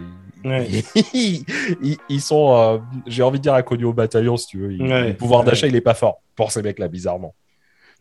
ils, 1.13 2.21
sont, 2.21 2.83
j'ai 3.07 3.23
envie 3.23 3.39
de 3.39 3.43
dire, 3.43 3.53
inconnus 3.53 3.87
au 3.87 3.93
bataillon, 3.93 4.39
si 4.39 4.47
tu 4.47 4.59
veux. 4.59 4.69
le 4.69 5.13
pouvoir 5.13 5.45
d'achat, 5.45 5.67
il 5.67 5.77
est 5.77 5.83
pas 5.83 5.93
fort 5.93 6.23
pour 6.35 6.51
ces 6.51 6.63
mecs-là, 6.63 6.89
bizarrement. 6.89 7.35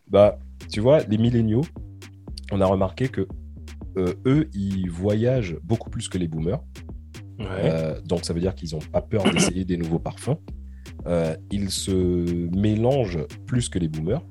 Bah, 0.08 0.40
tu 0.72 0.80
vois, 0.80 1.02
les 1.02 1.18
milléniaux, 1.18 1.64
on 2.54 2.62
a 2.62 2.66
remarqué 2.66 3.10
que 3.10 3.28
eux, 3.98 4.50
ils 4.54 4.90
voyagent 4.90 5.58
beaucoup 5.64 5.90
plus 5.90 6.08
que 6.08 6.18
les 6.18 6.30
boomers. 6.30 6.62
donc, 8.06 8.24
ça 8.24 8.32
veut 8.32 8.40
dire 8.40 8.56
qu'ils 8.56 8.72
n'ont 8.72 8.80
pas 8.80 9.02
peur 9.02 9.24
d'essayer 9.26 9.66
des 9.66 9.76
nouveaux 9.76 10.00
parfums. 10.00 10.38
ils 11.52 11.72
se 11.72 11.92
mélangent 12.56 13.26
plus 13.46 13.68
que 13.68 13.80
les 13.80 13.90
boomers 13.90 14.22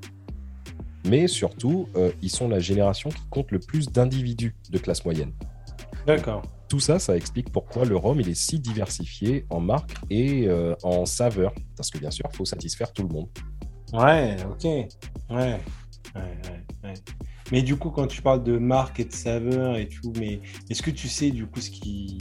mais 1.05 1.27
surtout, 1.27 1.87
euh, 1.95 2.11
ils 2.21 2.29
sont 2.29 2.47
la 2.47 2.59
génération 2.59 3.09
qui 3.09 3.23
compte 3.29 3.51
le 3.51 3.59
plus 3.59 3.89
d'individus 3.89 4.55
de 4.69 4.77
classe 4.77 5.03
moyenne. 5.05 5.33
D'accord. 6.05 6.41
Tout 6.67 6.79
ça, 6.79 6.99
ça 6.99 7.17
explique 7.17 7.51
pourquoi 7.51 7.85
le 7.85 7.97
rhum 7.97 8.19
il 8.21 8.29
est 8.29 8.33
si 8.33 8.59
diversifié 8.59 9.45
en 9.49 9.59
marque 9.59 9.93
et 10.09 10.47
euh, 10.47 10.73
en 10.83 11.05
saveur. 11.05 11.53
Parce 11.75 11.89
que 11.89 11.97
bien 11.97 12.11
sûr, 12.11 12.25
il 12.31 12.35
faut 12.35 12.45
satisfaire 12.45 12.93
tout 12.93 13.03
le 13.03 13.09
monde. 13.09 13.27
Ouais, 13.93 14.37
ok. 14.49 14.63
Ouais. 14.63 14.87
ouais, 15.29 15.59
ouais, 16.15 16.63
ouais. 16.83 16.93
Mais 17.51 17.61
du 17.61 17.75
coup, 17.75 17.89
quand 17.89 18.07
tu 18.07 18.21
parles 18.21 18.43
de 18.43 18.57
marque 18.57 18.99
et 18.99 19.05
de 19.05 19.11
saveur 19.11 19.77
et 19.77 19.87
tout, 19.87 20.13
mais 20.17 20.41
est-ce 20.69 20.81
que 20.81 20.91
tu 20.91 21.07
sais 21.07 21.31
du 21.31 21.45
coup 21.45 21.59
ce 21.59 21.69
qui, 21.69 22.17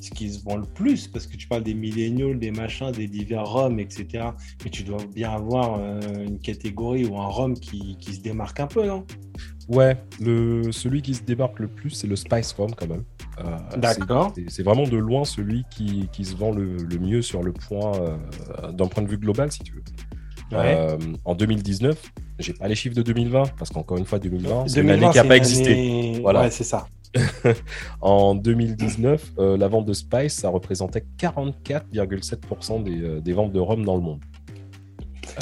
ce 0.00 0.10
qui 0.10 0.30
se 0.30 0.42
vend 0.44 0.56
le 0.56 0.66
plus? 0.66 1.08
Parce 1.08 1.26
que 1.26 1.36
tu 1.36 1.48
parles 1.48 1.64
des 1.64 1.74
milléniaux, 1.74 2.34
des 2.34 2.50
machins, 2.50 2.92
des 2.92 3.08
divers 3.08 3.44
rhums, 3.44 3.80
etc. 3.80 4.28
Mais 4.64 4.70
tu 4.70 4.84
dois 4.84 5.04
bien 5.14 5.32
avoir 5.32 5.78
euh, 5.78 6.00
une 6.24 6.38
catégorie 6.38 7.06
ou 7.06 7.18
un 7.18 7.26
rhum 7.26 7.54
qui, 7.54 7.96
qui, 7.98 8.14
se 8.14 8.20
démarque 8.20 8.60
un 8.60 8.68
peu, 8.68 8.86
non? 8.86 9.04
Ouais, 9.68 9.98
le, 10.20 10.72
celui 10.72 11.02
qui 11.02 11.14
se 11.14 11.22
démarque 11.22 11.58
le 11.58 11.68
plus, 11.68 11.90
c'est 11.90 12.06
le 12.06 12.16
Spice 12.16 12.52
Rum 12.52 12.70
quand 12.74 12.88
même. 12.88 13.04
Euh, 13.44 13.58
D'accord. 13.76 14.32
C'est 14.48 14.62
vraiment 14.62 14.86
de 14.86 14.96
loin 14.96 15.24
celui 15.24 15.64
qui, 15.70 16.08
qui 16.10 16.24
se 16.24 16.34
vend 16.34 16.52
le, 16.52 16.76
le, 16.76 16.98
mieux 16.98 17.20
sur 17.20 17.42
le 17.42 17.52
point, 17.52 17.92
euh, 17.96 18.72
d'un 18.72 18.86
point 18.86 19.02
de 19.02 19.08
vue 19.08 19.18
global, 19.18 19.52
si 19.52 19.58
tu 19.60 19.74
veux. 19.74 19.82
En 21.24 21.34
2019, 21.34 22.12
j'ai 22.38 22.52
pas 22.52 22.68
les 22.68 22.74
chiffres 22.74 22.94
de 22.94 23.02
2020 23.02 23.56
parce 23.58 23.70
qu'encore 23.70 23.98
une 23.98 24.06
fois 24.06 24.18
2020 24.18 24.68
c'est 24.68 24.80
une 24.80 24.90
année 24.90 25.08
qui 25.10 25.16
n'a 25.16 25.24
pas 25.24 25.36
existé. 25.36 26.20
Voilà, 26.22 26.42
ouais, 26.42 26.50
c'est 26.50 26.64
ça. 26.64 26.86
en 28.00 28.34
2019, 28.34 29.32
euh, 29.38 29.56
la 29.56 29.68
vente 29.68 29.86
de 29.86 29.92
Spice 29.92 30.34
ça 30.34 30.48
représentait 30.48 31.04
44,7% 31.18 32.82
des, 32.82 33.02
euh, 33.02 33.20
des, 33.20 33.32
ventes 33.32 33.52
de 33.52 33.60
rhum 33.60 33.84
dans 33.84 33.96
le 33.96 34.02
monde. 34.02 34.20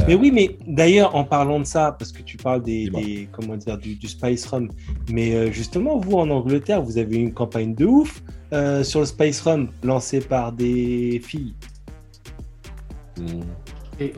Mais 0.06 0.14
oui, 0.14 0.30
mais 0.30 0.58
d'ailleurs, 0.66 1.16
en 1.16 1.24
parlant 1.24 1.58
de 1.58 1.64
ça, 1.64 1.96
parce 1.98 2.12
que 2.12 2.22
tu 2.22 2.36
parles 2.36 2.62
des, 2.62 3.28
comment 3.32 3.56
dire, 3.56 3.78
du, 3.78 3.96
Spice 4.06 4.46
Rum, 4.46 4.70
mais 5.10 5.34
euh, 5.34 5.50
justement, 5.50 5.98
vous 5.98 6.18
en 6.18 6.28
Angleterre, 6.28 6.82
vous 6.82 6.98
avez 6.98 7.16
une 7.16 7.32
campagne 7.32 7.74
de 7.74 7.86
ouf 7.86 8.22
sur 8.82 9.00
le 9.00 9.06
Spice 9.06 9.40
Rum 9.40 9.68
lancée 9.82 10.20
par 10.20 10.52
des 10.52 11.20
filles. 11.24 11.54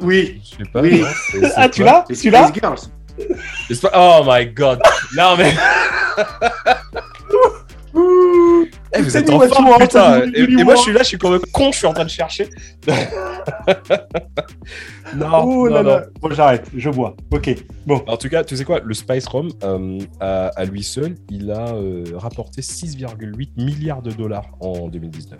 Oui. 0.00 0.40
Je 0.44 0.64
sais 0.64 0.70
pas. 0.70 0.80
Oui. 0.80 1.02
ah, 1.56 1.68
tu 1.68 1.82
l'as 1.82 2.04
Tu 2.08 2.30
l'as 2.30 2.52
Oh 3.94 4.22
my 4.26 4.46
god. 4.46 4.80
Non, 5.16 5.36
mais. 5.36 5.54
Eh, 8.94 9.02
vous 9.02 9.16
êtes 9.16 9.30
en 9.30 9.40
forme, 9.40 9.78
putain. 9.78 10.22
Et, 10.34 10.46
moi, 10.64 10.74
je 10.76 10.80
suis 10.80 10.92
là, 10.92 11.00
je 11.02 11.08
suis 11.08 11.18
comme 11.18 11.34
un 11.34 11.40
con, 11.52 11.72
je 11.72 11.78
suis 11.78 11.86
en 11.86 11.92
train 11.92 12.04
de 12.04 12.10
chercher. 12.10 12.48
non, 15.14 15.68
non, 15.68 15.82
non. 15.82 16.00
Bon, 16.20 16.30
j'arrête, 16.30 16.68
je 16.74 16.90
bois. 16.90 17.14
Ok, 17.30 17.54
bon. 17.86 18.02
En 18.06 18.16
tout 18.16 18.28
cas, 18.28 18.44
tu 18.44 18.56
sais 18.56 18.64
quoi, 18.64 18.80
le 18.80 18.94
Spice 18.94 19.26
Rum, 19.26 19.50
euh, 19.62 19.98
à, 20.20 20.64
lui 20.64 20.82
seul, 20.82 21.16
il 21.30 21.50
a 21.50 21.68
euh, 21.74 22.04
rapporté 22.14 22.62
6,8 22.62 23.62
milliards 23.62 24.02
de 24.02 24.10
dollars 24.10 24.46
en 24.60 24.88
2019. 24.88 25.38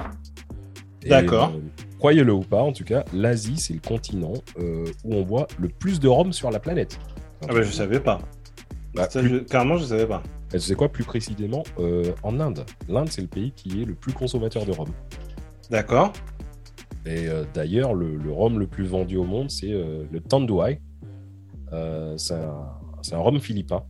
D'accord. 1.07 1.53
Euh, 1.55 1.61
croyez-le 1.99 2.33
ou 2.33 2.41
pas, 2.41 2.63
en 2.63 2.73
tout 2.73 2.85
cas, 2.85 3.05
l'Asie, 3.13 3.59
c'est 3.59 3.75
le 3.75 3.81
continent 3.81 4.35
euh, 4.59 4.87
où 5.05 5.15
on 5.15 5.25
voit 5.25 5.47
le 5.59 5.69
plus 5.69 6.01
de 6.01 6.09
rhum 6.09 6.33
sur 6.33 6.51
la 6.51 6.61
planète. 6.61 6.99
ah 7.43 7.53
bah 7.53 7.63
je 7.63 7.71
savais 7.71 8.01
pas. 8.01 8.21
Bah, 8.95 9.09
Carrément, 9.51 9.77
je 9.77 9.85
savais 9.85 10.07
pas. 10.07 10.23
Et 10.53 10.59
tu 10.59 10.61
sais 10.61 10.75
quoi, 10.75 10.89
plus 10.89 11.05
précisément, 11.05 11.63
euh, 11.79 12.13
en 12.23 12.41
Inde? 12.41 12.65
L'Inde, 12.89 13.09
c'est 13.11 13.21
le 13.21 13.29
pays 13.29 13.53
qui 13.53 13.83
est 13.83 13.85
le 13.85 13.95
plus 13.95 14.13
consommateur 14.13 14.65
de 14.65 14.73
rhum. 14.73 14.89
D'accord. 15.71 16.13
Et 17.05 17.27
d'ailleurs, 17.55 17.95
le, 17.95 18.19
rhum 18.31 18.59
le 18.59 18.67
plus 18.67 18.85
vendu 18.85 19.17
au 19.17 19.25
monde, 19.25 19.51
c'est 19.51 19.71
le 19.71 20.21
Tanduay. 20.21 20.81
c'est 22.17 22.35
un, 22.35 23.19
rhum 23.19 23.41
philippin 23.41 23.85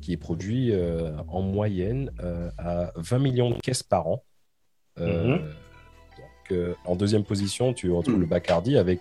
qui 0.00 0.12
est 0.12 0.16
produit 0.16 0.72
en 1.28 1.42
moyenne 1.42 2.10
à 2.56 2.92
20 2.96 3.18
millions 3.18 3.50
de 3.50 3.56
caisses 3.56 3.82
par 3.82 4.06
an. 4.06 4.22
En 6.84 6.96
deuxième 6.96 7.24
position, 7.24 7.72
tu 7.72 7.90
retrouves 7.90 8.20
le 8.20 8.26
Bacardi 8.26 8.76
avec 8.76 9.00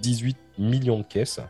18 0.00 0.36
euh, 0.36 0.62
millions 0.62 0.98
de 0.98 1.04
caisses. 1.04 1.40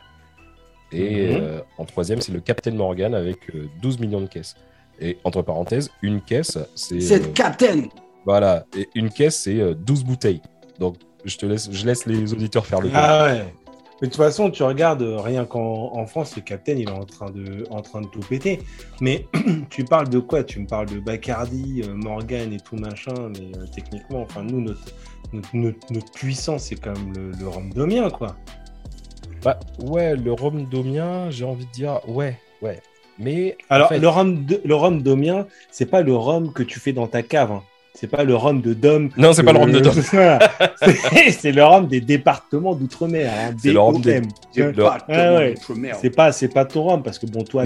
Et 0.93 1.33
mhm. 1.33 1.43
euh, 1.43 1.61
en 1.77 1.85
troisième, 1.85 2.21
c'est 2.21 2.33
le 2.33 2.41
Captain 2.41 2.73
Morgan 2.73 3.15
avec 3.15 3.39
12 3.83 3.97
euh, 3.97 4.01
millions 4.01 4.21
de 4.21 4.27
caisses. 4.27 4.57
Et 5.01 5.19
entre 5.25 5.43
parenthèses, 5.43 5.91
une 6.03 6.21
caisse, 6.21 6.59
c'est. 6.75 7.01
C'est 7.01 7.21
le 7.21 7.29
Captain 7.29 7.83
Voilà. 8.25 8.65
Et 8.77 8.89
une 8.95 9.11
caisse, 9.11 9.43
c'est 9.43 9.75
12 9.75 10.05
bouteilles. 10.05 10.43
Donc, 10.79 10.97
je, 11.25 11.37
te 11.37 11.47
laisse, 11.47 11.71
je 11.71 11.87
laisse 11.87 12.07
les 12.07 12.33
auditeurs 12.33 12.67
faire 12.67 12.81
le 12.81 12.91
Ah 12.95 13.27
ouais. 13.27 13.55
Mais 14.01 14.07
de 14.07 14.13
toute 14.13 14.23
façon, 14.23 14.51
tu 14.51 14.63
regardes, 14.63 15.03
rien 15.03 15.45
qu'en 15.45 16.07
France, 16.07 16.37
le 16.37 16.43
Captain, 16.43 16.75
il 16.75 16.89
est 16.89 16.93
en 16.93 17.05
train 17.05 17.31
de, 17.31 17.67
en 17.71 17.83
train 17.83 18.01
de 18.01 18.07
tout 18.07 18.21
péter. 18.21 18.61
Mais 19.01 19.27
tu 19.71 19.85
parles 19.85 20.09
de 20.09 20.21
quoi? 20.21 20.45
Tu 20.45 20.61
me 20.61 20.67
parles 20.67 20.87
de 20.87 21.01
Bacardi, 21.01 21.83
Morgan 21.95 22.53
et 22.53 22.61
tout 22.61 22.77
machin. 22.77 23.15
Mais 23.31 23.51
techniquement, 23.75 24.23
enfin, 24.23 24.45
nous, 24.45 24.61
notre, 24.61 24.81
notre, 25.53 26.13
puissance, 26.13 26.65
c'est 26.65 26.77
quand 26.77 26.97
même 26.97 27.35
le, 27.39 27.49
rhum 27.49 27.73
domien, 27.73 28.09
quoi. 28.09 28.37
Bah, 29.43 29.59
ouais, 29.81 30.17
le 30.17 30.33
rhum 30.33 30.69
domien, 30.69 31.31
j'ai 31.31 31.45
envie 31.45 31.67
de 31.67 31.73
dire, 31.73 32.01
ouais, 32.09 32.39
ouais. 32.63 32.81
Mais. 33.19 33.57
Alors, 33.69 33.93
le, 33.93 34.09
rhum 34.09 34.47
le 34.65 34.75
rhum 34.75 35.03
domien, 35.03 35.47
c'est 35.73 35.87
pas 35.87 36.03
le 36.03 36.15
rhum 36.15 36.53
que 36.53 36.63
tu 36.63 36.79
fais 36.79 36.93
dans 36.93 37.09
ta 37.09 37.23
cave. 37.23 37.51
Hein. 37.53 37.63
C'est 38.01 38.07
pas 38.07 38.23
le 38.23 38.37
rhum 38.37 38.61
de 38.61 38.75
Dom. 38.75 39.11
Non, 39.17 39.33
c'est 39.33 39.43
pas 39.43 39.53
le 39.53 39.59
rhum 39.59 39.73
de 39.73 39.81
Dom. 39.81 39.93
c'est 41.33 41.51
le 41.51 41.65
rhum 41.65 41.89
des 41.89 42.01
départements 42.01 42.77
d'outre-mer. 42.77 43.33
Hein. 43.37 43.57
C'est 43.61 43.73
le 43.73 43.81
rhum 43.81 44.01
des 44.01 44.23
départements 44.55 45.49
d'outre-mer. 45.49 45.97
C'est 46.01 46.11
pas, 46.11 46.31
c'est 46.31 46.47
pas 46.47 46.65
ton 46.65 46.85
rhum 46.85 47.03
parce 47.03 47.19
que 47.19 47.27
bon, 47.27 47.43
toi, 47.43 47.65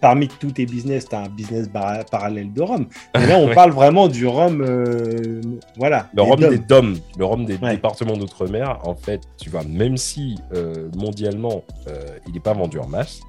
parmi 0.00 0.28
tous 0.28 0.52
tes 0.52 0.64
business, 0.64 1.06
tu 1.06 1.14
as 1.14 1.20
un 1.20 1.28
business 1.28 1.68
parallèle 2.10 2.50
de 2.50 2.62
rhum. 2.62 2.86
Mais 3.14 3.26
là, 3.26 3.36
on 3.38 3.52
parle 3.54 3.72
vraiment 3.72 4.08
du 4.08 4.26
rhum, 4.26 4.64
euh, 4.66 5.42
voilà. 5.76 6.08
Le 6.14 6.22
rhum 6.22 6.40
des 6.40 6.58
DOM, 6.58 6.96
le 7.18 7.24
rhum 7.26 7.44
des 7.44 7.58
départements 7.58 8.16
d'outre-mer. 8.16 8.78
En 8.84 8.94
fait, 8.94 9.20
tu 9.36 9.50
vois, 9.50 9.64
même 9.68 9.98
si 9.98 10.38
euh, 10.54 10.88
mondialement, 10.96 11.62
euh, 11.88 12.00
il 12.26 12.32
n'est 12.32 12.40
pas 12.40 12.54
vendu 12.54 12.78
en 12.78 12.86
masse, 12.86 13.20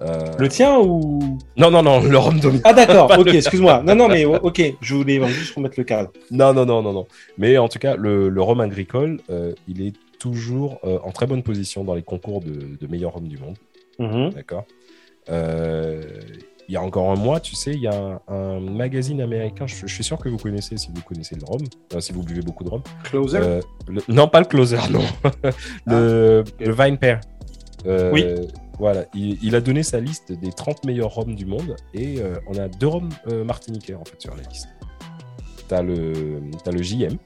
euh, 0.00 0.32
le 0.38 0.48
tien 0.48 0.78
ou? 0.78 1.38
Non, 1.56 1.70
non, 1.70 1.82
non, 1.82 2.00
le 2.08 2.18
rhum 2.18 2.38
domine. 2.38 2.60
Ah 2.64 2.72
d'accord, 2.72 3.10
ok, 3.18 3.28
excuse-moi. 3.34 3.82
Non, 3.84 3.94
non, 3.94 4.08
mais 4.08 4.24
ok, 4.24 4.74
je 4.80 4.94
voulais 4.94 5.20
juste 5.28 5.54
remettre 5.54 5.74
le 5.78 5.84
cadre. 5.84 6.10
Non, 6.30 6.52
non, 6.52 6.66
non, 6.66 6.82
non, 6.82 6.92
non. 6.92 7.06
Mais 7.36 7.58
en 7.58 7.68
tout 7.68 7.78
cas, 7.78 7.96
le, 7.96 8.28
le 8.28 8.42
rhum 8.42 8.60
agricole, 8.60 9.20
euh, 9.30 9.52
il 9.66 9.82
est 9.82 9.94
toujours 10.18 10.78
euh, 10.84 10.98
en 11.04 11.10
très 11.10 11.26
bonne 11.26 11.42
position 11.42 11.84
dans 11.84 11.94
les 11.94 12.02
concours 12.02 12.40
de, 12.40 12.76
de 12.80 12.86
meilleur 12.86 13.14
rhum 13.14 13.26
du 13.26 13.38
monde. 13.38 13.56
Mhm. 13.98 14.30
D'accord. 14.30 14.64
il 15.28 16.72
y 16.72 16.76
a 16.76 16.82
encore 16.82 17.10
un 17.10 17.16
mois, 17.16 17.40
tu 17.40 17.56
sais, 17.56 17.72
il 17.72 17.80
y 17.80 17.88
a 17.88 18.20
un, 18.28 18.60
magazine 18.60 19.20
américain, 19.20 19.66
je, 19.66 19.86
suis 19.86 20.04
sûr 20.04 20.18
que 20.18 20.28
vous 20.28 20.36
connaissez 20.36 20.76
si 20.76 20.90
vous 20.94 21.02
connaissez 21.02 21.34
le 21.34 21.44
rhum, 21.44 21.62
si 21.98 22.12
vous 22.12 22.22
buvez 22.22 22.42
beaucoup 22.42 22.62
de 22.62 22.70
rhum. 22.70 22.82
Closer 23.02 23.60
Non, 24.08 24.28
pas 24.28 24.38
le 24.38 24.46
Closer, 24.46 24.78
non. 24.90 25.00
le, 25.86 26.44
ah, 26.46 26.64
le 26.64 26.72
Vine 26.72 26.98
Pair. 26.98 27.20
oui. 28.12 28.24
Voilà, 28.78 29.06
il, 29.12 29.56
a 29.56 29.60
donné 29.60 29.82
sa 29.82 29.98
liste 29.98 30.32
des 30.32 30.52
30 30.52 30.84
meilleurs 30.84 31.12
rhums 31.12 31.34
du 31.34 31.46
monde 31.46 31.74
et 31.94 32.20
euh, 32.20 32.36
on 32.46 32.56
a 32.56 32.68
deux 32.68 32.86
rhums 32.86 33.08
euh, 33.26 33.42
martiniquais 33.42 33.94
en 33.94 34.04
fait 34.04 34.20
sur 34.20 34.36
la 34.36 34.42
liste. 34.44 34.68
t'as 35.66 35.82
le, 35.82 36.40
as 36.64 36.70
le 36.70 36.82
JM. 36.82 37.16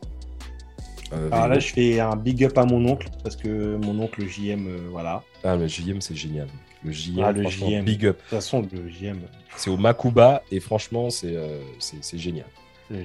Euh, 1.12 1.28
Alors 1.30 1.48
là, 1.48 1.58
je 1.58 1.70
fais 1.70 2.00
un 2.00 2.16
big 2.16 2.42
up 2.44 2.56
à 2.56 2.64
mon 2.64 2.82
oncle 2.88 3.08
parce 3.22 3.36
que 3.36 3.76
mon 3.76 4.00
oncle 4.00 4.26
JM, 4.26 4.66
voilà. 4.90 5.22
Ah, 5.44 5.56
le 5.56 5.68
JM, 5.68 6.00
c'est 6.00 6.14
génial. 6.14 6.48
Le 6.82 6.90
JM, 6.90 7.22
ah, 7.22 7.32
le 7.32 7.46
JM. 7.46 7.84
big 7.84 8.06
up. 8.06 8.16
De 8.16 8.22
toute 8.22 8.30
façon, 8.30 8.66
le 8.72 8.88
JM. 8.88 9.18
C'est 9.56 9.68
au 9.68 9.76
Makuba 9.76 10.42
et 10.50 10.58
franchement, 10.58 11.10
c'est 11.10 11.36
c'est 11.78 12.18
génial. 12.18 12.46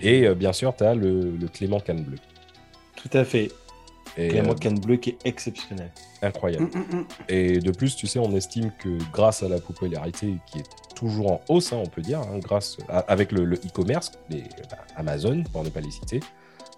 Et 0.01 0.33
bien 0.35 0.53
sûr, 0.53 0.73
tu 0.73 0.85
as 0.85 0.95
le, 0.95 1.31
le 1.31 1.47
Clément 1.49 1.81
Canne 1.81 2.03
Bleu. 2.03 2.17
Tout 2.95 3.09
à 3.11 3.25
fait. 3.25 3.51
Et 4.15 4.29
Clément 4.29 4.55
Canne 4.55 4.79
Bleu 4.79 4.95
qui 4.95 5.09
est 5.09 5.17
exceptionnel. 5.25 5.91
Incroyable. 6.21 6.65
Mm, 6.65 6.79
mm, 6.79 6.99
mm. 6.99 7.05
Et 7.29 7.59
de 7.59 7.71
plus, 7.71 7.95
tu 7.95 8.07
sais, 8.07 8.19
on 8.19 8.31
estime 8.31 8.71
que 8.79 8.97
grâce 9.11 9.43
à 9.43 9.47
la 9.47 9.59
popularité 9.59 10.35
qui 10.47 10.59
est 10.59 10.95
toujours 10.95 11.31
en 11.31 11.41
hausse, 11.49 11.73
hein, 11.73 11.81
on 11.83 11.89
peut 11.89 12.01
dire, 12.01 12.19
hein, 12.19 12.39
grâce 12.39 12.77
avec 12.89 13.31
le 13.31 13.53
e-commerce, 13.53 14.11
les 14.29 14.43
bah, 14.69 14.77
Amazon, 14.95 15.43
pour 15.51 15.63
ne 15.63 15.69
pas 15.69 15.81
les 15.81 15.91
citer, 15.91 16.19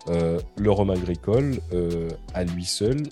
euh, 0.10 0.40
le 0.58 0.72
rhum 0.72 0.90
agricole, 0.90 1.60
euh, 1.74 2.10
à 2.34 2.44
lui 2.44 2.66
seul, 2.66 3.04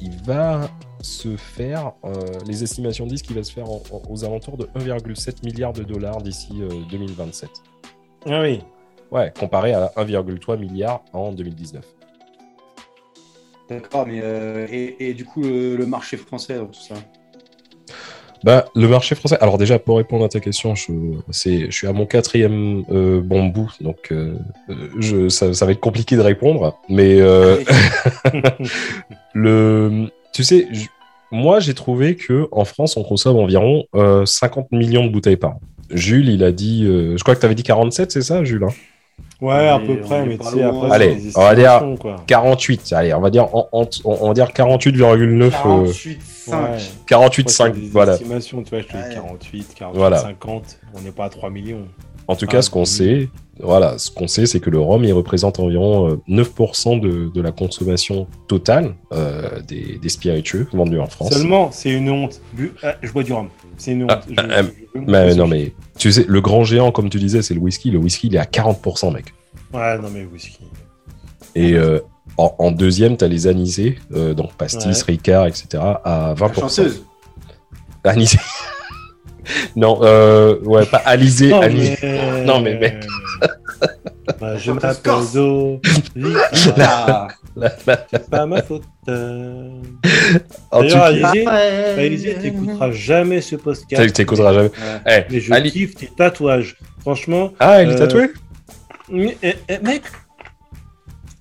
il 0.00 0.16
va 0.24 0.68
se 1.00 1.36
faire, 1.36 1.92
euh, 2.04 2.10
les 2.46 2.62
estimations 2.62 3.06
disent 3.06 3.22
qu'il 3.22 3.36
va 3.36 3.42
se 3.42 3.52
faire 3.52 3.66
aux 3.68 4.24
alentours 4.24 4.56
de 4.56 4.64
1,7 4.74 5.44
milliard 5.44 5.72
de 5.72 5.82
dollars 5.82 6.22
d'ici 6.22 6.60
2027. 6.90 7.50
Ah 8.26 8.40
oui. 8.40 8.60
Ouais, 9.10 9.32
comparé 9.38 9.74
à 9.74 9.92
1,3 9.96 10.58
milliard 10.58 11.02
en 11.12 11.32
2019. 11.32 11.84
D'accord, 13.68 14.06
mais 14.06 14.22
et, 15.00 15.14
du 15.14 15.24
coup, 15.24 15.42
le, 15.42 15.84
marché 15.86 16.16
français 16.16 16.58
tout 16.58 16.80
ça 16.80 16.96
bah, 18.44 18.66
le 18.74 18.86
marché 18.88 19.14
français. 19.14 19.38
Alors 19.40 19.56
déjà, 19.56 19.78
pour 19.78 19.96
répondre 19.96 20.22
à 20.22 20.28
ta 20.28 20.38
question, 20.38 20.74
je, 20.74 20.92
je 21.30 21.70
suis 21.70 21.86
à 21.86 21.94
mon 21.94 22.04
quatrième 22.04 22.84
euh, 22.90 23.22
bambou, 23.22 23.70
donc 23.80 24.12
euh, 24.12 24.36
je, 24.98 25.30
ça, 25.30 25.48
va 25.48 25.72
être 25.72 25.80
compliqué 25.80 26.14
de 26.14 26.20
répondre. 26.20 26.78
Mais 26.90 27.22
euh, 27.22 27.64
le, 29.34 30.10
tu 30.34 30.44
sais, 30.44 30.68
moi 31.32 31.58
j'ai 31.58 31.72
trouvé 31.72 32.16
que 32.16 32.46
en 32.52 32.66
France, 32.66 32.98
on 32.98 33.02
consomme 33.02 33.38
environ 33.38 33.84
50 33.94 34.72
millions 34.72 35.06
de 35.06 35.10
bouteilles 35.10 35.38
par 35.38 35.52
an. 35.52 35.60
Jules, 35.90 36.28
il 36.28 36.44
a 36.44 36.52
dit, 36.52 36.84
je 36.84 37.22
crois 37.22 37.34
que 37.34 37.40
tu 37.40 37.46
avais 37.46 37.54
dit 37.54 37.62
47, 37.62 38.12
c'est 38.12 38.20
ça, 38.20 38.44
Jules 38.44 38.64
hein? 38.64 38.74
Ouais, 39.44 39.68
à 39.68 39.78
peu 39.78 40.00
près, 40.00 40.24
mais 40.24 40.38
tu 40.38 40.46
sais, 40.46 40.62
après, 40.62 40.90
allez, 40.90 41.18
on 41.34 41.42
va 41.42 41.54
dire 41.54 41.82
48. 42.26 42.94
Allez, 42.94 43.12
on 43.12 43.20
va 43.20 43.28
dire, 43.28 43.46
on, 43.52 44.28
va 44.28 44.32
dire 44.32 44.48
48,9. 44.48 45.50
48,5. 45.50 46.90
48,5, 47.06 47.90
voilà. 47.90 48.14
Estimation, 48.14 48.62
tu 48.62 48.70
vois, 48.70 48.80
je 48.80 48.86
te 48.86 48.92
dis 48.96 49.14
48, 49.14 49.74
48, 49.78 50.16
50. 50.16 50.78
On 50.94 51.00
n'est 51.02 51.10
pas 51.10 51.26
à 51.26 51.28
3 51.28 51.50
millions. 51.50 51.86
En 52.26 52.36
tout 52.36 52.46
cas, 52.46 52.62
ce 52.62 52.70
qu'on 52.70 52.86
sait, 52.86 53.28
voilà, 53.60 53.98
ce 53.98 54.10
qu'on 54.10 54.28
sait, 54.28 54.46
c'est 54.46 54.60
que 54.60 54.70
le 54.70 54.78
rhum, 54.78 55.04
il 55.04 55.12
représente 55.12 55.60
environ 55.60 56.18
9% 56.26 57.00
de, 57.00 57.28
de, 57.28 57.42
la 57.42 57.52
consommation 57.52 58.26
totale 58.48 58.94
euh, 59.12 59.60
des, 59.60 59.98
des, 59.98 60.08
spiritueux 60.08 60.66
vendus 60.72 61.00
en 61.00 61.06
France. 61.06 61.34
Seulement, 61.34 61.70
c'est 61.70 61.90
une 61.90 62.08
honte. 62.08 62.40
Ah, 62.82 62.94
je 63.02 63.12
bois 63.12 63.24
du 63.24 63.34
rhum. 63.34 63.50
C'est 63.76 63.92
une 63.92 64.04
honte. 64.04 64.12
Ah, 64.36 64.42
euh, 64.42 64.62
mais 64.94 65.34
non, 65.34 65.46
mais 65.46 65.72
tu 65.98 66.12
sais, 66.12 66.24
le 66.28 66.40
grand 66.40 66.64
géant, 66.64 66.92
comme 66.92 67.10
tu 67.10 67.18
disais, 67.18 67.42
c'est 67.42 67.54
le 67.54 67.60
whisky. 67.60 67.90
Le 67.90 67.98
whisky, 67.98 68.28
il 68.28 68.36
est 68.36 68.38
à 68.38 68.44
40%, 68.44 69.12
mec. 69.12 69.34
Ouais, 69.72 69.98
non, 69.98 70.08
mais 70.12 70.24
whisky. 70.24 70.58
Et 71.54 71.74
euh, 71.74 72.00
en, 72.36 72.70
deuxième, 72.70 73.16
tu 73.16 73.24
as 73.24 73.28
les 73.28 73.46
anisés, 73.46 73.98
euh, 74.12 74.34
donc 74.34 74.54
pastis, 74.54 75.02
ricard, 75.02 75.46
etc., 75.46 75.66
à 76.04 76.34
20%. 76.36 76.40
La 76.40 76.54
chanceuse. 76.54 77.04
Anisé. 78.04 78.38
non, 79.76 80.00
ouais, 80.00 80.86
pas 80.86 80.98
alisé, 80.98 81.48
non, 81.48 81.60
anisé. 81.62 81.98
Mais... 82.02 82.44
Non, 82.44 82.60
mais 82.60 82.78
mec. 82.78 83.06
Bah, 84.40 84.56
je 84.56 84.72
m'appelle 84.72 85.22
Zo. 85.22 85.80
C'est 86.56 86.74
pas 88.30 88.46
ma 88.46 88.62
faute. 88.62 88.84
D'ailleurs, 89.06 91.04
Alizé, 91.98 92.34
t'écouteras 92.34 92.90
jamais 92.92 93.40
ce 93.40 93.56
podcast. 93.56 94.12
T'écouteras 94.12 94.54
jamais. 94.54 94.70
Eh, 95.06 95.24
mais 95.30 95.40
je 95.40 95.52
kiffe 95.70 95.94
tes 95.94 96.06
tatouages. 96.06 96.76
Franchement. 97.00 97.52
Ah, 97.60 97.82
il 97.82 97.90
est 97.90 97.94
euh, 97.94 97.98
tatoué 97.98 98.30
eh, 99.12 99.56
eh, 99.68 99.78
Mec, 99.82 100.02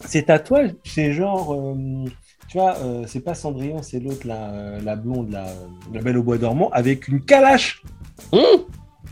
ces 0.06 0.24
tatouages, 0.24 0.72
c'est 0.84 1.14
genre. 1.14 1.54
Euh, 1.54 2.06
tu 2.50 2.58
vois, 2.58 2.76
euh, 2.84 3.06
c'est 3.08 3.22
pas 3.22 3.34
Cendrillon, 3.34 3.82
c'est 3.82 4.00
l'autre, 4.00 4.28
la, 4.28 4.80
la 4.84 4.96
blonde, 4.96 5.32
la, 5.32 5.46
la, 5.92 6.02
belle 6.02 6.18
au 6.18 6.24
bois 6.24 6.38
dormant, 6.38 6.70
avec 6.72 7.08
une 7.08 7.22
calache. 7.22 7.82
Mmh. 8.32 8.38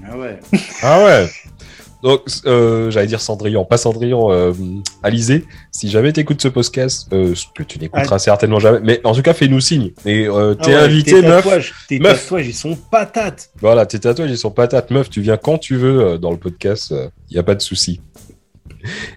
Ah 0.07 0.18
ouais. 0.18 0.39
ah 0.84 1.03
ouais. 1.03 1.30
Donc, 2.03 2.22
euh, 2.45 2.90
j'allais 2.90 3.07
dire 3.07 3.22
Cendrillon, 3.22 3.65
pas 3.65 3.78
Cendrillon, 3.78 4.32
euh, 4.32 4.53
Alizé. 5.03 5.45
Si 5.72 5.90
jamais 5.90 6.11
t'écoutes 6.11 6.41
ce 6.41 6.48
podcast, 6.48 7.07
euh, 7.14 7.34
que 7.56 7.64
tu 7.64 7.80
n'écouteras 7.80 8.18
certainement 8.19 8.60
jamais, 8.60 8.80
mais 8.84 9.02
en 9.03 9.14
tout 9.14 9.22
cas, 9.22 9.34
fais-nous 9.34 9.60
signe. 9.60 9.91
Et 10.06 10.28
euh, 10.28 10.56
t'es 10.56 10.73
ah 10.73 10.84
invité, 10.84 11.22
meuf. 11.22 11.45
Tes 11.88 11.99
tatouages, 11.99 12.48
ils 12.48 12.53
sont 12.53 12.76
patates. 12.76 13.52
Voilà, 13.60 13.86
tes 13.86 13.99
tatouages, 13.99 14.32
ils 14.32 14.38
sont 14.38 14.52
patates. 14.52 14.90
Meuf, 14.90 15.10
tu 15.10 15.22
viens 15.22 15.38
quand 15.38 15.57
tu 15.57 15.76
veux 15.76 16.18
dans 16.18 16.32
le 16.32 16.38
podcast, 16.38 16.94
il 17.30 17.34
n'y 17.34 17.40
a 17.40 17.44
pas 17.44 17.56
de 17.56 17.61
souci. 17.61 18.02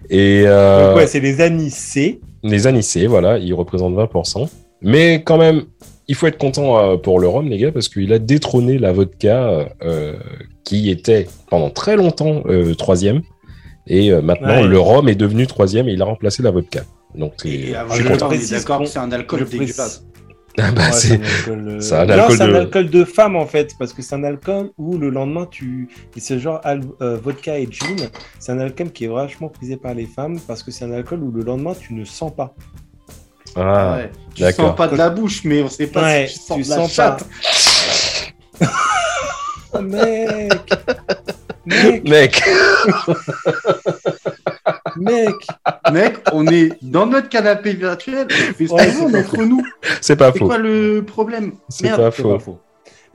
Et. 0.09 0.43
Donc, 0.43 0.97
ouais, 0.97 1.07
c'est 1.07 1.19
les 1.19 1.41
anisés. 1.41 2.21
Les 2.43 2.67
anisés, 2.67 3.07
voilà, 3.07 3.39
ils 3.39 3.53
représentent 3.53 3.95
20%. 3.95 4.47
Mais 4.81 5.23
quand 5.23 5.39
même, 5.39 5.63
il 6.07 6.13
faut 6.13 6.27
être 6.27 6.37
content 6.37 6.97
pour 6.99 7.19
le 7.19 7.27
rhum, 7.27 7.49
les 7.49 7.57
gars, 7.57 7.71
parce 7.71 7.89
qu'il 7.89 8.13
a 8.13 8.19
détrôné 8.19 8.77
la 8.77 8.91
vodka 8.91 9.67
euh, 9.83 10.13
qui 10.65 10.89
était 10.89 11.27
pendant 11.49 11.69
très 11.69 11.95
longtemps 11.95 12.43
euh, 12.47 12.73
troisième. 12.75 13.21
Et 13.87 14.11
maintenant, 14.11 14.63
le 14.63 14.79
rhum 14.79 15.07
est 15.07 15.15
devenu 15.15 15.45
troisième 15.45 15.87
et 15.87 15.93
il 15.93 16.01
a 16.01 16.05
remplacé 16.05 16.41
la 16.41 16.49
vodka. 16.49 16.81
Donc, 17.13 17.45
et 17.45 17.73
je 17.91 18.03
suis 18.39 18.49
d'accord 18.49 18.85
c'est 18.87 18.99
un 18.99 19.11
alcool 19.11 19.45
dégueulasse. 19.45 20.03
Ah 20.57 20.71
bah 20.71 20.93
c'est 20.93 21.19
un 21.91 22.09
alcool, 22.09 22.37
de... 22.37 22.43
un 22.43 22.55
alcool 22.55 22.89
de 22.89 23.03
femme 23.03 23.35
en 23.35 23.45
fait, 23.45 23.75
parce 23.77 23.91
que 23.91 24.01
c'est 24.01 24.15
un 24.15 24.23
alcool 24.23 24.69
où 24.77 24.97
le 24.97 25.09
lendemain 25.09 25.45
tu. 25.51 25.89
C'est 26.15 26.39
genre 26.39 26.61
vodka 26.99 27.59
et 27.59 27.67
gin. 27.69 28.09
C'est 28.39 28.53
un 28.53 28.59
alcool 28.59 28.91
qui 28.91 29.03
est 29.03 29.09
vachement 29.09 29.49
prisé 29.49 29.75
par 29.75 29.93
les 29.93 30.05
femmes 30.05 30.39
parce 30.47 30.63
que 30.63 30.71
c'est 30.71 30.85
un 30.85 30.93
alcool 30.93 31.21
où 31.23 31.31
le 31.31 31.43
lendemain 31.43 31.73
tu 31.77 31.93
ne 31.93 32.05
sens 32.05 32.33
pas. 32.33 32.55
Ah, 33.55 33.97
ouais. 33.97 34.11
Tu 34.33 34.43
sens 34.51 34.75
pas 34.75 34.87
de 34.87 34.95
la 34.95 35.09
bouche, 35.09 35.43
mais 35.43 35.61
on 35.61 35.69
sait 35.69 35.87
pas 35.87 36.27
si 36.27 36.39
tu 36.39 36.63
sens 36.63 36.67
de 36.67 36.81
la 36.81 36.87
chatte. 36.87 37.25
mec 39.81 40.61
Mec 41.65 42.03
Mec 42.05 42.43
Mec 44.97 45.35
Mec, 45.91 46.15
on 46.31 46.47
est 46.47 46.71
dans 46.81 47.07
notre 47.07 47.29
canapé 47.29 47.73
virtuel, 47.73 48.27
on 48.69 48.75
ouais, 48.75 49.15
entre 49.19 49.43
nous. 49.43 49.61
C'est 50.01 50.15
pas 50.15 50.31
faux. 50.31 50.39
C'est 50.39 50.45
quoi 50.45 50.57
le 50.57 51.03
problème? 51.05 51.53
C'est 51.69 51.89
pas, 51.89 52.11
pas 52.11 52.11
faux. 52.11 52.59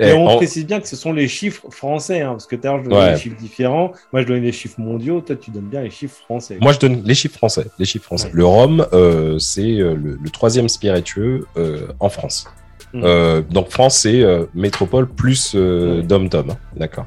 Et, 0.00 0.14
on 0.14 0.36
précise 0.36 0.66
bien 0.66 0.80
que 0.80 0.88
ce 0.88 0.96
sont 0.96 1.12
les 1.12 1.28
chiffres 1.28 1.66
français, 1.70 2.22
hein, 2.22 2.30
parce 2.30 2.46
que 2.46 2.56
tout 2.56 2.66
à 2.66 2.70
l'heure, 2.70 2.84
je 2.84 2.88
donnais 2.88 3.12
des 3.12 3.18
chiffres 3.18 3.36
différents. 3.38 3.92
Moi, 4.12 4.22
je 4.22 4.26
donne 4.26 4.42
les 4.42 4.52
chiffres 4.52 4.80
mondiaux. 4.80 5.20
Toi, 5.20 5.36
tu 5.36 5.50
donnes 5.50 5.68
bien 5.68 5.82
les 5.82 5.90
chiffres 5.90 6.16
français. 6.16 6.56
Moi, 6.60 6.72
je 6.72 6.78
donne 6.78 7.02
les 7.04 7.14
chiffres 7.14 7.36
français. 7.36 7.66
Les 7.78 7.84
chiffres 7.84 8.06
français. 8.06 8.30
Le 8.32 8.46
rhum, 8.46 8.86
euh, 8.94 9.38
c'est 9.38 9.78
euh, 9.78 9.94
le, 9.94 10.30
troisième 10.30 10.70
spiritueux 10.70 11.46
euh, 11.58 11.88
en 12.00 12.08
France. 12.08 12.46
Hmm. 12.92 13.42
donc, 13.50 13.70
France, 13.70 13.98
c'est 13.98 14.24
métropole 14.54 15.08
plus 15.08 15.54
dom-tom. 15.54 16.50
Hein. 16.50 16.56
D'accord. 16.76 17.06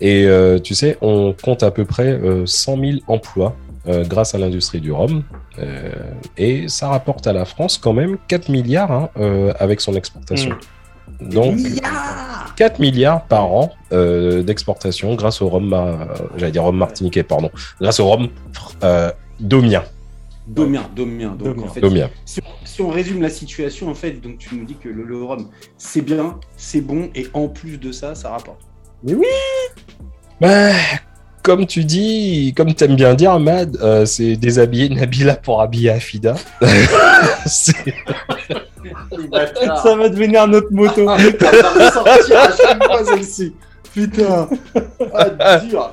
Et, 0.00 0.26
tu 0.62 0.74
sais, 0.74 0.98
on 1.00 1.34
compte 1.34 1.62
à 1.62 1.70
peu 1.70 1.84
près 1.84 2.18
100 2.44 2.76
000 2.76 2.98
emplois 3.06 3.56
grâce 3.86 4.34
à 4.34 4.38
l'industrie 4.38 4.80
du 4.80 4.92
rhum. 4.92 5.22
et 6.36 6.68
ça 6.68 6.88
rapporte 6.88 7.26
à 7.26 7.32
la 7.32 7.44
France 7.44 7.78
quand 7.78 7.92
même 7.92 8.18
4 8.28 8.48
milliards 8.48 8.92
hein, 8.92 9.10
avec 9.58 9.80
son 9.80 9.94
exportation. 9.94 10.50
Hmm. 10.50 11.28
Donc, 11.28 11.58
4 12.60 12.78
milliards 12.78 13.24
par 13.24 13.52
an 13.52 13.72
euh, 13.92 14.42
d'exportation 14.42 15.14
grâce 15.14 15.40
au 15.40 15.48
rhum, 15.48 15.72
euh, 15.72 15.96
j'allais 16.36 16.52
dire 16.52 16.62
rhum 16.62 16.76
martiniquais, 16.76 17.22
pardon, 17.22 17.50
grâce 17.80 18.00
au 18.00 18.06
rhum 18.06 18.28
euh, 18.84 19.10
domien. 19.40 19.82
Domien, 20.50 20.90
domien. 20.96 21.36
Donc, 21.38 21.62
En 21.62 21.68
fait, 21.68 21.80
Si, 22.64 22.82
on, 22.82 22.88
résume 22.88 23.22
la 23.22 23.30
situation, 23.30 23.88
en 23.88 23.94
fait, 23.94 24.20
donc 24.20 24.38
tu 24.38 24.56
nous 24.56 24.64
dis 24.64 24.74
que 24.74 24.88
le, 24.88 25.22
rhum, 25.22 25.48
c'est 25.78 26.02
bien, 26.02 26.40
c'est 26.56 26.80
bon, 26.80 27.08
et 27.14 27.26
en 27.34 27.46
plus 27.48 27.78
de 27.78 27.92
ça, 27.92 28.16
ça 28.16 28.30
rapporte. 28.30 28.60
Mais 29.04 29.14
oui 29.14 29.26
bah, 30.40 30.72
comme 31.42 31.66
tu 31.66 31.84
dis, 31.84 32.52
comme 32.56 32.74
tu 32.74 32.82
aimes 32.84 32.96
bien 32.96 33.14
dire, 33.14 33.38
Mad, 33.38 33.78
c'est 34.06 34.36
déshabiller 34.36 34.88
Nabila 34.88 35.36
pour 35.36 35.62
habiller 35.62 35.90
Afida. 35.90 36.34
Ça 39.82 39.96
va 39.96 40.08
devenir 40.08 40.48
notre 40.48 40.72
moto. 40.72 41.06
Ah, 41.08 41.16
Putain. 43.92 44.48
Ah, 45.14 45.58
dur. 45.58 45.90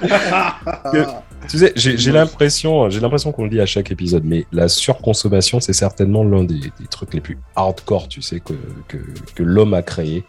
tu 1.48 1.58
sais, 1.58 1.72
j'ai 1.76 2.12
l'impression, 2.12 2.90
j'ai 2.90 3.00
l'impression 3.00 3.32
qu'on 3.32 3.44
le 3.44 3.50
dit 3.50 3.60
à 3.60 3.66
chaque 3.66 3.90
épisode, 3.90 4.24
mais 4.24 4.46
la 4.52 4.68
surconsommation, 4.68 5.60
c'est 5.60 5.72
certainement 5.72 6.24
l'un 6.24 6.44
des, 6.44 6.60
trucs 6.90 7.14
les 7.14 7.20
plus 7.20 7.38
hardcore, 7.56 8.08
tu 8.08 8.22
sais, 8.22 8.40
que, 8.40 9.42
l'homme 9.42 9.74
a 9.74 9.82
créé, 9.82 10.24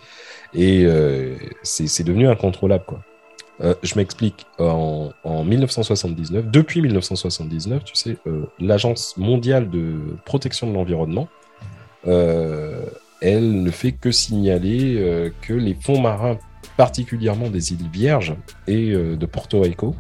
et 0.53 0.85
euh, 0.85 1.35
c'est 1.63 2.03
devenu 2.03 2.27
incontrôlable, 2.27 2.85
quoi. 2.85 3.01
je 3.83 3.95
m'explique. 3.95 4.45
En, 4.59 5.13
1979, 5.25 6.47
depuis 6.47 6.81
1979, 6.81 7.83
tu 7.83 7.95
sais, 7.95 8.17
l'Agence 8.59 9.15
mondiale 9.17 9.69
de 9.69 9.95
protection 10.25 10.67
de 10.67 10.73
l'environnement, 10.73 11.27
elle 12.03 13.63
ne 13.63 13.71
fait 13.71 13.93
que 13.93 14.11
signaler 14.11 15.31
que 15.41 15.53
les 15.53 15.75
fonds 15.75 16.01
marins, 16.01 16.37
particulièrement 16.77 17.49
des 17.49 17.71
îles 17.71 17.89
Vierges 17.91 18.35
et 18.67 18.91
de 18.91 19.25
Porto 19.25 19.61
Rico, 19.61 19.95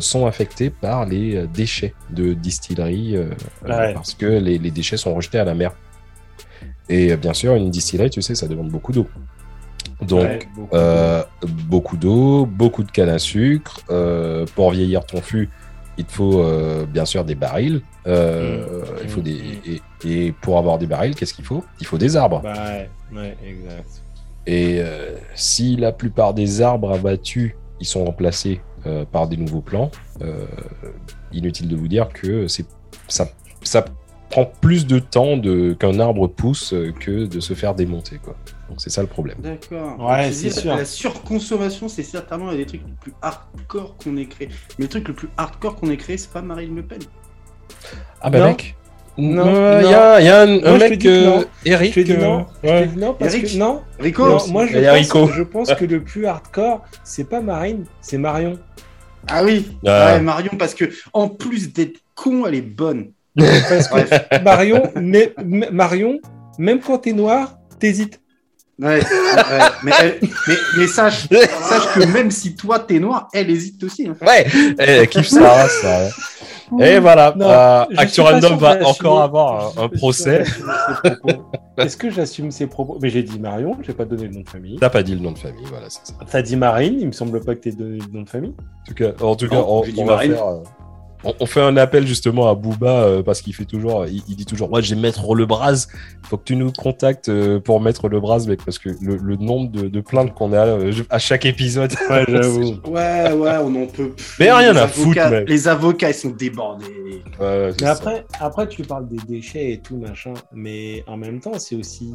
sont 0.00 0.26
affectés 0.26 0.70
par 0.70 1.06
les 1.06 1.46
déchets 1.48 1.94
de 2.10 2.34
distillerie 2.34 3.16
parce 3.66 4.14
que 4.14 4.26
les, 4.26 4.58
les, 4.58 4.70
déchets 4.70 4.96
sont 4.96 5.14
rejetés 5.14 5.38
à 5.38 5.44
la 5.44 5.54
mer. 5.54 5.72
Et 6.88 7.16
bien 7.16 7.32
sûr, 7.32 7.54
une 7.54 7.70
distillerie, 7.70 8.10
tu 8.10 8.22
sais, 8.22 8.34
ça 8.34 8.46
demande 8.48 8.68
beaucoup 8.68 8.92
d'eau. 8.92 9.06
Donc, 10.00 10.48
euh, 10.72 11.22
beaucoup 11.44 11.96
d'eau, 11.96 12.46
beaucoup, 12.46 12.82
de 12.82 12.90
canne 12.90 13.08
à 13.08 13.18
sucre. 13.18 13.80
Euh, 13.90 14.46
pour 14.54 14.70
vieillir 14.72 15.04
ton 15.04 15.20
fût, 15.20 15.48
il 15.96 16.04
te 16.04 16.12
faut 16.12 16.42
euh, 16.42 16.86
bien 16.86 17.04
sûr 17.04 17.24
des 17.24 17.34
barils. 17.34 17.82
Mmh. 18.06 18.10
il 19.02 19.08
faut 19.08 19.20
des... 19.20 19.32
Mmh. 19.34 20.08
Et, 20.08 20.32
pour 20.32 20.58
avoir 20.58 20.78
des 20.78 20.86
barils, 20.86 21.14
qu'est-ce 21.14 21.34
qu'il 21.34 21.44
faut? 21.44 21.64
Il 21.80 21.86
faut 21.86 21.98
des 21.98 22.16
arbres. 22.16 22.40
Bah, 22.42 22.54
ouais, 23.14 23.36
exact. 23.46 24.02
Et 24.44 24.82
si 25.36 25.76
la 25.76 25.92
plupart 25.92 26.34
des 26.34 26.60
arbres 26.60 26.92
abattus, 26.92 27.52
ils 27.78 27.86
sont 27.86 28.04
remplacés 28.04 28.60
par 29.10 29.28
des 29.28 29.36
nouveaux 29.36 29.60
plants, 29.60 29.90
inutile 31.32 31.68
de 31.68 31.76
vous 31.76 31.88
dire 31.88 32.08
que 32.08 32.46
c'est 32.48 32.66
ça, 33.08 33.28
ça 33.62 33.84
prend 34.30 34.46
plus 34.46 34.86
de 34.86 34.98
temps 34.98 35.36
de... 35.36 35.74
qu'un 35.78 36.00
arbre 36.00 36.26
pousse 36.26 36.74
que 37.00 37.26
de 37.26 37.40
se 37.40 37.52
faire 37.52 37.74
démonter. 37.74 38.16
Quoi. 38.16 38.34
Donc 38.70 38.80
c'est 38.80 38.88
ça 38.88 39.02
le 39.02 39.06
problème. 39.06 39.36
D'accord. 39.40 40.00
Ouais, 40.00 40.32
c'est 40.32 40.50
sûr. 40.50 40.74
La 40.74 40.86
surconsommation, 40.86 41.88
c'est 41.88 42.02
certainement 42.02 42.48
un 42.48 42.56
des 42.56 42.64
trucs 42.64 42.80
les 42.86 42.94
plus 42.98 43.12
hardcore 43.20 43.96
qu'on 43.98 44.16
ait 44.16 44.24
créé. 44.26 44.48
Mais 44.78 44.84
le 44.84 44.88
truc 44.88 45.08
le 45.08 45.14
plus 45.14 45.28
hardcore 45.36 45.76
qu'on 45.76 45.90
ait 45.90 45.98
créé, 45.98 46.16
c'est 46.16 46.32
pas 46.32 46.40
Marine 46.40 46.74
Le 46.74 46.82
Pen. 46.82 47.00
Ah 48.22 48.30
bah 48.30 48.46
mec. 48.46 48.74
Non, 49.18 49.78
il 49.80 49.90
y, 49.90 49.94
a, 49.94 50.20
y 50.22 50.28
a 50.28 50.40
un, 50.40 50.78
mec, 50.78 51.04
euh, 51.04 51.44
Eric. 51.66 51.94
Je 51.94 52.12
non, 52.14 52.46
ouais. 52.64 52.88
non 52.96 53.14
parce 53.14 53.34
que 53.36 53.58
non. 53.58 53.82
Rico. 53.98 54.24
moi 54.48 54.66
je 54.66 54.78
pense, 55.12 55.32
je 55.32 55.42
pense, 55.42 55.74
que 55.74 55.84
le 55.84 56.02
plus 56.02 56.26
hardcore, 56.26 56.82
c'est 57.04 57.28
pas 57.28 57.40
Marine, 57.42 57.84
c'est 58.00 58.16
Marion. 58.16 58.58
Ah 59.28 59.44
oui, 59.44 59.76
ah. 59.86 60.14
Ouais, 60.14 60.20
Marion 60.20 60.52
parce 60.58 60.74
que 60.74 60.86
en 61.12 61.28
plus 61.28 61.72
d'être 61.72 62.00
con, 62.14 62.46
elle 62.46 62.54
est 62.54 62.62
bonne. 62.62 63.12
Parce 63.36 63.88
que 63.88 64.42
Marion, 64.42 64.82
mais, 64.96 65.34
Marion, 65.70 66.18
même 66.58 66.80
quand 66.80 66.98
t'es 66.98 67.12
noir, 67.12 67.58
t'hésites. 67.78 68.21
Ouais, 68.78 69.00
Mais, 69.84 69.92
mais, 70.76 70.86
sache, 70.86 71.28
sache, 71.28 71.94
que 71.94 72.04
même 72.06 72.30
si 72.30 72.54
toi 72.54 72.78
t'es 72.78 72.98
noir, 72.98 73.28
elle 73.32 73.50
hésite 73.50 73.82
aussi. 73.84 74.08
Hein. 74.08 74.16
Ouais, 74.26 74.46
elle 74.78 75.08
kiffe 75.08 75.28
ça, 75.28 75.68
ça. 75.68 76.08
Et 76.80 76.98
voilà, 76.98 77.34
euh, 77.38 77.96
Action 77.98 78.24
Random 78.24 78.56
va 78.56 78.86
encore 78.86 79.22
avoir 79.22 79.78
un, 79.78 79.88
procès. 79.88 80.44
Est-ce 81.76 81.96
que 81.96 82.10
j'assume 82.10 82.50
ses 82.50 82.66
propos? 82.66 82.98
Mais 83.02 83.10
j'ai 83.10 83.22
dit 83.22 83.38
Marion, 83.38 83.76
j'ai 83.82 83.92
pas 83.92 84.06
donné 84.06 84.24
le 84.24 84.34
nom 84.34 84.40
de 84.40 84.48
famille. 84.48 84.78
T'as 84.80 84.88
pas 84.88 85.02
dit 85.02 85.14
le 85.14 85.20
nom 85.20 85.32
de 85.32 85.38
famille, 85.38 85.66
voilà, 85.68 85.90
c'est 85.90 86.06
ça. 86.06 86.14
T'as 86.30 86.42
dit 86.42 86.56
Marine, 86.56 86.96
il 86.98 87.06
me 87.06 87.12
semble 87.12 87.40
pas 87.44 87.54
que 87.54 87.60
t'aies 87.60 87.72
donné 87.72 87.98
le 87.98 88.12
nom 88.12 88.22
de 88.22 88.28
famille. 88.28 88.54
En 88.58 88.88
tout 88.88 88.94
cas, 88.94 89.12
en 89.20 89.36
tout 89.36 89.48
cas 89.48 89.62
on, 89.66 90.04
va 90.04 90.18
faire. 90.18 90.44
On, 91.24 91.46
fait 91.46 91.60
un 91.60 91.76
appel 91.76 92.06
justement 92.06 92.48
à 92.50 92.54
Booba 92.54 93.02
euh, 93.02 93.22
parce 93.22 93.42
qu'il 93.42 93.54
fait 93.54 93.64
toujours, 93.64 94.06
il, 94.06 94.22
dit 94.22 94.44
toujours, 94.44 94.68
moi 94.68 94.80
j'ai 94.80 94.96
mettre 94.96 95.34
le 95.34 95.46
bras. 95.46 95.72
Faut 96.22 96.36
que 96.36 96.44
tu 96.44 96.56
nous 96.56 96.72
contactes 96.72 97.28
euh, 97.28 97.60
pour 97.60 97.80
mettre 97.80 98.08
le 98.08 98.20
bras, 98.20 98.38
mec, 98.46 98.64
parce 98.64 98.78
que 98.78 98.90
le, 99.00 99.36
nombre 99.36 99.70
de, 99.70 100.00
plaintes 100.00 100.34
qu'on 100.34 100.52
a 100.52 100.66
euh, 100.66 100.92
à 101.10 101.18
chaque 101.18 101.46
épisode. 101.46 101.92
Ouais, 102.10 102.24
j'avoue. 102.28 102.74
ouais, 102.86 103.32
ouais, 103.32 103.56
on 103.62 103.82
en 103.82 103.86
peut. 103.86 104.12
Mais 104.40 104.52
rien 104.52 104.74
à 104.74 104.88
foutre, 104.88 105.30
mec. 105.30 105.48
Les 105.48 105.68
avocats, 105.68 106.10
ils 106.10 106.14
sont 106.14 106.30
débordés. 106.30 107.22
mais 107.40 107.86
après, 107.86 108.24
après, 108.40 108.68
tu 108.68 108.82
parles 108.82 109.08
des 109.08 109.20
déchets 109.28 109.72
et 109.72 109.78
tout 109.78 109.96
machin, 109.96 110.34
mais 110.52 111.04
en 111.06 111.16
même 111.16 111.40
temps, 111.40 111.58
c'est 111.58 111.76
aussi, 111.76 112.12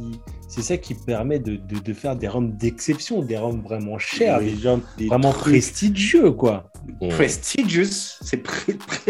c'est 0.48 0.62
ça 0.62 0.76
qui 0.76 0.94
permet 0.94 1.38
de, 1.38 1.56
de, 1.56 1.92
faire 1.92 2.16
des 2.16 2.28
roms 2.28 2.52
d'exception, 2.56 3.22
des 3.22 3.38
roms 3.38 3.62
vraiment 3.62 3.98
chers, 3.98 4.40
des 4.40 4.56
roms 4.62 4.82
vraiment 4.98 5.32
prestigieux, 5.32 6.32
quoi. 6.32 6.70
Prestigious, 7.10 8.18
c'est 8.20 8.42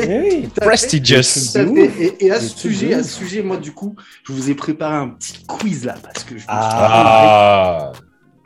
oui, 0.09 0.49
prestigious. 0.57 1.57
Et, 2.21 2.31
à 2.31 2.41
ce 2.41 2.49
sujet, 2.57 2.95
à 2.95 3.03
ce 3.03 3.19
sujet, 3.19 3.43
moi 3.43 3.57
du 3.57 3.73
coup, 3.73 3.95
je 4.25 4.33
vous 4.33 4.51
ai 4.51 4.55
préparé 4.55 4.97
un 4.97 5.09
petit 5.09 5.45
quiz 5.47 5.85
là 5.85 5.95
parce 6.03 6.25
que 6.25 6.37
je 6.37 6.45
ah. 6.49 7.93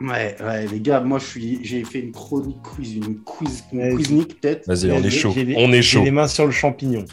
Ouais, 0.01 0.35
ouais, 0.41 0.67
les 0.67 0.79
gars, 0.81 0.99
moi 1.01 1.19
je 1.19 1.25
suis, 1.25 1.59
j'ai 1.63 1.83
fait 1.83 1.99
une 1.99 2.11
chronique 2.11 2.61
quiz, 2.61 2.95
une 2.95 3.19
quiz, 3.19 3.63
une 3.71 3.97
quiznique 3.97 4.39
peut-être. 4.39 4.67
Vas-y, 4.67 4.91
on 4.91 5.03
est 5.03 5.09
chaud. 5.09 5.33
on 5.35 5.71
est 5.71 5.81
chaud. 5.81 6.03
les 6.03 6.11
mains 6.11 6.27
sur 6.27 6.45
le 6.45 6.51
champignon. 6.51 7.05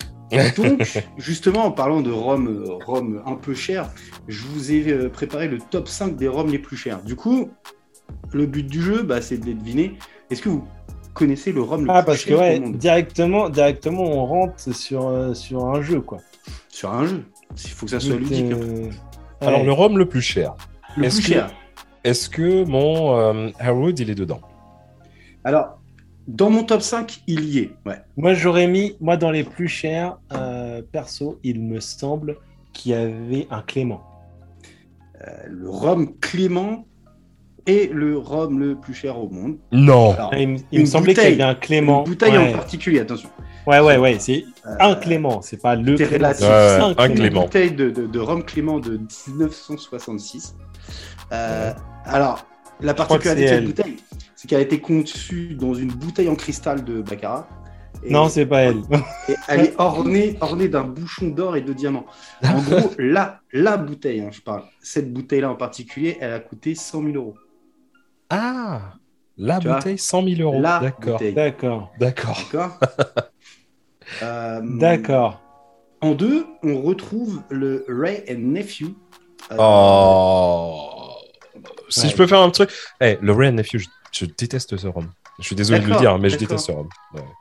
Donc, 0.57 1.03
justement, 1.19 1.65
en 1.65 1.73
parlant 1.73 2.01
de 2.01 2.11
rhum, 2.11 2.65
rhum 2.87 3.23
un 3.27 3.35
peu 3.35 3.55
cher, 3.55 3.91
je 4.29 4.43
vous 4.47 4.73
ai 4.73 4.89
euh, 4.89 5.09
préparé 5.09 5.49
le 5.49 5.59
top 5.59 5.89
5 5.89 6.17
des 6.17 6.29
rhums 6.29 6.51
les 6.51 6.59
plus 6.59 6.77
chers. 6.77 7.03
Du 7.03 7.17
coup, 7.17 7.51
le 8.33 8.47
but 8.47 8.67
du 8.67 8.81
jeu, 8.81 9.03
bah, 9.03 9.21
c'est 9.21 9.39
de 9.39 9.53
deviner. 9.53 9.99
Est-ce 10.31 10.43
que 10.43 10.49
vous 10.49 10.65
connaissez 11.15 11.53
le 11.53 11.63
rhum 11.63 11.85
le 11.85 11.91
ah, 11.91 12.03
parce 12.03 12.25
que 12.25 12.35
ouais, 12.35 12.61
directement, 12.61 13.49
directement, 13.49 14.03
on 14.03 14.27
rentre 14.27 14.75
sur, 14.75 15.09
euh, 15.09 15.35
sur 15.35 15.67
un 15.67 15.83
jeu, 15.83 16.01
quoi. 16.01 16.19
Sur 16.69 16.93
un 16.93 17.07
jeu. 17.07 17.25
Il 17.65 17.71
faut 17.71 17.87
que 17.87 17.93
ça 17.93 18.01
soit 18.01 18.17
ludique. 18.17 18.53
Hein. 18.53 18.59
Euh, 18.61 18.91
Alors, 19.41 19.65
le 19.65 19.73
rhum 19.73 19.99
le 19.99 20.07
plus 20.07 20.23
cher. 20.23 20.55
Le 20.97 21.09
plus 21.09 21.23
cher. 21.23 21.51
Est-ce 22.05 22.29
que 22.31 22.65
mon 22.65 23.17
euh, 23.17 23.51
Harold, 23.59 23.99
il 23.99 24.11
est 24.11 24.15
dedans? 24.15 24.41
Alors, 25.45 25.81
dans 26.29 26.51
mon 26.51 26.65
top 26.65 26.83
5, 26.83 27.23
il 27.27 27.45
y 27.45 27.59
est. 27.59 27.71
Ouais. 27.85 28.01
Moi, 28.17 28.35
j'aurais 28.35 28.67
mis, 28.67 28.97
moi, 29.01 29.17
dans 29.17 29.31
les 29.31 29.45
plus 29.45 29.69
chers, 29.69 30.19
perso, 30.93 31.39
il 31.43 31.61
me 31.61 31.81
semble 31.81 32.37
qu'il 32.73 32.93
y 32.93 32.95
avait 32.95 33.47
un 33.51 33.63
Clément. 33.63 34.03
le 35.47 35.69
rhum 35.69 36.15
Clément, 36.21 36.87
et 37.67 37.91
le 37.93 38.17
rhum 38.17 38.59
le 38.59 38.75
plus 38.75 38.95
cher 38.95 39.19
au 39.19 39.29
monde. 39.29 39.59
Non. 39.73 40.17
il, 40.33 40.81
me 40.81 40.87
semblait 40.87 41.15
qu'il 41.15 41.25
y 41.25 41.27
avait 41.27 41.43
un 41.43 41.55
Clément. 41.55 42.05
Une 42.05 42.11
bouteille 42.11 42.39
en 42.39 42.53
particulier, 42.53 43.01
attention. 43.01 43.31
Ouais, 43.67 43.81
ouais, 43.81 43.99
ouais, 43.99 44.17
c'est 44.19 44.45
euh, 44.67 44.77
un 44.81 44.95
Clément, 44.95 45.43
c'est 45.43 45.61
pas 45.61 45.77
le 45.77 45.95
Clément. 45.97 46.95
un, 46.99 47.09
Clément. 47.09 47.41
Une 47.41 47.47
bouteille 47.47 47.73
de, 47.73 47.91
de, 47.91 48.19
rhum 48.19 48.43
Clément 48.43 48.81
de 48.81 48.99
1966. 49.29 50.57
Euh, 51.33 51.73
alors, 52.05 52.47
la 52.81 52.95
particularité 52.95 53.43
de 53.45 53.49
cette 53.49 53.65
bouteille, 53.65 53.97
c'est 54.35 54.49
qu'elle 54.49 54.61
a 54.61 54.63
été 54.63 54.81
conçue 54.81 55.55
dans 55.55 55.75
une 55.75 55.93
bouteille 55.93 56.29
en 56.29 56.35
cristal 56.35 56.85
de 56.85 57.03
Baccarat. 57.03 57.47
non, 58.09 58.29
c'est 58.29 58.47
pas 58.47 58.63
elle. 58.63 58.83
elle 59.49 59.61
est 59.67 59.75
ornée, 59.79 60.37
ornée 60.41 60.69
d'un 60.69 60.85
bouchon 60.85 61.29
d'or 61.29 61.57
et 61.57 61.61
de 61.61 61.75
diamants. 61.75 62.07
En 62.43 62.63
gros, 62.63 62.91
la, 62.99 63.41
la 63.53 63.77
bouteille, 63.77 64.21
hein, 64.21 64.31
je 64.33 64.41
parle, 64.41 64.63
cette 64.81 65.13
bouteille-là 65.13 65.51
en 65.51 65.57
particulier, 65.57 66.17
elle 66.21 66.33
a 66.33 66.41
coûté 66.41 66.75
100 66.75 67.03
000 67.03 67.15
euros. 67.15 67.35
Ah 68.31 68.95
La 69.37 69.59
bouteille, 69.59 69.99
100 69.99 70.25
000 70.37 70.41
euros. 70.43 70.63
D'accord. 70.63 71.21
D'accord. 71.35 71.93
D'accord. 71.99 72.79
Euh, 74.25 74.61
D'accord. 74.65 75.41
En 76.01 76.17
deux, 76.17 76.45
on 76.65 76.83
retrouve 76.83 77.43
le 77.49 77.85
Ray 77.89 78.25
and 78.29 78.39
Nephew. 78.39 78.87
Euh, 79.53 79.57
oh 79.57 81.15
Si 81.89 82.09
je 82.09 82.17
peux 82.17 82.27
faire 82.27 82.41
un 82.41 82.51
truc. 82.51 82.71
Eh, 83.01 83.19
le 83.23 83.33
Ray 83.33 83.51
and 83.51 83.53
Nephew, 83.53 83.79
je 84.11 84.25
déteste 84.25 84.77
ce 84.77 84.89
rhum. 84.89 85.13
Je 85.41 85.47
suis 85.47 85.57
désolé 85.57 85.81
de 85.81 85.87
le 85.87 85.97
dire, 85.97 86.19
mais 86.19 86.29
je 86.29 86.37
déteste 86.37 86.67
ce 86.67 86.73
rhum. 86.73 86.89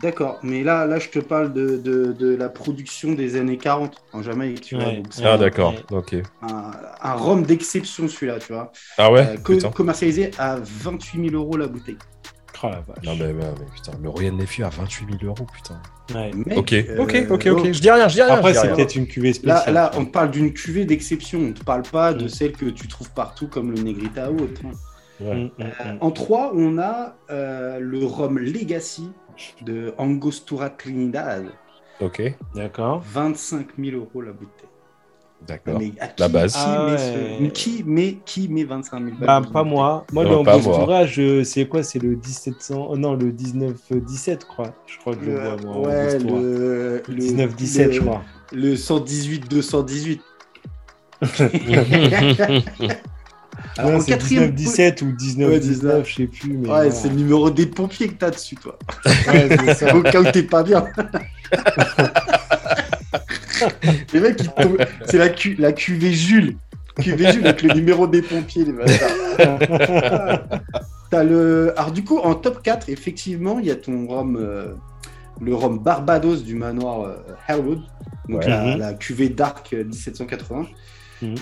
D'accord, 0.01 0.39
mais 0.41 0.63
là, 0.63 0.85
là, 0.85 0.99
je 0.99 1.09
te 1.09 1.19
parle 1.19 1.53
de, 1.53 1.77
de, 1.77 2.13
de, 2.13 2.35
la 2.35 2.49
production 2.49 3.13
des 3.13 3.35
années 3.35 3.57
40 3.57 3.95
en 4.13 4.23
Jamaïque, 4.23 4.61
tu 4.61 4.75
vois. 4.75 4.93
ah, 5.23 5.37
d'accord, 5.37 5.73
ok. 5.91 6.15
Un, 6.41 6.71
un 7.01 7.13
rhum 7.13 7.43
d'exception, 7.43 8.07
celui-là, 8.07 8.39
tu 8.39 8.53
vois. 8.53 8.71
Ah 8.97 9.11
ouais? 9.11 9.35
Euh, 9.49 9.69
Commercialisé 9.71 10.31
à 10.37 10.57
28 10.61 11.29
000 11.29 11.35
euros 11.35 11.57
la 11.57 11.67
bouteille. 11.67 11.97
Oh 12.61 12.67
la 12.67 12.81
vache. 12.81 13.05
Non, 13.05 13.15
mais, 13.15 13.33
mais, 13.33 13.45
putain, 13.73 13.93
le 14.01 14.09
Royal 14.09 14.33
Nephew 14.33 14.63
à 14.63 14.69
28 14.69 15.05
000 15.21 15.31
euros, 15.31 15.47
putain. 15.53 15.81
Ouais. 16.13 16.31
ok, 16.55 16.75
ok, 16.97 17.25
ok, 17.29 17.47
ok. 17.47 17.71
Je 17.71 17.79
dis 17.79 17.91
rien, 17.91 18.07
je 18.07 18.15
dis 18.15 18.21
rien. 18.21 18.35
Après, 18.35 18.53
c'est 18.53 18.73
peut-être 18.73 18.95
une 18.95 19.07
cuvée 19.07 19.33
spéciale. 19.33 19.73
Là, 19.73 19.83
là 19.83 19.91
on 19.95 20.05
parle 20.05 20.31
d'une 20.31 20.51
cuvée 20.51 20.85
d'exception. 20.85 21.39
On 21.39 21.47
ne 21.47 21.53
te 21.53 21.63
parle 21.63 21.83
pas 21.83 22.13
de 22.13 22.27
celle 22.27 22.53
que 22.53 22.65
tu 22.65 22.87
trouves 22.87 23.11
partout, 23.11 23.47
comme 23.47 23.71
le 23.71 23.81
Negrita 23.81 24.29
ou 24.31 24.39
autre. 24.39 24.61
Mm, 25.19 25.25
mm, 25.25 25.49
mm. 25.57 25.97
en 25.99 26.11
3, 26.11 26.51
on 26.55 26.77
a 26.77 27.15
euh, 27.29 27.79
le 27.79 28.05
rhum 28.05 28.39
Legacy 28.39 29.11
de 29.61 29.93
Angostura 29.97 30.69
Trinidad. 30.69 31.45
Ok. 31.99 32.21
D'accord. 32.55 33.03
25 33.05 33.67
000 33.77 33.97
euros 33.97 34.21
la 34.21 34.31
bouteille. 34.31 34.69
D'accord. 35.47 35.81
La 36.17 36.27
base. 36.27 36.53
Qui, 36.53 36.59
ah 36.61 36.95
met 37.39 37.49
qui, 37.51 37.83
met, 37.85 38.17
qui 38.25 38.49
met 38.49 38.65
25 38.65 39.03
000 39.03 39.15
bah, 39.19 39.41
Pas 39.51 39.63
moi. 39.63 40.05
Moi, 40.11 40.25
le 40.25 40.35
Angostura, 40.35 41.05
je... 41.05 41.43
c'est 41.43 41.65
quoi? 41.67 41.81
C'est 41.83 41.99
le 41.99 42.09
1700. 42.09 42.87
Oh, 42.89 42.97
non, 42.97 43.15
le 43.15 43.31
19-17, 43.31 43.75
je 44.41 44.45
crois. 44.45 44.73
Je 44.85 44.97
crois 44.99 45.15
que 45.15 45.25
je 45.25 45.31
vois, 45.31 45.55
moi. 45.63 45.87
Ouais, 45.87 46.19
le, 46.19 47.01
le 47.07 47.15
19-17, 47.15 47.91
je 47.91 48.01
crois. 48.01 48.21
Le 48.51 48.75
118-218. 48.75 50.19
Alors, 53.79 54.01
19-17 54.01 55.03
ou 55.03 55.11
19-19, 55.13 56.05
je 56.05 56.15
sais 56.15 56.27
plus. 56.27 56.57
Mais 56.57 56.69
ouais, 56.69 56.91
c'est 56.91 57.07
le 57.07 57.15
numéro 57.15 57.49
des 57.49 57.65
pompiers 57.65 58.09
que 58.09 58.15
t'as 58.15 58.31
dessus, 58.31 58.55
toi. 58.55 58.77
ouais, 59.05 59.57
c'est 59.65 59.73
ça. 59.85 59.95
Au 59.95 60.01
cas 60.01 60.19
où 60.19 60.29
t'es 60.31 60.43
pas 60.43 60.63
bien. 60.63 60.85
les 64.13 64.19
mecs, 64.19 64.41
c'est 65.05 65.17
la, 65.17 65.29
la 65.59 65.71
cuvée 65.71 66.11
Jules. 66.11 66.57
Cuvée 66.99 67.31
Jules 67.31 67.47
avec 67.47 67.61
le 67.61 67.73
numéro 67.73 68.05
des 68.05 68.21
pompiers, 68.21 68.65
les 68.65 68.73
bâtards. 68.73 69.09
T'as 71.09 71.23
le... 71.23 71.73
Alors, 71.77 71.91
du 71.91 72.03
coup, 72.03 72.17
en 72.19 72.35
top 72.35 72.61
4, 72.61 72.89
effectivement, 72.89 73.59
il 73.59 73.65
y 73.65 73.71
a 73.71 73.75
ton 73.75 74.05
rhum, 74.07 74.35
euh, 74.35 74.73
le 75.41 75.55
rhum 75.55 75.79
Barbados 75.79 76.43
du 76.43 76.55
manoir 76.55 77.01
euh. 77.01 77.15
Donc, 78.27 78.45
la, 78.45 78.65
mhm. 78.65 78.77
la, 78.77 78.93
cuvée 78.93 79.29
Dark 79.29 79.71
1780. 79.71 80.67
Mhm. 81.21 81.35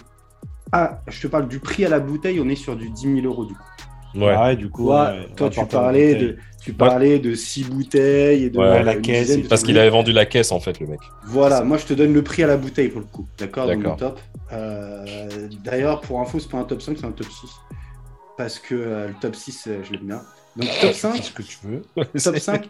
Ah, 0.72 1.02
je 1.08 1.22
te 1.22 1.28
parle 1.28 1.48
du 1.48 1.60
prix 1.60 1.86
à 1.86 1.90
la 1.90 2.00
bouteille, 2.00 2.40
on 2.42 2.50
est 2.50 2.56
sur 2.56 2.76
du 2.76 2.90
10 2.90 3.22
000 3.22 3.26
euros 3.26 3.46
du 3.46 3.54
coup. 3.54 3.64
Ouais, 4.16 4.36
ah 4.38 4.56
du 4.56 4.70
coup. 4.70 4.88
toi, 5.36 5.50
tu 5.50 5.66
parlais, 5.66 6.16
de, 6.16 6.38
tu 6.64 6.74
parlais 6.74 7.20
de 7.20 7.36
6 7.36 7.66
bouteilles 7.66 8.46
et 8.46 8.50
de 8.50 8.60
la 8.60 8.96
caisse. 8.96 9.38
Parce 9.48 9.64
qu'il 9.64 9.78
avait 9.78 9.90
vendu 9.90 10.12
la 10.12 10.26
caisse 10.26 10.52
en 10.52 10.60
fait, 10.60 10.80
le 10.80 10.88
mec. 10.88 11.00
Voilà, 11.26 11.64
moi 11.64 11.78
je 11.78 11.86
te 11.86 11.94
donne 11.94 12.14
le 12.14 12.24
prix 12.24 12.44
à 12.44 12.48
la 12.48 12.58
bouteille 12.58 12.90
pour 12.90 13.02
le 13.02 13.08
coup. 13.08 13.28
D'accord 13.38 13.68
D'accord. 13.68 13.98
top. 13.98 14.20
Euh, 14.54 15.50
d'ailleurs, 15.64 16.02
pour 16.02 16.22
info, 16.22 16.40
c'est 16.40 16.50
pas 16.50 16.58
un 16.58 16.64
top 16.64 16.82
5, 16.82 16.98
c'est 17.00 17.06
un 17.06 17.12
top 17.12 17.28
6. 17.28 17.50
Parce 18.38 18.60
que 18.60 18.76
euh, 18.76 19.08
le 19.08 19.14
top 19.20 19.36
6, 19.36 19.68
euh, 19.68 19.80
je 19.84 19.92
l'aime 19.94 20.08
bien. 20.08 20.22
Donc 20.56 20.70
top 20.82 20.94
5. 20.94 21.16
ce 21.24 21.32
que 21.32 21.42
tu 21.42 21.58
veux. 21.64 21.84
top 21.96 22.38
5, 22.38 22.70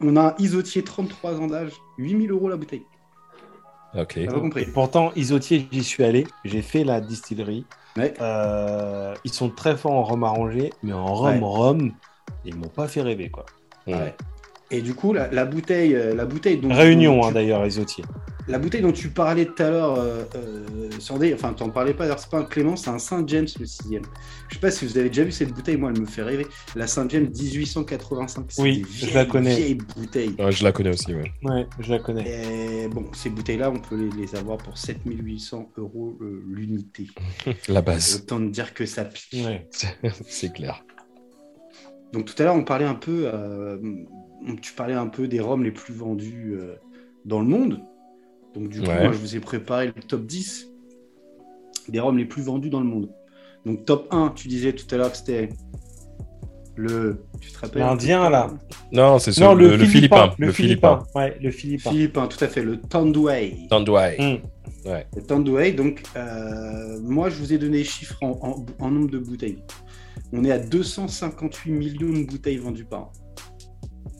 on 0.00 0.16
a 0.16 0.28
un 0.28 0.34
isotier 0.38 0.82
33 0.82 1.40
ans 1.40 1.46
d'âge, 1.48 1.72
8000 1.98 2.30
euros 2.30 2.48
la 2.48 2.56
bouteille. 2.56 2.84
Ok. 3.96 4.26
compris. 4.26 4.66
pourtant, 4.66 5.12
Isotier, 5.16 5.66
j'y 5.70 5.84
suis 5.84 6.04
allé. 6.04 6.26
J'ai 6.44 6.62
fait 6.62 6.84
la 6.84 7.00
distillerie. 7.00 7.64
Euh, 8.20 9.14
ils 9.24 9.32
sont 9.32 9.50
très 9.50 9.76
forts 9.76 9.92
en 9.92 10.02
rhum 10.04 10.24
arrangé, 10.24 10.72
mais 10.82 10.92
en 10.92 11.14
rhum, 11.14 11.42
rhum, 11.42 11.92
ils 12.44 12.54
m'ont 12.54 12.68
pas 12.68 12.86
fait 12.86 13.02
rêver, 13.02 13.30
quoi. 13.30 13.46
Ouais. 13.86 14.14
Et 14.70 14.82
du 14.82 14.94
coup, 14.94 15.14
la, 15.14 15.44
bouteille, 15.46 15.94
euh, 15.94 16.14
la 16.14 16.26
bouteille 16.26 16.58
dont 16.58 16.72
Réunion, 16.72 17.24
hein, 17.24 17.32
d'ailleurs, 17.32 17.66
Isotier. 17.66 18.04
La 18.48 18.58
bouteille 18.58 18.80
dont 18.80 18.92
tu 18.92 19.08
parlais 19.08 19.46
tout 19.46 19.62
à 19.62 19.70
l'heure, 19.70 19.98
euh, 19.98 20.24
euh 20.34 21.34
enfin, 21.34 21.54
tu 21.54 21.62
n'en 21.62 21.70
parlais 21.70 21.94
pas, 21.94 22.16
c'est 22.16 22.30
pas 22.30 22.38
un 22.38 22.44
Clément, 22.44 22.76
c'est 22.76 22.90
un 22.90 22.98
Saint 22.98 23.26
James 23.26 23.46
le 23.60 23.66
sixième. 23.66 24.02
Je 24.48 24.54
sais 24.54 24.60
pas 24.60 24.70
si 24.70 24.86
vous 24.86 24.96
avez 24.98 25.08
déjà 25.08 25.24
vu 25.24 25.32
cette 25.32 25.52
bouteille, 25.52 25.76
moi, 25.76 25.90
elle 25.94 26.00
me 26.00 26.06
fait 26.06 26.22
rêver. 26.22 26.46
La 26.74 26.86
Saint 26.86 27.06
James 27.08 27.28
1885. 27.28 28.46
Oui, 28.58 28.84
je 28.90 29.14
la 29.14 29.24
connais. 29.24 29.54
Vieille 29.54 29.74
bouteille. 29.74 30.34
je 30.50 30.64
la 30.64 30.72
connais 30.72 30.90
aussi, 30.90 31.14
ouais. 31.14 31.32
Ouais, 31.42 31.66
je 31.78 31.92
la 31.92 31.98
connais. 31.98 32.84
Et 32.84 32.88
bon, 32.88 33.06
ces 33.14 33.30
bouteilles-là, 33.30 33.70
on 33.70 33.80
peut 33.80 34.10
les, 34.16 34.34
avoir 34.34 34.58
pour 34.58 34.76
7800 34.76 35.72
euros 35.76 36.18
l'unité. 36.46 37.06
la 37.68 37.82
base. 37.82 38.22
Autant 38.22 38.40
de 38.40 38.48
dire 38.48 38.74
que 38.74 38.86
ça 38.86 39.04
pique. 39.04 39.44
Ouais. 39.46 39.68
c'est 40.26 40.52
clair. 40.52 40.82
Donc 42.12 42.24
tout 42.24 42.34
à 42.38 42.44
l'heure, 42.44 42.54
on 42.54 42.64
parlait 42.64 42.86
un 42.86 42.94
peu, 42.94 43.24
euh, 43.26 43.78
tu 44.62 44.72
parlais 44.72 44.94
un 44.94 45.08
peu 45.08 45.28
des 45.28 45.40
roms 45.40 45.64
les 45.64 45.70
plus 45.70 45.94
vendus 45.94 46.54
euh, 46.54 46.76
dans 47.24 47.40
le 47.40 47.46
monde. 47.46 47.80
Donc 48.54 48.68
du 48.68 48.80
coup, 48.80 48.86
moi, 48.86 49.12
je 49.12 49.18
vous 49.18 49.36
ai 49.36 49.40
préparé 49.40 49.86
le 49.86 50.02
top 50.02 50.26
10 50.26 50.68
des 51.88 52.00
roms 52.00 52.18
les 52.18 52.24
plus 52.24 52.42
vendus 52.42 52.70
dans 52.70 52.80
le 52.80 52.86
monde. 52.86 53.10
Donc 53.66 53.84
top 53.84 54.08
1, 54.10 54.32
tu 54.34 54.48
disais 54.48 54.72
tout 54.72 54.86
à 54.94 54.98
l'heure 54.98 55.10
que 55.10 55.16
c'était 55.16 55.50
le. 56.76 57.24
Tu 57.40 57.50
te 57.50 57.58
rappelles? 57.58 57.82
L'Indien 57.82 58.30
là 58.30 58.50
Non, 58.92 59.18
c'est 59.18 59.36
le, 59.38 59.54
le, 59.54 59.76
le, 59.76 59.84
Philippin. 59.84 60.32
Le, 60.38 60.52
Philippin. 60.52 61.02
Ouais, 61.14 61.36
le 61.42 61.50
Philippin. 61.50 61.90
Philippin, 61.90 62.26
tout 62.26 62.42
à 62.42 62.48
fait. 62.48 62.62
Le. 62.62 62.80
Tanduay. 62.80 63.56
Hmm. 63.68 64.88
Ouais. 64.88 65.06
Le 65.16 65.22
Tanduay. 65.22 65.72
Donc, 65.72 66.02
euh, 66.16 66.98
moi, 67.02 67.30
je 67.30 67.36
vous 67.36 67.52
ai 67.52 67.58
donné 67.58 67.78
les 67.78 67.84
chiffres 67.84 68.16
en, 68.22 68.64
en 68.78 68.90
nombre 68.90 69.10
de 69.10 69.18
bouteilles. 69.18 69.58
On 70.32 70.44
est 70.44 70.52
à 70.52 70.58
258 70.58 71.70
millions 71.70 72.12
de 72.12 72.24
bouteilles 72.24 72.58
vendues 72.58 72.84
par 72.84 73.00
an. 73.00 73.12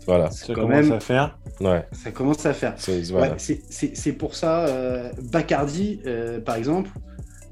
Voilà. 0.09 0.31
Ça 0.31 0.55
commence 0.55 0.91
à 0.91 1.01
faire. 1.01 1.39
Ouais. 1.61 1.85
Ça 1.93 2.11
commence 2.11 2.47
à 2.47 2.55
faire. 2.55 2.75
C'est 2.79 4.13
pour 4.13 4.35
ça, 4.35 4.67
euh, 4.67 5.11
Bacardi, 5.31 6.01
euh, 6.07 6.41
par 6.41 6.57
exemple, 6.57 6.91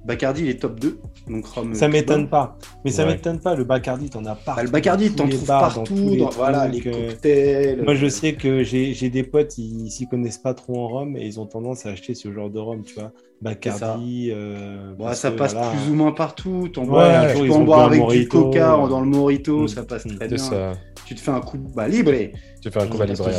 Bacardi, 0.07 0.43
il 0.43 0.49
est 0.49 0.61
top 0.61 0.81
2. 0.81 0.99
Donc 1.29 1.45
ça 1.75 1.89
m'étonne 1.89 2.29
pas. 2.29 2.57
Mais 2.85 2.91
ça 2.91 3.05
m'étonne 3.05 3.41
pas. 3.41 3.55
Le 3.55 3.65
Bacardi, 3.65 4.09
t'en 4.09 4.25
as 4.25 4.37
partout. 4.37 4.57
Bah, 4.57 4.63
le 4.63 4.71
Bacardi, 4.71 5.11
t'en 5.11 5.29
trouves 5.29 5.45
partout. 5.45 6.17
Dans, 6.17 6.31
voilà, 6.31 6.67
les 6.67 6.81
euh. 6.87 7.09
cocktails. 7.09 7.83
Moi, 7.83 7.95
je 7.95 8.07
sais 8.07 8.35
que 8.35 8.63
j'ai 8.63 9.11
des 9.11 9.23
potes, 9.23 9.59
ils 9.59 9.91
s'y 9.91 10.09
connaissent 10.09 10.39
pas 10.39 10.55
trop 10.55 10.79
en 10.79 10.89
rhum 10.89 11.17
et 11.17 11.27
ils 11.27 11.39
ont 11.39 11.47
tendance 11.47 11.85
à 11.85 11.91
acheter 11.91 12.15
ce 12.15 12.33
genre 12.33 12.49
de 12.49 12.59
rhum, 12.59 12.85
tu 12.85 12.95
vois. 12.95 13.13
Bacardi. 13.43 14.31
Euh, 14.33 14.95
ça 15.13 15.31
passe 15.31 15.55
plus 15.55 15.91
ou 15.91 15.95
moins 15.95 16.13
partout. 16.13 16.71
tu 16.73 16.81
peux 16.81 16.81
en 16.81 17.65
boire 17.65 17.87
avec 17.87 18.07
du 18.07 18.29
coca 18.29 18.79
dans 18.89 19.01
le 19.01 19.09
morito, 19.09 19.65
mm. 19.65 19.69
ça 19.69 19.83
passe 19.83 20.05
très 20.05 20.29
bien. 20.29 20.73
Tu 21.07 21.15
te 21.15 21.21
fais 21.21 21.31
un 21.31 21.41
coup 21.41 21.57
bah, 21.57 21.89
libre. 21.89 22.13
Tu 22.61 22.71
fais 22.71 22.83
un 22.83 22.87
coup 22.89 23.01
libre, 23.03 23.31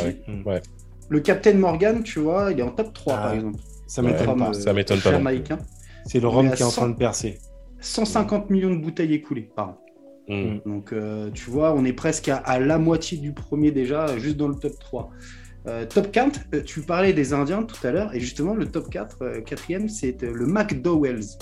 ouais. 0.46 0.62
Le 1.10 1.20
Captain 1.20 1.54
Morgan, 1.54 2.02
tu 2.02 2.18
vois, 2.18 2.50
il 2.50 2.58
est 2.58 2.62
en 2.62 2.70
top 2.70 2.92
3 2.92 3.14
par 3.14 3.26
ah, 3.26 3.34
exemple. 3.34 3.60
Ça 3.86 4.02
m'étonne 4.02 4.36
pas. 4.36 4.52
Ça 4.52 4.72
m'étonne 4.72 5.00
pas. 5.00 5.58
C'est 6.04 6.20
le 6.20 6.28
rhum 6.28 6.50
qui 6.50 6.62
est 6.62 6.66
en 6.66 6.70
train 6.70 6.88
de 6.88 6.96
percer. 6.96 7.38
150 7.80 8.50
millions 8.50 8.74
de 8.74 8.80
bouteilles 8.80 9.14
écoulées 9.14 9.50
par 9.54 9.68
an. 9.68 9.78
Mm. 10.28 10.58
Donc, 10.66 10.92
euh, 10.92 11.30
tu 11.30 11.50
vois, 11.50 11.72
on 11.74 11.84
est 11.84 11.92
presque 11.92 12.28
à, 12.28 12.58
la 12.58 12.78
moitié 12.78 13.18
du 13.18 13.32
premier 13.32 13.70
déjà, 13.70 14.18
juste 14.18 14.36
dans 14.36 14.48
le 14.48 14.54
top 14.54 14.78
3. 14.78 15.10
Euh, 15.66 15.86
top 15.86 16.10
4, 16.10 16.40
euh, 16.54 16.62
tu 16.62 16.80
parlais 16.80 17.12
des 17.12 17.32
Indiens 17.32 17.62
tout 17.62 17.86
à 17.86 17.90
l'heure, 17.90 18.14
et 18.14 18.20
justement, 18.20 18.54
le 18.54 18.66
top 18.66 18.90
4, 18.90 19.40
quatrième, 19.44 19.88
c'est 19.88 20.22
le 20.22 20.46
McDowell's, 20.46 21.38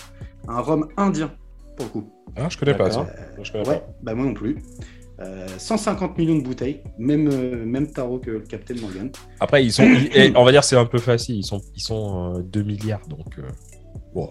un 0.49 0.61
rhum 0.61 0.89
indien, 0.97 1.33
pour 1.77 1.87
le 1.87 1.93
coup. 1.93 2.11
Ah, 2.37 2.49
je 2.49 2.59
connais 2.59 2.75
pas 2.75 2.91
ça. 2.91 3.07
ouais, 3.39 3.83
Bah, 4.03 4.15
moi 4.15 4.27
non 4.27 4.35
plus. 4.35 4.57
150 5.59 6.19
millions 6.19 6.37
de 6.37 6.43
bouteilles, 6.43 6.83
même, 6.99 7.65
même 7.65 7.91
tarot 7.91 8.19
que 8.19 8.31
le 8.31 8.41
Captain 8.41 8.75
Morgan. 8.81 9.11
Après, 9.41 9.65
ils 9.65 9.73
sont, 9.73 9.89
on 10.35 10.45
va 10.45 10.53
dire 10.53 10.63
c'est 10.63 10.77
un 10.77 10.85
peu 10.85 10.99
facile, 10.99 11.37
ils 11.37 11.45
sont, 11.45 11.61
ils 11.75 11.83
sont 11.83 12.39
2 12.41 12.63
milliards, 12.63 13.07
donc 13.09 13.39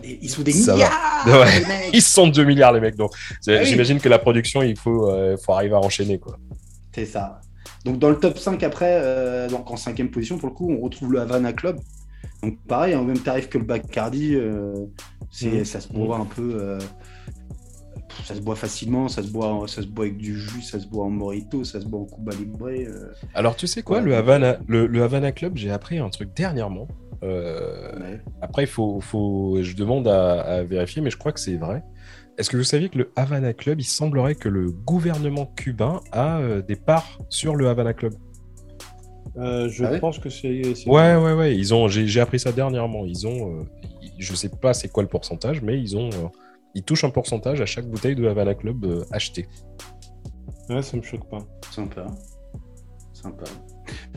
ils 0.03 0.29
sont 0.29 0.41
des 0.41 0.53
milliards 0.53 1.25
Ils 1.93 2.01
sont 2.01 2.27
2 2.27 2.43
milliards 2.43 2.73
les 2.73 2.79
mecs. 2.79 2.95
Donc 2.95 3.11
ah 3.47 3.63
j'imagine 3.63 3.99
que 3.99 4.09
la 4.09 4.19
production, 4.19 4.61
il 4.63 4.77
faut, 4.77 5.09
euh, 5.09 5.37
faut 5.37 5.53
arriver 5.53 5.75
à 5.75 5.79
enchaîner. 5.79 6.19
quoi. 6.19 6.37
C'est 6.93 7.05
ça. 7.05 7.41
Donc 7.83 7.99
dans 7.99 8.09
le 8.09 8.17
top 8.17 8.37
5 8.37 8.61
après, 8.63 8.99
euh, 9.01 9.47
donc 9.49 9.69
en 9.69 9.77
cinquième 9.77 10.09
position 10.09 10.37
pour 10.37 10.49
le 10.49 10.55
coup, 10.55 10.71
on 10.71 10.81
retrouve 10.81 11.13
le 11.13 11.21
Havana 11.21 11.53
Club. 11.53 11.79
Donc 12.41 12.57
pareil, 12.67 12.95
au 12.95 13.03
même 13.03 13.19
tarif 13.19 13.49
que 13.49 13.57
le 13.57 13.63
Bacardi, 13.63 14.35
euh, 14.35 14.73
c'est, 15.31 15.61
mmh. 15.61 15.65
ça 15.65 15.79
se 15.81 15.91
boit 15.91 16.17
un 16.17 16.25
peu 16.25 16.77
ça 18.23 18.35
se 18.35 18.41
boit 18.41 18.55
facilement, 18.55 19.07
ça 19.07 19.21
se 19.21 19.29
boit, 19.29 19.65
ça 19.67 19.81
se 19.81 19.87
boit 19.87 20.05
avec 20.05 20.17
du 20.17 20.39
jus, 20.39 20.61
ça 20.61 20.79
se 20.79 20.87
boit 20.87 21.05
en 21.05 21.09
morito, 21.09 21.63
ça 21.63 21.81
se 21.81 21.85
boit 21.85 21.99
en 22.01 22.05
Cuba 22.05 22.31
Libre. 22.33 22.69
Alors 23.33 23.55
tu 23.55 23.67
sais 23.67 23.81
quoi, 23.81 24.01
le, 24.01 24.15
Havana, 24.15 24.57
le, 24.67 24.87
le 24.87 25.03
Havana 25.03 25.31
Club, 25.31 25.57
j'ai 25.57 25.71
appris 25.71 25.97
un 25.97 26.09
truc 26.09 26.35
dernièrement. 26.35 26.87
Euh, 27.23 28.17
après, 28.41 28.63
il 28.63 28.67
faut, 28.67 28.99
faut, 29.01 29.57
je 29.61 29.75
demande 29.75 30.07
à, 30.07 30.63
vérifier, 30.63 31.01
mais 31.01 31.09
je 31.09 31.17
crois 31.17 31.31
que 31.31 31.39
c'est 31.39 31.55
vrai. 31.55 31.83
Est-ce 32.37 32.49
que 32.49 32.57
vous 32.57 32.63
saviez 32.63 32.89
que 32.89 32.97
le 32.97 33.11
Havana 33.15 33.53
Club, 33.53 33.79
il 33.79 33.85
semblerait 33.85 34.35
que 34.35 34.49
le 34.49 34.71
gouvernement 34.71 35.45
cubain 35.55 36.01
a 36.11 36.39
euh, 36.39 36.61
des 36.61 36.75
parts 36.75 37.19
sur 37.29 37.55
le 37.55 37.69
Havana 37.69 37.93
Club? 37.93 38.13
Euh, 39.37 39.69
Je 39.69 39.85
ah 39.85 39.97
pense 39.99 40.19
que 40.19 40.29
c'est. 40.29 40.61
Ouais, 40.87 41.15
ouais, 41.15 41.33
ouais. 41.33 41.55
Ils 41.55 41.73
ont. 41.73 41.87
J'ai 41.87 42.19
appris 42.19 42.39
ça 42.39 42.51
dernièrement. 42.51 43.05
Ils 43.05 43.25
ont. 43.27 43.65
je 44.17 44.35
sais 44.35 44.49
pas 44.49 44.73
c'est 44.73 44.89
quoi 44.89 45.03
le 45.03 45.09
pourcentage, 45.09 45.61
mais 45.61 45.79
ils 45.79 45.97
ont. 45.97 46.09
Ils 46.75 46.83
touchent 46.83 47.03
un 47.03 47.09
pourcentage 47.09 47.61
à 47.61 47.65
chaque 47.65 47.87
bouteille 47.87 48.15
de 48.15 48.27
Havana 48.27 48.53
Club 48.53 49.05
achetée. 49.11 49.47
Ouais, 50.69 50.81
ça 50.81 50.97
me 50.97 51.01
choque 51.01 51.27
pas. 51.29 51.39
Sympa. 51.71 52.07
Sympa. 53.13 53.45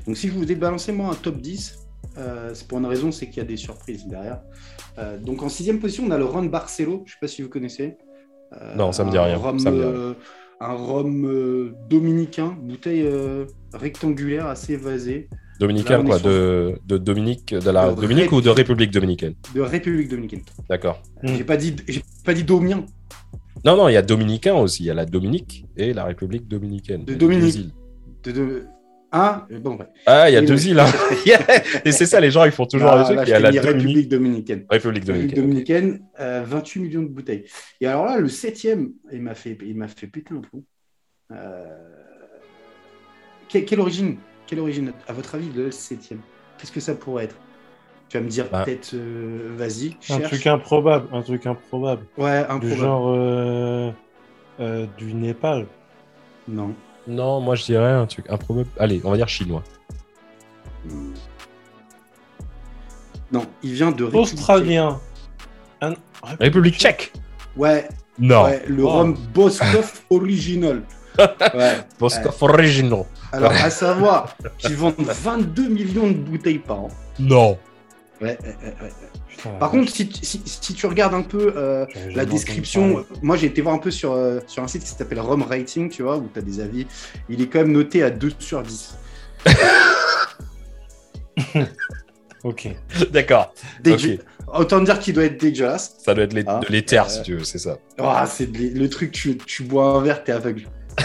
Donc 0.07 0.17
si 0.17 0.29
je 0.29 0.35
vous 0.35 0.51
ai 0.51 0.55
balancé 0.55 0.93
moi 0.93 1.11
un 1.11 1.15
top 1.15 1.39
10, 1.39 1.89
euh, 2.17 2.51
c'est 2.55 2.67
pour 2.67 2.79
une 2.79 2.87
raison, 2.87 3.13
c'est 3.13 3.27
qu'il 3.27 3.39
y 3.39 3.41
a 3.41 3.45
des 3.45 3.57
surprises 3.57 4.07
derrière. 4.07 4.41
Euh, 4.99 5.19
donc 5.19 5.43
en 5.43 5.49
sixième 5.49 5.79
position, 5.79 6.05
on 6.07 6.11
a 6.11 6.19
le 6.19 6.25
Ron 6.25 6.45
Barcelo. 6.45 7.03
Je 7.05 7.11
ne 7.11 7.15
sais 7.15 7.19
pas 7.21 7.29
si 7.29 7.43
vous 7.43 7.49
connaissez. 7.49 7.97
Euh, 8.55 8.75
non, 8.75 8.93
ça 8.93 9.05
me 9.05 9.11
dit 9.11 9.19
rien. 9.19 9.41
un 10.61 10.75
rhum 10.75 11.75
dominicain, 11.89 12.57
bouteille 12.61 13.09
rectangulaire, 13.73 14.47
assez 14.47 14.73
évasée. 14.73 15.29
Dominicain, 15.59 16.05
quoi 16.05 16.19
de, 16.19 16.79
de, 16.87 16.99
Dominique, 16.99 17.55
de 17.55 17.71
la 17.71 17.93
Dominique 17.93 18.33
ou 18.33 18.41
de 18.41 18.51
République 18.51 18.93
dominicaine 18.93 19.35
De 19.55 19.61
République 19.61 20.09
dominicaine. 20.09 20.43
D'accord. 20.69 21.03
J'ai 21.23 21.45
pas 21.45 21.57
dit, 21.57 21.75
j'ai 21.89 22.03
pas 22.25 22.35
dit 22.35 22.45
domien. 22.45 22.85
Non, 23.65 23.77
non, 23.77 23.89
il 23.89 23.95
y 23.95 23.97
a 23.97 24.03
dominicain 24.03 24.55
aussi. 24.55 24.85
Il 24.85 24.87
y 24.87 24.91
a 24.91 24.95
la 24.95 25.05
Dominique 25.05 25.67
et 25.77 25.93
la 25.93 26.05
République 26.05 26.47
dominicaine. 26.47 27.05
De 27.05 27.15
Dominique. 27.15 27.73
De, 28.23 28.67
ah, 29.11 29.47
bon, 29.63 29.79
Ah, 30.05 30.29
il 30.29 30.35
y 30.35 30.37
a 30.37 30.43
deux 30.43 30.69
îles. 30.69 30.79
Hein. 30.79 30.87
et 31.85 31.93
c'est 31.93 32.07
ça, 32.07 32.21
les 32.21 32.31
gens, 32.31 32.45
ils 32.45 32.53
font 32.53 32.67
toujours 32.67 32.91
ah, 32.91 33.09
il 33.11 33.29
y 33.29 33.33
a 33.33 33.41
la 33.41 33.51
République 33.51 34.09
dominicaine. 34.09 34.67
République 34.69 35.05
dominicaine. 35.05 35.43
dominicaine 35.43 36.03
28 36.19 36.21
euh, 36.21 36.83
millions 36.83 37.03
de 37.03 37.09
bouteilles. 37.09 37.45
Et 37.81 37.87
alors 37.87 38.05
là, 38.05 38.19
le 38.19 38.29
septième, 38.29 38.93
il 39.11 39.23
m'a 39.23 39.35
fait, 39.35 39.57
il 39.63 39.77
m'a 39.77 39.89
fait 39.89 40.09
péter 40.09 40.35
le 40.35 40.43
trou. 40.43 40.65
Euh... 41.33 41.65
quelle, 43.49 43.81
origine, 43.81 44.17
quelle 44.49 44.61
origine, 44.61 44.93
à 45.07 45.13
votre 45.13 45.37
avis, 45.37 45.51
le 45.55 45.71
septième 45.71 46.21
Qu'est-ce 46.59 46.73
que 46.73 46.81
ça 46.81 46.95
pourrait 46.95 47.25
être? 47.25 47.37
Tu 48.09 48.17
vas 48.17 48.25
me 48.25 48.29
dire 48.29 48.47
bah. 48.51 48.65
peut-être, 48.65 48.95
euh, 48.95 49.55
vas-y. 49.57 49.97
Un 50.11 50.21
truc 50.21 50.47
improbable, 50.47 51.07
un 51.13 51.23
truc 51.23 51.47
improbable. 51.47 52.07
Ouais, 52.17 52.39
improbable. 52.49 52.77
genre. 52.77 53.15
Euh, 54.61 54.87
du 54.97 55.15
Népal. 55.15 55.67
Non. 56.49 56.75
Non, 57.07 57.41
moi 57.41 57.55
je 57.55 57.65
dirais 57.65 57.93
un 57.93 58.07
truc 58.07 58.29
improbable. 58.29 58.69
Allez, 58.79 59.01
on 59.05 59.11
va 59.11 59.17
dire 59.17 59.29
chinois. 59.29 59.63
Non, 63.31 63.47
il 63.63 63.73
vient 63.73 63.93
de 63.93 64.05
Australien. 64.05 65.01
République 66.41 66.77
tchèque. 66.77 67.13
Ouais. 67.57 67.87
Non. 68.19 68.47
le 68.67 68.83
oh. 68.83 68.89
rhum 68.89 69.17
Boskov 69.33 70.03
Original. 70.11 70.83
Ouais. 71.19 71.79
Boskov 71.99 72.37
Original. 72.43 73.05
Alors, 73.33 73.53
à 73.53 73.71
savoir 73.71 74.37
qu'ils 74.59 74.77
vendent 74.77 74.95
22 74.99 75.69
millions 75.69 76.09
de 76.09 76.15
bouteilles 76.15 76.59
par 76.59 76.85
an. 76.85 76.89
Non. 77.19 77.59
Ouais, 78.21 78.39
ouais, 78.43 78.75
ouais. 78.83 78.91
Par 79.61 79.71
contre, 79.71 79.93
si, 79.93 80.09
tu 80.09 80.87
regardes 80.87 81.15
un 81.15 81.23
peu 81.23 81.53
euh, 81.57 81.87
la 82.15 82.25
description, 82.25 83.05
moi 83.23 83.37
j'ai 83.37 83.47
été 83.47 83.63
voir 83.63 83.75
un 83.75 83.79
peu 83.79 83.93
sur, 83.93 84.13
euh, 84.13 84.41
sur 84.49 84.65
un 84.65 84.69
site 84.69 84.83
qui 84.83 84.89
s'appelle 84.89 85.21
Rum 85.21 85.43
Rating, 85.43 85.89
tu 85.89 86.03
vois, 86.03 86.17
où 86.17 86.29
tu 86.33 86.41
as 86.41 86.43
des 86.43 86.61
avis. 86.61 86.87
Il 87.29 87.41
est 87.41 87.47
quand 87.47 87.61
même 87.61 87.73
noté 87.73 88.03
à 88.03 88.11
2 88.11 88.33
sur 88.41 88.63
10. 88.63 88.97
ok. 92.43 92.69
D'accord. 93.11 93.55
Autant 94.53 94.81
dire 94.81 94.99
qu'il 94.99 95.15
doit 95.15 95.25
être 95.25 95.41
dégueulasse. 95.41 95.99
Ça 96.01 96.15
doit 96.15 96.25
être 96.25 96.37
hein, 96.49 96.61
de 96.61 96.73
l'éther, 96.73 97.09
si 97.09 97.23
tu 97.23 97.37
veux, 97.37 97.45
c'est 97.45 97.59
ça. 97.59 97.79
Oh, 98.01 98.13
c'est 98.27 98.51
le 98.51 98.89
truc, 98.89 99.13
tu, 99.13 99.37
tu 99.37 99.63
bois 99.63 99.97
un 99.97 100.01
verre, 100.01 100.25
t'es 100.25 100.33
aveugle. 100.33 100.65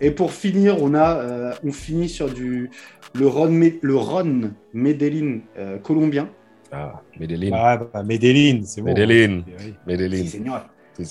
Et 0.00 0.10
pour 0.10 0.32
finir, 0.32 0.82
on 0.82 0.94
a, 0.94 1.16
euh, 1.16 1.52
on 1.64 1.72
finit 1.72 2.08
sur 2.08 2.32
du 2.32 2.70
le 3.14 3.26
Ron, 3.26 3.70
le 3.80 3.96
Ron 3.96 4.50
Medellin 4.74 5.40
euh, 5.58 5.78
colombien. 5.78 6.28
Ah, 6.70 7.00
Medellin. 7.18 7.50
Ah, 7.54 7.78
bah, 7.92 8.02
Medellin, 8.02 8.60
c'est 8.64 8.82
bon. 8.82 8.88
Medellin. 8.88 9.42
Medellin. 9.86 10.24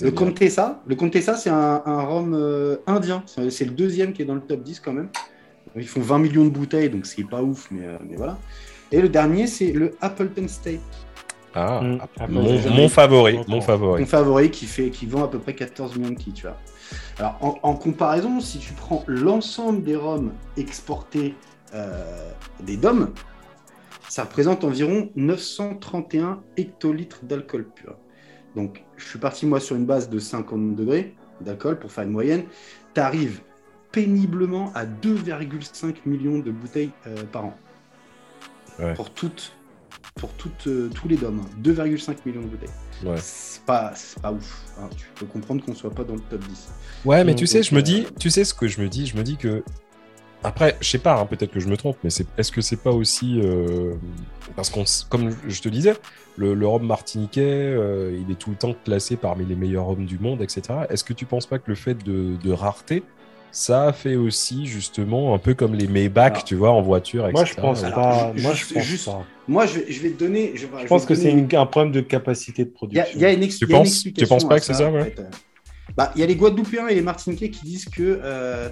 Le 0.01 0.11
Contessa, 0.11 0.81
le 0.85 0.95
Contessa, 0.95 1.35
c'est 1.35 1.49
un, 1.49 1.81
un 1.85 2.01
rhum 2.01 2.33
euh, 2.33 2.77
indien. 2.87 3.23
C'est 3.25 3.65
le 3.65 3.71
deuxième 3.71 4.13
qui 4.13 4.23
est 4.23 4.25
dans 4.25 4.35
le 4.35 4.41
top 4.41 4.61
10 4.61 4.79
quand 4.79 4.93
même. 4.93 5.09
Ils 5.75 5.87
font 5.87 6.01
20 6.01 6.19
millions 6.19 6.45
de 6.45 6.49
bouteilles, 6.49 6.89
donc 6.89 7.05
c'est 7.05 7.23
pas 7.23 7.41
ouf, 7.41 7.67
mais, 7.69 7.85
mais, 8.07 8.15
voilà. 8.15 8.37
Et 8.91 9.01
le 9.01 9.09
dernier, 9.09 9.45
c'est 9.45 9.71
le 9.73 9.95
Appleton 9.99 10.47
State. 10.47 10.79
Ah, 11.53 11.81
mm. 11.81 11.99
mon, 12.29 12.89
favori, 12.89 13.39
mon 13.47 13.61
favori. 13.61 14.01
Mon 14.01 14.05
favori 14.05 14.51
qui, 14.51 14.65
fait, 14.65 14.89
qui 14.89 15.05
vend 15.05 15.23
à 15.23 15.27
peu 15.27 15.39
près 15.39 15.53
14 15.53 15.97
millions 15.97 16.11
de 16.11 16.15
kits, 16.17 16.33
tu 16.33 16.43
vois. 16.43 16.57
Alors, 17.19 17.59
en, 17.63 17.75
comparaison, 17.75 18.39
si 18.39 18.59
tu 18.59 18.73
prends 18.73 19.03
l'ensemble 19.07 19.83
des 19.83 19.95
rhums 19.95 20.33
exportés 20.57 21.35
euh, 21.73 22.31
des 22.61 22.77
DOM, 22.77 23.13
ça 24.09 24.23
représente 24.23 24.63
environ 24.63 25.09
931 25.15 26.43
hectolitres 26.57 27.23
d'alcool 27.23 27.67
pur. 27.73 27.95
Donc, 28.55 28.83
je 28.97 29.05
suis 29.05 29.19
parti, 29.19 29.45
moi, 29.45 29.59
sur 29.59 29.75
une 29.75 29.85
base 29.85 30.09
de 30.09 30.19
50 30.19 30.75
degrés 30.75 31.15
d'alcool 31.41 31.79
pour 31.79 31.91
faire 31.91 32.05
une 32.05 32.11
moyenne. 32.11 32.43
Tu 32.93 33.01
arrives 33.01 33.41
péniblement 33.91 34.71
à 34.75 34.85
2,5 34.85 35.95
millions 36.05 36.39
de 36.39 36.51
bouteilles 36.51 36.91
euh, 37.07 37.23
par 37.31 37.45
an. 37.45 37.57
Pour 38.95 39.09
toutes 39.09 39.55
pour 40.15 40.33
toutes, 40.33 40.67
euh, 40.67 40.89
tous 40.93 41.07
les 41.07 41.17
DOM. 41.17 41.41
2,5 41.61 42.17
millions 42.25 42.41
de 42.41 42.47
bouteilles. 42.47 42.69
Ouais. 43.03 43.15
C'est 43.17 43.63
pas, 43.63 43.93
pas 44.21 44.31
ouf. 44.31 44.63
Hein. 44.79 44.89
Tu 44.95 45.05
peux 45.15 45.25
comprendre 45.25 45.63
qu'on 45.63 45.75
soit 45.75 45.91
pas 45.91 46.03
dans 46.03 46.15
le 46.15 46.21
top 46.21 46.41
10. 46.47 46.69
Ouais, 47.05 47.23
mais 47.23 47.35
tu 47.35 47.47
sais, 47.47 47.63
je 47.63 47.75
me 47.75 47.81
dis, 47.81 48.07
tu 48.19 48.29
sais 48.29 48.43
ce 48.43 48.53
que 48.53 48.67
je 48.67 48.81
me 48.81 48.89
dis? 48.89 49.05
Je 49.07 49.17
me 49.17 49.23
dis 49.23 49.37
que. 49.37 49.63
Après, 50.43 50.77
je 50.79 50.87
sais 50.87 50.99
pas, 50.99 51.19
hein, 51.19 51.25
peut-être 51.25 51.51
que 51.51 51.59
je 51.59 51.67
me 51.67 51.75
trompe, 51.75 51.97
mais 52.03 52.09
est-ce 52.37 52.51
que 52.51 52.61
c'est 52.61 52.75
pas 52.77 52.91
aussi. 52.91 53.41
Euh, 53.41 53.95
parce 54.55 54.69
qu'on, 54.69 54.83
comme 55.09 55.35
je 55.47 55.61
te 55.61 55.69
disais, 55.69 55.95
le, 56.37 56.53
le 56.53 56.67
rhum 56.67 56.85
martiniquais, 56.85 57.41
euh, 57.41 58.19
il 58.21 58.31
est 58.31 58.37
tout 58.37 58.51
le 58.51 58.55
temps 58.55 58.75
classé 58.85 59.15
parmi 59.15 59.45
les 59.45 59.55
meilleurs 59.55 59.85
rhums 59.85 60.05
du 60.05 60.19
monde, 60.19 60.41
etc. 60.41 60.61
Est-ce 60.89 61.03
que 61.03 61.13
tu 61.13 61.25
penses 61.25 61.47
pas 61.47 61.57
que 61.57 61.69
le 61.69 61.75
fait 61.75 61.95
de, 61.95 62.35
de 62.35 62.51
rareté, 62.51 63.03
ça 63.55 63.93
fait 63.93 64.17
aussi 64.17 64.65
justement 64.65 65.33
un 65.33 65.37
peu 65.37 65.53
comme 65.53 65.75
les 65.75 65.87
Maybach, 65.87 66.43
tu 66.43 66.55
vois, 66.55 66.71
en 66.71 66.81
voiture, 66.81 67.25
etc. 67.25 67.33
Moi, 67.33 67.45
je 67.45 67.53
pense 67.53 67.81
pas. 67.83 68.33
moi, 68.37 68.53
je 68.53 68.73
pense 68.73 68.83
juste, 68.83 69.09
Moi, 69.47 69.65
je, 69.65 69.79
vais 70.01 70.09
te 70.09 70.19
donner. 70.19 70.51
Je, 70.55 70.67
pense 70.87 71.05
que 71.05 71.15
c'est 71.15 71.31
un 71.55 71.65
problème 71.65 71.93
de 71.93 72.01
capacité 72.01 72.65
de 72.65 72.69
production. 72.69 73.05
Il 73.15 73.21
y, 73.21 73.25
a 73.25 73.31
une, 73.31 73.47
tu 73.47 73.65
penses, 73.65 74.03
Tu 74.03 74.27
penses 74.27 74.45
pas 74.45 74.59
que 74.59 74.65
c'est 74.65 74.73
ça, 74.73 74.91
ouais 74.91 75.15
bah, 75.95 76.11
Il 76.15 76.19
y 76.19 76.23
a 76.25 76.27
les 76.27 76.35
Guadeloupéens 76.35 76.89
et 76.89 76.95
les 76.95 77.01
Martiniquais 77.01 77.49
qui 77.49 77.63
disent 77.63 77.85
que, 77.85 78.19
euh, 78.21 78.67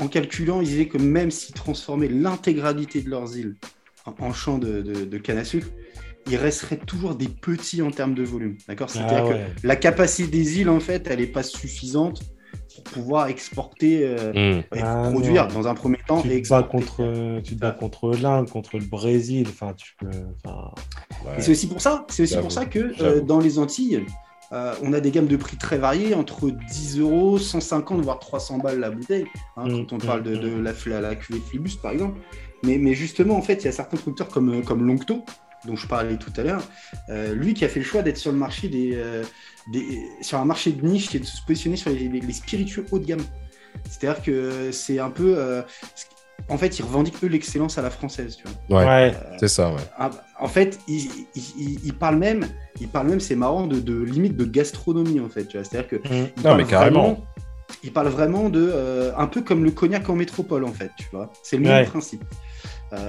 en, 0.00 0.08
calculant, 0.08 0.60
ils 0.60 0.66
disaient 0.66 0.88
que 0.88 0.98
même 0.98 1.30
s'ils 1.30 1.54
transformaient 1.54 2.08
l'intégralité 2.08 3.00
de 3.00 3.10
leurs 3.10 3.36
îles 3.36 3.54
en, 4.18 4.32
champs 4.32 4.58
de, 4.58 5.18
canne 5.18 5.38
à 5.38 5.44
sucre, 5.44 5.68
il 6.28 6.34
resterait 6.34 6.78
toujours 6.78 7.14
des 7.14 7.28
petits 7.28 7.80
en 7.80 7.92
termes 7.92 8.16
de 8.16 8.24
volume. 8.24 8.56
D'accord? 8.66 8.90
C'est-à-dire 8.90 9.24
ah 9.24 9.34
que 9.34 9.66
la 9.66 9.76
capacité 9.76 10.28
des 10.28 10.58
îles, 10.62 10.68
en 10.68 10.80
fait, 10.80 11.06
elle 11.08 11.20
n'est 11.20 11.28
pas 11.28 11.44
suffisante 11.44 12.33
pouvoir 12.84 13.28
exporter 13.28 14.00
euh, 14.02 14.32
hmm. 14.32 14.76
et 14.76 14.80
ah 14.82 15.08
produire 15.10 15.48
dans 15.48 15.66
un 15.66 15.74
premier 15.74 15.98
temps. 16.06 16.22
Tu 16.22 16.42
te 16.42 16.48
bats 16.48 16.62
contre, 16.62 17.40
tu 17.42 17.56
te 17.56 17.60
bats 17.60 17.72
contre 17.72 18.12
l'Inde, 18.12 18.48
contre 18.48 18.78
le 18.78 18.84
Brésil. 18.84 19.46
Enfin, 19.48 19.74
tu 19.74 19.94
peux. 19.98 20.10
C'est 21.38 21.50
aussi 21.50 21.68
pour 21.68 21.80
ça. 21.80 22.06
C'est 22.08 22.22
aussi 22.22 22.36
pour 22.36 22.52
ça 22.52 22.66
que 22.66 22.92
euh, 23.02 23.20
dans 23.20 23.40
les 23.40 23.58
Antilles, 23.58 24.04
euh, 24.52 24.74
on 24.82 24.92
a 24.92 25.00
des 25.00 25.10
gammes 25.10 25.26
de 25.26 25.36
prix 25.36 25.56
très 25.56 25.78
variées, 25.78 26.14
entre 26.14 26.50
10 26.50 27.00
euros, 27.00 27.38
150 27.38 28.02
voire 28.02 28.18
300 28.18 28.58
balles 28.58 28.78
la 28.78 28.90
bouteille. 28.90 29.26
Hein, 29.56 29.68
hmm. 29.68 29.72
quand 29.72 29.92
on 29.94 29.98
parle 29.98 30.22
de, 30.22 30.36
hmm. 30.36 30.62
la, 30.62 31.00
la, 31.00 31.14
cuvée 31.14 31.40
Flibus 31.40 31.76
par 31.82 31.92
exemple. 31.92 32.20
Mais, 32.62 32.78
mais, 32.78 32.94
justement, 32.94 33.36
en 33.36 33.42
fait, 33.42 33.56
il 33.62 33.64
y 33.66 33.68
a 33.68 33.72
certains 33.72 33.98
producteurs 33.98 34.28
comme, 34.28 34.64
comme 34.64 34.86
Longto, 34.86 35.22
dont 35.66 35.76
je 35.76 35.86
parlais 35.86 36.16
tout 36.16 36.32
à 36.36 36.42
l'heure, 36.42 36.62
lui 37.32 37.54
qui 37.54 37.64
a 37.64 37.68
fait 37.68 37.80
le 37.80 37.86
choix 37.86 38.02
d'être 38.02 38.18
sur 38.18 38.32
le 38.32 38.38
marché 38.38 38.68
des, 38.68 38.98
sur 40.20 40.38
un 40.38 40.44
marché 40.44 40.72
de 40.72 40.86
niche 40.86 41.14
et 41.14 41.18
de 41.18 41.24
se 41.24 41.42
positionner 41.46 41.76
sur 41.76 41.90
les, 41.90 42.32
spiritueux 42.32 42.86
haut 42.90 42.98
de 42.98 43.06
gamme. 43.06 43.22
C'est-à-dire 43.88 44.22
que 44.22 44.70
c'est 44.72 44.98
un 44.98 45.10
peu. 45.10 45.34
Euh, 45.36 45.62
en 46.48 46.58
fait, 46.58 46.78
ils 46.78 46.82
revendiquent 46.82 47.22
eux 47.24 47.28
l'excellence 47.28 47.78
à 47.78 47.82
la 47.82 47.90
française, 47.90 48.36
tu 48.36 48.44
vois. 48.68 48.84
Ouais, 48.84 49.14
euh, 49.14 49.36
c'est 49.38 49.48
ça, 49.48 49.70
ouais. 49.70 49.80
Ah, 49.96 50.10
en 50.38 50.48
fait, 50.48 50.78
ils, 50.88 51.94
parlent 51.98 52.18
même, 52.18 52.46
ils 52.80 52.88
parlent 52.88 53.08
même, 53.08 53.20
c'est 53.20 53.36
marrant, 53.36 53.66
de, 53.66 53.80
de, 53.80 53.94
limite 53.94 54.36
de 54.36 54.44
gastronomie, 54.44 55.20
en 55.20 55.28
fait. 55.28 55.48
C'est-à-dire 55.50 55.88
que. 55.88 55.96
Mmh. 55.96 56.42
Non, 56.44 56.54
mais 56.56 56.64
carrément. 56.64 57.24
ils 57.82 57.92
parlent 57.92 58.08
vraiment 58.08 58.48
de. 58.48 58.68
Euh, 58.72 59.12
un 59.16 59.26
peu 59.26 59.42
comme 59.42 59.64
le 59.64 59.70
cognac 59.70 60.08
en 60.08 60.14
métropole, 60.14 60.64
en 60.64 60.72
fait, 60.72 60.90
tu 60.96 61.06
vois. 61.12 61.32
C'est 61.42 61.56
le 61.56 61.64
même 61.64 61.86
principe. 61.86 62.24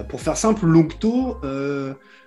pour 0.10 0.22
faire 0.22 0.38
simple, 0.38 0.65
Longto, 0.65 1.40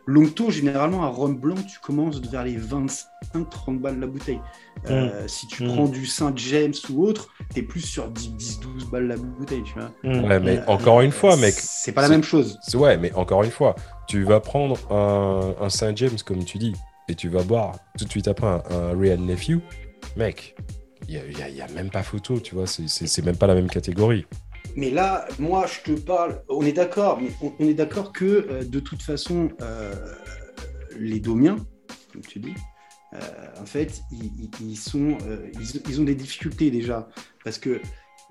Longto, 0.09 0.51
généralement, 0.51 1.05
à 1.05 1.09
rhum 1.09 1.37
blanc, 1.37 1.57
tu 1.71 1.79
commences 1.81 2.19
vers 2.23 2.43
les 2.43 2.57
25-30 2.57 3.79
balles 3.79 4.01
la 4.01 4.07
bouteille. 4.07 4.41
Euh, 4.89 5.25
mm. 5.25 5.29
Si 5.29 5.47
tu 5.49 5.65
mm. 5.65 5.75
prends 5.75 5.87
du 5.87 6.07
Saint 6.07 6.33
James 6.35 6.73
ou 6.89 7.05
autre, 7.05 7.29
t'es 7.53 7.61
plus 7.61 7.83
sur 7.83 8.11
10-12 8.11 8.89
balles 8.91 9.07
la 9.07 9.19
bouteille, 9.19 9.63
tu 9.65 9.75
vois. 9.75 9.91
Mm. 10.05 10.25
Ouais, 10.25 10.41
mais 10.41 10.63
encore 10.67 11.03
une 11.03 11.11
fois, 11.11 11.37
mec. 11.37 11.53
C'est 11.59 11.93
pas 11.93 12.01
la 12.01 12.09
même 12.09 12.25
chose. 12.25 12.59
Ouais, 12.73 12.97
mais 12.97 13.13
encore 13.13 13.45
une 13.45 13.51
fois, 13.51 13.75
tu 14.07 14.25
vas 14.25 14.41
prendre 14.41 14.79
un, 14.91 15.69
Saint 15.69 15.95
James, 15.95 16.17
comme 16.25 16.43
tu 16.43 16.57
dis, 16.57 16.73
et 17.11 17.15
tu 17.15 17.29
vas 17.29 17.43
boire 17.43 17.75
tout 17.99 18.07
de 18.07 18.11
suite 18.11 18.29
après 18.29 18.47
un, 18.47 18.99
Real 18.99 19.21
Nephew, 19.21 19.61
mec. 20.17 20.57
Il 21.07 21.21
n'y 21.21 21.61
a, 21.61 21.69
même 21.75 21.91
pas 21.91 22.03
photo, 22.03 22.41
tu 22.41 22.55
vois, 22.55 22.67
c'est 22.67 23.25
même 23.27 23.37
pas 23.37 23.47
la 23.47 23.55
même 23.55 23.69
catégorie. 23.69 24.25
Mais 24.79 24.91
là, 24.91 25.27
moi, 25.41 25.67
je 25.67 25.93
te 25.93 25.99
parle, 25.99 26.41
on 26.49 26.63
est 26.63 26.73
d'accord, 26.73 27.19
mais 27.21 27.31
on, 27.59 27.67
est 27.67 27.75
d'accord 27.75 28.13
que 28.13 28.25
euh, 28.25 28.63
de 28.63 28.79
toute 28.79 29.03
façon, 29.03 29.49
euh, 29.61 29.93
les 30.97 31.19
Domiens, 31.19 31.57
comme 32.13 32.23
tu 32.23 32.39
dis, 32.39 32.55
euh, 33.13 33.19
en 33.61 33.67
fait, 33.67 34.03
ils, 34.61 34.77
sont, 34.77 35.19
ils, 35.89 36.01
ont 36.01 36.05
des 36.05 36.15
difficultés 36.15 36.71
déjà. 36.71 37.09
Parce 37.43 37.59
que 37.59 37.81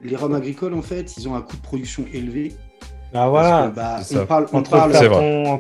les 0.02 0.15
rhums 0.15 0.36
agricoles, 0.36 0.74
en 0.74 0.82
fait, 0.82 1.18
ils 1.18 1.28
ont 1.28 1.36
un 1.36 1.41
coût 1.41 1.57
de 1.57 1.61
production 1.61 2.06
élevé. 2.14 2.53
Ah 3.14 3.28
voilà, 3.28 3.68
bah, 3.68 3.99
on 4.10 4.26
parle, 4.26 4.48
on 4.53 4.57
entre 4.60 4.69
parle, 4.69 4.94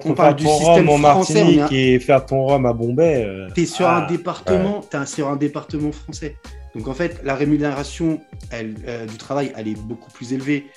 on 0.05 0.13
parle 0.13 0.35
du 0.35 0.47
système 0.47 0.87
en 0.87 0.99
Martinique 0.99 1.69
et 1.69 1.99
faire 1.99 2.25
ton 2.25 2.45
rhum 2.45 2.65
à 2.65 2.71
Bombay. 2.71 3.27
Tu 3.53 3.63
es 3.63 3.65
sur 3.65 3.89
un 3.89 4.03
ah, 4.05 4.07
département, 4.07 4.85
es 4.93 5.05
sur 5.05 5.27
un 5.27 5.35
département 5.35 5.91
français. 5.91 6.37
Donc 6.75 6.87
en 6.87 6.93
fait, 6.93 7.21
la 7.23 7.35
rémunération 7.35 8.21
euh, 8.53 9.05
du 9.05 9.17
travail, 9.17 9.51
elle 9.55 9.67
est 9.67 9.79
beaucoup 9.79 10.11
plus 10.11 10.33
élevée 10.33 10.67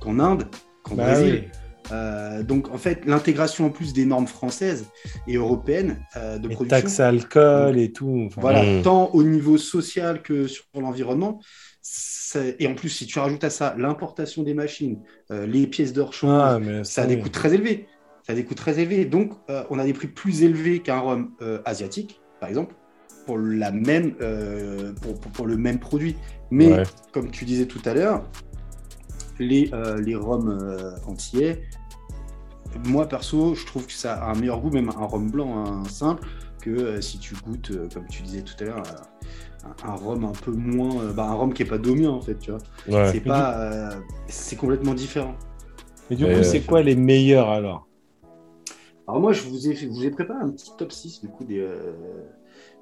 qu'en 0.00 0.18
Inde, 0.18 0.44
qu'en 0.82 0.94
bah 0.94 1.04
Brésil. 1.04 1.44
Euh, 1.90 2.42
donc 2.42 2.70
en 2.70 2.76
fait, 2.76 3.06
l'intégration 3.06 3.66
en 3.66 3.70
plus 3.70 3.94
des 3.94 4.04
normes 4.04 4.26
françaises 4.26 4.86
et 5.26 5.36
européennes 5.36 5.98
euh, 6.16 6.38
de 6.38 6.48
production. 6.48 6.68
Taxes 6.68 7.00
alcool 7.00 7.78
et 7.78 7.92
tout. 7.92 8.28
Voilà, 8.36 8.62
hmm. 8.62 8.82
tant 8.82 9.10
au 9.14 9.22
niveau 9.22 9.56
social 9.56 10.22
que 10.22 10.46
sur 10.46 10.64
l'environnement. 10.74 11.40
Et 12.58 12.66
en 12.66 12.74
plus, 12.74 12.90
si 12.90 13.06
tu 13.06 13.18
rajoutes 13.18 13.44
à 13.44 13.48
ça 13.48 13.74
l'importation 13.78 14.42
des 14.42 14.52
machines, 14.52 15.00
les 15.30 15.66
pièces 15.66 15.94
d'or 15.94 16.12
ah, 16.24 16.58
ça 16.82 17.02
a 17.02 17.06
des 17.06 17.18
coûts 17.18 17.30
très 17.30 17.54
élevés. 17.54 17.86
Ça 18.26 18.34
a 18.34 18.36
des 18.36 18.44
coûts 18.44 18.54
très 18.54 18.78
élevés. 18.78 19.06
Donc, 19.06 19.32
on 19.70 19.78
a 19.78 19.84
des 19.86 19.94
prix 19.94 20.08
plus 20.08 20.42
élevés 20.42 20.80
qu'un 20.80 20.98
rhum 20.98 21.30
asiatique, 21.64 22.20
par 22.38 22.50
exemple 22.50 22.74
pour, 23.28 23.36
la 23.36 23.70
même, 23.72 24.14
euh, 24.22 24.94
pour, 25.34 25.46
le 25.46 25.58
même 25.58 25.78
produit. 25.78 26.16
Mais 26.50 26.82
comme 27.12 27.30
tu 27.30 27.44
disais 27.44 27.66
tout 27.66 27.82
à 27.84 27.92
l'heure, 27.92 28.24
les, 29.38 29.68
euh, 29.74 30.00
les 30.00 30.14
rhums 30.14 30.48
euh, 30.48 30.92
entiers, 31.06 31.62
moi 32.86 33.06
perso, 33.06 33.54
je 33.54 33.66
trouve 33.66 33.84
que 33.84 33.92
ça 33.92 34.14
a 34.14 34.30
un 34.30 34.34
meilleur 34.34 34.60
goût, 34.60 34.70
même 34.70 34.88
un 34.88 35.04
rhum 35.04 35.30
blanc, 35.30 35.62
un 35.62 35.84
simple, 35.84 36.26
que 36.62 37.02
si 37.02 37.18
tu 37.18 37.34
goûtes, 37.34 37.70
comme 37.92 38.06
tu 38.06 38.22
disais 38.22 38.40
tout 38.40 38.54
à 38.60 38.64
l'heure, 38.64 38.82
un, 39.84 39.94
rhum 39.94 40.24
un 40.24 40.32
peu 40.32 40.52
moins. 40.52 41.12
Bah, 41.12 41.24
un 41.24 41.34
rhum 41.34 41.52
qui 41.52 41.64
est 41.64 41.66
pas 41.66 41.76
dominant 41.76 42.16
en 42.16 42.22
fait, 42.22 42.38
tu 42.38 42.50
vois. 42.50 43.10
C'est 43.12 43.20
pas. 43.20 43.90
c'est 44.28 44.56
complètement 44.56 44.94
différent. 44.94 45.34
Mais 46.08 46.16
du 46.16 46.24
coup, 46.24 46.42
c'est 46.42 46.62
quoi 46.62 46.80
les 46.80 46.96
meilleurs 46.96 47.50
alors? 47.50 47.86
Alors, 49.06 49.20
moi, 49.20 49.32
je 49.32 49.42
vous 49.42 49.68
ai, 49.68 49.74
vous 49.86 50.04
ai 50.04 50.10
préparé 50.10 50.40
un 50.42 50.50
petit 50.50 50.70
top 50.78 50.92
6 50.92 51.20
du 51.20 51.28
coup 51.28 51.44
des, 51.44 51.66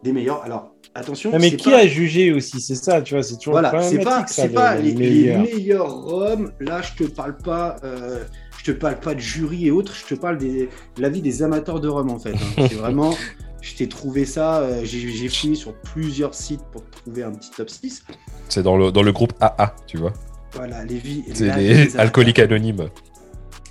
des 0.06 0.12
meilleurs. 0.12 0.42
Alors, 0.42 0.72
attention. 0.94 1.38
mais 1.38 1.54
qui 1.56 1.72
a 1.72 1.86
jugé 1.86 2.32
aussi? 2.32 2.60
C'est 2.60 2.74
ça, 2.74 3.02
tu 3.02 3.14
vois, 3.14 3.22
c'est 3.22 3.36
toujours. 3.36 3.52
Voilà, 3.52 3.82
c'est 3.82 3.98
pas, 3.98 4.24
c'est 4.26 4.48
pas 4.48 4.76
les, 4.76 4.94
meilleurs. 4.94 5.42
les, 5.42 5.54
meilleurs 5.54 5.92
roms. 5.92 6.52
Là, 6.60 6.80
je 6.82 7.04
te 7.04 7.10
parle 7.10 7.36
pas. 7.36 7.76
Euh, 7.84 8.24
je 8.58 8.72
te 8.72 8.78
parle 8.78 8.98
pas 8.98 9.14
de 9.14 9.20
jury 9.20 9.66
et 9.66 9.70
autres. 9.70 9.94
Je 9.94 10.14
te 10.14 10.18
parle 10.18 10.38
de 10.38 10.68
l'avis 10.98 11.22
des 11.22 11.42
amateurs 11.42 11.80
de 11.80 11.88
rhum 11.88 12.10
en 12.10 12.18
fait. 12.18 12.34
Hein. 12.34 12.66
c'est 12.68 12.74
vraiment. 12.74 13.14
Je 13.60 13.74
t'ai 13.74 13.88
trouvé 13.88 14.24
ça. 14.24 14.60
Euh, 14.60 14.80
j'ai 14.84 15.28
fini 15.28 15.56
sur 15.56 15.74
plusieurs 15.74 16.34
sites 16.34 16.62
pour 16.72 16.84
trouver 16.90 17.24
un 17.24 17.32
petit 17.32 17.50
top 17.50 17.68
6. 17.68 18.04
C'est 18.48 18.62
dans 18.62 18.76
le, 18.76 18.92
dans 18.92 19.02
le 19.02 19.12
groupe 19.12 19.32
AA, 19.40 19.74
tu 19.86 19.96
vois. 19.96 20.12
Voilà, 20.52 20.84
les 20.84 20.98
vies. 20.98 21.24
C'est 21.34 21.54
les 21.56 21.96
alcooliques 21.98 22.38
anonymes. 22.38 22.88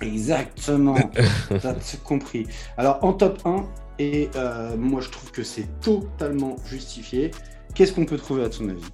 Exactement. 0.02 0.96
T'as 1.62 1.74
compris. 2.04 2.46
Alors, 2.76 2.98
en 3.02 3.14
top 3.14 3.40
1, 3.44 3.64
et 3.98 4.30
euh, 4.36 4.76
moi, 4.76 5.00
je 5.00 5.10
trouve 5.10 5.30
que 5.30 5.42
c'est 5.42 5.80
totalement 5.80 6.56
justifié. 6.66 7.30
Qu'est-ce 7.74 7.92
qu'on 7.92 8.04
peut 8.06 8.16
trouver 8.16 8.44
à 8.44 8.48
ton 8.48 8.68
avis? 8.68 8.84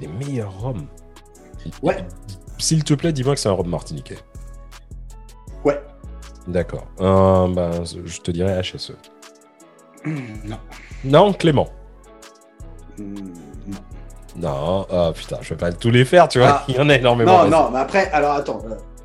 Les 0.00 0.08
meilleurs 0.08 0.58
rhums. 0.60 0.86
Ouais. 1.82 2.04
S'il 2.58 2.84
te 2.84 2.94
plaît, 2.94 3.12
dis-moi 3.12 3.34
que 3.34 3.40
c'est 3.40 3.48
un 3.48 3.52
rhum 3.52 3.68
martiniquais. 3.68 4.18
Ouais. 5.64 5.80
D'accord. 6.46 6.86
Euh, 7.00 7.48
bah, 7.48 7.70
je 7.84 8.20
te 8.20 8.30
dirais 8.30 8.60
HSE. 8.62 8.92
non. 10.06 10.58
Non, 11.04 11.32
Clément. 11.32 11.68
Hmm, 12.98 13.14
non. 13.66 13.78
Non, 14.38 14.86
oh, 14.90 15.12
putain, 15.14 15.38
je 15.40 15.50
vais 15.50 15.56
pas 15.56 15.72
tous 15.72 15.90
les 15.90 16.04
faire, 16.04 16.28
tu 16.28 16.38
vois. 16.38 16.60
Ah. 16.60 16.64
Il 16.68 16.76
y 16.76 16.78
en 16.78 16.88
a 16.90 16.94
énormément. 16.94 17.44
Non, 17.44 17.50
non, 17.50 17.70
mais 17.70 17.78
après, 17.78 18.10
alors 18.10 18.32
attends. 18.32 18.62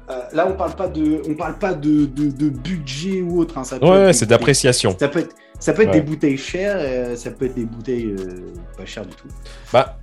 Euh, 0.10 0.22
là, 0.34 0.48
on 0.48 0.54
parle 0.54 0.76
pas 0.76 0.88
de, 0.88 1.22
on 1.30 1.36
parle 1.36 1.58
pas 1.58 1.74
de, 1.74 2.06
de, 2.06 2.50
budget 2.50 3.22
ou 3.22 3.40
autre. 3.40 3.58
Hein. 3.58 3.64
Ça 3.64 3.78
ouais, 3.84 4.14
c'est 4.14 4.26
d'appréciation. 4.26 4.96
Ça 5.00 5.08
peut 5.08 5.20
être, 5.20 5.36
ça 5.60 5.74
peut 5.74 5.84
être 5.84 5.92
des 5.92 6.02
bouteilles 6.02 6.38
chères, 6.38 6.78
euh, 6.80 7.16
ça 7.16 7.32
peut 7.32 7.46
être 7.46 7.56
des 7.56 7.66
bouteilles 7.66 8.16
euh, 8.20 8.54
pas 8.78 8.86
chères 8.86 9.06
du 9.06 9.16
tout. 9.16 9.28
Bah, 9.72 10.00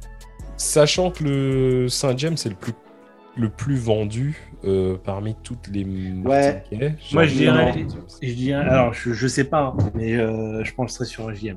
sachant 0.56 1.10
que 1.10 1.24
le 1.24 1.88
Saint 1.88 2.16
James 2.16 2.36
c'est 2.36 2.48
le 2.48 2.54
plus, 2.54 2.72
le 3.36 3.48
plus 3.48 3.76
vendu 3.76 4.42
parmi 5.04 5.36
toutes 5.42 5.68
les. 5.68 5.84
Ouais. 5.84 6.64
Moi, 7.12 7.24
je 7.24 7.34
dirais, 7.34 7.86
je 8.22 8.32
dirais, 8.32 8.62
alors 8.62 8.92
je, 8.92 9.12
je 9.12 9.26
sais 9.26 9.44
pas, 9.44 9.74
hein, 9.78 9.90
mais 9.94 10.14
je 10.16 10.74
penserais 10.74 11.04
sur 11.04 11.28
un 11.28 11.34
JM. 11.34 11.56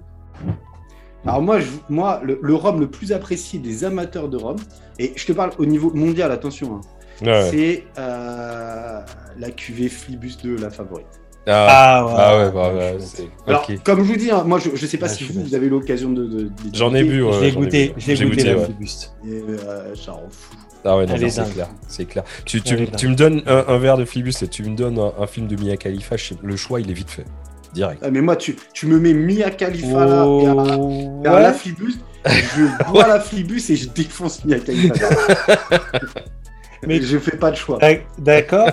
Alors 1.24 1.42
moi, 1.42 1.60
je, 1.60 1.68
moi 1.88 2.20
le, 2.24 2.40
le, 2.42 2.56
rhum 2.56 2.80
le 2.80 2.90
plus 2.90 3.12
apprécié 3.12 3.60
des 3.60 3.84
amateurs 3.84 4.28
de 4.28 4.38
rhum, 4.38 4.56
et 4.98 5.14
je 5.16 5.26
te 5.26 5.32
parle 5.32 5.52
au 5.60 5.66
niveau 5.68 5.94
mondial, 5.94 6.32
attention, 6.32 6.78
hein, 6.78 6.82
c'est 7.23 7.84
euh, 7.98 8.99
la 9.38 9.52
cuvée 9.52 9.89
Flibus 9.89 10.38
2, 10.43 10.57
la 10.57 10.69
favorite. 10.69 11.07
Ah, 11.48 11.65
ah 11.68 12.06
ouais, 12.06 12.14
ah 12.15 12.38
ouais, 12.38 12.52
bah, 12.52 13.06
Alors, 13.48 13.68
comme 13.84 14.03
je 14.03 14.11
vous 14.11 14.15
dis, 14.15 14.30
hein, 14.30 14.43
moi 14.45 14.60
je, 14.60 14.69
je 14.76 14.85
sais 14.85 14.98
pas 14.98 15.07
si 15.07 15.23
vous, 15.23 15.41
vous, 15.41 15.56
avez 15.56 15.65
eu 15.65 15.69
l'occasion 15.69 16.11
de. 16.11 16.27
de, 16.27 16.52
J'en 16.72 16.93
ai 16.93 17.03
bu, 17.03 17.23
ouais, 17.23 17.34
J'ai 17.41 17.52
goûté, 17.52 17.93
j'ai 17.98 18.26
goûté, 18.26 18.43
la 18.43 18.64
Flibus. 18.64 19.11
Et 19.27 19.31
euh, 19.31 19.95
ça 19.95 20.11
rend 20.11 20.30
fou. 20.30 20.56
Ah 20.85 20.98
ouais, 20.98 21.06
c'est 21.30 21.53
clair. 21.53 21.69
C'est 21.88 22.06
clair. 22.06 22.23
Tu, 22.45 22.61
tu, 22.61 22.88
tu 22.91 23.07
me 23.07 23.15
donnes 23.15 23.41
un, 23.48 23.65
un, 23.68 23.77
verre 23.77 23.98
de 23.98 24.06
Flibus 24.06 24.43
et 24.43 24.48
tu 24.48 24.64
me 24.64 24.76
donnes 24.76 24.99
un, 24.99 25.14
un 25.19 25.27
film 25.27 25.48
de 25.48 25.56
Mia 25.56 25.77
Khalifa, 25.77 26.15
le 26.43 26.56
choix 26.56 26.80
il 26.80 26.89
est 26.89 26.93
vite 26.93 27.10
fait. 27.10 27.26
Direct. 27.73 28.02
Ah, 28.03 28.11
mais 28.11 28.22
moi, 28.22 28.35
tu, 28.35 28.56
tu 28.73 28.85
me 28.85 28.99
mets 28.99 29.14
Mia 29.14 29.49
Khalifa 29.49 30.06
là, 30.06 30.26
et, 30.26 30.48
à, 30.48 31.31
et 31.31 31.35
à 31.35 31.39
la 31.39 31.53
Flibus, 31.53 31.98
je 32.26 32.91
bois 32.91 33.07
la 33.07 33.19
Flibus 33.19 33.69
et 33.69 33.76
je 33.76 33.89
défonce 33.89 34.43
Mia 34.45 34.60
Khalifa. 34.60 34.93
Mais 36.88 37.02
je 37.02 37.18
fais 37.18 37.38
pas 37.38 37.52
de 37.52 37.56
choix. 37.56 37.80
D'accord. 38.18 38.70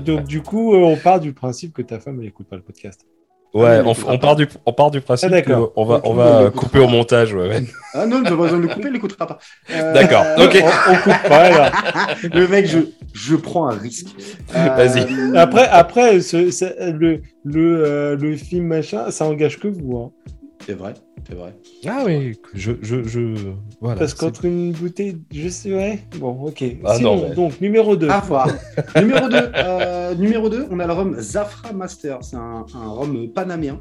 Donc 0.00 0.24
du 0.24 0.42
coup, 0.42 0.74
euh, 0.74 0.78
on 0.78 0.96
part 0.96 1.20
du 1.20 1.32
principe 1.32 1.72
que 1.72 1.82
ta 1.82 1.98
femme 2.00 2.18
elle 2.20 2.28
écoute 2.28 2.46
pas 2.48 2.56
le 2.56 2.62
podcast. 2.62 3.06
Ouais, 3.54 3.82
on, 3.84 4.18
part 4.18 4.34
du, 4.34 4.48
on 4.64 4.72
part 4.72 4.90
du 4.90 5.02
principe 5.02 5.30
ah, 5.30 5.42
qu'on 5.42 5.84
va, 5.84 6.00
on 6.04 6.14
va 6.14 6.50
couper 6.50 6.78
au 6.78 6.88
montage. 6.88 7.34
Ouais, 7.34 7.62
Ah 7.94 8.06
non, 8.06 8.22
pas 8.22 8.34
besoin 8.34 8.56
de 8.56 8.62
le 8.62 8.68
couper, 8.68 8.88
il 8.88 8.94
l'écoutera 8.94 9.26
pas. 9.26 9.38
Euh, 9.70 9.92
D'accord, 9.92 10.24
ok. 10.38 10.64
On, 10.88 10.94
coupe 10.96 11.28
pas, 11.28 11.50
là. 11.50 11.70
Le 12.32 12.48
mec, 12.48 12.66
je, 12.66 12.78
je 13.12 13.36
prends 13.36 13.68
un 13.68 13.76
risque. 13.76 14.06
Vas-y. 14.54 15.02
Euh, 15.02 15.34
après, 15.34 15.68
après 15.68 16.22
ce, 16.22 16.92
le, 16.92 17.20
le, 17.44 18.16
le 18.16 18.36
film 18.36 18.68
machin, 18.68 19.10
ça 19.10 19.26
engage 19.26 19.60
que 19.60 19.68
vous. 19.68 19.98
Hein. 19.98 20.32
C'est 20.64 20.74
vrai, 20.74 20.94
c'est 21.26 21.34
vrai. 21.34 21.54
Ah 21.86 22.04
oui, 22.06 22.38
je, 22.54 22.72
je, 22.82 23.02
je... 23.02 23.34
Voilà, 23.80 23.98
Parce 23.98 24.14
qu'entre 24.14 24.44
une 24.44 24.70
bouteille, 24.70 25.18
je 25.32 25.48
sais, 25.48 25.74
ouais. 25.74 25.98
Bon, 26.18 26.30
ok. 26.46 26.62
Ah 26.84 26.98
non, 27.00 27.34
donc, 27.34 27.60
numéro 27.60 27.96
2. 27.96 28.08
À 28.08 28.20
voir. 28.20 28.48
numéro 28.96 29.28
2, 29.28 29.36
euh, 29.56 30.14
numéro 30.14 30.48
2, 30.48 30.68
on 30.70 30.78
a 30.78 30.86
le 30.86 30.92
rhum 30.92 31.16
Zafra 31.18 31.72
Master. 31.72 32.18
C'est 32.22 32.36
un, 32.36 32.64
un 32.74 32.88
rhum 32.88 33.28
panamien. 33.32 33.80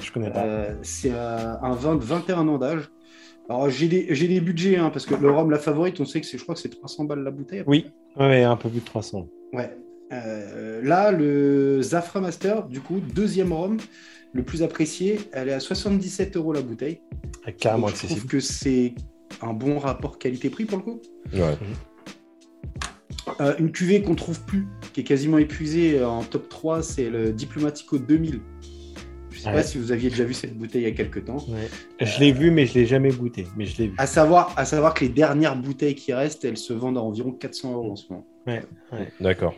Je 0.00 0.12
connais 0.12 0.30
pas. 0.30 0.44
Euh, 0.44 0.74
c'est 0.82 1.10
euh, 1.12 1.56
un 1.60 1.74
vin 1.74 1.96
de 1.96 2.04
21 2.04 2.46
ans 2.46 2.58
d'âge. 2.58 2.88
Alors, 3.48 3.68
j'ai 3.68 3.88
des, 3.88 4.04
des, 4.04 4.40
budgets, 4.40 4.76
hein, 4.76 4.90
parce 4.90 5.06
que 5.06 5.16
le 5.16 5.28
rhum, 5.28 5.50
la 5.50 5.58
favorite, 5.58 5.98
on 6.00 6.04
sait 6.04 6.20
que 6.20 6.26
c'est, 6.26 6.38
je 6.38 6.42
crois 6.44 6.54
que 6.54 6.60
c'est 6.60 6.68
300 6.68 7.04
balles 7.04 7.24
la 7.24 7.32
bouteille. 7.32 7.64
Oui, 7.66 7.86
ouais, 8.16 8.44
un 8.44 8.56
peu 8.56 8.68
plus 8.68 8.80
de 8.80 8.84
300. 8.84 9.26
Ouais. 9.52 9.76
là, 10.84 11.10
le 11.10 11.82
Zafra 11.82 12.20
Master, 12.20 12.68
du 12.68 12.80
coup, 12.80 13.00
deuxième 13.00 13.52
rhum, 13.52 13.78
le 14.32 14.42
plus 14.42 14.62
apprécié, 14.62 15.20
elle 15.32 15.48
est 15.48 15.52
à 15.52 15.60
77 15.60 16.36
euros 16.36 16.52
la 16.52 16.62
bouteille. 16.62 17.00
Ah, 17.44 17.52
carrément 17.52 17.88
je 17.88 18.06
trouve 18.06 18.26
que 18.26 18.40
c'est 18.40 18.94
un 19.40 19.52
bon 19.52 19.78
rapport 19.78 20.18
qualité-prix 20.18 20.64
pour 20.64 20.78
le 20.78 20.84
coup. 20.84 21.02
Ouais. 21.34 21.56
Euh, 23.40 23.54
une 23.58 23.70
cuvée 23.70 24.02
qu'on 24.02 24.14
trouve 24.14 24.40
plus, 24.44 24.66
qui 24.92 25.00
est 25.00 25.04
quasiment 25.04 25.38
épuisée 25.38 26.02
en 26.02 26.22
top 26.22 26.48
3, 26.48 26.82
c'est 26.82 27.08
le 27.08 27.32
Diplomatico 27.32 27.98
2000. 27.98 28.40
Je 29.30 29.38
sais 29.38 29.52
pas 29.52 29.62
si 29.62 29.78
vous 29.78 29.90
aviez 29.90 30.08
déjà 30.08 30.24
vu 30.24 30.34
cette 30.34 30.56
bouteille 30.56 30.82
il 30.82 30.88
y 30.88 30.90
a 30.90 30.94
quelques 30.94 31.24
temps. 31.24 31.38
Je 32.00 32.20
l'ai 32.20 32.32
vu, 32.32 32.50
mais 32.50 32.66
je 32.66 32.74
l'ai 32.74 32.86
jamais 32.86 33.10
goûté. 33.10 33.46
Mais 33.56 33.66
je 33.66 33.78
l'ai 33.78 33.88
vu. 33.88 33.94
À 33.98 34.06
savoir, 34.06 34.52
à 34.56 34.64
savoir 34.64 34.94
que 34.94 35.04
les 35.04 35.10
dernières 35.10 35.56
bouteilles 35.56 35.94
qui 35.94 36.12
restent, 36.12 36.44
elles 36.44 36.56
se 36.56 36.72
vendent 36.72 36.98
à 36.98 37.00
environ 37.00 37.32
400 37.32 37.72
euros 37.72 37.92
en 37.92 37.96
ce 37.96 38.12
moment. 38.12 38.26
Ouais. 38.46 38.62
D'accord. 39.20 39.54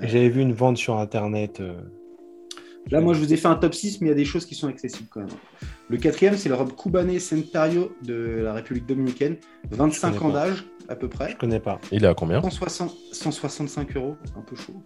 J'avais 0.00 0.28
vu 0.28 0.42
une 0.42 0.52
vente 0.52 0.76
sur 0.76 0.98
Internet. 0.98 1.60
Euh, 1.60 1.80
Là, 2.90 3.00
moi, 3.00 3.14
je 3.14 3.20
vous 3.20 3.32
ai 3.32 3.36
fait 3.36 3.48
un 3.48 3.54
top 3.54 3.74
6, 3.74 4.00
mais 4.00 4.08
il 4.08 4.10
y 4.10 4.12
a 4.12 4.16
des 4.16 4.24
choses 4.24 4.44
qui 4.44 4.54
sont 4.54 4.68
accessibles 4.68 5.08
quand 5.10 5.20
même. 5.20 5.28
Le 5.88 5.96
quatrième, 5.96 6.36
c'est 6.36 6.48
le 6.48 6.54
robe 6.54 6.72
Cubané 6.76 7.18
Centario 7.18 7.94
de 8.02 8.40
la 8.42 8.52
République 8.52 8.86
dominicaine. 8.86 9.36
25 9.70 10.22
ans 10.22 10.28
d'âge, 10.30 10.64
à 10.88 10.94
peu 10.94 11.08
près. 11.08 11.30
Je 11.30 11.36
connais 11.36 11.60
pas. 11.60 11.80
Il 11.92 12.04
est 12.04 12.08
à 12.08 12.14
combien 12.14 12.42
165 12.42 13.96
euros, 13.96 14.16
un 14.36 14.42
peu 14.42 14.56
chaud. 14.56 14.82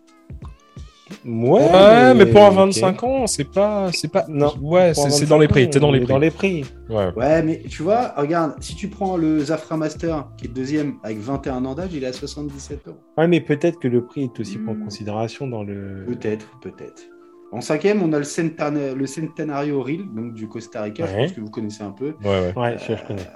Ouais, 1.25 2.15
mais, 2.15 2.27
pour 2.27 2.43
un 2.43 2.51
25 2.51 3.03
ans, 3.03 3.27
c'est 3.27 3.45
pas, 3.45 3.91
c'est 3.93 4.09
pas, 4.09 4.27
non, 4.29 4.53
ouais, 4.61 4.93
c'est 4.95 5.27
dans 5.27 5.39
les 5.39 5.49
prix, 5.49 5.69
t'es 5.69 5.81
dans 5.81 5.91
les 5.91 6.01
prix. 6.01 6.09
Dans 6.09 6.19
les 6.19 6.31
prix. 6.31 6.65
Ouais. 6.91 7.11
ouais. 7.17 7.43
mais 7.43 7.63
tu 7.69 7.83
vois, 7.83 8.13
regarde, 8.17 8.55
si 8.61 8.75
tu 8.75 8.89
prends 8.89 9.17
le 9.17 9.41
Zafra 9.41 9.77
Master, 9.77 10.29
qui 10.37 10.47
est 10.47 10.49
deuxième 10.49 10.97
avec 11.03 11.19
21 11.19 11.65
ans 11.65 11.75
d'âge, 11.75 11.91
il 11.95 12.05
est 12.05 12.09
à 12.09 12.13
77 12.13 12.89
euros. 12.89 12.99
Ouais, 13.17 13.27
mais 13.27 13.41
peut-être 13.41 13.79
que 13.79 13.89
le 13.89 14.05
prix 14.05 14.25
est 14.25 14.41
aussi 14.41 14.59
pris 14.59 14.71
en 14.71 14.75
hmm. 14.75 14.85
considération 14.85 15.47
dans 15.47 15.65
le. 15.65 16.05
Peut-être, 16.07 16.47
peut-être. 16.61 17.03
En 17.51 17.61
cinquième, 17.61 18.03
on 18.03 18.13
a 18.13 18.19
le, 18.19 18.95
le 18.95 19.07
Centenario 19.07 19.83
Reel, 19.83 20.05
donc 20.15 20.35
du 20.35 20.49
Costa 20.49 20.83
Rica, 20.83 21.07
je 21.07 21.15
pense 21.15 21.33
que 21.33 21.41
vous 21.41 21.51
connaissez 21.51 21.83
un 21.83 21.93
peu. 21.93 22.15
Ouais, 22.23 22.53
ouais. 22.55 22.77
je, 22.79 23.07
connais. 23.07 23.27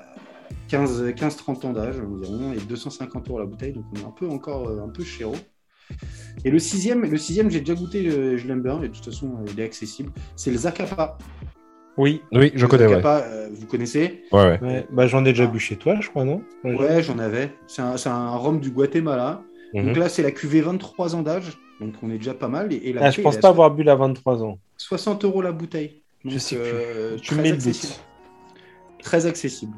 15-30 0.69 1.67
ans 1.67 1.73
d'âge 1.73 1.97
environ, 1.99 2.53
et 2.53 2.61
250 2.61 3.29
euros 3.29 3.39
la 3.39 3.47
bouteille, 3.47 3.73
donc 3.73 3.85
on 3.93 4.01
est 4.01 4.05
un 4.05 4.11
peu 4.11 4.29
encore 4.29 4.69
euh, 4.69 4.85
un 4.85 4.89
peu 4.89 5.03
chéro. 5.03 5.35
Et 6.45 6.51
le 6.51 6.59
sixième, 6.59 7.03
le 7.03 7.17
sixième 7.17 7.51
j'ai 7.51 7.61
déjà 7.61 7.75
goûté, 7.75 8.07
euh, 8.07 8.37
je 8.37 8.47
l'aime 8.47 8.63
bien, 8.63 8.83
et 8.83 8.89
de 8.89 8.95
toute 8.95 9.05
façon, 9.05 9.31
il 9.51 9.59
est 9.59 9.65
accessible. 9.65 10.13
C'est 10.37 10.51
le 10.51 10.59
Zacapa. 10.59 11.17
Oui, 11.97 12.23
oui, 12.33 12.53
je 12.55 12.67
connais. 12.67 12.89
Zacapa, 12.89 13.25
euh, 13.27 13.49
vous 13.53 13.67
connaissez? 13.67 14.25
Ouais, 14.31 14.59
ouais. 14.61 14.87
Bah, 14.93 15.07
j'en 15.07 15.25
ai 15.25 15.33
déjà 15.33 15.47
bu 15.47 15.59
chez 15.59 15.77
toi, 15.77 15.97
je 16.01 16.09
crois, 16.11 16.25
non? 16.25 16.43
Ouais, 16.65 17.03
j'en 17.03 17.19
avais. 17.19 17.51
C'est 17.67 17.83
un, 17.83 17.97
un 18.07 18.37
rhum 18.37 18.61
du 18.61 18.71
Guatemala. 18.71 19.43
Donc 19.75 19.87
mhm. 19.87 19.99
là, 19.99 20.09
c'est 20.09 20.23
la 20.23 20.31
cuvée 20.31 20.61
23 20.61 21.15
ans 21.15 21.23
d'âge. 21.23 21.59
Donc 21.83 21.95
on 22.03 22.11
est 22.11 22.19
déjà 22.19 22.35
pas 22.35 22.49
mal. 22.49 22.73
Et, 22.73 22.95
ah, 23.01 23.11
je 23.11 23.21
pense 23.21 23.37
pas 23.37 23.49
avoir 23.49 23.71
bu 23.71 23.83
la 23.83 23.97
23 23.97 24.43
ans. 24.43 24.59
60 24.77 25.25
euros 25.25 25.43
la 25.43 25.53
bouteille. 25.53 26.03
je 26.25 26.39
sais 26.39 26.57
euh, 26.59 27.17
Tu 27.21 27.35
mets 27.35 27.53
le 27.53 27.59
Très 29.03 29.27
accessible. 29.27 29.77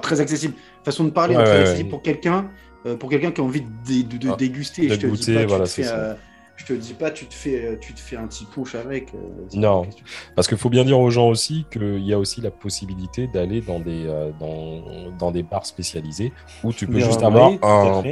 très 0.00 0.20
accessible. 0.20 0.54
Façon 0.84 1.04
de 1.04 1.10
parler, 1.10 1.34
très 1.34 1.60
accessible 1.62 1.90
pour 1.90 2.02
quelqu'un 2.02 2.50
euh, 2.86 2.96
pour 2.96 3.08
quelqu'un 3.08 3.30
qui 3.30 3.40
a 3.40 3.44
envie 3.44 3.62
de, 3.62 4.30
ah, 4.30 4.36
déguster. 4.36 4.88
je 4.90 4.94
te 4.96 5.06
goûter, 5.06 5.38
dis 5.38 5.44
voilà, 5.46 5.66
c'est 5.66 5.84
ça. 5.84 6.18
Je 6.56 6.66
te 6.66 6.72
dis 6.72 6.94
pas, 6.94 7.10
tu 7.10 7.26
te 7.26 7.34
fais, 7.34 7.78
tu 7.80 7.94
te 7.94 8.00
fais 8.00 8.16
un 8.16 8.26
petit 8.26 8.44
punch 8.44 8.74
avec. 8.76 9.12
Euh, 9.14 9.18
non, 9.54 9.86
parce 10.36 10.46
qu'il 10.46 10.56
faut 10.56 10.70
bien 10.70 10.84
dire 10.84 10.98
aux 10.98 11.10
gens 11.10 11.28
aussi 11.28 11.66
qu'il 11.70 12.04
y 12.04 12.12
a 12.12 12.18
aussi 12.18 12.40
la 12.40 12.52
possibilité 12.52 13.26
d'aller 13.26 13.60
dans 13.60 13.80
des 13.80 14.06
euh, 14.06 14.30
dans, 14.38 15.10
dans, 15.18 15.30
des 15.32 15.42
bars 15.42 15.66
spécialisés 15.66 16.32
où 16.62 16.72
tu 16.72 16.86
peux 16.86 17.00
juste 17.00 17.22
avoir 17.22 17.50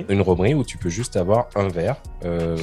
une 0.09 0.23
romerie 0.23 0.55
où 0.55 0.65
tu 0.65 0.77
peux 0.77 0.89
juste 0.89 1.17
avoir 1.17 1.49
un 1.55 1.69
verre 1.69 2.03
euh, 2.25 2.57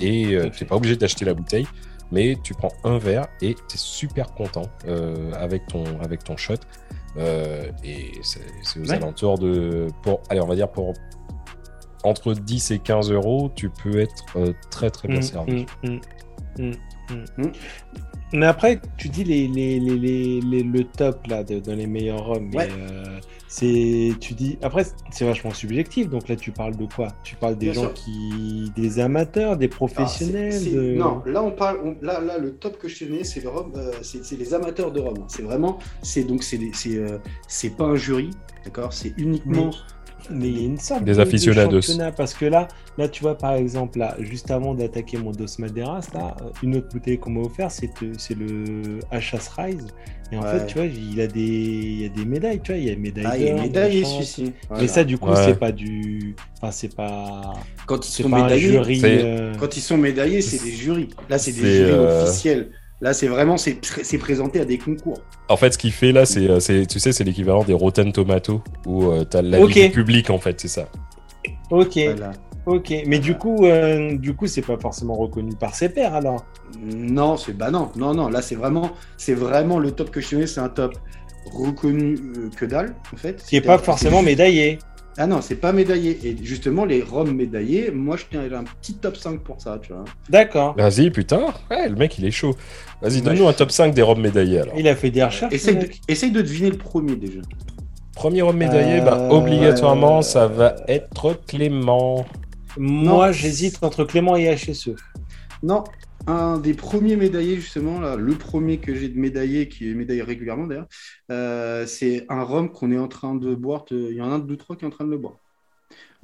et 0.00 0.38
tu 0.52 0.64
n'es 0.64 0.68
pas 0.68 0.76
obligé 0.76 0.96
d'acheter 0.96 1.24
la 1.24 1.34
bouteille, 1.34 1.66
mais 2.12 2.36
tu 2.42 2.54
prends 2.54 2.72
un 2.84 2.98
verre 2.98 3.26
et 3.42 3.54
tu 3.54 3.74
es 3.74 3.78
super 3.78 4.34
content 4.34 4.66
avec 5.34 5.66
ton 5.66 5.84
avec 6.00 6.22
ton 6.22 6.36
shot. 6.36 6.54
et 7.18 8.12
c'est 8.22 8.80
aux 8.80 8.92
alentours 8.92 9.38
de. 9.38 9.88
Pour, 10.02 10.20
allez, 10.30 10.40
on 10.40 10.46
va 10.46 10.54
dire 10.54 10.70
pour 10.70 10.94
entre 12.06 12.34
10 12.34 12.70
et 12.70 12.78
15 12.78 13.10
euros, 13.12 13.50
tu 13.54 13.70
peux 13.70 13.98
être 13.98 14.54
très 14.70 14.90
très 14.90 15.08
bien 15.08 15.18
mmh, 15.18 15.22
servi. 15.22 15.66
Mmh, 15.82 15.98
mmh, 16.58 17.52
mais 18.32 18.46
après, 18.46 18.80
tu 18.96 19.08
dis 19.08 19.22
les, 19.22 19.46
les, 19.46 19.78
les, 19.78 20.40
les 20.40 20.62
le 20.62 20.84
top 20.84 21.26
là, 21.28 21.44
dans 21.44 21.74
les 21.74 21.86
meilleurs 21.86 22.28
hommes. 22.28 22.50
Euh, 22.56 23.20
c'est, 23.46 24.12
tu 24.20 24.34
dis, 24.34 24.58
après, 24.62 24.84
c'est 25.12 25.24
vachement 25.24 25.52
subjectif. 25.52 26.08
Donc 26.08 26.28
là, 26.28 26.34
tu 26.34 26.50
parles 26.50 26.76
de 26.76 26.86
quoi? 26.86 27.08
Tu 27.22 27.36
parles 27.36 27.56
des 27.56 27.72
gens 27.72 27.90
qui, 27.90 28.72
des 28.74 28.98
amateurs, 28.98 29.56
des 29.56 29.68
professionnels. 29.68 30.96
Non, 30.96 31.22
là 31.24 31.42
on 31.42 31.52
parle, 31.52 31.96
là, 32.02 32.20
là, 32.20 32.38
le 32.38 32.54
top 32.54 32.78
que 32.78 32.88
je 32.88 32.96
c'est 33.22 33.40
le 33.42 33.48
euh, 33.48 33.92
c'est 34.02 34.36
les 34.36 34.54
amateurs 34.54 34.90
de 34.90 35.00
Rome. 35.00 35.24
C'est 35.28 35.42
vraiment, 35.42 35.78
c'est 36.02 36.24
donc 36.24 36.42
c'est, 36.42 36.58
c'est, 36.72 36.96
euh, 36.96 37.18
c'est 37.46 37.70
pas 37.70 37.84
un 37.84 37.96
jury, 37.96 38.30
d'accord? 38.64 38.92
C'est 38.92 39.14
uniquement 39.16 39.70
mais 40.30 40.48
il 40.48 40.58
y 40.58 40.62
a 40.62 40.66
une 40.66 40.78
sorte 40.78 41.04
des 41.04 41.18
aficionados. 41.18 41.80
parce 42.16 42.34
que 42.34 42.46
là, 42.46 42.68
là, 42.98 43.08
tu 43.08 43.22
vois, 43.22 43.36
par 43.36 43.54
exemple, 43.54 43.98
là, 43.98 44.16
juste 44.20 44.50
avant 44.50 44.74
d'attaquer 44.74 45.18
mon 45.18 45.32
Dos 45.32 45.46
Maderas, 45.58 46.08
là, 46.14 46.36
une 46.62 46.76
autre 46.76 46.88
bouteille 46.92 47.18
qu'on 47.18 47.30
m'a 47.30 47.40
offert, 47.40 47.70
c'est 47.70 47.90
le 48.34 49.00
HS 49.12 49.48
Rise. 49.56 49.86
Et 50.32 50.36
en 50.36 50.42
fait, 50.42 50.66
tu 50.66 50.74
vois, 50.78 50.86
il 50.86 51.20
a 51.20 51.26
des, 51.26 51.40
il 51.40 52.02
y 52.02 52.04
a 52.04 52.08
des 52.08 52.24
médailles, 52.24 52.60
tu 52.60 52.72
vois, 52.72 52.80
il 52.80 52.86
y 52.86 52.90
a 52.90 52.92
une 52.92 53.00
médaille. 53.00 53.26
Ah, 53.28 53.36
il 53.36 53.44
y 53.44 53.48
a 53.48 53.50
une 53.52 53.62
médaille 53.62 54.04
celui-ci. 54.04 54.52
Mais 54.70 54.88
ça, 54.88 55.04
du 55.04 55.18
coup, 55.18 55.30
c'est 55.34 55.58
pas 55.58 55.72
du, 55.72 56.34
enfin, 56.56 56.72
c'est 56.72 56.94
pas. 56.94 57.54
Quand 57.86 58.06
ils 58.06 58.22
sont 58.22 58.28
médaillés, 58.28 58.80
euh, 59.04 59.54
quand 59.58 59.76
ils 59.76 59.80
sont 59.80 59.96
médaillés, 59.96 60.42
c'est 60.42 60.62
des 60.62 60.72
jurys. 60.72 61.08
Là, 61.28 61.38
c'est 61.38 61.52
des 61.52 61.60
jurys 61.60 61.92
euh, 61.92 62.24
officiels. 62.24 62.70
Là, 63.02 63.12
c'est 63.12 63.28
vraiment, 63.28 63.56
c'est 63.58 64.18
présenté 64.18 64.60
à 64.60 64.64
des 64.64 64.78
concours. 64.78 65.20
En 65.48 65.56
fait, 65.56 65.72
ce 65.72 65.78
qu'il 65.78 65.92
fait 65.92 66.12
là, 66.12 66.24
c'est, 66.24 66.48
euh, 66.48 66.84
tu 66.86 66.98
sais, 66.98 67.12
c'est 67.12 67.24
l'équivalent 67.24 67.62
des 67.62 67.74
Rotten 67.74 68.10
Tomatoes, 68.10 68.62
où 68.86 69.10
euh, 69.10 69.24
tu 69.30 69.36
as 69.36 69.42
l'avis 69.42 69.90
public, 69.90 70.30
en 70.30 70.38
fait, 70.38 70.58
c'est 70.60 70.68
ça. 70.68 70.88
Ok. 71.70 71.98
Ok, 72.64 72.92
mais 73.06 73.20
du 73.20 73.36
coup, 73.36 73.64
euh, 73.64 74.16
du 74.16 74.34
coup, 74.34 74.48
c'est 74.48 74.62
pas 74.62 74.76
forcément 74.76 75.14
reconnu 75.14 75.54
par 75.54 75.76
ses 75.76 75.88
pairs 75.88 76.16
alors. 76.16 76.44
Non, 76.82 77.36
c'est 77.36 77.52
bah 77.52 77.70
non, 77.70 77.92
non, 77.94 78.12
non. 78.12 78.28
Là, 78.28 78.42
c'est 78.42 78.56
vraiment, 78.56 78.90
c'est 79.16 79.34
vraiment 79.34 79.78
le 79.78 79.92
top 79.92 80.10
que 80.10 80.20
je 80.20 80.30
connais, 80.30 80.46
c'est 80.48 80.58
un 80.58 80.68
top 80.68 80.98
reconnu 81.52 82.18
que 82.56 82.64
dalle 82.64 82.96
en 83.12 83.16
fait. 83.16 83.44
Qui 83.46 83.54
est 83.54 83.60
pas 83.60 83.78
forcément 83.78 84.20
médaillé. 84.20 84.80
Ah 85.18 85.26
non, 85.26 85.40
c'est 85.40 85.56
pas 85.56 85.72
médaillé. 85.72 86.18
Et 86.24 86.36
justement, 86.42 86.84
les 86.84 87.02
roms 87.02 87.32
médaillés, 87.32 87.90
moi, 87.90 88.16
je 88.16 88.24
tiens 88.30 88.42
un 88.52 88.64
petit 88.64 88.94
top 88.94 89.16
5 89.16 89.40
pour 89.40 89.60
ça, 89.60 89.78
tu 89.80 89.92
vois. 89.92 90.04
D'accord. 90.28 90.74
Vas-y, 90.76 91.10
putain. 91.10 91.54
Ouais, 91.70 91.88
le 91.88 91.96
mec, 91.96 92.18
il 92.18 92.26
est 92.26 92.30
chaud. 92.30 92.54
Vas-y, 93.02 93.20
donne-nous 93.20 93.46
un 93.46 93.52
top 93.52 93.70
5 93.70 93.94
des 93.94 94.02
roms 94.02 94.20
médaillés, 94.20 94.60
alors. 94.60 94.74
Il 94.78 94.88
a 94.88 94.96
fait 94.96 95.10
des 95.10 95.22
recherches. 95.22 95.52
Essaye 95.52 96.30
de, 96.30 96.40
deviner 96.40 96.70
le 96.70 96.78
premier, 96.78 97.16
déjà. 97.16 97.40
Premier 98.14 98.40
rhum 98.40 98.56
médaillé, 98.56 99.02
bah, 99.02 99.18
euh, 99.18 99.28
obligatoirement, 99.30 100.22
ça 100.22 100.46
va 100.46 100.76
être 100.88 101.38
Clément. 101.46 102.24
Moi, 102.78 103.32
j'hésite 103.32 103.78
entre 103.82 104.04
Clément 104.04 104.36
et 104.36 104.54
HSE. 104.56 104.90
Non, 105.62 105.84
un 106.26 106.58
des 106.58 106.72
premiers 106.72 107.16
médaillés, 107.16 107.56
justement, 107.56 108.00
là, 108.00 108.16
le 108.16 108.34
premier 108.34 108.78
que 108.78 108.94
j'ai 108.94 109.10
de 109.10 109.18
médaillé, 109.18 109.68
qui 109.68 109.90
est 109.90 109.94
médaillé 109.94 110.22
régulièrement 110.22 110.66
d'ailleurs, 110.66 110.86
euh, 111.30 111.86
c'est 111.86 112.24
un 112.30 112.42
rhum 112.42 112.70
qu'on 112.70 112.90
est 112.90 112.98
en 112.98 113.08
train 113.08 113.34
de 113.34 113.54
boire. 113.54 113.84
Il 113.90 114.14
y 114.14 114.22
en 114.22 114.30
a 114.30 114.34
un, 114.34 114.38
deux, 114.38 114.56
trois 114.56 114.76
qui 114.76 114.84
est 114.84 114.88
en 114.88 114.90
train 114.90 115.04
de 115.04 115.10
le 115.10 115.18
boire. 115.18 115.34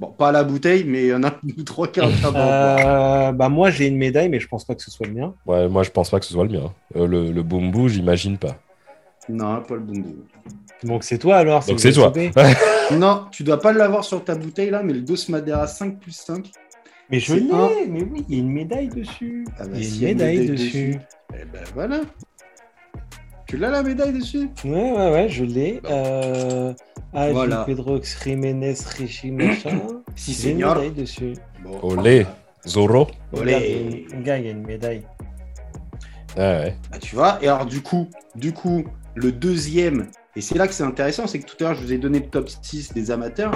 Bon, 0.03 0.11
pas 0.11 0.29
à 0.29 0.31
la 0.33 0.43
bouteille, 0.43 0.83
mais 0.83 1.03
il 1.03 1.07
y 1.07 1.13
en 1.13 1.23
a 1.23 1.33
deux, 1.43 1.63
trois 1.63 1.87
boire. 1.87 2.09
Euh, 2.35 3.31
bah, 3.31 3.47
moi, 3.47 3.69
j'ai 3.69 3.87
une 3.87 3.95
médaille, 3.95 4.27
mais 4.27 4.41
je 4.41 4.49
pense 4.49 4.65
pas 4.65 4.75
que 4.75 4.81
ce 4.81 4.91
soit 4.91 5.07
le 5.07 5.13
mien. 5.13 5.33
Ouais, 5.45 5.69
moi, 5.69 5.83
je 5.83 5.91
pense 5.91 6.09
pas 6.09 6.19
que 6.19 6.25
ce 6.25 6.33
soit 6.33 6.43
le 6.43 6.49
mien. 6.49 6.73
Euh, 6.97 7.07
le, 7.07 7.31
le 7.31 7.41
Bumbu, 7.41 7.87
j'imagine 7.87 8.37
pas. 8.37 8.57
Non, 9.29 9.61
pas 9.61 9.75
le 9.75 9.79
Bumbu. 9.79 10.15
Donc 10.83 11.05
c'est 11.05 11.17
toi 11.17 11.37
alors 11.37 11.63
Donc 11.63 11.79
c'est 11.79 11.93
toi. 11.93 12.11
non, 12.91 13.27
tu 13.31 13.43
dois 13.43 13.61
pas 13.61 13.71
l'avoir 13.71 14.03
sur 14.03 14.21
ta 14.25 14.35
bouteille 14.35 14.69
là, 14.69 14.83
mais 14.83 14.91
le 14.91 14.99
Dos 14.99 15.15
Madeira 15.29 15.65
5 15.65 15.97
plus 15.97 16.11
5, 16.11 16.51
mais 17.09 17.21
je 17.21 17.35
l'ai, 17.35 17.87
mais 17.87 18.03
oui, 18.03 18.25
il 18.27 18.35
y 18.35 18.37
a 18.39 18.43
une 18.43 18.51
médaille 18.51 18.89
dessus. 18.89 19.47
Ah 19.57 19.63
bah, 19.65 19.77
il 19.77 20.01
y 20.01 20.05
a 20.05 20.09
une 20.09 20.17
médaille, 20.17 20.47
dessus. 20.47 20.99
Eh 21.33 21.45
ben 21.45 21.63
voilà. 21.73 22.01
Tu 23.53 23.59
l'as 23.59 23.69
la 23.69 23.83
médaille 23.83 24.13
dessus? 24.13 24.49
Ouais, 24.65 24.93
ouais, 24.93 25.11
ouais, 25.11 25.29
je 25.29 25.43
l'ai. 25.43 25.79
Euh... 25.85 26.73
Ah, 27.13 27.31
voilà. 27.31 27.63
Pedrox 27.65 28.17
Jiménez 28.23 28.73
Richi 28.97 29.29
machin. 29.29 29.79
si, 30.15 30.33
c'est 30.33 30.53
une 30.53 30.57
médaille 30.57 30.89
dessus. 30.89 31.33
Bon, 31.63 31.77
Olé, 31.83 32.25
Zoro. 32.65 33.05
Olé. 33.31 34.07
Gars, 34.23 34.39
il 34.39 34.45
y 34.45 34.47
a 34.47 34.51
une 34.53 34.65
médaille. 34.65 35.03
Ah 36.35 36.61
ouais. 36.61 36.75
Ah, 36.91 36.97
tu 36.97 37.15
vois, 37.15 37.37
et 37.43 37.47
alors 37.47 37.67
du 37.67 37.83
coup, 37.83 38.09
du 38.33 38.53
coup, 38.53 38.85
le 39.13 39.31
deuxième 39.31 40.07
et 40.35 40.41
c'est 40.41 40.57
là 40.57 40.67
que 40.67 40.73
c'est 40.73 40.83
intéressant, 40.83 41.27
c'est 41.27 41.39
que 41.39 41.45
tout 41.45 41.57
à 41.59 41.69
l'heure, 41.69 41.75
je 41.75 41.83
vous 41.83 41.93
ai 41.93 41.99
donné 41.99 42.19
le 42.19 42.25
top 42.25 42.49
6 42.49 42.93
des 42.93 43.11
amateurs, 43.11 43.51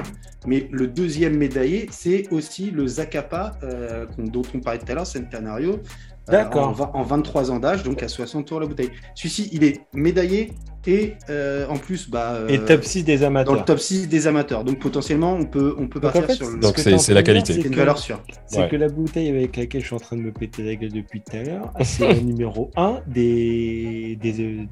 mais 0.45 0.68
le 0.72 0.86
deuxième 0.86 1.36
médaillé, 1.36 1.88
c'est 1.91 2.32
aussi 2.32 2.69
le 2.69 2.86
Zacapa, 2.86 3.57
euh, 3.64 4.06
dont 4.19 4.44
on 4.53 4.60
parlait 4.60 4.78
tout 4.78 4.91
à 4.91 4.94
l'heure, 4.94 5.07
Centenario, 5.07 5.82
D'accord. 6.28 6.91
en, 6.94 7.04
23 7.04 7.52
ans 7.52 7.60
d'âge, 7.60 7.84
donc 7.84 8.04
à 8.04 8.08
60 8.08 8.52
euros 8.52 8.60
la 8.60 8.68
bouteille. 8.68 8.91
Celui-ci, 9.16 9.49
il 9.52 9.64
est 9.64 9.82
médaillé 9.94 10.52
et 10.86 11.16
euh, 11.30 11.68
en 11.68 11.78
plus, 11.78 12.10
bah, 12.10 12.40
et 12.48 12.60
top 12.60 12.84
6 12.84 13.04
des 13.04 13.24
amateurs. 13.24 13.54
Dans 13.54 13.60
le 13.60 13.66
top 13.66 13.80
6 13.80 14.08
des 14.08 14.28
amateurs. 14.28 14.64
Donc 14.64 14.80
potentiellement, 14.80 15.34
on 15.34 15.45
peut, 15.45 15.76
on 15.78 15.88
peut 15.88 15.99
partir 15.99 16.30
sur 16.32 16.49
le. 16.49 16.60
Donc 16.60 16.78
c'est 16.78 17.14
la 17.14 17.24
qualité. 17.24 17.54
C'est 17.54 17.62
une 17.62 17.76
valeur 17.76 17.98
sûre. 17.98 18.22
C'est 18.45 18.70
que 18.70 18.76
la 18.76 18.88
bouteille 18.88 19.30
avec 19.30 19.56
laquelle 19.58 19.82
je 19.82 19.88
suis 19.88 19.95
en 19.95 19.99
train 19.99 20.16
de 20.16 20.22
me 20.22 20.32
péter 20.32 20.64
la 20.64 20.76
gueule 20.76 20.91
depuis 20.91 21.22
tout 21.22 21.36
à 21.36 21.44
l'heure, 21.44 21.74
c'est 21.82 22.14
le 22.14 22.22
numéro 22.22 22.72
1 22.76 23.02
des, 23.08 24.18
des 24.22 24.68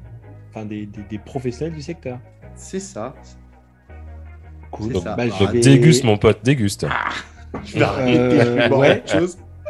des, 0.64 1.18
professionnels 1.24 1.74
du 1.74 1.82
secteur. 1.82 2.18
C'est 2.54 2.80
ça. 2.80 3.14
Cool. 4.70 4.94
Donc, 4.94 5.04
bah, 5.04 5.24
déguste, 5.52 6.04
mon 6.04 6.16
pote, 6.16 6.40
déguste. 6.42 6.86
Ah, 6.88 7.10
euh, 7.98 8.68
ouais. 8.70 9.02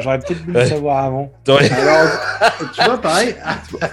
J'aurais 0.01 0.18
peut-être 0.18 0.40
voulu 0.44 0.52
le 0.52 0.66
savoir 0.66 1.05
avant. 1.05 1.32
Alors, 1.48 2.10
tu 2.74 2.85
vois, 2.85 3.01
pareil. 3.01 3.35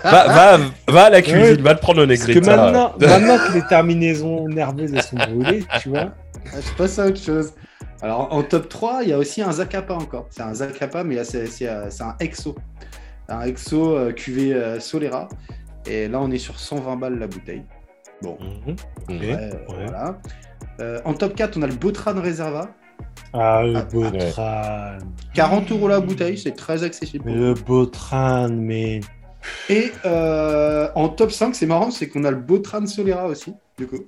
va, 0.03 0.59
va, 0.87 1.03
à 1.05 1.09
la 1.09 1.21
cuisine, 1.21 1.61
va 1.61 1.75
te 1.75 1.81
prendre 1.81 2.03
au 2.03 2.05
Negrita. 2.05 2.39
Parce 2.41 2.45
que 2.45 2.61
maintenant, 2.61 2.93
maintenant 2.99 3.37
que 3.37 3.53
les 3.53 3.65
terminaisons 3.67 4.47
nerveuses 4.49 4.99
sont 5.01 5.15
brûlées, 5.15 5.63
tu 5.81 5.89
vois. 5.89 6.11
Ah, 6.53 6.57
je 6.61 6.77
passe 6.77 6.99
à 6.99 7.05
autre 7.05 7.21
chose. 7.21 7.53
Alors, 8.01 8.33
en 8.33 8.43
top 8.43 8.67
3, 8.67 9.03
il 9.03 9.09
y 9.09 9.13
a 9.13 9.17
aussi 9.17 9.41
un 9.41 9.53
Zacapa 9.53 9.93
encore. 9.93 10.27
C'est 10.29 10.41
un 10.41 10.53
Zacapa, 10.53 11.05
mais 11.05 11.15
là, 11.15 11.23
c'est 11.23 11.67
un 11.67 12.15
Exo. 12.19 12.55
Un 13.29 13.41
Exo 13.43 13.95
euh, 13.95 14.11
QV 14.11 14.53
euh, 14.53 14.79
Solera. 14.81 15.29
Et 15.85 16.09
là, 16.09 16.19
on 16.19 16.29
est 16.29 16.37
sur 16.37 16.59
120 16.59 16.97
balles 16.97 17.17
la 17.17 17.27
bouteille. 17.27 17.63
Bon. 18.21 18.37
Mhm. 18.39 18.75
Voilà. 19.67 20.19
Euh, 20.81 20.99
en 21.05 21.13
top 21.13 21.35
4, 21.35 21.57
on 21.57 21.61
a 21.61 21.67
le 21.67 21.75
Botran 21.75 22.19
Reserva. 22.21 22.69
Ah, 23.33 23.63
le 23.63 23.75
ah, 23.77 23.83
Botran. 23.83 24.97
40 25.33 25.71
euros 25.71 25.87
la 25.87 25.99
bouteille, 25.99 26.37
c'est 26.37 26.51
très 26.51 26.83
accessible. 26.83 27.31
le 27.31 27.53
Botran, 27.53 28.49
mais. 28.49 29.01
Et 29.69 29.91
euh, 30.05 30.87
en 30.95 31.09
top 31.09 31.31
5, 31.31 31.55
c'est 31.55 31.65
marrant, 31.65 31.91
c'est 31.91 32.07
qu'on 32.07 32.23
a 32.23 32.31
le 32.31 32.37
Botran 32.37 32.85
Solera 32.85 33.27
aussi, 33.27 33.53
du 33.77 33.87
coup. 33.87 34.05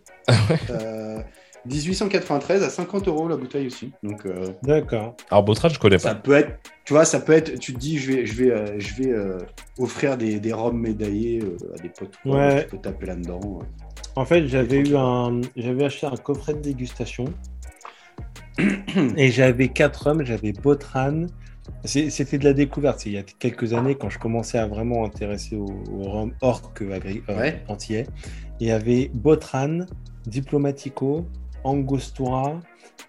euh, 0.69 1.19
1893 1.65 2.63
à 2.63 2.69
50 2.69 3.07
euros 3.07 3.27
la 3.27 3.37
bouteille 3.37 3.67
aussi. 3.67 3.91
Donc, 4.03 4.25
euh, 4.25 4.49
D'accord. 4.63 5.15
Alors 5.31 5.43
Botran, 5.43 5.69
je 5.69 5.79
connais 5.79 5.97
pas. 5.97 6.09
Ça 6.09 6.15
peut 6.15 6.33
être, 6.33 6.59
tu 6.85 6.93
vois, 6.93 7.05
ça 7.05 7.19
peut 7.19 7.33
être. 7.33 7.59
Tu 7.59 7.73
te 7.73 7.79
dis, 7.79 7.97
je 7.97 8.11
vais, 8.11 8.25
je 8.25 8.33
vais, 8.35 8.51
euh, 8.51 8.79
je 8.79 8.93
vais 8.95 9.11
euh, 9.11 9.39
offrir 9.79 10.17
des, 10.17 10.39
des 10.39 10.53
roms 10.53 10.79
médaillés 10.79 11.43
à 11.77 11.81
des 11.81 11.89
potes. 11.89 12.13
Ouais. 12.25 12.63
Tu 12.63 12.69
peux 12.69 12.77
taper 12.77 13.07
là-dedans. 13.07 13.59
En 14.15 14.25
fait, 14.25 14.47
j'avais 14.47 14.77
eu 14.77 14.95
un, 14.95 15.41
j'avais 15.57 15.85
acheté 15.85 16.07
un 16.07 16.15
coffret 16.15 16.53
de 16.53 16.59
dégustation 16.59 17.25
et 19.17 19.31
j'avais 19.31 19.69
quatre 19.69 20.07
hommes. 20.07 20.23
J'avais 20.23 20.53
Botran. 20.53 21.27
C'était 21.83 22.37
de 22.37 22.43
la 22.43 22.53
découverte. 22.53 23.05
Il 23.05 23.13
y 23.13 23.17
a 23.17 23.23
quelques 23.23 23.73
années, 23.73 23.95
quand 23.95 24.09
je 24.09 24.19
commençais 24.19 24.57
à 24.57 24.67
vraiment 24.67 25.05
intéresser 25.05 25.55
au, 25.55 25.65
rhum 25.91 26.31
orc 26.41 26.73
ouais. 26.79 27.63
antillais, 27.67 28.07
il 28.59 28.67
y 28.67 28.71
avait 28.71 29.09
Botran, 29.13 29.79
Diplomatico, 30.25 31.25
Angostura 31.63 32.59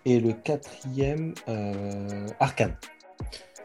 et 0.04 0.20
le 0.20 0.32
quatrième 0.32 1.34
euh, 1.48 2.26
Arcane. 2.40 2.76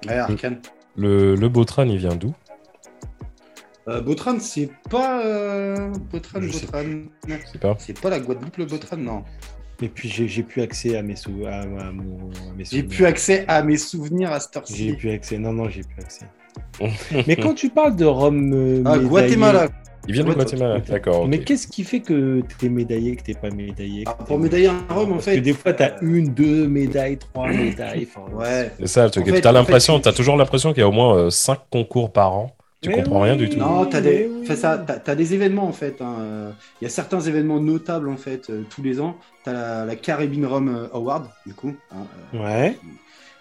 Ouais, 0.08 0.18
Arcane. 0.18 0.62
Le, 0.96 1.36
le 1.36 1.50
Botran, 1.50 1.84
il 1.84 1.98
vient 1.98 2.16
d'où? 2.16 2.34
Euh, 3.88 4.02
Botran, 4.02 4.40
c'est 4.40 4.70
pas. 4.90 5.26
Euh... 5.26 5.90
Botran, 6.12 6.42
Botran. 6.42 6.84
C'est 7.52 7.60
pas. 7.60 7.76
C'est 7.80 8.00
pas 8.00 8.10
la 8.10 8.20
Guadeloupe, 8.20 8.58
le 8.58 8.66
Botran, 8.66 8.98
non. 8.98 9.24
Et 9.82 9.90
puis 9.90 10.10
j'ai 10.10 10.44
plus 10.44 10.62
accès 10.62 10.96
à 10.96 11.02
mes, 11.02 11.16
sou... 11.16 11.32
à, 11.48 11.64
J'ai 12.60 12.84
plus 12.84 13.06
accès 13.06 13.46
à 13.48 13.64
mes 13.64 13.78
souvenirs 13.78 14.32
à 14.32 14.40
cette 14.40 14.56
heure 14.58 14.64
J'ai 14.72 14.94
plus 14.94 15.12
accès. 15.12 15.38
Non, 15.38 15.54
non, 15.54 15.70
j'ai 15.70 15.82
plus 15.82 16.02
accès. 16.02 16.26
Mais 17.28 17.36
quand 17.36 17.54
tu 17.54 17.70
parles 17.70 17.96
de 17.96 18.06
Rome. 18.06 18.52
Euh, 18.54 18.84
ah, 18.86 18.98
Guatemala. 18.98 19.70
Il 20.08 20.16
vient 20.16 20.24
de 20.24 20.34
Guatemala, 20.34 20.80
d'accord. 20.80 21.28
Mais 21.28 21.40
qu'est-ce 21.40 21.68
qui 21.68 21.84
fait 21.84 22.00
que 22.00 22.42
tu 22.60 22.66
es 22.66 22.70
médaillé, 22.70 23.16
que 23.16 23.24
tu 23.24 23.34
pas 23.36 23.52
médaillé 23.52 24.04
ah, 24.08 24.14
Pour 24.14 24.40
médailler 24.40 24.68
un 24.68 24.94
Rome, 24.94 25.14
en 25.14 25.20
fait. 25.20 25.32
Parce 25.32 25.38
que 25.38 25.44
des 25.44 25.54
fois, 25.54 25.74
tu 25.74 25.84
as 25.84 26.02
une, 26.02 26.34
deux 26.34 26.68
médailles, 26.68 27.18
trois 27.18 27.48
médailles. 27.48 28.08
ouais. 28.34 28.72
C'est 28.80 28.88
ça, 28.88 29.10
tu 29.10 29.20
as 29.20 29.52
l'impression, 29.52 30.00
tu 30.00 30.10
as 30.10 30.14
toujours 30.14 30.38
l'impression 30.38 30.74
qu'il 30.74 30.82
y 30.82 30.84
a 30.84 30.88
au 30.88 30.92
moins 30.92 31.30
5 31.30 31.54
euh, 31.54 31.56
concours 31.70 32.12
par 32.12 32.34
an. 32.34 32.56
Tu 32.82 32.90
comprends 32.90 33.22
rien 33.22 33.36
du 33.36 33.50
tout. 33.50 33.58
Non, 33.58 33.86
tu 33.86 33.96
as, 33.96 34.68
as, 35.06 35.16
des 35.16 35.34
événements 35.34 35.68
en 35.68 35.72
fait. 35.72 36.02
Hein. 36.02 36.54
Il 36.82 36.86
y 36.86 36.88
a 36.88 36.90
certains 36.90 37.22
événements 37.22 37.60
notables 37.60 38.10
en 38.10 38.18
fait 38.18 38.52
tous 38.70 38.82
les 38.82 39.00
ans. 39.00 39.18
Tu 39.44 39.52
as 39.52 39.86
la, 39.86 39.96
Caribbean 39.96 40.46
Rum 40.46 40.90
Award, 40.92 41.30
du 41.46 41.54
coup. 41.54 41.76
Hein, 41.92 42.08
ouais. 42.34 42.78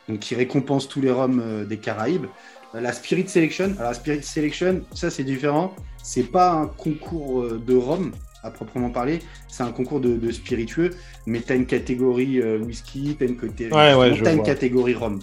donc, 0.08 0.18
qui 0.18 0.34
récompense 0.34 0.88
tous 0.88 1.00
les 1.00 1.10
rums 1.10 1.66
des 1.66 1.78
Caraïbes. 1.78 2.26
La 2.74 2.92
Spirit 2.92 3.28
Selection. 3.28 3.72
Alors, 3.78 3.92
la 3.92 3.94
Spirit 3.94 4.22
Selection, 4.22 4.82
ça 4.92 5.08
c'est 5.08 5.24
différent. 5.24 5.74
C'est 6.02 6.30
pas 6.30 6.52
un 6.52 6.66
concours 6.66 7.44
de 7.44 7.76
rhum 7.76 8.12
à 8.42 8.50
proprement 8.50 8.90
parler. 8.90 9.20
C'est 9.48 9.62
un 9.62 9.72
concours 9.72 10.00
de, 10.00 10.30
spiritueux, 10.30 10.90
mais 11.26 11.40
tu 11.40 11.52
as 11.52 11.56
une 11.56 11.66
catégorie 11.66 12.40
euh, 12.40 12.58
whisky, 12.58 13.16
tu 13.16 13.24
as 13.24 13.26
une, 13.26 14.42
catégorie 14.42 14.94
rhum. 14.94 15.20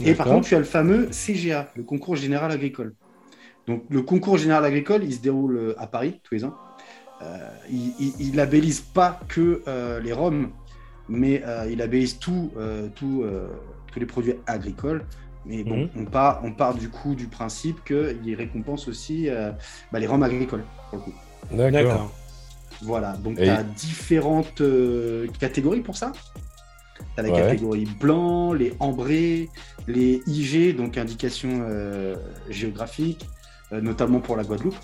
Et 0.00 0.14
par 0.14 0.26
contre, 0.26 0.48
tu 0.48 0.54
as 0.54 0.58
le 0.58 0.64
fameux 0.64 1.08
CGA, 1.10 1.70
le 1.76 1.82
concours 1.82 2.16
général 2.16 2.50
agricole. 2.50 2.94
Donc, 3.66 3.84
le 3.88 4.02
concours 4.02 4.38
général 4.38 4.64
agricole, 4.64 5.04
il 5.04 5.14
se 5.14 5.20
déroule 5.20 5.56
euh, 5.56 5.74
à 5.80 5.86
Paris 5.86 6.20
tous 6.22 6.34
les 6.34 6.44
ans. 6.44 6.54
Euh, 7.22 7.48
il, 7.70 8.32
ne 8.32 8.36
labellise 8.36 8.80
pas 8.80 9.20
que 9.28 9.62
les 10.02 10.12
rhums, 10.12 10.50
mais 11.08 11.42
il 11.70 11.78
labellise 11.78 12.18
tout, 12.18 12.50
tout 12.96 13.24
tous 13.90 14.00
les 14.00 14.06
produits 14.06 14.34
agricoles. 14.46 15.04
Mais 15.46 15.62
bon, 15.62 15.76
mhm. 15.76 15.88
on, 15.96 16.04
part, 16.06 16.40
on 16.42 16.52
part 16.52 16.74
du 16.74 16.88
coup 16.88 17.14
du 17.14 17.26
principe 17.26 17.84
qu'il 17.84 18.34
récompense 18.34 18.88
aussi 18.88 19.28
bah, 19.92 19.98
les 19.98 20.06
rhums 20.06 20.22
agricoles, 20.22 20.64
D'accord. 21.52 22.12
Voilà, 22.82 23.16
donc 23.16 23.36
tu 23.36 23.48
as 23.48 23.62
différentes 23.62 24.60
euh, 24.60 25.26
catégories 25.38 25.80
pour 25.80 25.96
ça. 25.96 26.12
Tu 26.96 27.20
as 27.20 27.22
la 27.22 27.30
catégorie 27.30 27.86
blanc, 28.00 28.52
les 28.52 28.74
ambrés, 28.80 29.48
les 29.86 30.22
IG, 30.26 30.76
donc 30.76 30.98
indications 30.98 31.60
euh, 31.68 32.16
géographiques, 32.50 33.26
euh, 33.26 33.33
notamment 33.72 34.20
pour 34.20 34.36
la 34.36 34.44
Guadeloupe. 34.44 34.76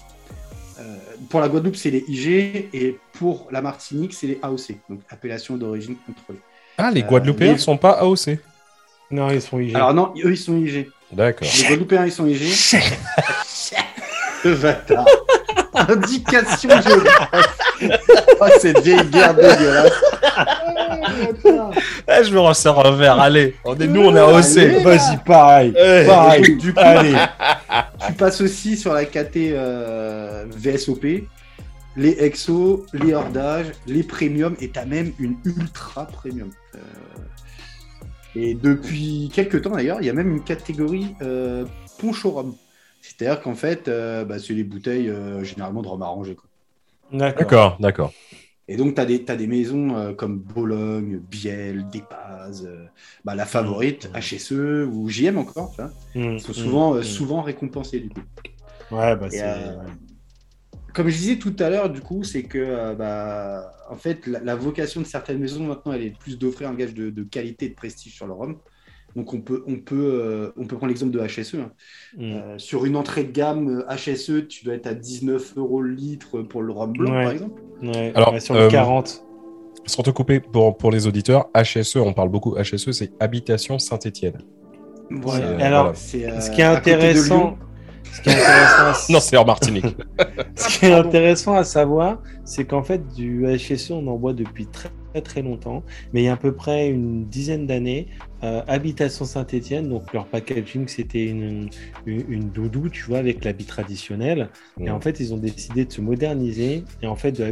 pour 1.29 1.41
la 1.41 1.49
Guadeloupe, 1.49 1.77
c'est 1.77 1.91
les 1.91 2.05
IG, 2.09 2.69
et 2.73 2.99
pour 3.13 3.49
la 3.51 3.61
Martinique, 3.63 4.15
c'est 4.15 4.27
les 4.27 4.39
AOC, 4.43 4.77
donc 4.89 5.01
appellation 5.11 5.57
d'origine 5.57 5.97
contrôlée. 6.07 6.41
Ah, 6.79 6.91
les 6.91 7.03
Guadeloupéens 7.03 7.53
ne 7.53 7.59
sont 7.59 7.77
pas 7.77 8.01
AOC 8.01 8.39
Non, 9.11 9.31
ils 9.31 9.43
sont 9.43 9.61
IG. 9.61 9.75
Alors 9.77 9.93
non, 9.93 10.15
eux, 10.25 10.33
ils 10.33 10.39
sont 10.39 10.57
IG. 10.57 10.89
D'accord. 11.13 11.47
Les 11.59 11.65
Guadeloupéens, 11.69 12.07
ils 12.07 12.13
sont 12.13 12.27
IG. 12.27 12.43
Le 14.45 14.55
bâtard. 14.55 15.05
Indication 15.75 16.71
géographique. 16.81 17.93
oh, 18.41 18.47
cette 18.59 18.81
vieille 18.81 19.05
guerre 19.05 19.35
dégueulasse. 19.35 19.93
Eh, 22.09 22.25
je 22.25 22.33
me 22.33 22.41
ressors 22.41 22.87
un 22.87 22.93
verre, 22.93 23.21
allez. 23.21 23.55
On 23.65 23.77
est, 23.77 23.87
nous, 23.87 24.03
on 24.03 24.17
est 24.17 24.21
AOC. 24.21 24.83
Vas-y, 24.83 25.19
pareil. 25.25 25.73
pareil. 26.07 26.57
Du 26.57 26.73
coup, 26.73 26.81
allez. 26.81 27.15
Tu 28.07 28.13
passes 28.15 28.41
aussi 28.41 28.77
sur 28.77 28.95
la 28.95 29.05
KT 29.05 29.37
euh, 29.37 30.47
VSOP, 30.51 31.05
les 31.97 32.25
EXO, 32.25 32.87
les 32.95 33.15
hordages, 33.15 33.73
les 33.87 34.03
premium, 34.03 34.57
et 34.61 34.69
t'as 34.69 34.87
même 34.87 35.13
une 35.19 35.37
ultra 35.45 36.07
premium. 36.07 36.51
Euh, 36.75 36.79
et 38.37 38.55
depuis 38.55 39.31
quelques 39.33 39.63
temps 39.63 39.71
d'ailleurs, 39.71 39.99
il 40.01 40.07
y 40.07 40.11
a 40.11 40.13
même 40.13 40.31
une 40.31 40.45
catégorie 40.45 41.15
euh, 41.23 41.65
ponchorum. 41.99 42.55
C'est-à-dire 43.01 43.41
qu'en 43.41 43.55
fait, 43.55 43.89
euh, 43.89 44.25
bah, 44.25 44.39
c'est 44.39 44.53
les 44.53 44.65
bouteilles 44.65 45.09
euh, 45.09 45.43
généralement 45.43 45.83
de 45.83 45.89
rhum 45.89 46.03
arrangé. 46.03 46.37
D'accord, 47.13 47.77
d'accord. 47.81 48.13
Et 48.71 48.77
donc, 48.77 48.95
tu 48.95 49.01
as, 49.01 49.37
des 49.37 49.47
maisons 49.49 49.97
euh, 49.97 50.13
comme 50.13 50.39
Bologne, 50.39 51.19
Biel, 51.29 51.89
Dépaz, 51.91 52.69
bah, 53.25 53.35
la 53.35 53.45
favorite, 53.45 54.09
HSE 54.15 54.87
ou 54.87 55.09
JM 55.09 55.39
encore, 55.39 55.75
vois, 55.77 55.91
mmh, 56.15 56.39
sont 56.39 56.53
souvent, 56.53 56.95
mmh, 56.95 56.99
mmh. 57.01 57.03
souvent 57.03 57.43
récompensés 57.43 57.99
du 57.99 58.11
coup. 58.11 58.21
Ouais, 58.93 59.17
bah 59.17 59.29
c'est. 59.29 59.45
comme 60.95 61.09
je 61.09 61.17
disais 61.17 61.37
tout 61.37 61.55
à 61.59 61.69
l'heure, 61.69 61.91
du 61.91 62.01
coup, 62.01 62.23
c'est 62.23 62.45
que 62.45 62.95
bah, 62.95 63.73
en 63.91 63.97
fait, 63.97 64.29
la, 64.29 64.55
vocation 64.55 65.01
de 65.01 65.07
certaines 65.07 65.41
maisons 65.41 65.67
maintenant, 65.67 65.93
elle 65.93 66.03
est 66.03 66.17
plus 66.17 66.39
d'offrir 66.39 66.71
un 66.71 66.75
gage 66.75 66.95
de, 66.95 67.11
de, 67.11 67.23
qualité 67.25 67.67
et 67.67 67.71
de 67.71 67.75
prestige 67.75 68.15
sur 68.15 68.29
le 68.29 68.35
rhum. 68.35 68.57
Donc 69.17 69.35
on 69.35 69.41
peut, 69.41 69.65
on 69.67 69.77
peut, 69.77 69.97
euh, 69.97 70.53
on 70.57 70.67
peut 70.67 70.77
prendre 70.77 70.89
l'exemple 70.89 71.13
de 71.13 71.21
HSE. 71.21 71.55
Hein. 71.57 71.71
Mm. 72.17 72.23
Euh, 72.23 72.59
sur 72.59 72.85
une 72.85 72.97
entrée 72.97 73.25
de 73.25 73.33
gamme 73.33 73.85
HSE, 73.89 74.31
euh, 74.31 74.47
tu 74.47 74.65
dois 74.65 74.75
être 74.75 74.87
à 74.87 74.95
19 74.95 75.55
euros 75.57 75.83
le 75.83 75.93
litre 75.93 76.43
pour 76.43 76.63
le 76.63 76.73
rhum 76.73 76.93
blanc, 76.93 77.11
par 77.11 77.33
exemple. 77.33 77.63
Alors, 78.15 78.41
sur 78.41 78.55
le 78.55 78.69
40. 78.69 79.25
Sans 79.87 80.03
te 80.03 80.11
couper, 80.11 80.41
pour, 80.41 80.77
pour 80.77 80.91
les 80.91 81.07
auditeurs, 81.07 81.49
HSE, 81.55 81.97
on 81.97 82.13
parle 82.13 82.29
beaucoup 82.29 82.55
HSE, 82.55 82.93
c'est 82.93 83.13
Habitation 83.19 83.79
Saint-Étienne. 83.79 84.39
Voilà. 85.11 85.65
Alors, 85.65 85.97
ce 85.97 86.51
qui 86.51 86.61
est 86.61 86.65
intéressant... 86.65 87.57
Ce 88.13 88.23
qui 88.23 88.31
est 88.31 88.33
intéressant 88.33 89.13
non, 89.13 89.21
c'est 89.21 89.37
en 89.37 89.45
Martinique. 89.45 89.87
ce 90.57 90.79
qui 90.79 90.87
est 90.87 90.93
intéressant 90.93 91.55
à 91.55 91.63
savoir, 91.63 92.19
c'est 92.45 92.65
qu'en 92.65 92.83
fait, 92.83 93.07
du 93.15 93.47
HSE, 93.47 93.93
on 93.93 94.07
en 94.09 94.17
boit 94.17 94.33
depuis 94.33 94.67
très 94.67 94.91
très 95.21 95.43
longtemps, 95.43 95.83
mais 96.13 96.23
il 96.23 96.25
y 96.27 96.29
a 96.29 96.35
à 96.35 96.37
peu 96.37 96.53
près 96.53 96.89
une 96.89 97.27
dizaine 97.27 97.67
d'années, 97.67 98.07
euh, 98.45 98.63
Habitation 98.69 99.25
Saint-Etienne, 99.25 99.89
donc 99.89 100.13
leur 100.13 100.27
packaging 100.27 100.87
c'était 100.87 101.27
une, 101.27 101.69
une, 102.07 102.51
doudou, 102.51 102.89
tu 102.89 103.03
vois, 103.05 103.19
avec 103.19 103.45
l'habit 103.45 103.65
traditionnel. 103.65 104.49
Et 104.81 104.91
en 104.91 105.01
fait, 105.01 105.19
ils 105.21 105.35
ont 105.35 105.37
décidé 105.37 105.85
de 105.85 105.93
se 105.93 106.01
moderniser. 106.01 106.85
Et 107.03 107.07
en 107.07 107.17
fait, 107.17 107.33
de 107.33 107.45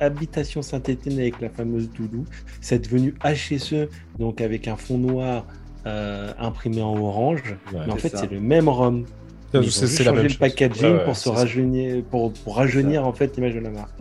Habitation 0.00 0.62
Saint-Etienne 0.62 1.18
avec 1.18 1.40
la 1.40 1.48
fameuse 1.48 1.90
doudou, 1.90 2.24
c'est 2.60 2.80
devenu 2.80 3.14
HSE, 3.24 3.88
donc 4.18 4.40
avec 4.40 4.66
un 4.66 4.76
fond 4.76 4.98
noir 4.98 5.46
euh, 5.86 6.32
imprimé 6.38 6.82
en 6.82 6.96
orange. 6.96 7.56
mais 7.72 7.92
en 7.92 7.96
fait, 7.96 8.16
c'est 8.16 8.30
le 8.30 8.40
même 8.40 8.68
rhum. 8.68 9.04
C'est 9.52 10.04
la 10.04 10.12
même 10.12 10.26
le 10.26 10.38
packaging 10.38 10.98
pour 11.04 11.16
se 11.16 11.28
rajeunir, 11.28 12.04
pour, 12.10 12.32
pour 12.32 12.56
rajeunir 12.56 13.06
en 13.06 13.12
fait 13.12 13.34
l'image 13.36 13.54
de 13.54 13.60
la 13.60 13.70
marque. 13.70 13.98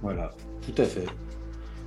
Voilà, 0.00 0.30
tout 0.64 0.80
à 0.80 0.84
fait. 0.84 1.06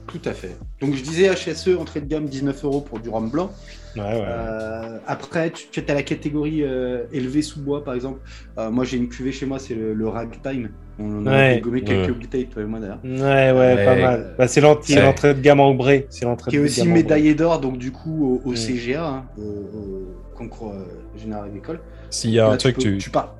Tout 0.08 0.22
à 0.26 0.34
fait. 0.34 0.56
Donc 0.82 0.94
je 0.96 1.02
disais 1.02 1.30
HSE, 1.34 1.78
entrée 1.80 2.02
de 2.02 2.08
gamme 2.08 2.26
19 2.26 2.64
euros 2.66 2.82
pour 2.82 3.00
du 3.00 3.10
rhum 3.10 3.30
blanc. 3.30 3.52
Euh, 3.98 4.98
après, 5.08 5.52
tu, 5.52 5.84
as 5.88 5.94
la 5.94 6.04
catégorie 6.04 6.64
euh, 6.64 7.04
élevé 7.12 7.42
sous 7.42 7.62
bois, 7.62 7.84
par 7.84 7.94
exemple. 7.94 8.20
Euh, 8.58 8.70
moi, 8.70 8.84
j'ai 8.84 8.98
une 8.98 9.10
cuvée 9.10 9.32
chez 9.32 9.46
moi, 9.46 9.60
c'est 9.60 9.76
le, 9.76 10.08
ragtime. 10.08 10.70
On 11.00 11.26
a 11.28 11.58
gommé 11.58 11.82
quelques 11.82 12.14
bouteilles, 12.14 12.48
toi 12.48 12.62
et 12.62 12.66
moi 12.66 12.80
d'ailleurs. 12.80 13.00
Ouais, 13.04 13.52
ouais, 13.52 13.86
pas 13.86 13.96
mal. 13.96 14.36
Bah, 14.38 14.48
c'est 14.48 14.62
l'entrée 14.62 15.34
de 15.34 15.42
gamme 15.42 15.60
ambrée. 15.60 16.08
C'est 16.10 16.26
l'entrée 16.26 16.52
Qui 16.52 16.58
est 16.58 16.60
aussi 16.60 16.88
médaillé 16.88 17.36
d'or, 17.36 17.60
donc 17.60 17.78
du 17.78 17.92
coup, 17.92 18.42
au, 18.44 18.56
CGA, 18.56 19.06
hein, 19.06 19.26
au, 19.38 20.36
concours 20.36 20.74
général 21.18 21.46
agricole. 21.46 21.80
S'il 22.10 22.32
y 22.32 22.40
a 22.40 22.48
un 22.48 22.58
truc, 22.58 22.78
tu. 22.78 22.98
tu 22.98 23.10
pars. 23.10 23.36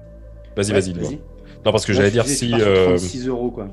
Vas-y, 0.56 0.72
vas-y, 0.72 0.94
Non, 1.66 1.72
parce 1.72 1.86
que 1.86 1.94
j'allais 1.94 2.12
dire 2.12 2.26
si. 2.26 2.52
36 2.52 3.28
euros, 3.28 3.52
quoi. 3.52 3.68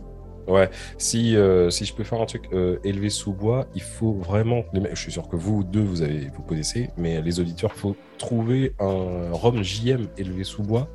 Ouais, 0.49 0.71
si, 0.99 1.37
euh, 1.37 1.71
si 1.71 1.85
je 1.85 1.95
peux 1.95 2.05
faire 2.05 2.21
un 2.21 2.27
truc 2.27 2.49
euh, 2.53 2.79
élevé 2.85 3.11
sous 3.11 3.33
bois, 3.33 3.67
il 3.75 3.83
faut 3.83 4.13
vraiment. 4.13 4.65
Je 4.75 5.01
suis 5.01 5.13
sûr 5.13 5.29
que 5.29 5.37
vous 5.37 5.63
deux, 5.63 5.83
vous, 5.83 6.03
avez, 6.03 6.29
vous 6.35 6.43
connaissez, 6.43 6.91
mais 6.97 7.21
les 7.23 7.39
auditeurs, 7.41 7.73
il 7.77 7.79
faut 7.79 7.97
trouver 8.19 8.75
un 8.81 9.31
rhum 9.33 9.63
JM 9.63 10.09
élevé 10.19 10.45
sous 10.45 10.63
bois. 10.63 10.89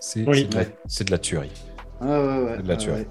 C'est 0.00 0.24
de, 0.24 0.32
de, 0.32 1.10
la 1.10 1.18
tuerie. 1.18 1.50
Ah 2.00 2.06
ouais, 2.06 2.42
ouais. 2.44 2.62
de 2.62 2.68
la 2.68 2.76
tuerie. 2.76 3.06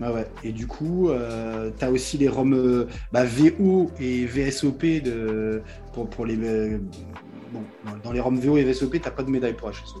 Ah 0.00 0.12
ouais. 0.12 0.26
Et 0.44 0.52
du 0.52 0.66
coup, 0.66 1.10
euh, 1.10 1.70
tu 1.76 1.84
as 1.84 1.90
aussi 1.90 2.18
les 2.18 2.28
ROM 2.28 2.86
bah, 3.12 3.24
VO 3.24 3.90
et 4.00 4.24
VSOP 4.26 4.84
de, 5.02 5.60
pour, 5.92 6.08
pour 6.08 6.24
les. 6.24 6.36
bon, 6.36 7.62
dans 8.04 8.12
les 8.12 8.20
ROM 8.20 8.38
VO 8.38 8.56
et 8.56 8.64
VSOP, 8.64 8.92
tu 8.92 9.00
pas 9.00 9.22
de 9.22 9.30
médaille 9.30 9.54
pour 9.54 9.70
HSO. 9.70 10.00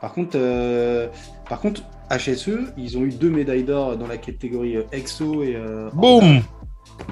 Par 0.00 0.12
contre, 0.12 0.36
euh, 0.36 1.08
par 1.48 1.60
contre, 1.60 1.82
HSE, 2.10 2.72
ils 2.76 2.98
ont 2.98 3.02
eu 3.02 3.10
deux 3.10 3.30
médailles 3.30 3.64
d'or 3.64 3.96
dans 3.96 4.06
la 4.06 4.18
catégorie 4.18 4.76
euh, 4.76 4.84
EXO 4.92 5.42
et. 5.42 5.56
Euh, 5.56 5.90
Boum 5.92 6.42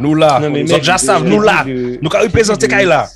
Nous 0.01 0.15
là 0.15 0.39
non, 0.41 0.51
mais 0.51 0.65
déjà 0.65 0.99
savent, 0.99 1.25
nous 1.25 1.41
là 1.41 1.65
Nous 1.67 2.09
avons 2.13 2.25
représenté 2.25 2.69
là 2.69 3.09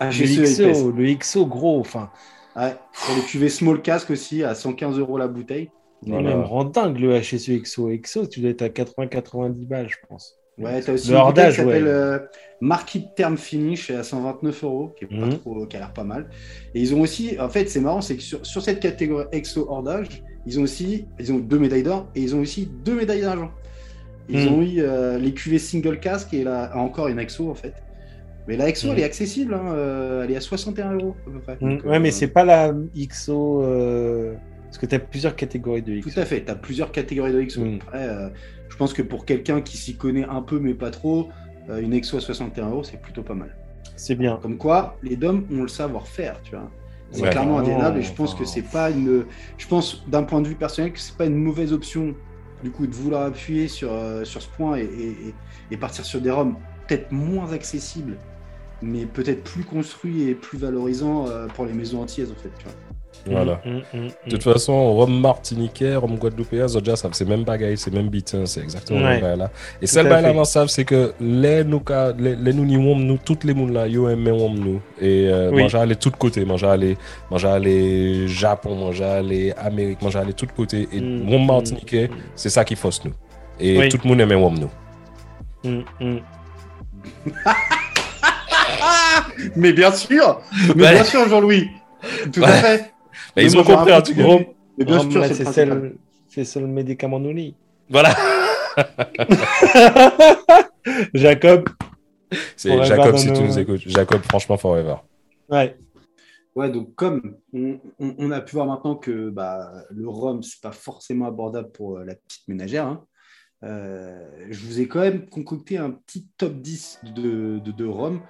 HSE 0.00 0.62
le 0.96 1.14
XO, 1.14 1.46
gros, 1.46 1.80
enfin. 1.80 2.10
Ouais, 2.56 2.76
pour 2.92 3.16
le 3.16 3.22
QV 3.22 3.48
Small 3.48 3.82
Cask 3.82 4.10
aussi, 4.10 4.44
à 4.44 4.54
115 4.54 4.98
euros 4.98 5.18
la 5.18 5.26
bouteille. 5.26 5.70
Voilà. 6.06 6.30
Même 6.30 6.42
rend 6.42 6.64
dingue 6.64 6.98
le 6.98 7.20
HSE 7.20 7.62
XO. 7.62 7.90
XO, 8.02 8.26
tu 8.26 8.40
dois 8.40 8.50
être 8.50 8.62
à 8.62 8.68
80-90 8.68 9.66
balles, 9.66 9.88
je 9.88 9.96
pense. 10.08 10.36
Ouais, 10.58 10.80
t'as 10.80 10.92
aussi 10.92 11.10
le 11.10 11.16
une 11.16 11.32
qui 11.32 11.52
s'appelle 11.52 11.86
euh, 11.86 12.18
Market 12.60 13.14
Term 13.16 13.36
Finish 13.36 13.90
à 13.90 14.02
129 14.02 14.64
euros, 14.64 14.94
qui, 14.96 15.04
est 15.04 15.08
pas 15.08 15.26
mhm. 15.26 15.38
trop, 15.38 15.66
qui 15.66 15.76
a 15.76 15.80
l'air 15.80 15.92
pas 15.92 16.04
mal. 16.04 16.28
Et 16.74 16.80
ils 16.80 16.94
ont 16.94 17.00
aussi, 17.00 17.36
en 17.40 17.48
fait, 17.48 17.68
c'est 17.68 17.80
marrant, 17.80 18.00
c'est 18.00 18.16
que 18.16 18.22
sur, 18.22 18.44
sur, 18.46 18.62
cette 18.62 18.80
catégorie 18.80 19.26
exo 19.32 19.66
hordage, 19.68 20.22
ils 20.46 20.60
ont 20.60 20.62
aussi, 20.62 21.06
ils 21.18 21.32
ont 21.32 21.38
deux 21.38 21.58
médailles 21.58 21.82
d'or 21.82 22.08
et 22.14 22.20
ils 22.20 22.36
ont 22.36 22.40
aussi 22.40 22.70
deux 22.84 22.94
médailles 22.94 23.22
d'argent. 23.22 23.50
Ils 24.28 24.48
mhm. 24.48 24.52
ont 24.52 24.62
eu 24.62 24.74
euh, 24.78 25.18
les 25.18 25.34
QV 25.34 25.58
single 25.58 25.98
casque 25.98 26.32
et 26.32 26.44
là 26.44 26.72
encore 26.76 27.08
une 27.08 27.18
exo 27.18 27.50
en 27.50 27.54
fait. 27.54 27.74
Mais 28.46 28.56
la 28.56 28.68
exo, 28.68 28.88
elle 28.88 28.98
est 28.98 29.02
mhm. 29.02 29.06
accessible, 29.06 29.54
hein, 29.54 29.72
euh, 29.74 30.24
elle 30.24 30.30
est 30.30 30.36
à 30.36 30.40
61 30.40 30.92
euros 30.92 31.16
à 31.26 31.30
peu 31.30 31.40
près. 31.40 31.58
ouais, 31.60 31.98
mais 31.98 32.10
c'est 32.10 32.28
pas 32.28 32.44
la 32.44 32.72
XO. 32.96 33.64
Parce 34.66 34.78
que 34.78 34.86
tu 34.86 34.94
as 34.96 34.98
plusieurs 34.98 35.36
catégories 35.36 35.82
de 35.82 36.00
XO. 36.00 36.10
Tout 36.10 36.20
à 36.20 36.24
fait, 36.24 36.44
tu 36.44 36.50
as 36.50 36.56
plusieurs 36.56 36.92
catégories 36.92 37.32
de 37.32 37.42
XO. 37.42 37.62
Après, 37.82 38.08
je 38.68 38.76
pense 38.76 38.92
que 38.92 39.02
pour 39.02 39.24
quelqu'un 39.24 39.60
qui 39.60 39.76
s'y 39.76 39.96
connaît 39.96 40.24
un 40.24 40.42
peu 40.42 40.58
mais 40.58 40.74
pas 40.74 40.90
trop, 40.90 41.28
euh, 41.70 41.80
une 41.80 41.94
Exo 41.94 42.16
à 42.16 42.20
61 42.20 42.70
euros, 42.70 42.84
c'est 42.84 43.00
plutôt 43.00 43.22
pas 43.22 43.34
mal. 43.34 43.56
C'est 43.96 44.14
bien. 44.16 44.38
Comme 44.42 44.58
quoi, 44.58 44.96
les 45.02 45.16
DOM 45.16 45.46
ont 45.52 45.62
le 45.62 45.68
savoir-faire, 45.68 46.40
tu 46.42 46.52
vois. 46.52 46.70
C'est 47.10 47.30
clairement 47.30 47.58
indéniable 47.58 47.98
et 47.98 48.02
je 48.02 48.12
pense 48.12 48.34
que 48.34 48.44
c'est 48.44 48.62
pas 48.62 48.90
une. 48.90 49.26
Je 49.56 49.68
pense 49.68 50.04
d'un 50.08 50.24
point 50.24 50.40
de 50.40 50.48
vue 50.48 50.56
personnel 50.56 50.92
que 50.92 50.98
c'est 50.98 51.16
pas 51.16 51.26
une 51.26 51.36
mauvaise 51.36 51.72
option 51.72 52.14
du 52.64 52.70
coup 52.70 52.86
de 52.86 52.94
vouloir 52.94 53.22
appuyer 53.22 53.68
sur, 53.68 53.92
euh, 53.92 54.24
sur 54.24 54.42
ce 54.42 54.48
point 54.48 54.78
et, 54.78 54.88
et, 55.70 55.76
partir 55.76 56.04
sur 56.04 56.20
des 56.20 56.30
ROM 56.30 56.56
peut-être 56.88 57.12
moins 57.12 57.52
accessibles, 57.52 58.16
mais 58.82 59.06
peut-être 59.06 59.44
plus 59.44 59.64
construits 59.64 60.22
et 60.28 60.34
plus 60.34 60.58
valorisants 60.58 61.28
euh, 61.28 61.46
pour 61.46 61.66
les 61.66 61.72
maisons 61.72 62.02
antillaises 62.02 62.32
en 62.32 62.42
fait. 62.42 62.50
Tu 62.58 62.64
vois. 62.64 62.74
Voilà. 63.26 63.60
Mm, 63.64 63.70
mm, 63.70 64.00
mm, 64.00 64.08
de 64.26 64.30
toute 64.30 64.42
façon, 64.42 64.92
Rome 64.94 65.20
martiniquais, 65.20 65.96
Rome 65.96 66.16
guadeloupéen, 66.16 66.68
Zodja, 66.68 66.94
c'est 66.96 67.28
même 67.28 67.44
bagaille, 67.44 67.78
c'est 67.78 67.92
même 67.92 68.08
beat, 68.08 68.36
c'est 68.44 68.60
exactement 68.60 69.02
ouais. 69.02 69.36
là. 69.36 69.50
Et 69.80 69.86
celle 69.86 70.08
là, 70.08 70.20
là, 70.20 70.44
savent, 70.44 70.68
c'est 70.68 70.84
que 70.84 71.14
les 71.20 71.64
nous, 71.64 71.82
les, 72.18 72.36
les 72.36 72.52
nous, 72.52 72.66
nous, 72.66 72.94
nous, 72.94 73.18
toutes 73.18 73.44
les 73.44 73.54
mouns 73.54 73.72
là, 73.72 73.88
yo 73.88 74.08
aiment 74.08 74.54
nous. 74.58 74.80
Et 75.00 75.28
euh, 75.28 75.50
oui. 75.52 75.62
manger 75.62 75.78
aller 75.78 75.94
de 75.94 76.00
tous 76.00 76.10
côtés, 76.10 76.44
manger 76.44 76.66
aller, 76.66 76.98
manger 77.30 77.48
aller 77.48 78.28
Japon, 78.28 78.74
manger 78.74 79.04
aller 79.04 79.52
Amérique, 79.56 80.02
manger 80.02 80.18
aller 80.18 80.32
de 80.32 80.36
tous 80.36 80.48
côtés. 80.54 80.88
Et 80.92 81.00
mm, 81.00 81.28
Rome 81.28 81.46
martiniquais, 81.46 82.10
c'est 82.34 82.50
ça 82.50 82.64
qui 82.64 82.76
fausse 82.76 83.04
nous. 83.04 83.12
Et 83.58 83.78
oui. 83.78 83.88
tout 83.88 83.98
le 84.02 84.08
monde 84.08 84.20
aime 84.20 84.32
Rome 84.34 84.58
nous. 84.58 84.70
mais 89.56 89.72
bien 89.72 89.92
sûr, 89.92 90.40
mais 90.76 90.92
bien 90.92 91.04
sûr, 91.04 91.26
Jean-Louis. 91.28 91.70
Tout 92.32 92.44
à 92.44 92.52
fait 92.52 92.93
ils 93.36 93.58
ont 93.58 93.64
compris 93.64 93.92
un 93.92 94.00
truc. 94.00 94.16
Mais 94.78 94.84
bien 94.84 95.10
sûr, 95.10 95.24
c'est 95.26 95.44
seul, 95.44 95.96
c'est 96.28 96.60
le 96.60 96.66
médicament 96.66 97.18
lit. 97.18 97.54
Voilà. 97.88 98.14
Jacob. 101.14 101.68
C'est 102.56 102.82
Jacob 102.84 103.16
si 103.16 103.32
tu 103.32 103.42
nous 103.42 103.58
écoutes. 103.58 103.82
Jacob, 103.86 104.22
franchement, 104.22 104.56
forever. 104.56 104.96
Ouais. 105.48 105.76
Ouais, 106.56 106.70
donc 106.70 106.94
comme 106.94 107.36
on, 107.98 108.30
a 108.30 108.40
pu 108.40 108.54
voir 108.54 108.66
maintenant 108.66 108.94
que 108.94 109.28
bah, 109.28 109.72
le 109.90 110.08
rhum, 110.08 110.42
c'est 110.42 110.60
pas 110.60 110.70
forcément 110.70 111.26
abordable 111.26 111.72
pour 111.72 111.98
euh, 111.98 112.04
la 112.04 112.14
petite 112.14 112.46
ménagère, 112.46 112.86
hein, 112.86 113.04
euh, 113.64 114.24
je 114.50 114.64
vous 114.64 114.80
ai 114.80 114.86
quand 114.86 115.00
même 115.00 115.28
concocté 115.28 115.78
un 115.78 115.90
petit 115.90 116.28
top 116.36 116.54
10 116.54 117.00
de, 117.16 117.58
de, 117.58 117.72
de 117.72 117.84
rhum, 117.84 118.20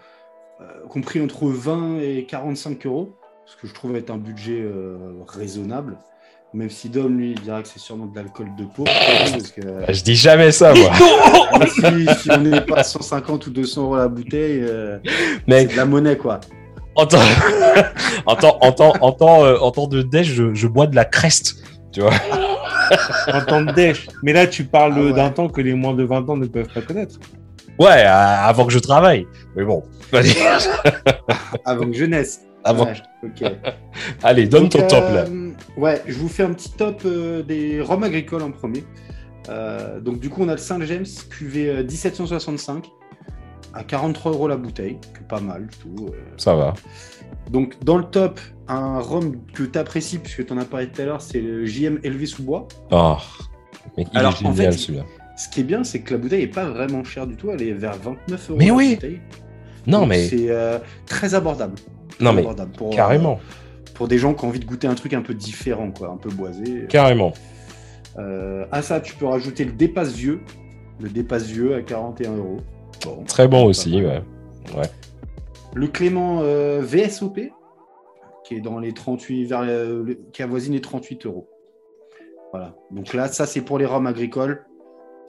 euh, 0.63 0.87
compris 0.89 1.21
entre 1.21 1.49
20 1.49 1.99
et 1.99 2.25
45 2.25 2.87
euros 2.87 3.15
ce 3.47 3.57
que 3.57 3.67
je 3.67 3.75
trouve 3.75 3.97
être 3.97 4.11
un 4.11 4.17
budget 4.17 4.61
euh, 4.61 4.97
raisonnable. 5.27 5.97
Même 6.53 6.71
si 6.71 6.89
Dom, 6.89 7.19
lui, 7.19 7.33
il 7.33 7.41
dirait 7.41 7.63
que 7.63 7.69
c'est 7.69 7.81
sûrement 7.81 8.07
de 8.07 8.15
l'alcool 8.15 8.47
de 8.57 8.65
peau. 8.65 8.85
Bah, 8.85 9.93
je 9.93 10.03
dis 10.03 10.15
jamais 10.15 10.53
ça, 10.53 10.73
moi. 10.73 10.93
si, 12.21 12.31
on 12.31 12.39
n'est 12.39 12.61
pas 12.61 12.79
à 12.79 12.85
150 12.85 13.49
ou 13.49 13.51
200 13.51 13.83
euros 13.83 13.97
la 13.97 14.09
bouteille, 14.09 14.61
euh, 14.63 14.99
c'est 15.49 15.67
de 15.67 15.77
la 15.77 15.85
monnaie, 15.85 16.17
quoi. 16.17 16.41
En 16.95 17.07
temps, 17.07 17.19
en 18.27 18.37
temps, 18.37 18.59
en 18.61 18.73
temps, 18.73 18.93
en 19.01 19.13
temps, 19.13 19.45
euh, 19.45 19.59
en 19.59 19.73
temps 19.73 19.89
de 19.89 20.03
déj, 20.03 20.33
je, 20.33 20.55
je, 20.55 20.69
bois 20.69 20.87
de 20.87 20.95
la 20.95 21.05
creste, 21.05 21.57
tu 21.93 22.01
vois. 22.01 22.13
en 23.33 23.41
temps 23.41 23.63
de 23.63 23.73
déj. 23.73 24.07
Mais 24.23 24.33
là, 24.33 24.47
tu 24.47 24.63
parles 24.63 24.95
ah 25.11 25.13
d'un 25.13 25.31
temps 25.31 25.49
que 25.49 25.61
les 25.61 25.75
moins 25.75 25.95
de 25.95 26.05
20 26.05 26.31
ans 26.31 26.37
ne 26.37 26.47
peuvent 26.47 26.73
pas 26.73 26.83
connaître. 26.83 27.19
Ouais, 27.81 28.05
avant 28.05 28.65
que 28.65 28.73
je 28.73 28.79
travaille. 28.79 29.27
Mais 29.57 29.65
bon. 29.65 29.83
avant 31.65 31.91
que 31.91 31.97
je 31.97 32.05
Avant. 32.65 32.89
Allez, 34.23 34.47
donne 34.47 34.71
ton 34.71 34.81
top 34.81 35.05
là. 35.13 35.27
Euh, 35.29 35.53
ouais, 35.77 36.03
je 36.07 36.15
vous 36.15 36.29
fais 36.29 36.43
un 36.43 36.55
petit 36.55 36.73
top 36.73 37.03
euh, 37.05 37.43
des 37.43 37.81
rhums 37.81 38.03
agricoles 38.03 38.43
en 38.43 38.51
premier. 38.51 38.85
Euh, 39.51 40.01
donc 40.01 40.19
du 40.19 40.31
coup, 40.31 40.43
on 40.43 40.49
a 40.49 40.53
le 40.53 40.59
Saint 40.59 40.81
James 40.81 41.05
QV 41.31 41.85
1765 41.85 42.91
à 43.75 43.85
43 43.85 44.33
euros 44.33 44.49
la 44.49 44.57
bouteille, 44.57 44.99
que 45.13 45.23
pas 45.29 45.41
mal 45.41 45.69
tout. 45.83 46.09
Ça 46.39 46.55
va. 46.55 46.73
Donc 47.51 47.75
dans 47.85 47.99
le 47.99 48.05
top, 48.05 48.41
un 48.67 48.99
rhum 48.99 49.37
que 49.53 49.65
tu 49.65 49.79
apprécies 49.79 50.19
puisque 50.19 50.47
tu 50.47 50.53
en 50.53 50.59
as 50.59 50.65
parlé 50.65 50.89
tout 50.89 51.03
à 51.03 51.05
l'heure, 51.05 51.21
c'est 51.21 51.41
le 51.41 51.67
JM 51.67 51.99
élevé 52.03 52.25
sous 52.25 52.43
bois. 52.43 52.67
Oh, 52.91 53.17
mais 53.99 54.07
il 54.11 54.19
Alors, 54.19 54.33
est 54.33 54.37
génial 54.39 54.73
celui-là. 54.73 55.05
Ce 55.37 55.49
qui 55.49 55.61
est 55.61 55.65
bien, 55.65 55.85
c'est 55.85 56.01
que 56.01 56.15
la 56.15 56.19
bouteille 56.19 56.45
est 56.45 56.47
pas 56.47 56.65
vraiment 56.65 57.05
chère 57.05 57.27
du 57.27 57.37
tout, 57.37 57.51
elle 57.51 57.61
est 57.61 57.73
vers 57.73 57.97
29 57.99 58.51
euros. 58.51 58.59
Mais 58.59 58.71
oui. 58.71 58.99
Non, 59.87 60.07
mais 60.07 60.29
c'est 60.29 60.49
très 61.05 61.35
abordable. 61.35 61.75
Non, 62.21 62.33
mais 62.33 62.45
pour, 62.77 62.91
carrément. 62.91 63.35
Euh, 63.35 63.93
pour 63.95 64.09
des 64.09 64.19
gens 64.19 64.35
qui 64.35 64.45
ont 64.45 64.49
envie 64.49 64.61
de 64.61 64.65
goûter 64.65 64.87
un 64.87 64.95
truc 64.95 65.15
un 65.15 65.23
peu 65.23 65.35
différent, 65.35 65.91
quoi, 65.91 66.09
un 66.09 66.17
peu 66.17 66.31
boisé. 66.31 66.87
Carrément. 66.89 67.33
Euh, 68.19 68.67
à 68.71 68.83
ça, 68.83 69.01
tu 69.01 69.15
peux 69.15 69.27
rajouter 69.27 69.65
le 69.65 69.73
dépasse 69.73 70.13
vieux. 70.13 70.41
Le 71.01 71.09
dépasse 71.09 71.47
vieux 71.47 71.75
à 71.75 71.83
41 71.83 72.37
euros. 72.37 72.57
Très 73.27 73.49
bon 73.49 73.65
aussi, 73.65 74.03
ouais. 74.03 74.23
ouais. 74.77 74.91
Le 75.75 75.89
Clément 75.89 76.41
euh, 76.43 76.81
VSOP, 76.81 77.41
qui 78.45 78.55
est 78.55 78.61
dans 78.61 78.79
les 78.79 78.93
38, 78.93 79.47
vers, 79.47 79.65
qui 80.33 80.43
avoisine 80.43 80.73
les 80.75 80.81
38 80.81 81.27
euros. 81.27 81.49
Voilà. 82.53 82.77
Donc 82.93 83.13
là, 83.15 83.27
ça, 83.27 83.47
c'est 83.47 83.63
pour 83.63 83.79
les 83.79 83.87
rhums 83.87 84.07
agricoles. 84.07 84.65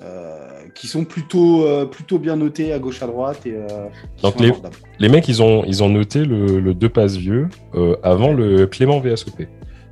Euh, 0.02 0.68
qui 0.74 0.88
sont 0.88 1.06
plutôt, 1.06 1.66
euh, 1.66 1.86
plutôt 1.86 2.20
bien 2.20 2.36
notés 2.36 2.74
à 2.74 2.80
gauche 2.80 3.02
à 3.02 3.08
droite. 3.08 3.46
Et, 3.46 3.54
euh, 3.54 3.88
Donc 4.22 4.40
les, 4.42 4.52
les, 5.00 5.08
mecs, 5.08 5.28
ils 5.30 5.42
ont, 5.42 5.64
ils 5.66 5.84
ont 5.84 5.90
noté 5.90 6.26
le, 6.26 6.60
le 6.60 6.74
deux 6.74 6.90
passes 6.90 7.16
vieux 7.16 7.48
avant 8.04 8.34
le 8.34 8.68
Clément 8.68 9.00
VSOP. 9.00 9.48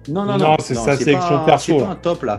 Non, 0.10 0.26
non, 0.26 0.38
non, 0.38 0.56
c'est 0.60 0.76
sa 0.76 0.98
sélection 0.98 1.46
perso. 1.46 1.80
C'est 1.80 1.86
pas 1.86 1.92
un 1.92 1.96
top 1.96 2.24
là. 2.24 2.38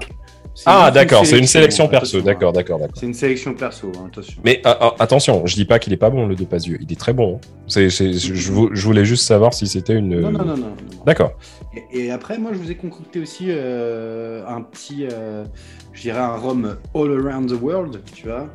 Ah, 0.66 0.90
d'accord, 0.90 1.26
c'est 1.26 1.39
une 1.39 1.47
sélection 1.47 1.89
perso. 1.89 2.20
D'accord, 2.20 2.52
d'accord, 2.52 2.78
d'accord. 2.78 2.97
C'est 2.98 3.06
une 3.06 3.14
sélection 3.14 3.55
perso, 3.55 3.90
hein, 3.97 4.09
attention. 4.09 4.40
Mais 4.44 4.62
attention, 4.98 5.47
je 5.47 5.55
dis 5.55 5.64
pas 5.64 5.78
qu'il 5.78 5.93
est 5.93 5.98
pas 5.98 6.10
bon 6.10 6.26
le 6.26 6.35
vieux. 6.35 6.78
Il 6.81 6.90
est 6.90 6.98
très 6.98 7.12
bon. 7.12 7.40
C'est, 7.66 7.89
je, 7.90 8.52
voulais 8.52 9.05
juste 9.05 9.26
savoir 9.26 9.55
si 9.55 9.66
c'était 9.66 9.94
une. 9.94 10.20
Non, 10.20 10.31
non, 10.31 10.44
non, 10.44 10.56
non. 10.56 10.76
D'accord. 11.06 11.32
Et, 11.93 12.10
après, 12.10 12.39
moi, 12.39 12.52
je 12.52 12.59
vous 12.59 12.70
ai 12.70 12.76
concocté 12.76 13.20
aussi 13.20 13.51
un 13.51 14.60
petit, 14.62 15.06
je 15.93 16.01
dirais 16.01 16.20
un 16.20 16.36
rhum 16.36 16.76
all 16.94 17.26
around 17.26 17.51
the 17.51 17.60
world, 17.60 18.01
tu 18.14 18.28
vois. 18.28 18.48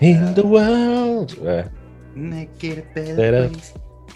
In 0.00 0.32
the 0.34 0.44
world. 0.44 1.34
Ouais. 1.42 1.64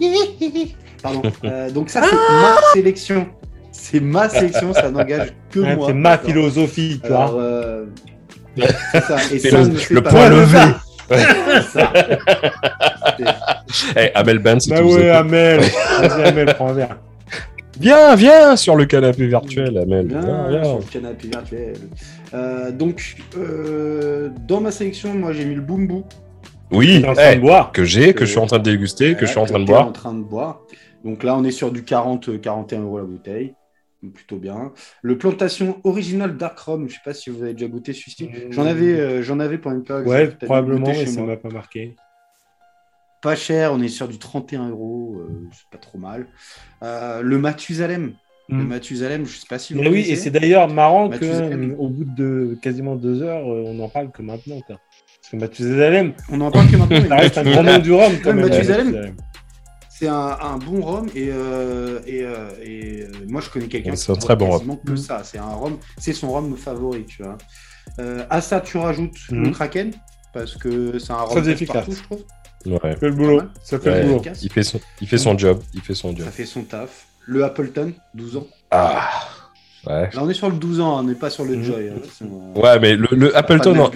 Pardon. 1.02 1.22
Euh, 1.44 1.70
donc 1.70 1.90
ça, 1.90 2.02
c'est 2.02 2.16
ma 2.16 2.56
sélection. 2.72 3.28
C'est 3.78 4.00
ma 4.00 4.28
sélection, 4.28 4.72
ça 4.72 4.90
n'engage 4.90 5.32
que 5.50 5.60
moi. 5.60 5.86
C'est 5.88 5.94
ma 5.94 6.18
philosophie, 6.18 7.00
tu 7.02 7.08
vois. 7.08 7.34
Euh... 7.38 7.84
c'est 8.56 9.00
ça. 9.02 9.16
Et 9.32 9.38
ça 9.38 9.62
le, 9.62 9.94
le 9.94 10.02
point 10.02 10.28
levé. 10.28 10.58
ça. 11.72 11.92
hey, 13.96 14.10
Amel 14.14 14.38
Ben, 14.40 14.58
si 14.58 14.70
bah 14.70 14.82
ouais, 14.82 15.10
Amel. 15.10 15.60
Vas-y, 15.60 16.22
Amel, 16.24 16.54
prends 16.54 16.68
un 16.70 16.72
verre. 16.72 16.96
Viens, 17.78 18.14
viens 18.16 18.56
sur 18.56 18.74
le 18.74 18.86
canapé 18.86 19.26
virtuel, 19.26 19.76
Amel. 19.78 20.08
Viens, 20.08 20.48
viens. 20.48 20.64
sur 20.64 20.78
le 20.78 20.84
canapé 20.84 21.28
virtuel. 21.28 21.76
Euh, 22.34 22.72
donc, 22.72 23.16
euh, 23.36 24.30
dans 24.48 24.60
ma 24.60 24.70
sélection, 24.70 25.14
moi 25.14 25.32
j'ai 25.32 25.44
mis 25.44 25.54
le 25.54 25.60
Boombo. 25.60 26.04
Oui, 26.72 27.04
hey, 27.18 27.38
boire. 27.38 27.70
que 27.70 27.84
j'ai, 27.84 28.12
que 28.14 28.24
je 28.24 28.30
suis 28.30 28.40
en 28.40 28.46
train 28.46 28.58
de 28.58 28.64
déguster, 28.64 29.14
que 29.14 29.26
je 29.26 29.30
suis 29.30 29.38
en 29.38 29.46
train 29.46 29.60
de 29.60 29.64
boire. 29.64 29.86
en 29.86 29.92
train 29.92 30.14
de 30.14 30.22
boire. 30.22 30.62
Donc 31.04 31.22
là, 31.22 31.36
on 31.36 31.44
est 31.44 31.52
sur 31.52 31.70
du 31.70 31.82
40-41 31.82 32.80
euros 32.80 32.98
la 32.98 33.04
bouteille. 33.04 33.54
Plutôt 34.14 34.36
bien. 34.36 34.72
Le 35.02 35.18
plantation 35.18 35.80
original 35.84 36.36
Dark 36.36 36.58
Rum, 36.58 36.88
je 36.88 36.94
sais 36.94 37.00
pas 37.04 37.14
si 37.14 37.30
vous 37.30 37.42
avez 37.42 37.54
déjà 37.54 37.66
goûté 37.66 37.92
celui-ci. 37.92 38.30
J'en 38.50 38.66
avais, 38.66 39.00
euh, 39.00 39.22
j'en 39.22 39.40
avais 39.40 39.58
pour 39.58 39.72
une 39.72 39.82
période. 39.82 40.06
Ouais, 40.06 40.28
probablement, 40.28 40.86
mais 40.86 41.06
ça 41.06 41.22
m'a 41.22 41.36
pas 41.36 41.48
marqué. 41.48 41.96
Pas 43.22 43.34
cher, 43.34 43.72
on 43.72 43.80
est 43.80 43.88
sur 43.88 44.06
du 44.06 44.18
31 44.18 44.68
euros, 44.70 45.20
c'est 45.52 45.68
pas 45.70 45.78
trop 45.78 45.98
mal. 45.98 46.26
le 46.82 47.38
Mathusalem, 47.38 48.14
le 48.48 48.58
hmm. 48.58 48.68
Mathusalem, 48.68 49.26
je 49.26 49.38
sais 49.38 49.46
pas 49.48 49.58
si 49.58 49.74
vous 49.74 49.80
Oui, 49.80 50.06
et 50.08 50.14
c'est 50.14 50.30
d'ailleurs 50.30 50.68
marrant 50.68 51.10
qu'au 51.10 51.88
bout 51.88 52.04
de 52.04 52.56
quasiment 52.62 52.94
deux 52.94 53.22
heures, 53.22 53.44
euh, 53.50 53.64
on 53.66 53.74
n'en 53.74 53.88
parle 53.88 54.12
que 54.12 54.22
maintenant. 54.22 54.60
Parce 54.68 54.78
que 55.32 55.36
Mathusalem. 55.36 56.12
On 56.30 56.36
n'en 56.36 56.52
parle 56.52 56.70
que 56.70 56.76
maintenant. 56.76 57.00
ça 57.08 57.16
reste 57.16 57.38
un 57.38 57.42
grand 57.42 57.64
nom 57.64 57.78
du 57.78 57.92
rhum. 57.92 58.12
Quand 58.22 58.34
même, 58.34 58.48
Mathusalem, 58.48 59.16
c'est 59.98 60.08
un, 60.08 60.58
bon 60.58 60.82
rhum 60.82 61.08
et, 61.14 61.30
euh, 61.30 62.00
et, 62.06 62.22
euh, 62.22 62.50
et 62.62 63.06
moi 63.26 63.40
je 63.40 63.48
connais 63.48 63.66
quelqu'un 63.66 63.94
qui 63.94 64.18
très 64.18 64.36
bon 64.36 64.50
rhum. 64.50 64.78
que 64.84 64.94
ça. 64.94 65.22
C'est 65.24 65.38
un 65.38 65.54
rhum, 65.54 65.78
c'est 65.96 66.12
son 66.12 66.32
rhum 66.32 66.54
favori, 66.56 67.06
tu 67.06 67.22
vois. 67.22 67.38
à 68.28 68.40
ça, 68.40 68.60
tu 68.60 68.76
rajoutes 68.76 69.16
le 69.30 69.48
hmm. 69.48 69.52
Kraken 69.52 69.92
parce 70.34 70.56
que 70.56 70.98
c'est 70.98 71.12
un 71.12 71.22
rhum 71.22 71.40
très 71.42 71.50
efficace, 71.50 71.76
partout, 71.76 71.92
je 71.92 72.02
trouve. 72.02 72.24
Ouais. 72.66 72.92
Ça 72.92 72.96
fait 72.96 73.08
le 73.08 73.14
boulot. 73.14 73.42
Ça 73.62 73.78
fait 73.78 74.02
le 74.02 74.08
boulot. 74.08 74.22
Il 74.42 74.52
fait 74.52 74.62
son, 74.62 74.80
il 75.00 75.08
fait 75.08 75.18
son 75.18 75.38
job. 75.38 75.62
Il 75.72 75.80
fait 75.80 75.94
son 75.94 76.14
job. 76.14 76.26
Ça 76.26 76.32
fait 76.32 76.46
son 76.46 76.64
taf. 76.64 77.06
Le 77.24 77.44
Appleton, 77.44 77.92
12 78.14 78.36
ans. 78.36 78.46
Ah. 78.70 79.10
Ouais. 79.86 80.10
Là, 80.12 80.20
on 80.22 80.28
est 80.28 80.34
sur 80.34 80.50
le 80.50 80.56
12 80.56 80.80
ans, 80.80 80.98
on 80.98 81.02
n'est 81.04 81.14
pas 81.14 81.30
sur 81.30 81.44
le 81.44 81.56
mhm. 81.56 81.62
Joy. 81.62 81.90
Hein, 81.90 82.26
ouais, 82.56 82.78
mais 82.80 82.96
le, 82.96 83.36
Appleton, 83.36 83.90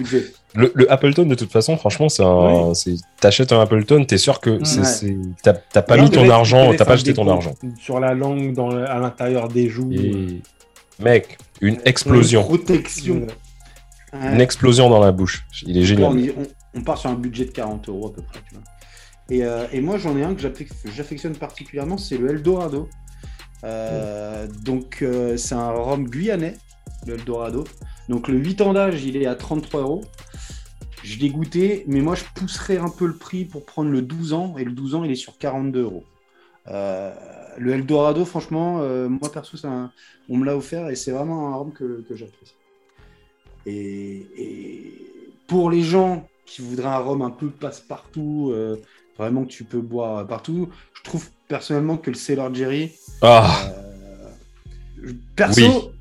le, 0.55 0.91
Appleton, 0.91 1.25
de 1.25 1.35
toute 1.35 1.51
façon, 1.51 1.75
franchement, 1.77 2.07
c'est 2.07 2.23
un. 2.23 2.71
T'achètes 3.19 3.51
un 3.51 3.61
Appleton, 3.61 4.05
t'es 4.05 4.17
sûr 4.17 4.39
que 4.39 4.63
c'est, 4.63 5.17
t'as 5.43 5.81
pas 5.81 5.97
mis 5.97 6.09
ton 6.09 6.29
argent, 6.29 6.73
t'as 6.75 6.85
pas 6.85 6.93
acheté 6.93 7.13
ton 7.13 7.27
argent. 7.29 7.55
Sur 7.79 7.99
la 7.99 8.13
langue, 8.13 8.53
dans, 8.53 8.69
à 8.69 8.99
l'intérieur 8.99 9.47
des 9.47 9.69
joues. 9.69 9.91
Mec, 10.99 11.37
une 11.61 11.79
explosion. 11.85 12.41
Une 12.41 12.47
protection. 12.47 13.27
Une 14.13 14.41
explosion 14.41 14.89
dans 14.89 14.99
la 14.99 15.11
bouche. 15.11 15.45
Il 15.65 15.77
est 15.77 15.83
génial. 15.83 16.33
On, 16.73 16.81
part 16.81 16.97
sur 16.97 17.09
un 17.09 17.15
budget 17.15 17.45
de 17.45 17.51
40 17.51 17.89
euros 17.89 18.07
à 18.07 18.13
peu 18.13 18.21
près. 18.21 18.39
Tu 18.47 18.55
vois. 18.55 18.63
Et, 19.29 19.43
euh, 19.43 19.65
et 19.73 19.81
moi, 19.81 19.97
j'en 19.97 20.17
ai 20.17 20.23
un 20.23 20.35
que 20.35 20.41
j'affectionne 20.41 21.35
particulièrement, 21.35 21.97
c'est 21.97 22.17
le 22.17 22.29
Eldorado. 22.29 22.89
Donc 23.63 25.05
c'est 25.37 25.55
un 25.55 25.71
rhum 25.71 26.09
guyanais, 26.09 26.57
le 27.07 27.15
Eldorado. 27.15 27.63
Donc 28.09 28.27
le 28.27 28.37
8 28.37 28.61
ans 28.61 28.73
d'âge, 28.73 29.03
il 29.03 29.17
est 29.17 29.25
à 29.25 29.35
33 29.35 29.81
euros. 29.81 30.03
Je 31.03 31.17
l'ai 31.19 31.29
goûté, 31.29 31.83
mais 31.87 32.01
moi 32.01 32.15
je 32.15 32.23
pousserais 32.35 32.77
un 32.77 32.89
peu 32.89 33.07
le 33.07 33.15
prix 33.15 33.45
pour 33.45 33.65
prendre 33.65 33.89
le 33.89 34.01
12 34.01 34.33
ans, 34.33 34.55
et 34.57 34.63
le 34.63 34.71
12 34.71 34.95
ans 34.95 35.03
il 35.03 35.11
est 35.11 35.15
sur 35.15 35.37
42 35.37 35.81
euros. 35.81 36.03
Euh, 36.67 37.13
le 37.57 37.73
Eldorado, 37.73 38.23
franchement, 38.25 38.79
euh, 38.81 39.09
moi 39.09 39.31
perso, 39.31 39.57
on 40.29 40.37
me 40.37 40.45
l'a 40.45 40.55
offert 40.55 40.89
et 40.89 40.95
c'est 40.95 41.11
vraiment 41.11 41.49
un 41.49 41.55
rhum 41.55 41.73
que, 41.73 42.03
j'apprécie. 42.11 42.55
Et, 43.65 44.97
pour 45.47 45.69
les 45.69 45.81
gens 45.81 46.27
qui 46.45 46.61
voudraient 46.61 46.87
un 46.87 46.97
rhum 46.97 47.21
un 47.21 47.29
peu 47.29 47.49
passe-partout, 47.49 48.51
euh, 48.53 48.77
vraiment 49.17 49.43
que 49.43 49.49
tu 49.49 49.63
peux 49.63 49.81
boire 49.81 50.25
partout, 50.27 50.69
je 50.93 51.03
trouve 51.03 51.27
personnellement 51.47 51.97
que 51.97 52.09
le 52.09 52.15
Sailor 52.15 52.53
Jerry. 52.53 52.91
Ah. 53.21 53.71
perso, 55.35 55.91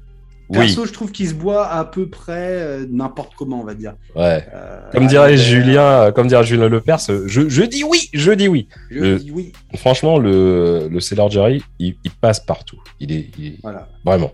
Perso, 0.53 0.85
je 0.85 0.93
trouve 0.93 1.13
qu'il 1.13 1.29
se 1.29 1.35
boit 1.35 1.69
à 1.69 1.85
peu 1.85 2.09
près 2.09 2.81
n'importe 2.89 3.35
comment, 3.37 3.61
on 3.61 3.65
va 3.65 3.75
dire. 3.75 3.95
Ouais. 4.17 4.45
comme 4.93 5.07
dirait 5.07 5.37
Julien, 5.37 6.11
comme 6.13 6.27
dirait 6.27 6.45
Julien 6.45 6.69
Lepers, 6.69 7.01
je, 7.27 7.49
je 7.49 7.63
dis 7.63 7.85
oui, 7.85 8.09
je 8.13 8.33
dis 8.33 8.49
oui. 8.49 8.69
Je 8.91 9.17
dis 9.17 9.31
oui. 9.31 9.53
Franchement, 9.77 10.19
le, 10.19 10.89
le 10.91 11.01
Cellar 11.01 11.31
Jerry, 11.31 11.63
il, 11.79 11.95
passe 12.21 12.41
partout. 12.41 12.83
Il 12.99 13.13
est, 13.13 13.31
voilà. 13.63 13.89
vraiment. 14.05 14.33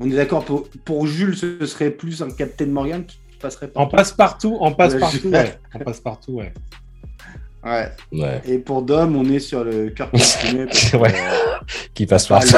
On 0.00 0.10
est 0.10 0.16
d'accord 0.16 0.44
pour, 0.44 0.68
pour 0.84 1.06
Jules, 1.06 1.36
ce 1.36 1.64
serait 1.66 1.90
plus 1.90 2.22
un 2.22 2.30
Captain 2.30 2.66
Morgan 2.66 3.04
qui 3.04 3.18
passerait 3.40 3.68
partout. 3.68 3.94
En 3.94 3.96
passe 3.96 4.12
partout, 4.12 4.56
en 4.60 4.72
passe 4.72 4.94
partout, 4.94 5.28
ouais. 5.28 5.58
En 5.74 5.78
passe 5.80 6.00
partout, 6.00 6.32
ouais. 6.32 6.52
Ouais. 7.64 7.88
ouais. 8.12 8.42
Et 8.46 8.58
pour 8.58 8.82
Dom, 8.82 9.16
on 9.16 9.24
est 9.30 9.38
sur 9.38 9.62
le 9.62 9.90
cœur 9.90 10.10
ouais. 10.14 11.14
qui 11.94 12.06
passe 12.06 12.26
partout. 12.26 12.56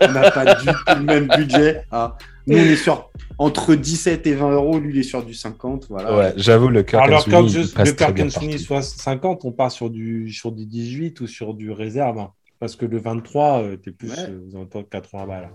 on 0.00 0.12
n'a 0.12 0.30
pas 0.30 0.54
du 0.54 0.66
tout 0.66 0.74
le 0.88 1.02
même 1.02 1.28
budget. 1.28 1.82
Hein. 1.92 2.12
Nous, 2.46 2.58
on 2.58 2.60
est 2.60 2.76
sur 2.76 3.10
entre 3.38 3.74
17 3.74 4.26
et 4.26 4.34
20 4.34 4.52
euros. 4.52 4.78
Lui, 4.78 4.94
il 4.94 5.00
est 5.00 5.04
sur 5.04 5.24
du 5.24 5.34
50. 5.34 5.86
Voilà. 5.90 6.16
Ouais, 6.16 6.32
j'avoue, 6.36 6.68
le 6.68 6.82
cœur 6.82 7.02
Alors, 7.02 7.24
quand 7.24 7.42
le 7.42 7.92
cœur 7.92 8.12
soit 8.58 8.82
50, 8.82 9.44
on 9.44 9.52
part 9.52 9.70
sur 9.70 9.90
du, 9.90 10.32
sur 10.32 10.52
du 10.52 10.66
18 10.66 11.20
ou 11.20 11.26
sur 11.26 11.54
du 11.54 11.70
réserve. 11.70 12.18
Hein. 12.18 12.32
Parce 12.58 12.74
que 12.74 12.86
le 12.86 12.98
23, 12.98 13.62
euh, 13.62 13.76
t'es 13.76 13.90
plus 13.90 14.10
ouais. 14.10 14.28
euh, 14.28 14.82
80 14.90 15.26
balles. 15.26 15.50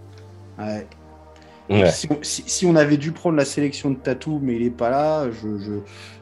Ouais. 0.59 0.87
Ouais. 1.69 1.89
Si, 1.89 2.07
on, 2.09 2.17
si, 2.21 2.65
on, 2.65 2.75
avait 2.75 2.97
dû 2.97 3.11
prendre 3.11 3.37
la 3.37 3.45
sélection 3.45 3.91
de 3.91 3.95
Tatou, 3.95 4.39
mais 4.43 4.55
il 4.55 4.63
n'est 4.63 4.69
pas 4.69 4.89
là, 4.89 5.29
je, 5.31 5.57
je, 5.57 5.71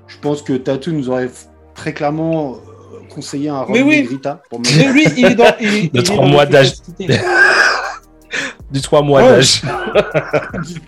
je 0.08 0.18
pense 0.20 0.42
que 0.44 0.54
Tatou 0.54 0.92
nous 0.92 1.10
aurait 1.10 1.30
très 1.80 1.94
clairement 1.94 2.56
euh, 2.56 3.00
conseiller 3.10 3.50
un 3.50 3.66
mais 3.70 3.82
oui. 3.82 4.04
Grita. 4.04 4.42
Pour 4.50 4.60
mais 4.78 4.92
lui, 4.92 5.06
il 5.18 5.26
est 5.26 5.36
dans. 5.36 5.46
Il, 5.62 5.92
de 5.92 6.02
3 6.02 6.26
mois 6.34 6.46
d'âge. 6.46 6.74
du 8.70 8.82
3 8.82 9.02
mois 9.02 9.22
d'âge. 9.22 9.62
du 10.64 10.82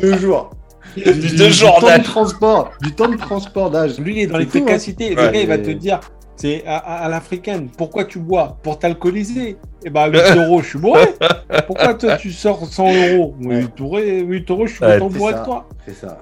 2 0.00 0.18
jours. 0.18 0.50
Du, 0.96 1.12
du, 1.12 1.34
deux 1.34 1.50
jours 1.50 1.80
d'âge. 1.80 2.04
transport. 2.04 2.70
Du 2.80 2.92
temps 2.92 3.08
de 3.08 3.16
transport 3.16 3.70
d'âge. 3.70 3.98
Lui, 3.98 4.14
il 4.14 4.22
est 4.22 4.26
dans 4.28 4.38
l'efficacité. 4.38 5.16
Hein. 5.18 5.32
Gars, 5.32 5.40
il 5.40 5.48
va 5.48 5.58
te 5.58 5.70
dire. 5.70 5.98
C'est 6.36 6.64
à, 6.66 6.76
à, 6.76 7.08
l'africaine. 7.08 7.68
Pourquoi 7.76 8.04
tu 8.04 8.18
bois? 8.20 8.58
Pour 8.62 8.78
t'alcooliser. 8.78 9.50
Et 9.50 9.56
eh 9.86 9.90
bah, 9.90 10.08
ben, 10.08 10.34
8 10.34 10.40
euros, 10.46 10.62
je 10.62 10.68
suis 10.68 10.78
bourré. 10.78 11.06
Pourquoi 11.66 11.94
toi, 11.94 12.16
tu 12.16 12.30
sors 12.32 12.64
100 12.64 13.12
euros? 13.12 13.34
8 13.40 13.80
euros, 13.80 13.98
8 13.98 14.50
euros, 14.50 14.66
je 14.66 14.72
suis 14.72 14.80
content 14.80 15.08
de 15.08 15.18
boire 15.18 15.40
de 15.40 15.44
toi. 15.44 15.68
C'est 15.84 15.94
ça. 15.94 16.20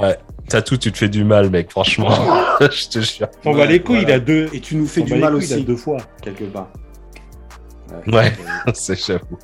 Ouais. 0.00 0.18
Tatou, 0.48 0.76
tu 0.76 0.90
te 0.90 0.98
fais 0.98 1.08
du 1.08 1.24
mal, 1.24 1.48
mec, 1.48 1.70
franchement. 1.70 2.10
je 2.60 2.88
te 2.88 3.00
jure. 3.00 3.28
On 3.44 3.52
va 3.52 3.66
les 3.66 3.80
couilles, 3.80 4.02
il 4.02 4.10
a 4.10 4.18
deux. 4.18 4.48
Et 4.52 4.60
tu 4.60 4.76
nous 4.76 4.86
fais 4.86 5.02
du 5.02 5.14
mal 5.14 5.34
aussi. 5.34 5.62
deux 5.62 5.76
fois. 5.76 5.98
Quelque 6.22 6.44
part. 6.44 6.68
Ouais, 8.06 8.32
c'est 8.74 8.98
j'avoue. 9.04 9.38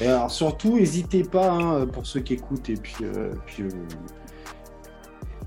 Et 0.00 0.06
alors 0.06 0.30
surtout, 0.30 0.76
n'hésitez 0.76 1.22
pas, 1.22 1.50
hein, 1.50 1.86
pour 1.86 2.06
ceux 2.06 2.20
qui 2.20 2.34
écoutent, 2.34 2.68
et 2.68 2.74
puis, 2.74 2.96
euh, 3.02 3.32
puis 3.46 3.62
euh, 3.62 3.70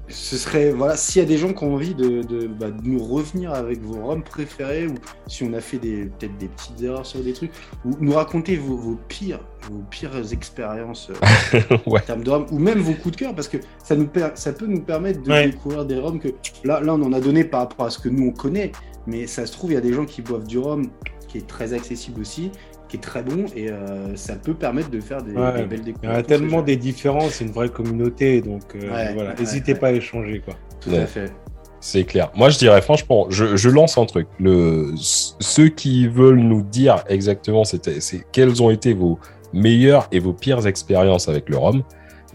ce 0.10 0.38
serait, 0.38 0.72
voilà, 0.72 0.98
s'il 0.98 1.22
y 1.22 1.26
a 1.26 1.28
des 1.28 1.38
gens 1.38 1.54
qui 1.54 1.64
ont 1.64 1.76
envie 1.76 1.94
de, 1.94 2.24
de, 2.24 2.48
bah, 2.48 2.68
nous 2.84 3.04
revenir 3.04 3.54
avec 3.54 3.82
vos 3.82 4.02
roms 4.02 4.24
préférés, 4.24 4.88
ou 4.88 4.96
si 5.28 5.44
on 5.44 5.54
a 5.54 5.62
fait 5.62 5.78
peut-être 5.78 6.38
des 6.38 6.48
petites 6.48 6.82
erreurs 6.82 7.06
sur 7.06 7.20
des 7.20 7.34
trucs, 7.34 7.52
ou 7.86 7.92
nous 8.00 8.14
raconter 8.14 8.56
vos, 8.56 8.98
pires, 9.08 9.42
vos 9.70 9.84
pires 9.90 10.34
expériences 10.34 11.12
euh, 11.54 11.62
en 11.86 12.00
termes 12.00 12.24
de 12.24 12.32
ou 12.32 12.60
même 12.60 12.80
vos 12.80 12.94
coups 12.94 13.16
de 13.16 13.20
cœur, 13.20 13.36
parce 13.36 13.48
que 13.48 13.58
ça, 13.84 13.96
nous 13.96 14.10
ça 14.36 14.54
peut 14.54 14.68
nous 14.68 14.82
permettre 14.82 15.22
de 15.22 15.46
découvrir 15.46 15.86
des 15.86 16.00
roms 16.00 16.20
que, 16.20 16.30
là, 16.64 16.82
là, 16.82 16.94
on 16.94 17.02
en 17.04 17.14
a 17.14 17.20
donné 17.20 17.44
par 17.44 17.62
rapport 17.62 17.86
à 17.86 17.90
ce 17.90 18.00
que 18.00 18.10
nous, 18.10 18.28
on 18.28 18.32
connaît, 18.32 18.72
mais 19.08 19.28
ça 19.28 19.46
se 19.46 19.52
trouve, 19.52 19.72
il 19.72 19.76
y 19.76 19.78
a 19.78 19.82
des 19.82 19.94
gens 19.94 20.06
qui 20.06 20.22
boivent 20.22 20.48
du 20.48 20.58
rhum 20.58 20.90
qui 21.30 21.38
est 21.38 21.48
très 21.48 21.74
accessible 21.74 22.22
aussi, 22.22 22.52
qui 22.90 22.98
est 22.98 23.02
très 23.02 23.24
bon 23.24 23.46
et 23.56 23.70
euh, 23.70 24.16
ça 24.16 24.36
peut 24.36 24.54
permettre 24.54 24.90
de 24.90 25.00
faire 25.00 25.22
des, 25.22 25.34
belles 25.34 25.82
découvertes. 25.82 26.04
Il 26.04 26.10
y 26.10 26.20
a 26.20 26.24
tellement 26.24 26.62
des 26.62 26.76
différences, 26.76 27.34
c'est 27.34 27.46
une 27.46 27.52
vraie 27.52 27.70
communauté, 27.70 28.42
donc 28.42 28.64
euh, 28.76 29.12
voilà, 29.14 29.36
n'hésitez 29.36 29.76
pas 29.76 29.88
à 29.88 29.92
échanger. 29.92 30.42
Quoi. 30.44 30.56
Tout 30.82 30.96
à 30.96 31.06
fait. 31.06 31.32
C'est 31.80 32.04
clair. 32.04 32.30
Moi, 32.36 32.50
je 32.50 32.58
dirais 32.58 32.82
franchement, 32.82 33.28
je, 33.30 33.56
je, 33.56 33.70
lance 33.70 33.98
un 33.98 34.06
truc. 34.06 34.28
Le, 34.40 34.94
ceux 34.98 35.70
qui 35.70 36.08
veulent 36.08 36.40
nous 36.40 36.62
dire 36.62 37.04
exactement 37.08 37.64
c'est 37.64 38.26
quelles 38.34 38.62
ont 38.62 38.70
été 38.70 38.94
vos 38.94 39.18
meilleures 39.54 40.08
et 40.12 40.20
vos 40.20 40.34
pires 40.34 40.68
expériences 40.68 41.30
avec 41.30 41.48
le 41.48 41.58
rhum, 41.58 41.84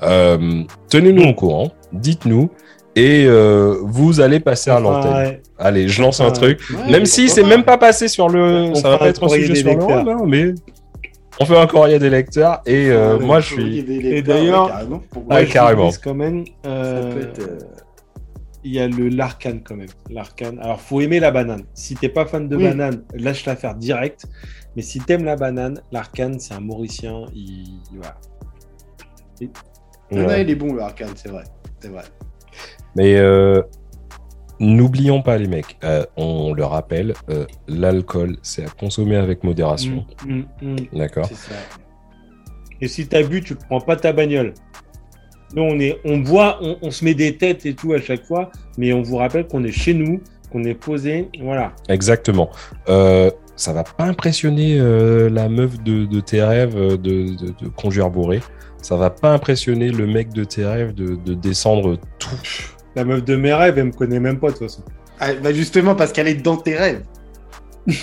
euh, 0.02 0.62
tenez-nous 0.88 1.24
au 1.24 1.34
courant, 1.34 1.72
dites-nous 1.92 2.50
et 2.96 3.26
euh, 3.26 3.76
vous 3.82 4.20
allez 4.20 4.40
passer 4.40 4.70
à 4.70 4.80
l'antenne. 4.80 5.40
Allez, 5.58 5.88
je 5.88 6.02
lance 6.02 6.20
un 6.20 6.30
truc. 6.30 6.60
même 6.90 7.06
si 7.06 7.28
c'est 7.28 7.44
même 7.44 7.64
pas 7.64 7.78
passé 7.78 8.08
sur 8.08 8.28
le. 8.28 8.74
ça 8.74 8.90
va 8.90 8.98
pas 8.98 9.08
être 9.08 9.24
un 9.24 9.28
sujet 9.28 9.54
sur 9.54 9.76
le 9.76 9.92
hein, 9.92 10.22
mais 10.26 10.54
on 11.40 11.46
fait 11.46 11.58
un 11.58 11.66
courrier 11.66 11.98
des 11.98 12.10
lecteurs 12.10 12.60
et 12.64 12.90
euh, 12.90 13.18
moi 13.18 13.40
je 13.40 13.54
suis. 13.54 13.78
Et 13.78 14.22
d'ailleurs, 14.22 14.70
ouais, 15.28 15.46
carrément. 15.46 15.90
quand 16.02 16.14
même. 16.14 16.44
Euh, 16.66 17.24
il 18.64 18.72
y 18.72 18.80
a 18.80 18.88
le 18.88 19.08
l'arcane 19.08 19.62
quand 19.62 19.76
même. 19.76 19.88
L'arcane. 20.08 20.58
Alors, 20.58 20.80
faut 20.80 21.00
aimer 21.00 21.20
la 21.20 21.30
banane. 21.30 21.64
Si 21.74 21.94
t'es 21.94 22.08
pas 22.08 22.24
fan 22.24 22.48
de 22.48 22.56
banane, 22.56 23.04
lâche 23.14 23.44
la 23.44 23.56
faire 23.56 23.74
direct. 23.74 24.24
Mais 24.74 24.82
si 24.82 25.00
t'aimes 25.00 25.24
la 25.24 25.36
banane, 25.36 25.82
l'arcane, 25.92 26.40
c'est 26.40 26.54
un 26.54 26.60
Mauricien. 26.60 27.26
Il, 27.34 27.80
voilà. 30.10 30.38
il 30.38 30.50
est 30.50 30.54
bon 30.54 30.72
le 30.72 30.80
arcane, 30.80 31.12
c'est 31.14 31.28
vrai. 31.28 31.44
C'est 31.78 31.88
vrai. 31.88 32.04
Mais 32.96 33.16
euh, 33.16 33.62
n'oublions 34.64 35.22
pas, 35.22 35.38
les 35.38 35.46
mecs, 35.46 35.76
euh, 35.84 36.04
on 36.16 36.52
le 36.52 36.64
rappelle, 36.64 37.14
euh, 37.30 37.46
l'alcool, 37.68 38.36
c'est 38.42 38.64
à 38.64 38.68
consommer 38.68 39.16
avec 39.16 39.44
modération. 39.44 40.04
Mm, 40.26 40.34
mm, 40.34 40.44
mm. 40.62 40.76
D'accord 40.92 41.28
Et 42.80 42.88
si 42.88 43.06
t'as 43.06 43.22
bu, 43.22 43.42
tu 43.42 43.54
prends 43.54 43.80
pas 43.80 43.96
ta 43.96 44.12
bagnole. 44.12 44.54
Nous, 45.54 45.62
on, 45.62 45.78
est, 45.78 46.00
on 46.04 46.18
boit, 46.18 46.58
on, 46.82 46.90
se 46.90 47.04
met 47.04 47.14
des 47.14 47.36
têtes 47.36 47.64
et 47.64 47.74
tout 47.74 47.92
à 47.92 48.00
chaque 48.00 48.24
fois, 48.24 48.50
mais 48.76 48.92
on 48.92 49.02
vous 49.02 49.16
rappelle 49.16 49.46
qu'on 49.46 49.62
est 49.62 49.72
chez 49.72 49.94
nous, 49.94 50.20
qu'on 50.50 50.64
est 50.64 50.74
posé, 50.74 51.28
voilà. 51.40 51.72
Exactement. 51.88 52.50
ça 52.86 53.72
va 53.72 53.84
pas 53.84 54.04
impressionner 54.04 54.78
la 55.30 55.48
meuf 55.48 55.80
de, 55.84 56.20
tes 56.20 56.42
rêves 56.42 56.74
de, 56.74 56.96
de, 56.96 57.68
conduire 57.76 58.10
bourré. 58.10 58.40
Ça 58.82 58.96
va 58.96 59.10
pas 59.10 59.32
impressionner 59.32 59.90
le 59.90 60.06
mec 60.06 60.32
de 60.32 60.42
tes 60.42 60.64
rêves 60.64 60.92
de, 60.92 61.34
descendre 61.34 61.98
tout 62.18 62.73
la 62.94 63.04
meuf 63.04 63.24
de 63.24 63.36
mes 63.36 63.52
rêves, 63.52 63.78
elle 63.78 63.86
me 63.86 63.92
connaît 63.92 64.20
même 64.20 64.38
pas 64.38 64.48
de 64.48 64.52
toute 64.52 64.62
façon. 64.62 64.82
Ah, 65.20 65.28
bah 65.42 65.52
justement, 65.52 65.94
parce 65.94 66.12
qu'elle 66.12 66.28
est 66.28 66.34
dans 66.34 66.56
tes 66.56 66.76
rêves. 66.76 67.02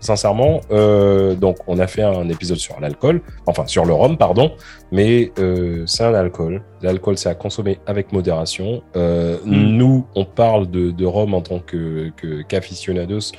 Sincèrement, 0.00 0.60
euh, 0.70 1.34
donc 1.34 1.56
on 1.66 1.80
a 1.80 1.88
fait 1.88 2.02
un 2.02 2.28
épisode 2.28 2.58
sur 2.58 2.78
l'alcool, 2.78 3.20
enfin 3.46 3.66
sur 3.66 3.84
le 3.84 3.92
rhum, 3.92 4.16
pardon, 4.16 4.52
mais 4.92 5.32
euh, 5.40 5.82
c'est 5.86 6.04
un 6.04 6.14
alcool. 6.14 6.62
L'alcool, 6.82 7.18
c'est 7.18 7.28
à 7.28 7.34
consommer 7.34 7.80
avec 7.84 8.12
modération. 8.12 8.82
Euh, 8.94 9.38
mm. 9.44 9.76
Nous, 9.76 10.06
on 10.14 10.24
parle 10.24 10.70
de, 10.70 11.04
rhum 11.04 11.34
en 11.34 11.40
tant 11.40 11.58
que 11.58 12.10
qu'aficionados. 12.48 13.32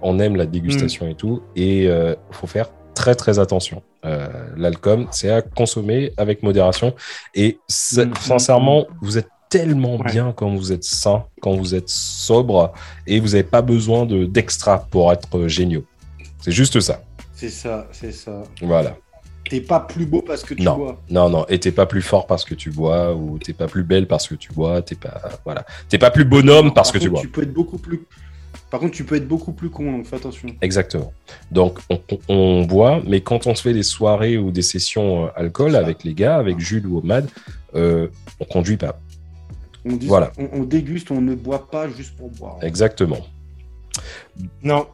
on 0.00 0.18
aime 0.18 0.36
la 0.36 0.46
dégustation 0.46 1.06
mm. 1.06 1.10
et 1.10 1.14
tout, 1.14 1.42
et 1.54 1.84
il 1.84 2.16
faut 2.32 2.46
faire 2.46 2.70
très 2.94 3.14
très 3.14 3.38
attention. 3.38 3.82
Euh, 4.04 4.28
l'alcool, 4.56 5.06
c'est 5.10 5.30
à 5.30 5.42
consommer 5.42 6.12
avec 6.16 6.42
modération. 6.42 6.94
Et 7.34 7.58
mm, 7.96 8.14
sincèrement, 8.20 8.86
vous 9.00 9.18
êtes 9.18 9.28
tellement 9.48 9.98
bien 9.98 10.32
quand 10.34 10.54
vous 10.54 10.72
êtes 10.72 10.84
sain, 10.84 11.24
quand 11.40 11.54
vous 11.56 11.74
êtes 11.74 11.88
sobre, 11.88 12.72
et 13.06 13.18
vous 13.20 13.28
n'avez 13.28 13.42
pas 13.42 13.62
besoin 13.62 14.06
de 14.06 14.24
d'extra 14.24 14.86
pour 14.90 15.12
être 15.12 15.48
géniaux. 15.48 15.84
C'est 16.40 16.52
juste 16.52 16.80
ça. 16.80 17.02
C'est 17.34 17.50
ça, 17.50 17.88
c'est 17.92 18.12
ça. 18.12 18.42
Voilà. 18.62 18.96
T'es 19.48 19.60
pas 19.60 19.80
plus 19.80 20.06
beau 20.06 20.22
parce 20.22 20.44
que 20.44 20.54
tu 20.54 20.62
bois. 20.62 21.00
Non, 21.10 21.28
non, 21.28 21.44
et 21.48 21.58
t'es 21.58 21.72
pas 21.72 21.86
plus 21.86 22.02
fort 22.02 22.26
parce 22.28 22.44
que 22.44 22.54
tu 22.54 22.70
bois, 22.70 23.14
ou 23.14 23.38
t'es 23.38 23.52
pas 23.52 23.66
plus 23.66 23.82
belle 23.82 24.06
parce 24.06 24.28
que 24.28 24.36
tu 24.36 24.52
bois, 24.52 24.80
t'es 24.80 24.94
pas, 24.94 25.20
voilà, 25.44 25.66
t'es 25.88 25.98
pas 25.98 26.12
plus 26.12 26.24
bonhomme 26.24 26.72
parce 26.72 26.92
que 26.92 26.98
tu 26.98 27.10
bois. 27.10 27.20
Tu 27.20 27.28
peux 27.28 27.42
être 27.42 27.52
beaucoup 27.52 27.78
plus 27.78 28.06
par 28.70 28.78
contre, 28.78 28.92
tu 28.92 29.04
peux 29.04 29.16
être 29.16 29.26
beaucoup 29.26 29.52
plus 29.52 29.68
con, 29.68 29.90
donc 29.90 30.06
fais 30.06 30.16
attention. 30.16 30.48
Exactement. 30.62 31.12
Donc, 31.50 31.78
on, 32.28 32.64
boit, 32.64 33.02
mais 33.04 33.20
quand 33.20 33.48
on 33.48 33.54
se 33.56 33.62
fait 33.62 33.72
des 33.72 33.82
soirées 33.82 34.38
ou 34.38 34.52
des 34.52 34.62
sessions 34.62 35.26
euh, 35.26 35.28
alcool 35.34 35.74
avec 35.74 36.04
les 36.04 36.14
gars, 36.14 36.36
avec 36.36 36.60
Jules 36.60 36.86
ou 36.86 36.98
Omad, 36.98 37.28
euh, 37.74 38.06
on 38.38 38.44
conduit 38.44 38.76
pas. 38.76 39.00
On, 39.84 39.96
voilà. 40.02 40.30
on, 40.38 40.62
déguste, 40.62 41.10
on 41.10 41.20
ne 41.20 41.34
boit 41.34 41.68
pas 41.68 41.88
juste 41.88 42.16
pour 42.16 42.30
boire. 42.30 42.58
Exactement. 42.62 43.26
Non. 44.62 44.86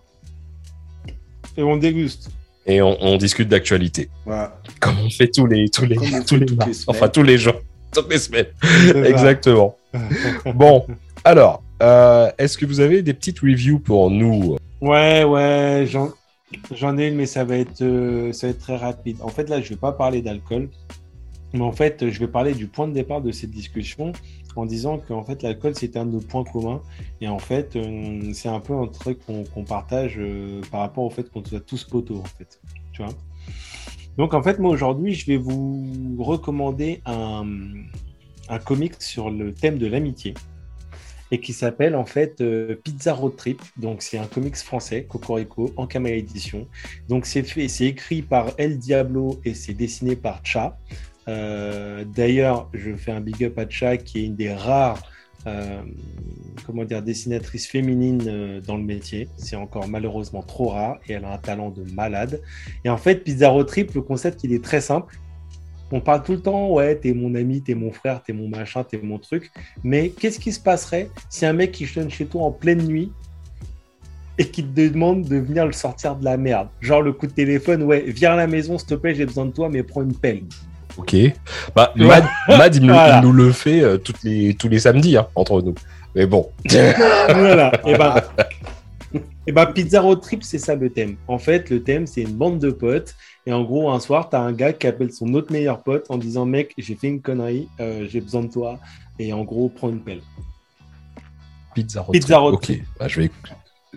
et 1.57 1.63
on 1.63 1.77
déguste. 1.77 2.31
Et 2.65 2.81
on, 2.81 3.17
discute 3.17 3.49
d'actualité. 3.49 4.09
Comme 4.81 4.99
on 5.05 5.11
fait 5.11 5.29
tous 5.29 5.47
les, 5.47 5.69
tous 5.69 5.85
les, 5.85 5.97
tous 6.27 6.37
les, 6.37 6.47
enfin 6.87 7.09
tous 7.09 7.23
les 7.23 7.37
jours, 7.39 7.61
toutes 7.93 8.11
les 8.11 8.19
semaines. 8.19 8.47
Exactement. 9.05 9.77
bon, 10.55 10.87
alors, 11.25 11.63
euh, 11.83 12.31
est-ce 12.39 12.57
que 12.57 12.67
vous 12.67 12.81
avez 12.81 13.03
des 13.03 13.15
petites 13.15 13.41
reviews 13.41 13.79
pour 13.79 14.11
nous? 14.11 14.57
Ouais, 14.81 15.25
ouais, 15.25 15.87
j'en 16.73 16.99
ai 16.99 17.09
une, 17.09 17.17
mais 17.17 17.27
ça 17.27 17.45
va, 17.45 17.57
être, 17.57 17.83
euh, 17.83 18.33
ça 18.33 18.47
va 18.47 18.51
être 18.53 18.59
très 18.59 18.77
rapide. 18.77 19.19
En 19.21 19.29
fait, 19.29 19.49
là, 19.49 19.61
je 19.61 19.67
ne 19.67 19.69
vais 19.71 19.81
pas 19.81 19.93
parler 19.93 20.23
d'alcool, 20.23 20.69
mais 21.53 21.63
en 21.63 21.73
fait, 21.73 22.09
je 22.11 22.19
vais 22.19 22.29
parler 22.29 22.55
du 22.55 22.67
point 22.67 22.89
de 22.89 22.93
départ 22.93 23.21
de 23.21 23.33
cette 23.33 23.51
discussion 23.51 24.13
en 24.55 24.65
disant 24.65 24.99
qu'en 24.99 25.23
fait, 25.23 25.43
l'alcool, 25.43 25.75
c'est 25.75 25.97
un 25.97 26.07
de 26.07 26.13
nos 26.13 26.21
points 26.21 26.45
communs. 26.45 26.81
Et 27.21 27.29
en 27.29 27.39
fait, 27.39 27.77
euh, 27.77 28.33
c'est 28.33 28.49
un 28.49 28.61
peu 28.61 28.75
un 28.75 28.87
truc 28.87 29.19
qu'on 29.27 29.65
partage 29.65 30.19
par 30.71 30.81
rapport 30.81 31.05
au 31.05 31.11
fait 31.11 31.31
qu'on 31.31 31.45
soit 31.45 31.61
tous 31.61 31.85
poteaux, 31.85 32.19
en 32.19 32.25
fait. 32.39 32.61
Tu 32.93 33.03
vois? 33.03 33.13
Donc, 34.17 34.33
en 34.33 34.43
fait, 34.43 34.59
moi, 34.59 34.71
aujourd'hui, 34.71 35.13
je 35.13 35.27
vais 35.27 35.37
vous 35.37 36.17
recommander 36.19 37.03
un, 37.05 37.45
un 38.49 38.59
comic 38.59 38.95
sur 39.03 39.31
le 39.31 39.53
thème 39.53 39.77
de 39.77 39.87
l'amitié 39.87 40.33
et 41.31 41.41
qui 41.41 41.53
s'appelle 41.53 41.97
en 41.97 42.05
fait 42.05 42.41
euh, 42.41 42.77
Pizza 42.83 43.13
Road 43.13 43.37
Trip. 43.37 43.61
Donc 43.77 44.03
c'est 44.03 44.19
un 44.19 44.27
comics 44.27 44.57
français, 44.57 45.05
Cocorico, 45.05 45.73
en 45.77 45.87
caméra 45.87 46.17
édition. 46.17 46.67
Donc 47.09 47.27
c'est 47.27 47.43
fait, 47.43 47.69
c'est 47.69 47.87
écrit 47.87 48.23
par 48.23 48.53
El 48.59 48.79
Diablo 48.79 49.41
et 49.45 49.55
c'est 49.55 49.75
dessiné 49.75 50.17
par 50.17 50.41
Cha. 50.45 50.79
Euh, 51.29 52.05
d'ailleurs, 52.05 52.71
je 52.73 52.95
fais 52.95 53.13
un 53.13 53.21
big 53.21 53.45
up 53.45 53.59
à 53.59 53.69
Cha 53.69 53.97
qui 53.97 54.21
est 54.21 54.27
une 54.27 54.37
des 54.37 54.53
rares 54.53 55.03
euh, 55.47 55.83
comment 56.67 56.85
dire, 56.85 57.03
dessinatrices 57.03 57.69
féminines 57.69 58.61
dans 58.67 58.77
le 58.77 58.83
métier. 58.83 59.29
C'est 59.37 59.55
encore 59.55 59.87
malheureusement 59.87 60.43
trop 60.43 60.71
rare 60.71 60.99
et 61.07 61.13
elle 61.13 61.25
a 61.25 61.33
un 61.33 61.39
talent 61.39 61.71
de 61.71 61.85
malade. 61.93 62.41
Et 62.85 62.89
en 62.89 62.97
fait, 62.97 63.23
Pizza 63.23 63.49
Road 63.49 63.67
Trip, 63.67 63.95
le 63.95 64.03
concept, 64.03 64.43
il 64.43 64.53
est 64.53 64.65
très 64.65 64.81
simple 64.81 65.17
on 65.93 66.01
parle 66.01 66.23
tout 66.23 66.33
le 66.33 66.41
temps, 66.41 66.71
ouais, 66.71 66.97
t'es 66.97 67.13
mon 67.13 67.35
ami, 67.35 67.63
t'es 67.63 67.75
mon 67.75 67.93
frère, 67.93 68.23
t'es 68.23 68.33
mon 68.33 68.49
machin, 68.49 68.83
t'es 68.85 68.99
mon 69.03 69.19
truc. 69.19 69.51
Mais 69.85 70.11
qu'est-ce 70.11 70.41
qui 70.41 70.53
se 70.53 70.61
passerait 70.61 71.11
si 71.31 71.47
un 71.47 71.53
mec 71.53 71.73
qui 71.73 71.87
sonne 71.87 72.11
chez 72.11 72.27
toi 72.27 72.43
en 72.43 72.51
pleine 72.51 72.83
nuit 72.83 73.13
et 74.39 74.47
qui 74.49 74.65
te 74.65 74.89
demande 74.89 75.23
de 75.23 75.37
venir 75.37 75.65
le 75.65 75.73
sortir 75.73 76.17
de 76.17 76.25
la 76.25 76.37
merde? 76.37 76.69
Genre 76.81 77.03
le 77.03 77.13
coup 77.13 77.27
de 77.27 77.33
téléphone, 77.33 77.83
ouais, 77.83 78.05
viens 78.09 78.33
à 78.33 78.37
la 78.37 78.47
maison, 78.47 78.79
s'il 78.79 78.89
te 78.89 78.95
plaît, 78.95 79.15
j'ai 79.15 79.27
besoin 79.27 79.47
de 79.47 79.53
toi, 79.53 79.69
mais 79.69 79.83
prends 79.83 80.03
une 80.03 80.17
pelle. 80.17 80.43
Ok. 80.97 81.15
Bah, 81.75 81.93
Mad, 81.95 82.25
il, 82.75 82.87
nous, 83.23 83.33
le 83.33 83.53
fait 83.53 83.83
euh, 83.83 83.99
toutes 83.99 84.23
les, 84.23 84.55
tous 84.55 84.69
les 84.69 84.81
samedis, 84.81 85.17
hein, 85.17 85.29
entre 85.35 85.63
nous. 85.63 85.75
Mais 86.15 86.27
bon. 86.27 86.49
voilà. 86.71 87.71
Et 87.87 87.97
ben, 87.97 88.15
et 89.47 89.53
bah, 89.53 89.67
Pizza 89.67 90.01
Road 90.01 90.21
Trip, 90.21 90.43
c'est 90.43 90.59
ça 90.59 90.75
le 90.75 90.91
thème. 90.91 91.17
En 91.29 91.39
fait, 91.39 91.71
le 91.71 91.83
thème, 91.83 92.07
c'est 92.07 92.23
une 92.23 92.35
bande 92.35 92.59
de 92.59 92.71
potes 92.71 93.15
et 93.47 93.53
en 93.53 93.63
gros, 93.63 93.91
un 93.91 94.01
soir, 94.01 94.29
tu 94.29 94.35
as 94.35 94.41
un 94.41 94.53
gars 94.53 94.73
qui 94.73 94.89
appelle 94.89 95.13
son 95.13 95.33
autre 95.35 95.53
meilleur 95.53 95.81
pote 95.83 96.07
en 96.09 96.19
disant 96.19 96.45
Mec, 96.45 96.75
j'ai 96.77 96.97
fait 96.97 97.07
une 97.07 97.21
connerie, 97.23 97.69
euh, 97.79 98.07
j'ai 98.11 98.21
besoin 98.21 98.43
de 98.43 98.51
toi. 98.51 98.81
Et 99.21 99.33
en 99.33 99.45
gros, 99.45 99.69
prends 99.69 99.89
une 99.89 100.01
pelle. 100.01 100.21
Pizza 101.75 102.01
Road 102.01 102.13
Pizza 102.13 102.39
Road 102.39 102.55
Ok, 102.55 102.73
bah, 102.99 103.07
je 103.07 103.21
vais. 103.21 103.31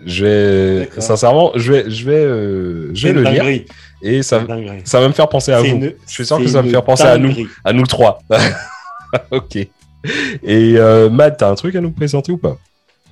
Je 0.06 0.24
vais 0.24 1.00
sincèrement, 1.00 1.52
je 1.56 1.72
vais, 1.72 1.90
je 1.90 2.06
vais, 2.06 2.14
euh, 2.14 2.90
je 2.94 3.08
vais 3.08 3.12
le 3.12 3.22
lire 3.22 3.64
et 4.00 4.22
ça, 4.22 4.46
ça 4.84 4.98
va 4.98 5.08
me 5.08 5.12
faire 5.12 5.28
penser 5.28 5.52
à 5.52 5.60
vous. 5.60 5.66
je 5.66 5.92
suis 6.06 6.24
sûr 6.24 6.38
que 6.38 6.46
ça 6.46 6.62
va 6.62 6.66
me 6.66 6.70
faire 6.70 6.84
penser 6.84 7.02
à 7.02 7.18
nous, 7.18 7.34
à 7.64 7.74
nous 7.74 7.84
trois. 7.84 8.18
ok. 9.30 9.56
Et 9.56 9.68
euh, 10.78 11.10
Matt, 11.10 11.38
t'as 11.38 11.50
un 11.50 11.54
truc 11.54 11.74
à 11.74 11.82
nous 11.82 11.90
présenter 11.90 12.32
ou 12.32 12.38
pas? 12.38 12.56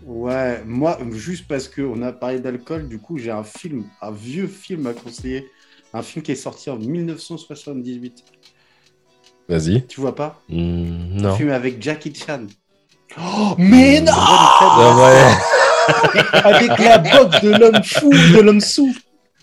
Ouais, 0.06 0.62
moi, 0.65 0.97
juste 1.12 1.47
parce 1.47 1.69
qu'on 1.69 2.01
a 2.01 2.12
parlé 2.12 2.40
d'alcool, 2.40 2.89
du 2.89 2.98
coup, 2.98 3.19
j'ai 3.19 3.31
un 3.31 3.44
film, 3.44 3.85
un 4.01 4.10
vieux 4.10 4.47
film 4.47 4.86
à 4.86 4.94
conseiller 4.94 5.47
un 5.94 6.02
film 6.02 6.23
qui 6.23 6.32
est 6.32 6.36
sorti 6.36 6.70
en 6.70 6.77
1978. 6.77 8.24
Vas-y. 9.48 9.86
Tu 9.86 10.01
vois 10.01 10.15
pas? 10.15 10.43
Hmm, 10.48 11.16
Non. 11.20 11.31
Un 11.31 11.36
film 11.36 11.51
avec 11.51 11.82
Jackie 11.82 12.15
Chan. 12.15 12.47
Oh, 13.19 13.55
mais 13.56 14.01
non 14.01 14.12
Avec 16.32 16.78
la 16.78 16.98
boxe 16.98 17.40
de 17.43 17.51
l'homme 17.52 17.82
fou, 17.82 18.10
de 18.10 18.40
l'homme 18.40 18.60
sous. 18.60 18.94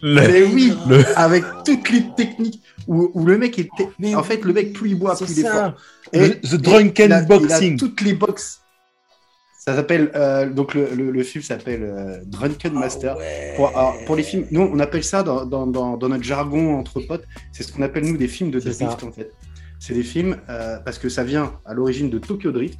Mais 0.03 0.43
oui, 0.43 0.73
avec 1.15 1.43
toutes 1.65 1.89
les 1.89 2.03
techniques 2.15 2.61
où, 2.87 3.25
le 3.25 3.37
mec 3.39 3.57
était. 3.57 3.89
Mais 3.97 4.13
en 4.13 4.23
fait, 4.23 4.43
le 4.43 4.53
mec, 4.53 4.73
plus 4.73 4.91
il 4.91 4.99
boit, 4.99 5.15
plus 5.15 5.31
il 5.31 5.45
est 5.45 5.49
fort. 5.49 5.73
Et, 6.13 6.39
The 6.41 6.55
Drunken 6.55 7.25
Boxing. 7.27 7.79
toutes 7.79 8.01
les 8.01 8.13
boxes 8.13 8.59
ça 9.67 9.75
s'appelle 9.75 10.11
euh, 10.13 10.47
donc 10.47 10.75
le, 10.75 10.93
le, 10.93 11.23
film 11.23 11.43
s'appelle 11.43 11.81
euh, 11.81 12.19
Drunken 12.25 12.73
ah 12.75 12.79
Master. 12.79 13.17
pour, 13.55 13.73
pour, 14.05 14.15
les 14.15 14.21
films, 14.21 14.45
nous 14.51 14.61
on 14.61 14.79
appelle 14.79 15.03
ça 15.03 15.23
dans, 15.23 15.45
dans, 15.45 15.65
dans, 15.65 15.97
notre 15.97 16.23
jargon 16.23 16.77
entre 16.77 16.99
potes, 16.99 17.25
c'est 17.51 17.63
ce 17.63 17.73
qu'on 17.73 17.81
appelle 17.81 18.05
nous 18.05 18.15
des 18.15 18.27
films 18.27 18.51
de 18.51 18.59
drift 18.59 19.03
en 19.03 19.11
fait. 19.11 19.31
C'est 19.79 19.95
des 19.95 20.03
films 20.03 20.37
euh, 20.49 20.77
parce 20.85 20.99
que 20.99 21.09
ça 21.09 21.23
vient 21.23 21.53
à 21.65 21.73
l'origine 21.73 22.11
de 22.11 22.19
Tokyo 22.19 22.51
Drift, 22.51 22.79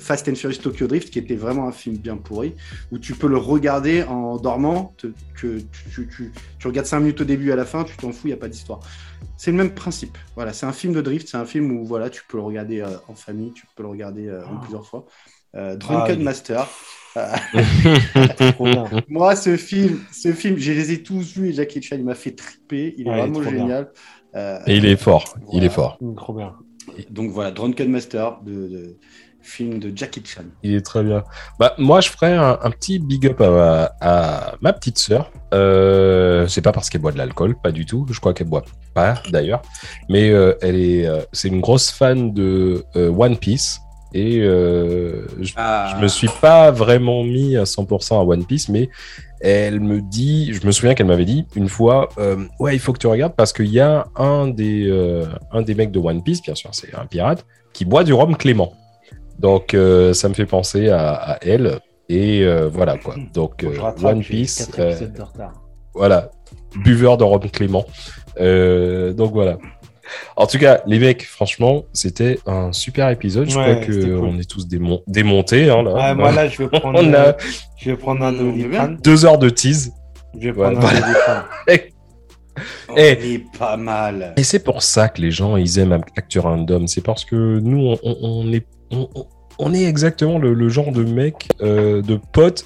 Fast 0.00 0.28
and 0.28 0.34
Furious 0.34 0.58
Tokyo 0.58 0.86
Drift, 0.86 1.10
qui 1.10 1.18
était 1.18 1.36
vraiment 1.36 1.68
un 1.68 1.72
film 1.72 1.96
bien 1.96 2.16
pourri, 2.16 2.54
où 2.90 2.98
tu 2.98 3.14
peux 3.14 3.28
le 3.28 3.36
regarder 3.36 4.02
en 4.02 4.36
dormant, 4.36 4.94
que 4.96 5.12
tu, 5.36 5.64
tu, 5.92 6.32
tu, 6.58 6.66
regardes 6.66 6.86
5 6.86 6.98
minutes 7.00 7.20
au 7.20 7.24
début 7.24 7.50
et 7.50 7.52
à 7.52 7.56
la 7.56 7.64
fin, 7.64 7.84
tu 7.84 7.96
t'en 7.98 8.10
fous, 8.10 8.26
il 8.26 8.30
n'y 8.30 8.32
a 8.34 8.38
pas 8.38 8.48
d'histoire. 8.48 8.80
C'est 9.36 9.52
le 9.52 9.56
même 9.58 9.74
principe. 9.74 10.18
Voilà, 10.34 10.52
c'est 10.52 10.66
un 10.66 10.72
film 10.72 10.92
de 10.92 11.00
drift, 11.00 11.28
c'est 11.28 11.36
un 11.36 11.44
film 11.44 11.70
où 11.70 11.84
voilà, 11.84 12.10
tu 12.10 12.22
peux 12.26 12.38
le 12.38 12.42
regarder 12.42 12.82
en 13.06 13.14
famille, 13.14 13.52
tu 13.52 13.66
peux 13.76 13.84
le 13.84 13.90
regarder 13.90 14.28
en 14.32 14.56
ah. 14.56 14.60
plusieurs 14.62 14.86
fois. 14.86 15.06
Euh, 15.56 15.76
Drunken 15.76 16.18
ah, 16.20 16.24
Master. 16.24 16.68
Moi, 19.08 19.36
ce 19.36 19.56
film, 19.56 20.00
ce 20.12 20.32
film, 20.32 20.58
je 20.58 20.72
les 20.72 20.92
ai 20.92 21.02
tous 21.02 21.34
vus 21.34 21.50
et 21.50 21.52
Jackie 21.52 21.82
Chan, 21.82 21.96
il 21.98 22.04
m'a 22.04 22.14
fait 22.14 22.32
triper. 22.32 22.94
Il 22.96 23.08
est 23.08 23.10
vraiment 23.10 23.42
génial. 23.42 23.90
Euh, 24.34 24.58
et 24.66 24.76
il 24.76 24.86
est 24.86 24.96
fort. 24.96 25.36
Il 25.52 25.64
est 25.64 25.70
fort. 25.70 25.98
Trop 26.16 26.34
bien. 26.34 26.54
Donc 27.10 27.30
voilà, 27.30 27.50
Drunken 27.50 27.90
Master 27.90 28.38
de, 28.42 28.96
film 29.40 29.78
de 29.78 29.92
Jackie 29.94 30.22
Chan. 30.24 30.42
Il 30.62 30.74
est 30.74 30.84
très 30.84 31.02
bien. 31.02 31.24
Bah, 31.58 31.74
moi, 31.78 32.00
je 32.00 32.10
ferais 32.10 32.34
un, 32.34 32.70
petit 32.70 32.98
big 32.98 33.26
up 33.26 33.40
à, 33.40 34.54
ma 34.60 34.72
petite 34.72 34.98
sœur. 34.98 35.32
Euh, 35.54 36.46
c'est 36.46 36.62
pas 36.62 36.72
parce 36.72 36.90
qu'elle 36.90 37.00
boit 37.00 37.12
de 37.12 37.18
l'alcool, 37.18 37.56
pas 37.62 37.72
du 37.72 37.86
tout. 37.86 38.06
Je 38.10 38.20
crois 38.20 38.34
qu'elle 38.34 38.48
boit 38.48 38.64
pas 38.94 39.22
d'ailleurs. 39.30 39.62
Mais 40.08 40.30
euh, 40.30 40.54
elle 40.60 40.76
est, 40.76 41.08
c'est 41.32 41.48
une 41.48 41.60
grosse 41.60 41.90
fan 41.90 42.32
de 42.32 42.84
One 42.94 43.38
Piece. 43.38 43.80
Et 44.14 44.38
euh, 44.40 45.26
je, 45.40 45.52
ah. 45.56 45.98
me 46.00 46.08
suis 46.08 46.28
pas 46.40 46.70
vraiment 46.70 47.24
mis 47.24 47.56
à 47.56 47.64
100% 47.64 48.14
à 48.14 48.22
One 48.22 48.44
Piece, 48.44 48.68
mais 48.68 48.88
elle 49.40 49.80
me 49.80 50.00
dit, 50.00 50.52
je 50.54 50.66
me 50.66 50.72
souviens 50.72 50.94
qu'elle 50.94 51.06
m'avait 51.06 51.26
dit 51.26 51.46
une 51.54 51.68
fois, 51.68 52.08
euh, 52.18 52.44
ouais, 52.58 52.74
il 52.74 52.78
faut 52.78 52.92
que 52.92 52.98
tu 52.98 53.06
regardes 53.06 53.34
parce 53.34 53.52
qu'il 53.52 53.68
y 53.68 53.80
a 53.80 54.06
un 54.16 54.48
des, 54.48 54.88
euh, 54.88 55.26
un 55.52 55.62
des 55.62 55.74
mecs 55.74 55.90
de 55.90 55.98
One 55.98 56.22
Piece, 56.22 56.42
bien 56.42 56.54
sûr, 56.54 56.70
c'est 56.72 56.94
un 56.94 57.06
pirate, 57.06 57.44
qui 57.72 57.84
boit 57.84 58.02
du 58.02 58.12
rhum 58.12 58.36
Clément. 58.36 58.72
Donc 59.38 59.76
ça 60.14 60.28
me 60.28 60.34
fait 60.34 60.46
penser 60.46 60.88
à, 60.88 61.38
elle. 61.42 61.78
Et 62.08 62.44
voilà 62.72 62.96
quoi. 62.96 63.14
Donc 63.34 63.64
One 64.02 64.24
Piece. 64.24 64.70
voilà, 65.94 66.30
buveur 66.82 67.18
de 67.18 67.24
rhum 67.24 67.48
Clément. 67.50 67.84
donc 68.38 69.32
voilà. 69.32 69.58
En 70.36 70.46
tout 70.46 70.58
cas, 70.58 70.80
les 70.86 70.98
mecs, 70.98 71.24
franchement, 71.24 71.84
c'était 71.92 72.38
un 72.46 72.72
super 72.72 73.10
épisode. 73.10 73.48
Je 73.48 73.58
crois 73.58 73.74
qu'on 73.76 74.38
est 74.38 74.48
tous 74.48 74.66
démontés. 75.06 75.70
Hein, 75.70 75.82
là. 75.82 76.14
moi, 76.14 76.32
là, 76.32 76.48
je 76.48 76.58
vais 76.58 76.68
prendre, 76.68 76.98
a... 77.16 77.36
je 77.76 77.90
vais 77.90 77.96
prendre 77.96 78.24
un 78.24 78.32
doliprane. 78.32 78.98
Deux 79.02 79.24
heures 79.24 79.38
de 79.38 79.50
tease. 79.50 79.92
Je 80.38 80.48
vais 80.48 80.52
prendre 80.52 80.78
un 80.78 80.90
doliprane. 80.90 81.44
On 82.88 82.96
est 82.96 83.44
pas 83.58 83.76
mal. 83.76 84.34
Et 84.36 84.42
c'est 84.42 84.58
pour 84.60 84.82
ça 84.82 85.08
que 85.08 85.20
les 85.20 85.30
gens, 85.30 85.56
ils 85.56 85.78
aiment 85.78 86.00
Actu 86.16 86.38
Random. 86.38 86.86
C'est 86.86 87.02
parce 87.02 87.24
que 87.24 87.58
nous, 87.60 87.96
on, 88.02 88.52
est, 88.52 88.66
on, 89.58 89.74
est 89.74 89.84
exactement 89.84 90.38
le, 90.38 90.68
genre 90.68 90.92
de 90.92 91.04
mecs, 91.04 91.48
euh, 91.60 92.02
de 92.02 92.18
potes 92.32 92.64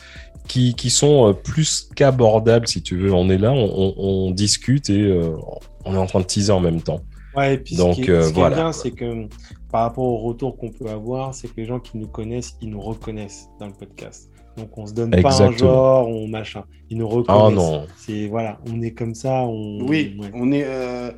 qui, 0.48 0.74
qui, 0.74 0.90
sont 0.90 1.28
euh, 1.28 1.32
plus 1.32 1.88
qu'abordables, 1.94 2.66
si 2.68 2.82
tu 2.82 2.96
veux. 2.96 3.12
On 3.12 3.28
est 3.30 3.38
là, 3.38 3.52
on, 3.52 4.30
discute 4.30 4.90
et 4.90 5.02
euh, 5.02 5.36
on 5.84 5.94
est 5.94 5.98
en 5.98 6.06
train 6.06 6.20
de 6.20 6.26
teaser 6.26 6.52
en 6.52 6.60
même 6.60 6.80
temps. 6.80 7.00
Ouais, 7.36 7.54
et 7.54 7.58
puis 7.58 7.76
Donc, 7.76 7.94
ce 7.94 8.00
qui 8.00 8.10
est, 8.10 8.14
euh, 8.14 8.30
voilà. 8.34 8.56
bien, 8.56 8.72
c'est 8.72 8.90
que 8.90 9.26
par 9.70 9.82
rapport 9.82 10.04
au 10.04 10.18
retour 10.18 10.56
qu'on 10.56 10.70
peut 10.70 10.88
avoir, 10.88 11.34
c'est 11.34 11.48
que 11.48 11.54
les 11.56 11.64
gens 11.64 11.80
qui 11.80 11.96
nous 11.96 12.08
connaissent, 12.08 12.56
ils 12.60 12.68
nous 12.68 12.80
reconnaissent 12.80 13.48
dans 13.58 13.66
le 13.66 13.72
podcast. 13.72 14.30
Donc 14.56 14.76
on 14.76 14.86
se 14.86 14.92
donne 14.92 15.10
pas 15.22 15.42
un 15.42 15.50
genre, 15.52 16.08
on 16.08 16.28
machin. 16.28 16.64
Ils 16.90 16.98
nous 16.98 17.08
reconnaissent. 17.08 17.42
Ah 17.42 17.50
non. 17.50 17.86
C'est 17.96 18.26
voilà, 18.26 18.58
on 18.70 18.82
est 18.82 18.92
comme 18.92 19.14
ça. 19.14 19.44
On... 19.44 19.80
Oui, 19.86 20.20
on 20.34 20.52
est. 20.52 20.64
Euh, 20.66 21.10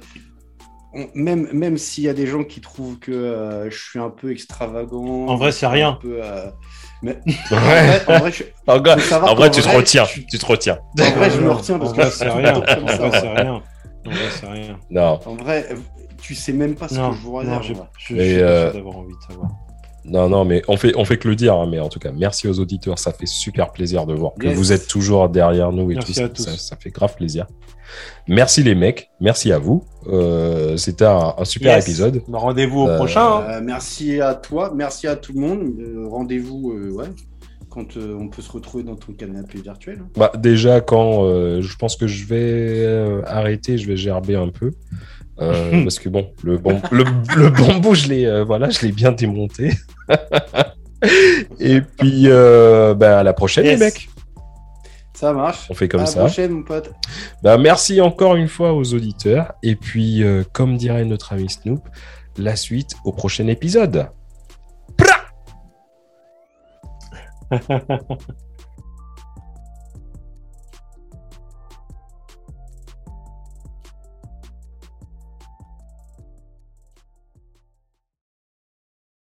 même 1.16 1.48
même 1.52 1.76
s'il 1.76 2.04
y 2.04 2.08
a 2.08 2.14
des 2.14 2.28
gens 2.28 2.44
qui 2.44 2.60
trouvent 2.60 3.00
que 3.00 3.10
euh, 3.10 3.68
je 3.70 3.76
suis 3.76 3.98
un 3.98 4.10
peu 4.10 4.30
extravagant. 4.30 5.26
En 5.26 5.34
vrai, 5.34 5.50
c'est 5.50 5.66
rien. 5.66 5.98
peu, 6.00 6.20
mais 7.02 7.18
en 7.50 7.56
vrai, 7.56 8.02
en 8.06 8.18
vrai, 8.18 8.30
je... 8.30 8.44
en 9.14 9.34
vrai, 9.34 9.50
tu 9.50 9.60
te 9.60 9.68
retiens. 9.68 10.04
Tu 10.30 10.38
te 10.38 10.46
retiens. 10.46 10.78
En 10.98 11.10
vrai, 11.18 11.30
je 11.30 11.40
me 11.40 11.50
retiens 11.50 11.78
parce 11.78 11.92
que 11.92 12.10
c'est 12.10 12.30
rien. 12.30 12.54
En 12.54 12.60
vrai, 12.60 13.10
c'est 13.10 13.34
rien. 13.34 13.62
En 14.06 14.10
vrai, 14.10 14.30
c'est 14.30 14.46
rien. 14.46 14.78
Non. 14.90 15.20
En 15.26 15.34
vrai, 15.34 15.68
tu 16.24 16.34
sais 16.34 16.54
même 16.54 16.74
pas 16.74 16.88
ce 16.88 16.94
que 16.94 17.16
je 17.16 17.20
vois. 17.20 17.44
Non, 17.44 17.60
je, 17.60 17.74
je, 17.98 18.16
je, 18.16 18.40
euh... 18.40 18.72
d'avoir 18.72 18.96
envie 18.96 19.14
de 19.14 19.22
savoir. 19.28 19.50
Non, 20.06 20.28
non, 20.30 20.46
mais 20.46 20.62
on 20.68 20.78
fait, 20.78 20.94
on 20.96 21.04
fait 21.04 21.18
que 21.18 21.28
le 21.28 21.36
dire. 21.36 21.54
Hein, 21.54 21.68
mais 21.70 21.80
en 21.80 21.90
tout 21.90 21.98
cas, 21.98 22.12
merci 22.12 22.48
aux 22.48 22.58
auditeurs. 22.60 22.98
Ça 22.98 23.12
fait 23.12 23.26
super 23.26 23.72
plaisir 23.72 24.06
de 24.06 24.14
voir 24.14 24.32
que 24.38 24.48
vous 24.48 24.72
êtes 24.72 24.86
toujours 24.86 25.28
derrière 25.28 25.70
nous 25.70 25.90
et 25.90 25.96
tout. 25.96 26.14
Ça, 26.14 26.28
ça, 26.34 26.76
fait 26.76 26.90
grave 26.90 27.14
plaisir. 27.14 27.46
Merci 28.26 28.62
les 28.62 28.74
mecs. 28.74 29.10
Merci 29.20 29.52
à 29.52 29.58
vous. 29.58 29.84
Euh, 30.06 30.78
c'était 30.78 31.04
un, 31.04 31.34
super 31.44 31.78
épisode. 31.78 32.22
Bah, 32.26 32.38
rendez-vous 32.38 32.80
au 32.80 32.88
euh, 32.88 32.96
prochain. 32.96 33.38
Hein. 33.38 33.44
Euh, 33.48 33.60
merci 33.62 34.20
à 34.20 34.34
toi. 34.34 34.72
Merci 34.74 35.06
à 35.06 35.16
tout 35.16 35.34
le 35.34 35.40
monde. 35.40 35.74
Rendez-vous 36.10 36.72
ouais, 36.92 37.08
quand 37.68 37.98
on 37.98 38.28
peut 38.28 38.40
se 38.40 38.50
retrouver 38.50 38.82
dans 38.82 38.96
ton 38.96 39.12
canapé 39.12 39.60
virtuel. 39.60 40.00
Hein. 40.02 40.08
Bah, 40.16 40.32
déjà, 40.38 40.80
quand 40.80 41.26
je 41.60 41.76
pense 41.76 41.96
que 41.96 42.06
je 42.06 42.24
vais 42.24 43.22
arrêter, 43.26 43.76
je 43.76 43.86
vais 43.86 43.96
gerber 43.96 44.36
un 44.36 44.48
peu. 44.48 44.72
parce 45.38 45.98
que 45.98 46.08
bon, 46.08 46.30
le, 46.42 46.60
le, 46.92 47.50
bambou, 47.50 47.94
je 47.94 48.08
l'ai 48.08 48.44
voilà, 48.44 48.70
je 48.70 48.86
l'ai 48.86 48.92
bien 48.92 49.12
démonté. 49.12 49.72
Et 51.60 51.80
puis, 51.80 52.24
euh, 52.26 52.94
bah, 52.94 53.20
à 53.20 53.22
la 53.22 53.32
prochaine, 53.32 53.64
les 53.64 53.76
mecs. 53.76 54.08
Ça 55.14 55.32
marche. 55.32 55.66
On 55.70 55.74
fait 55.74 55.88
comme 55.88 56.06
ça. 56.06 56.20
À 56.20 56.22
la 56.24 56.28
prochaine, 56.28 56.52
mon 56.52 56.62
pote. 56.62 56.92
Bah, 57.42 57.58
merci 57.58 58.00
encore 58.00 58.36
une 58.36 58.48
fois 58.48 58.72
aux 58.72 58.94
auditeurs. 58.94 59.52
Et 59.62 59.76
puis, 59.76 60.22
euh, 60.22 60.42
comme 60.52 60.76
dirait 60.76 61.04
notre 61.04 61.32
ami 61.32 61.48
Snoop, 61.48 61.88
la 62.36 62.56
suite 62.56 62.96
au 63.04 63.12
prochain 63.12 63.46
épisode. 63.46 64.08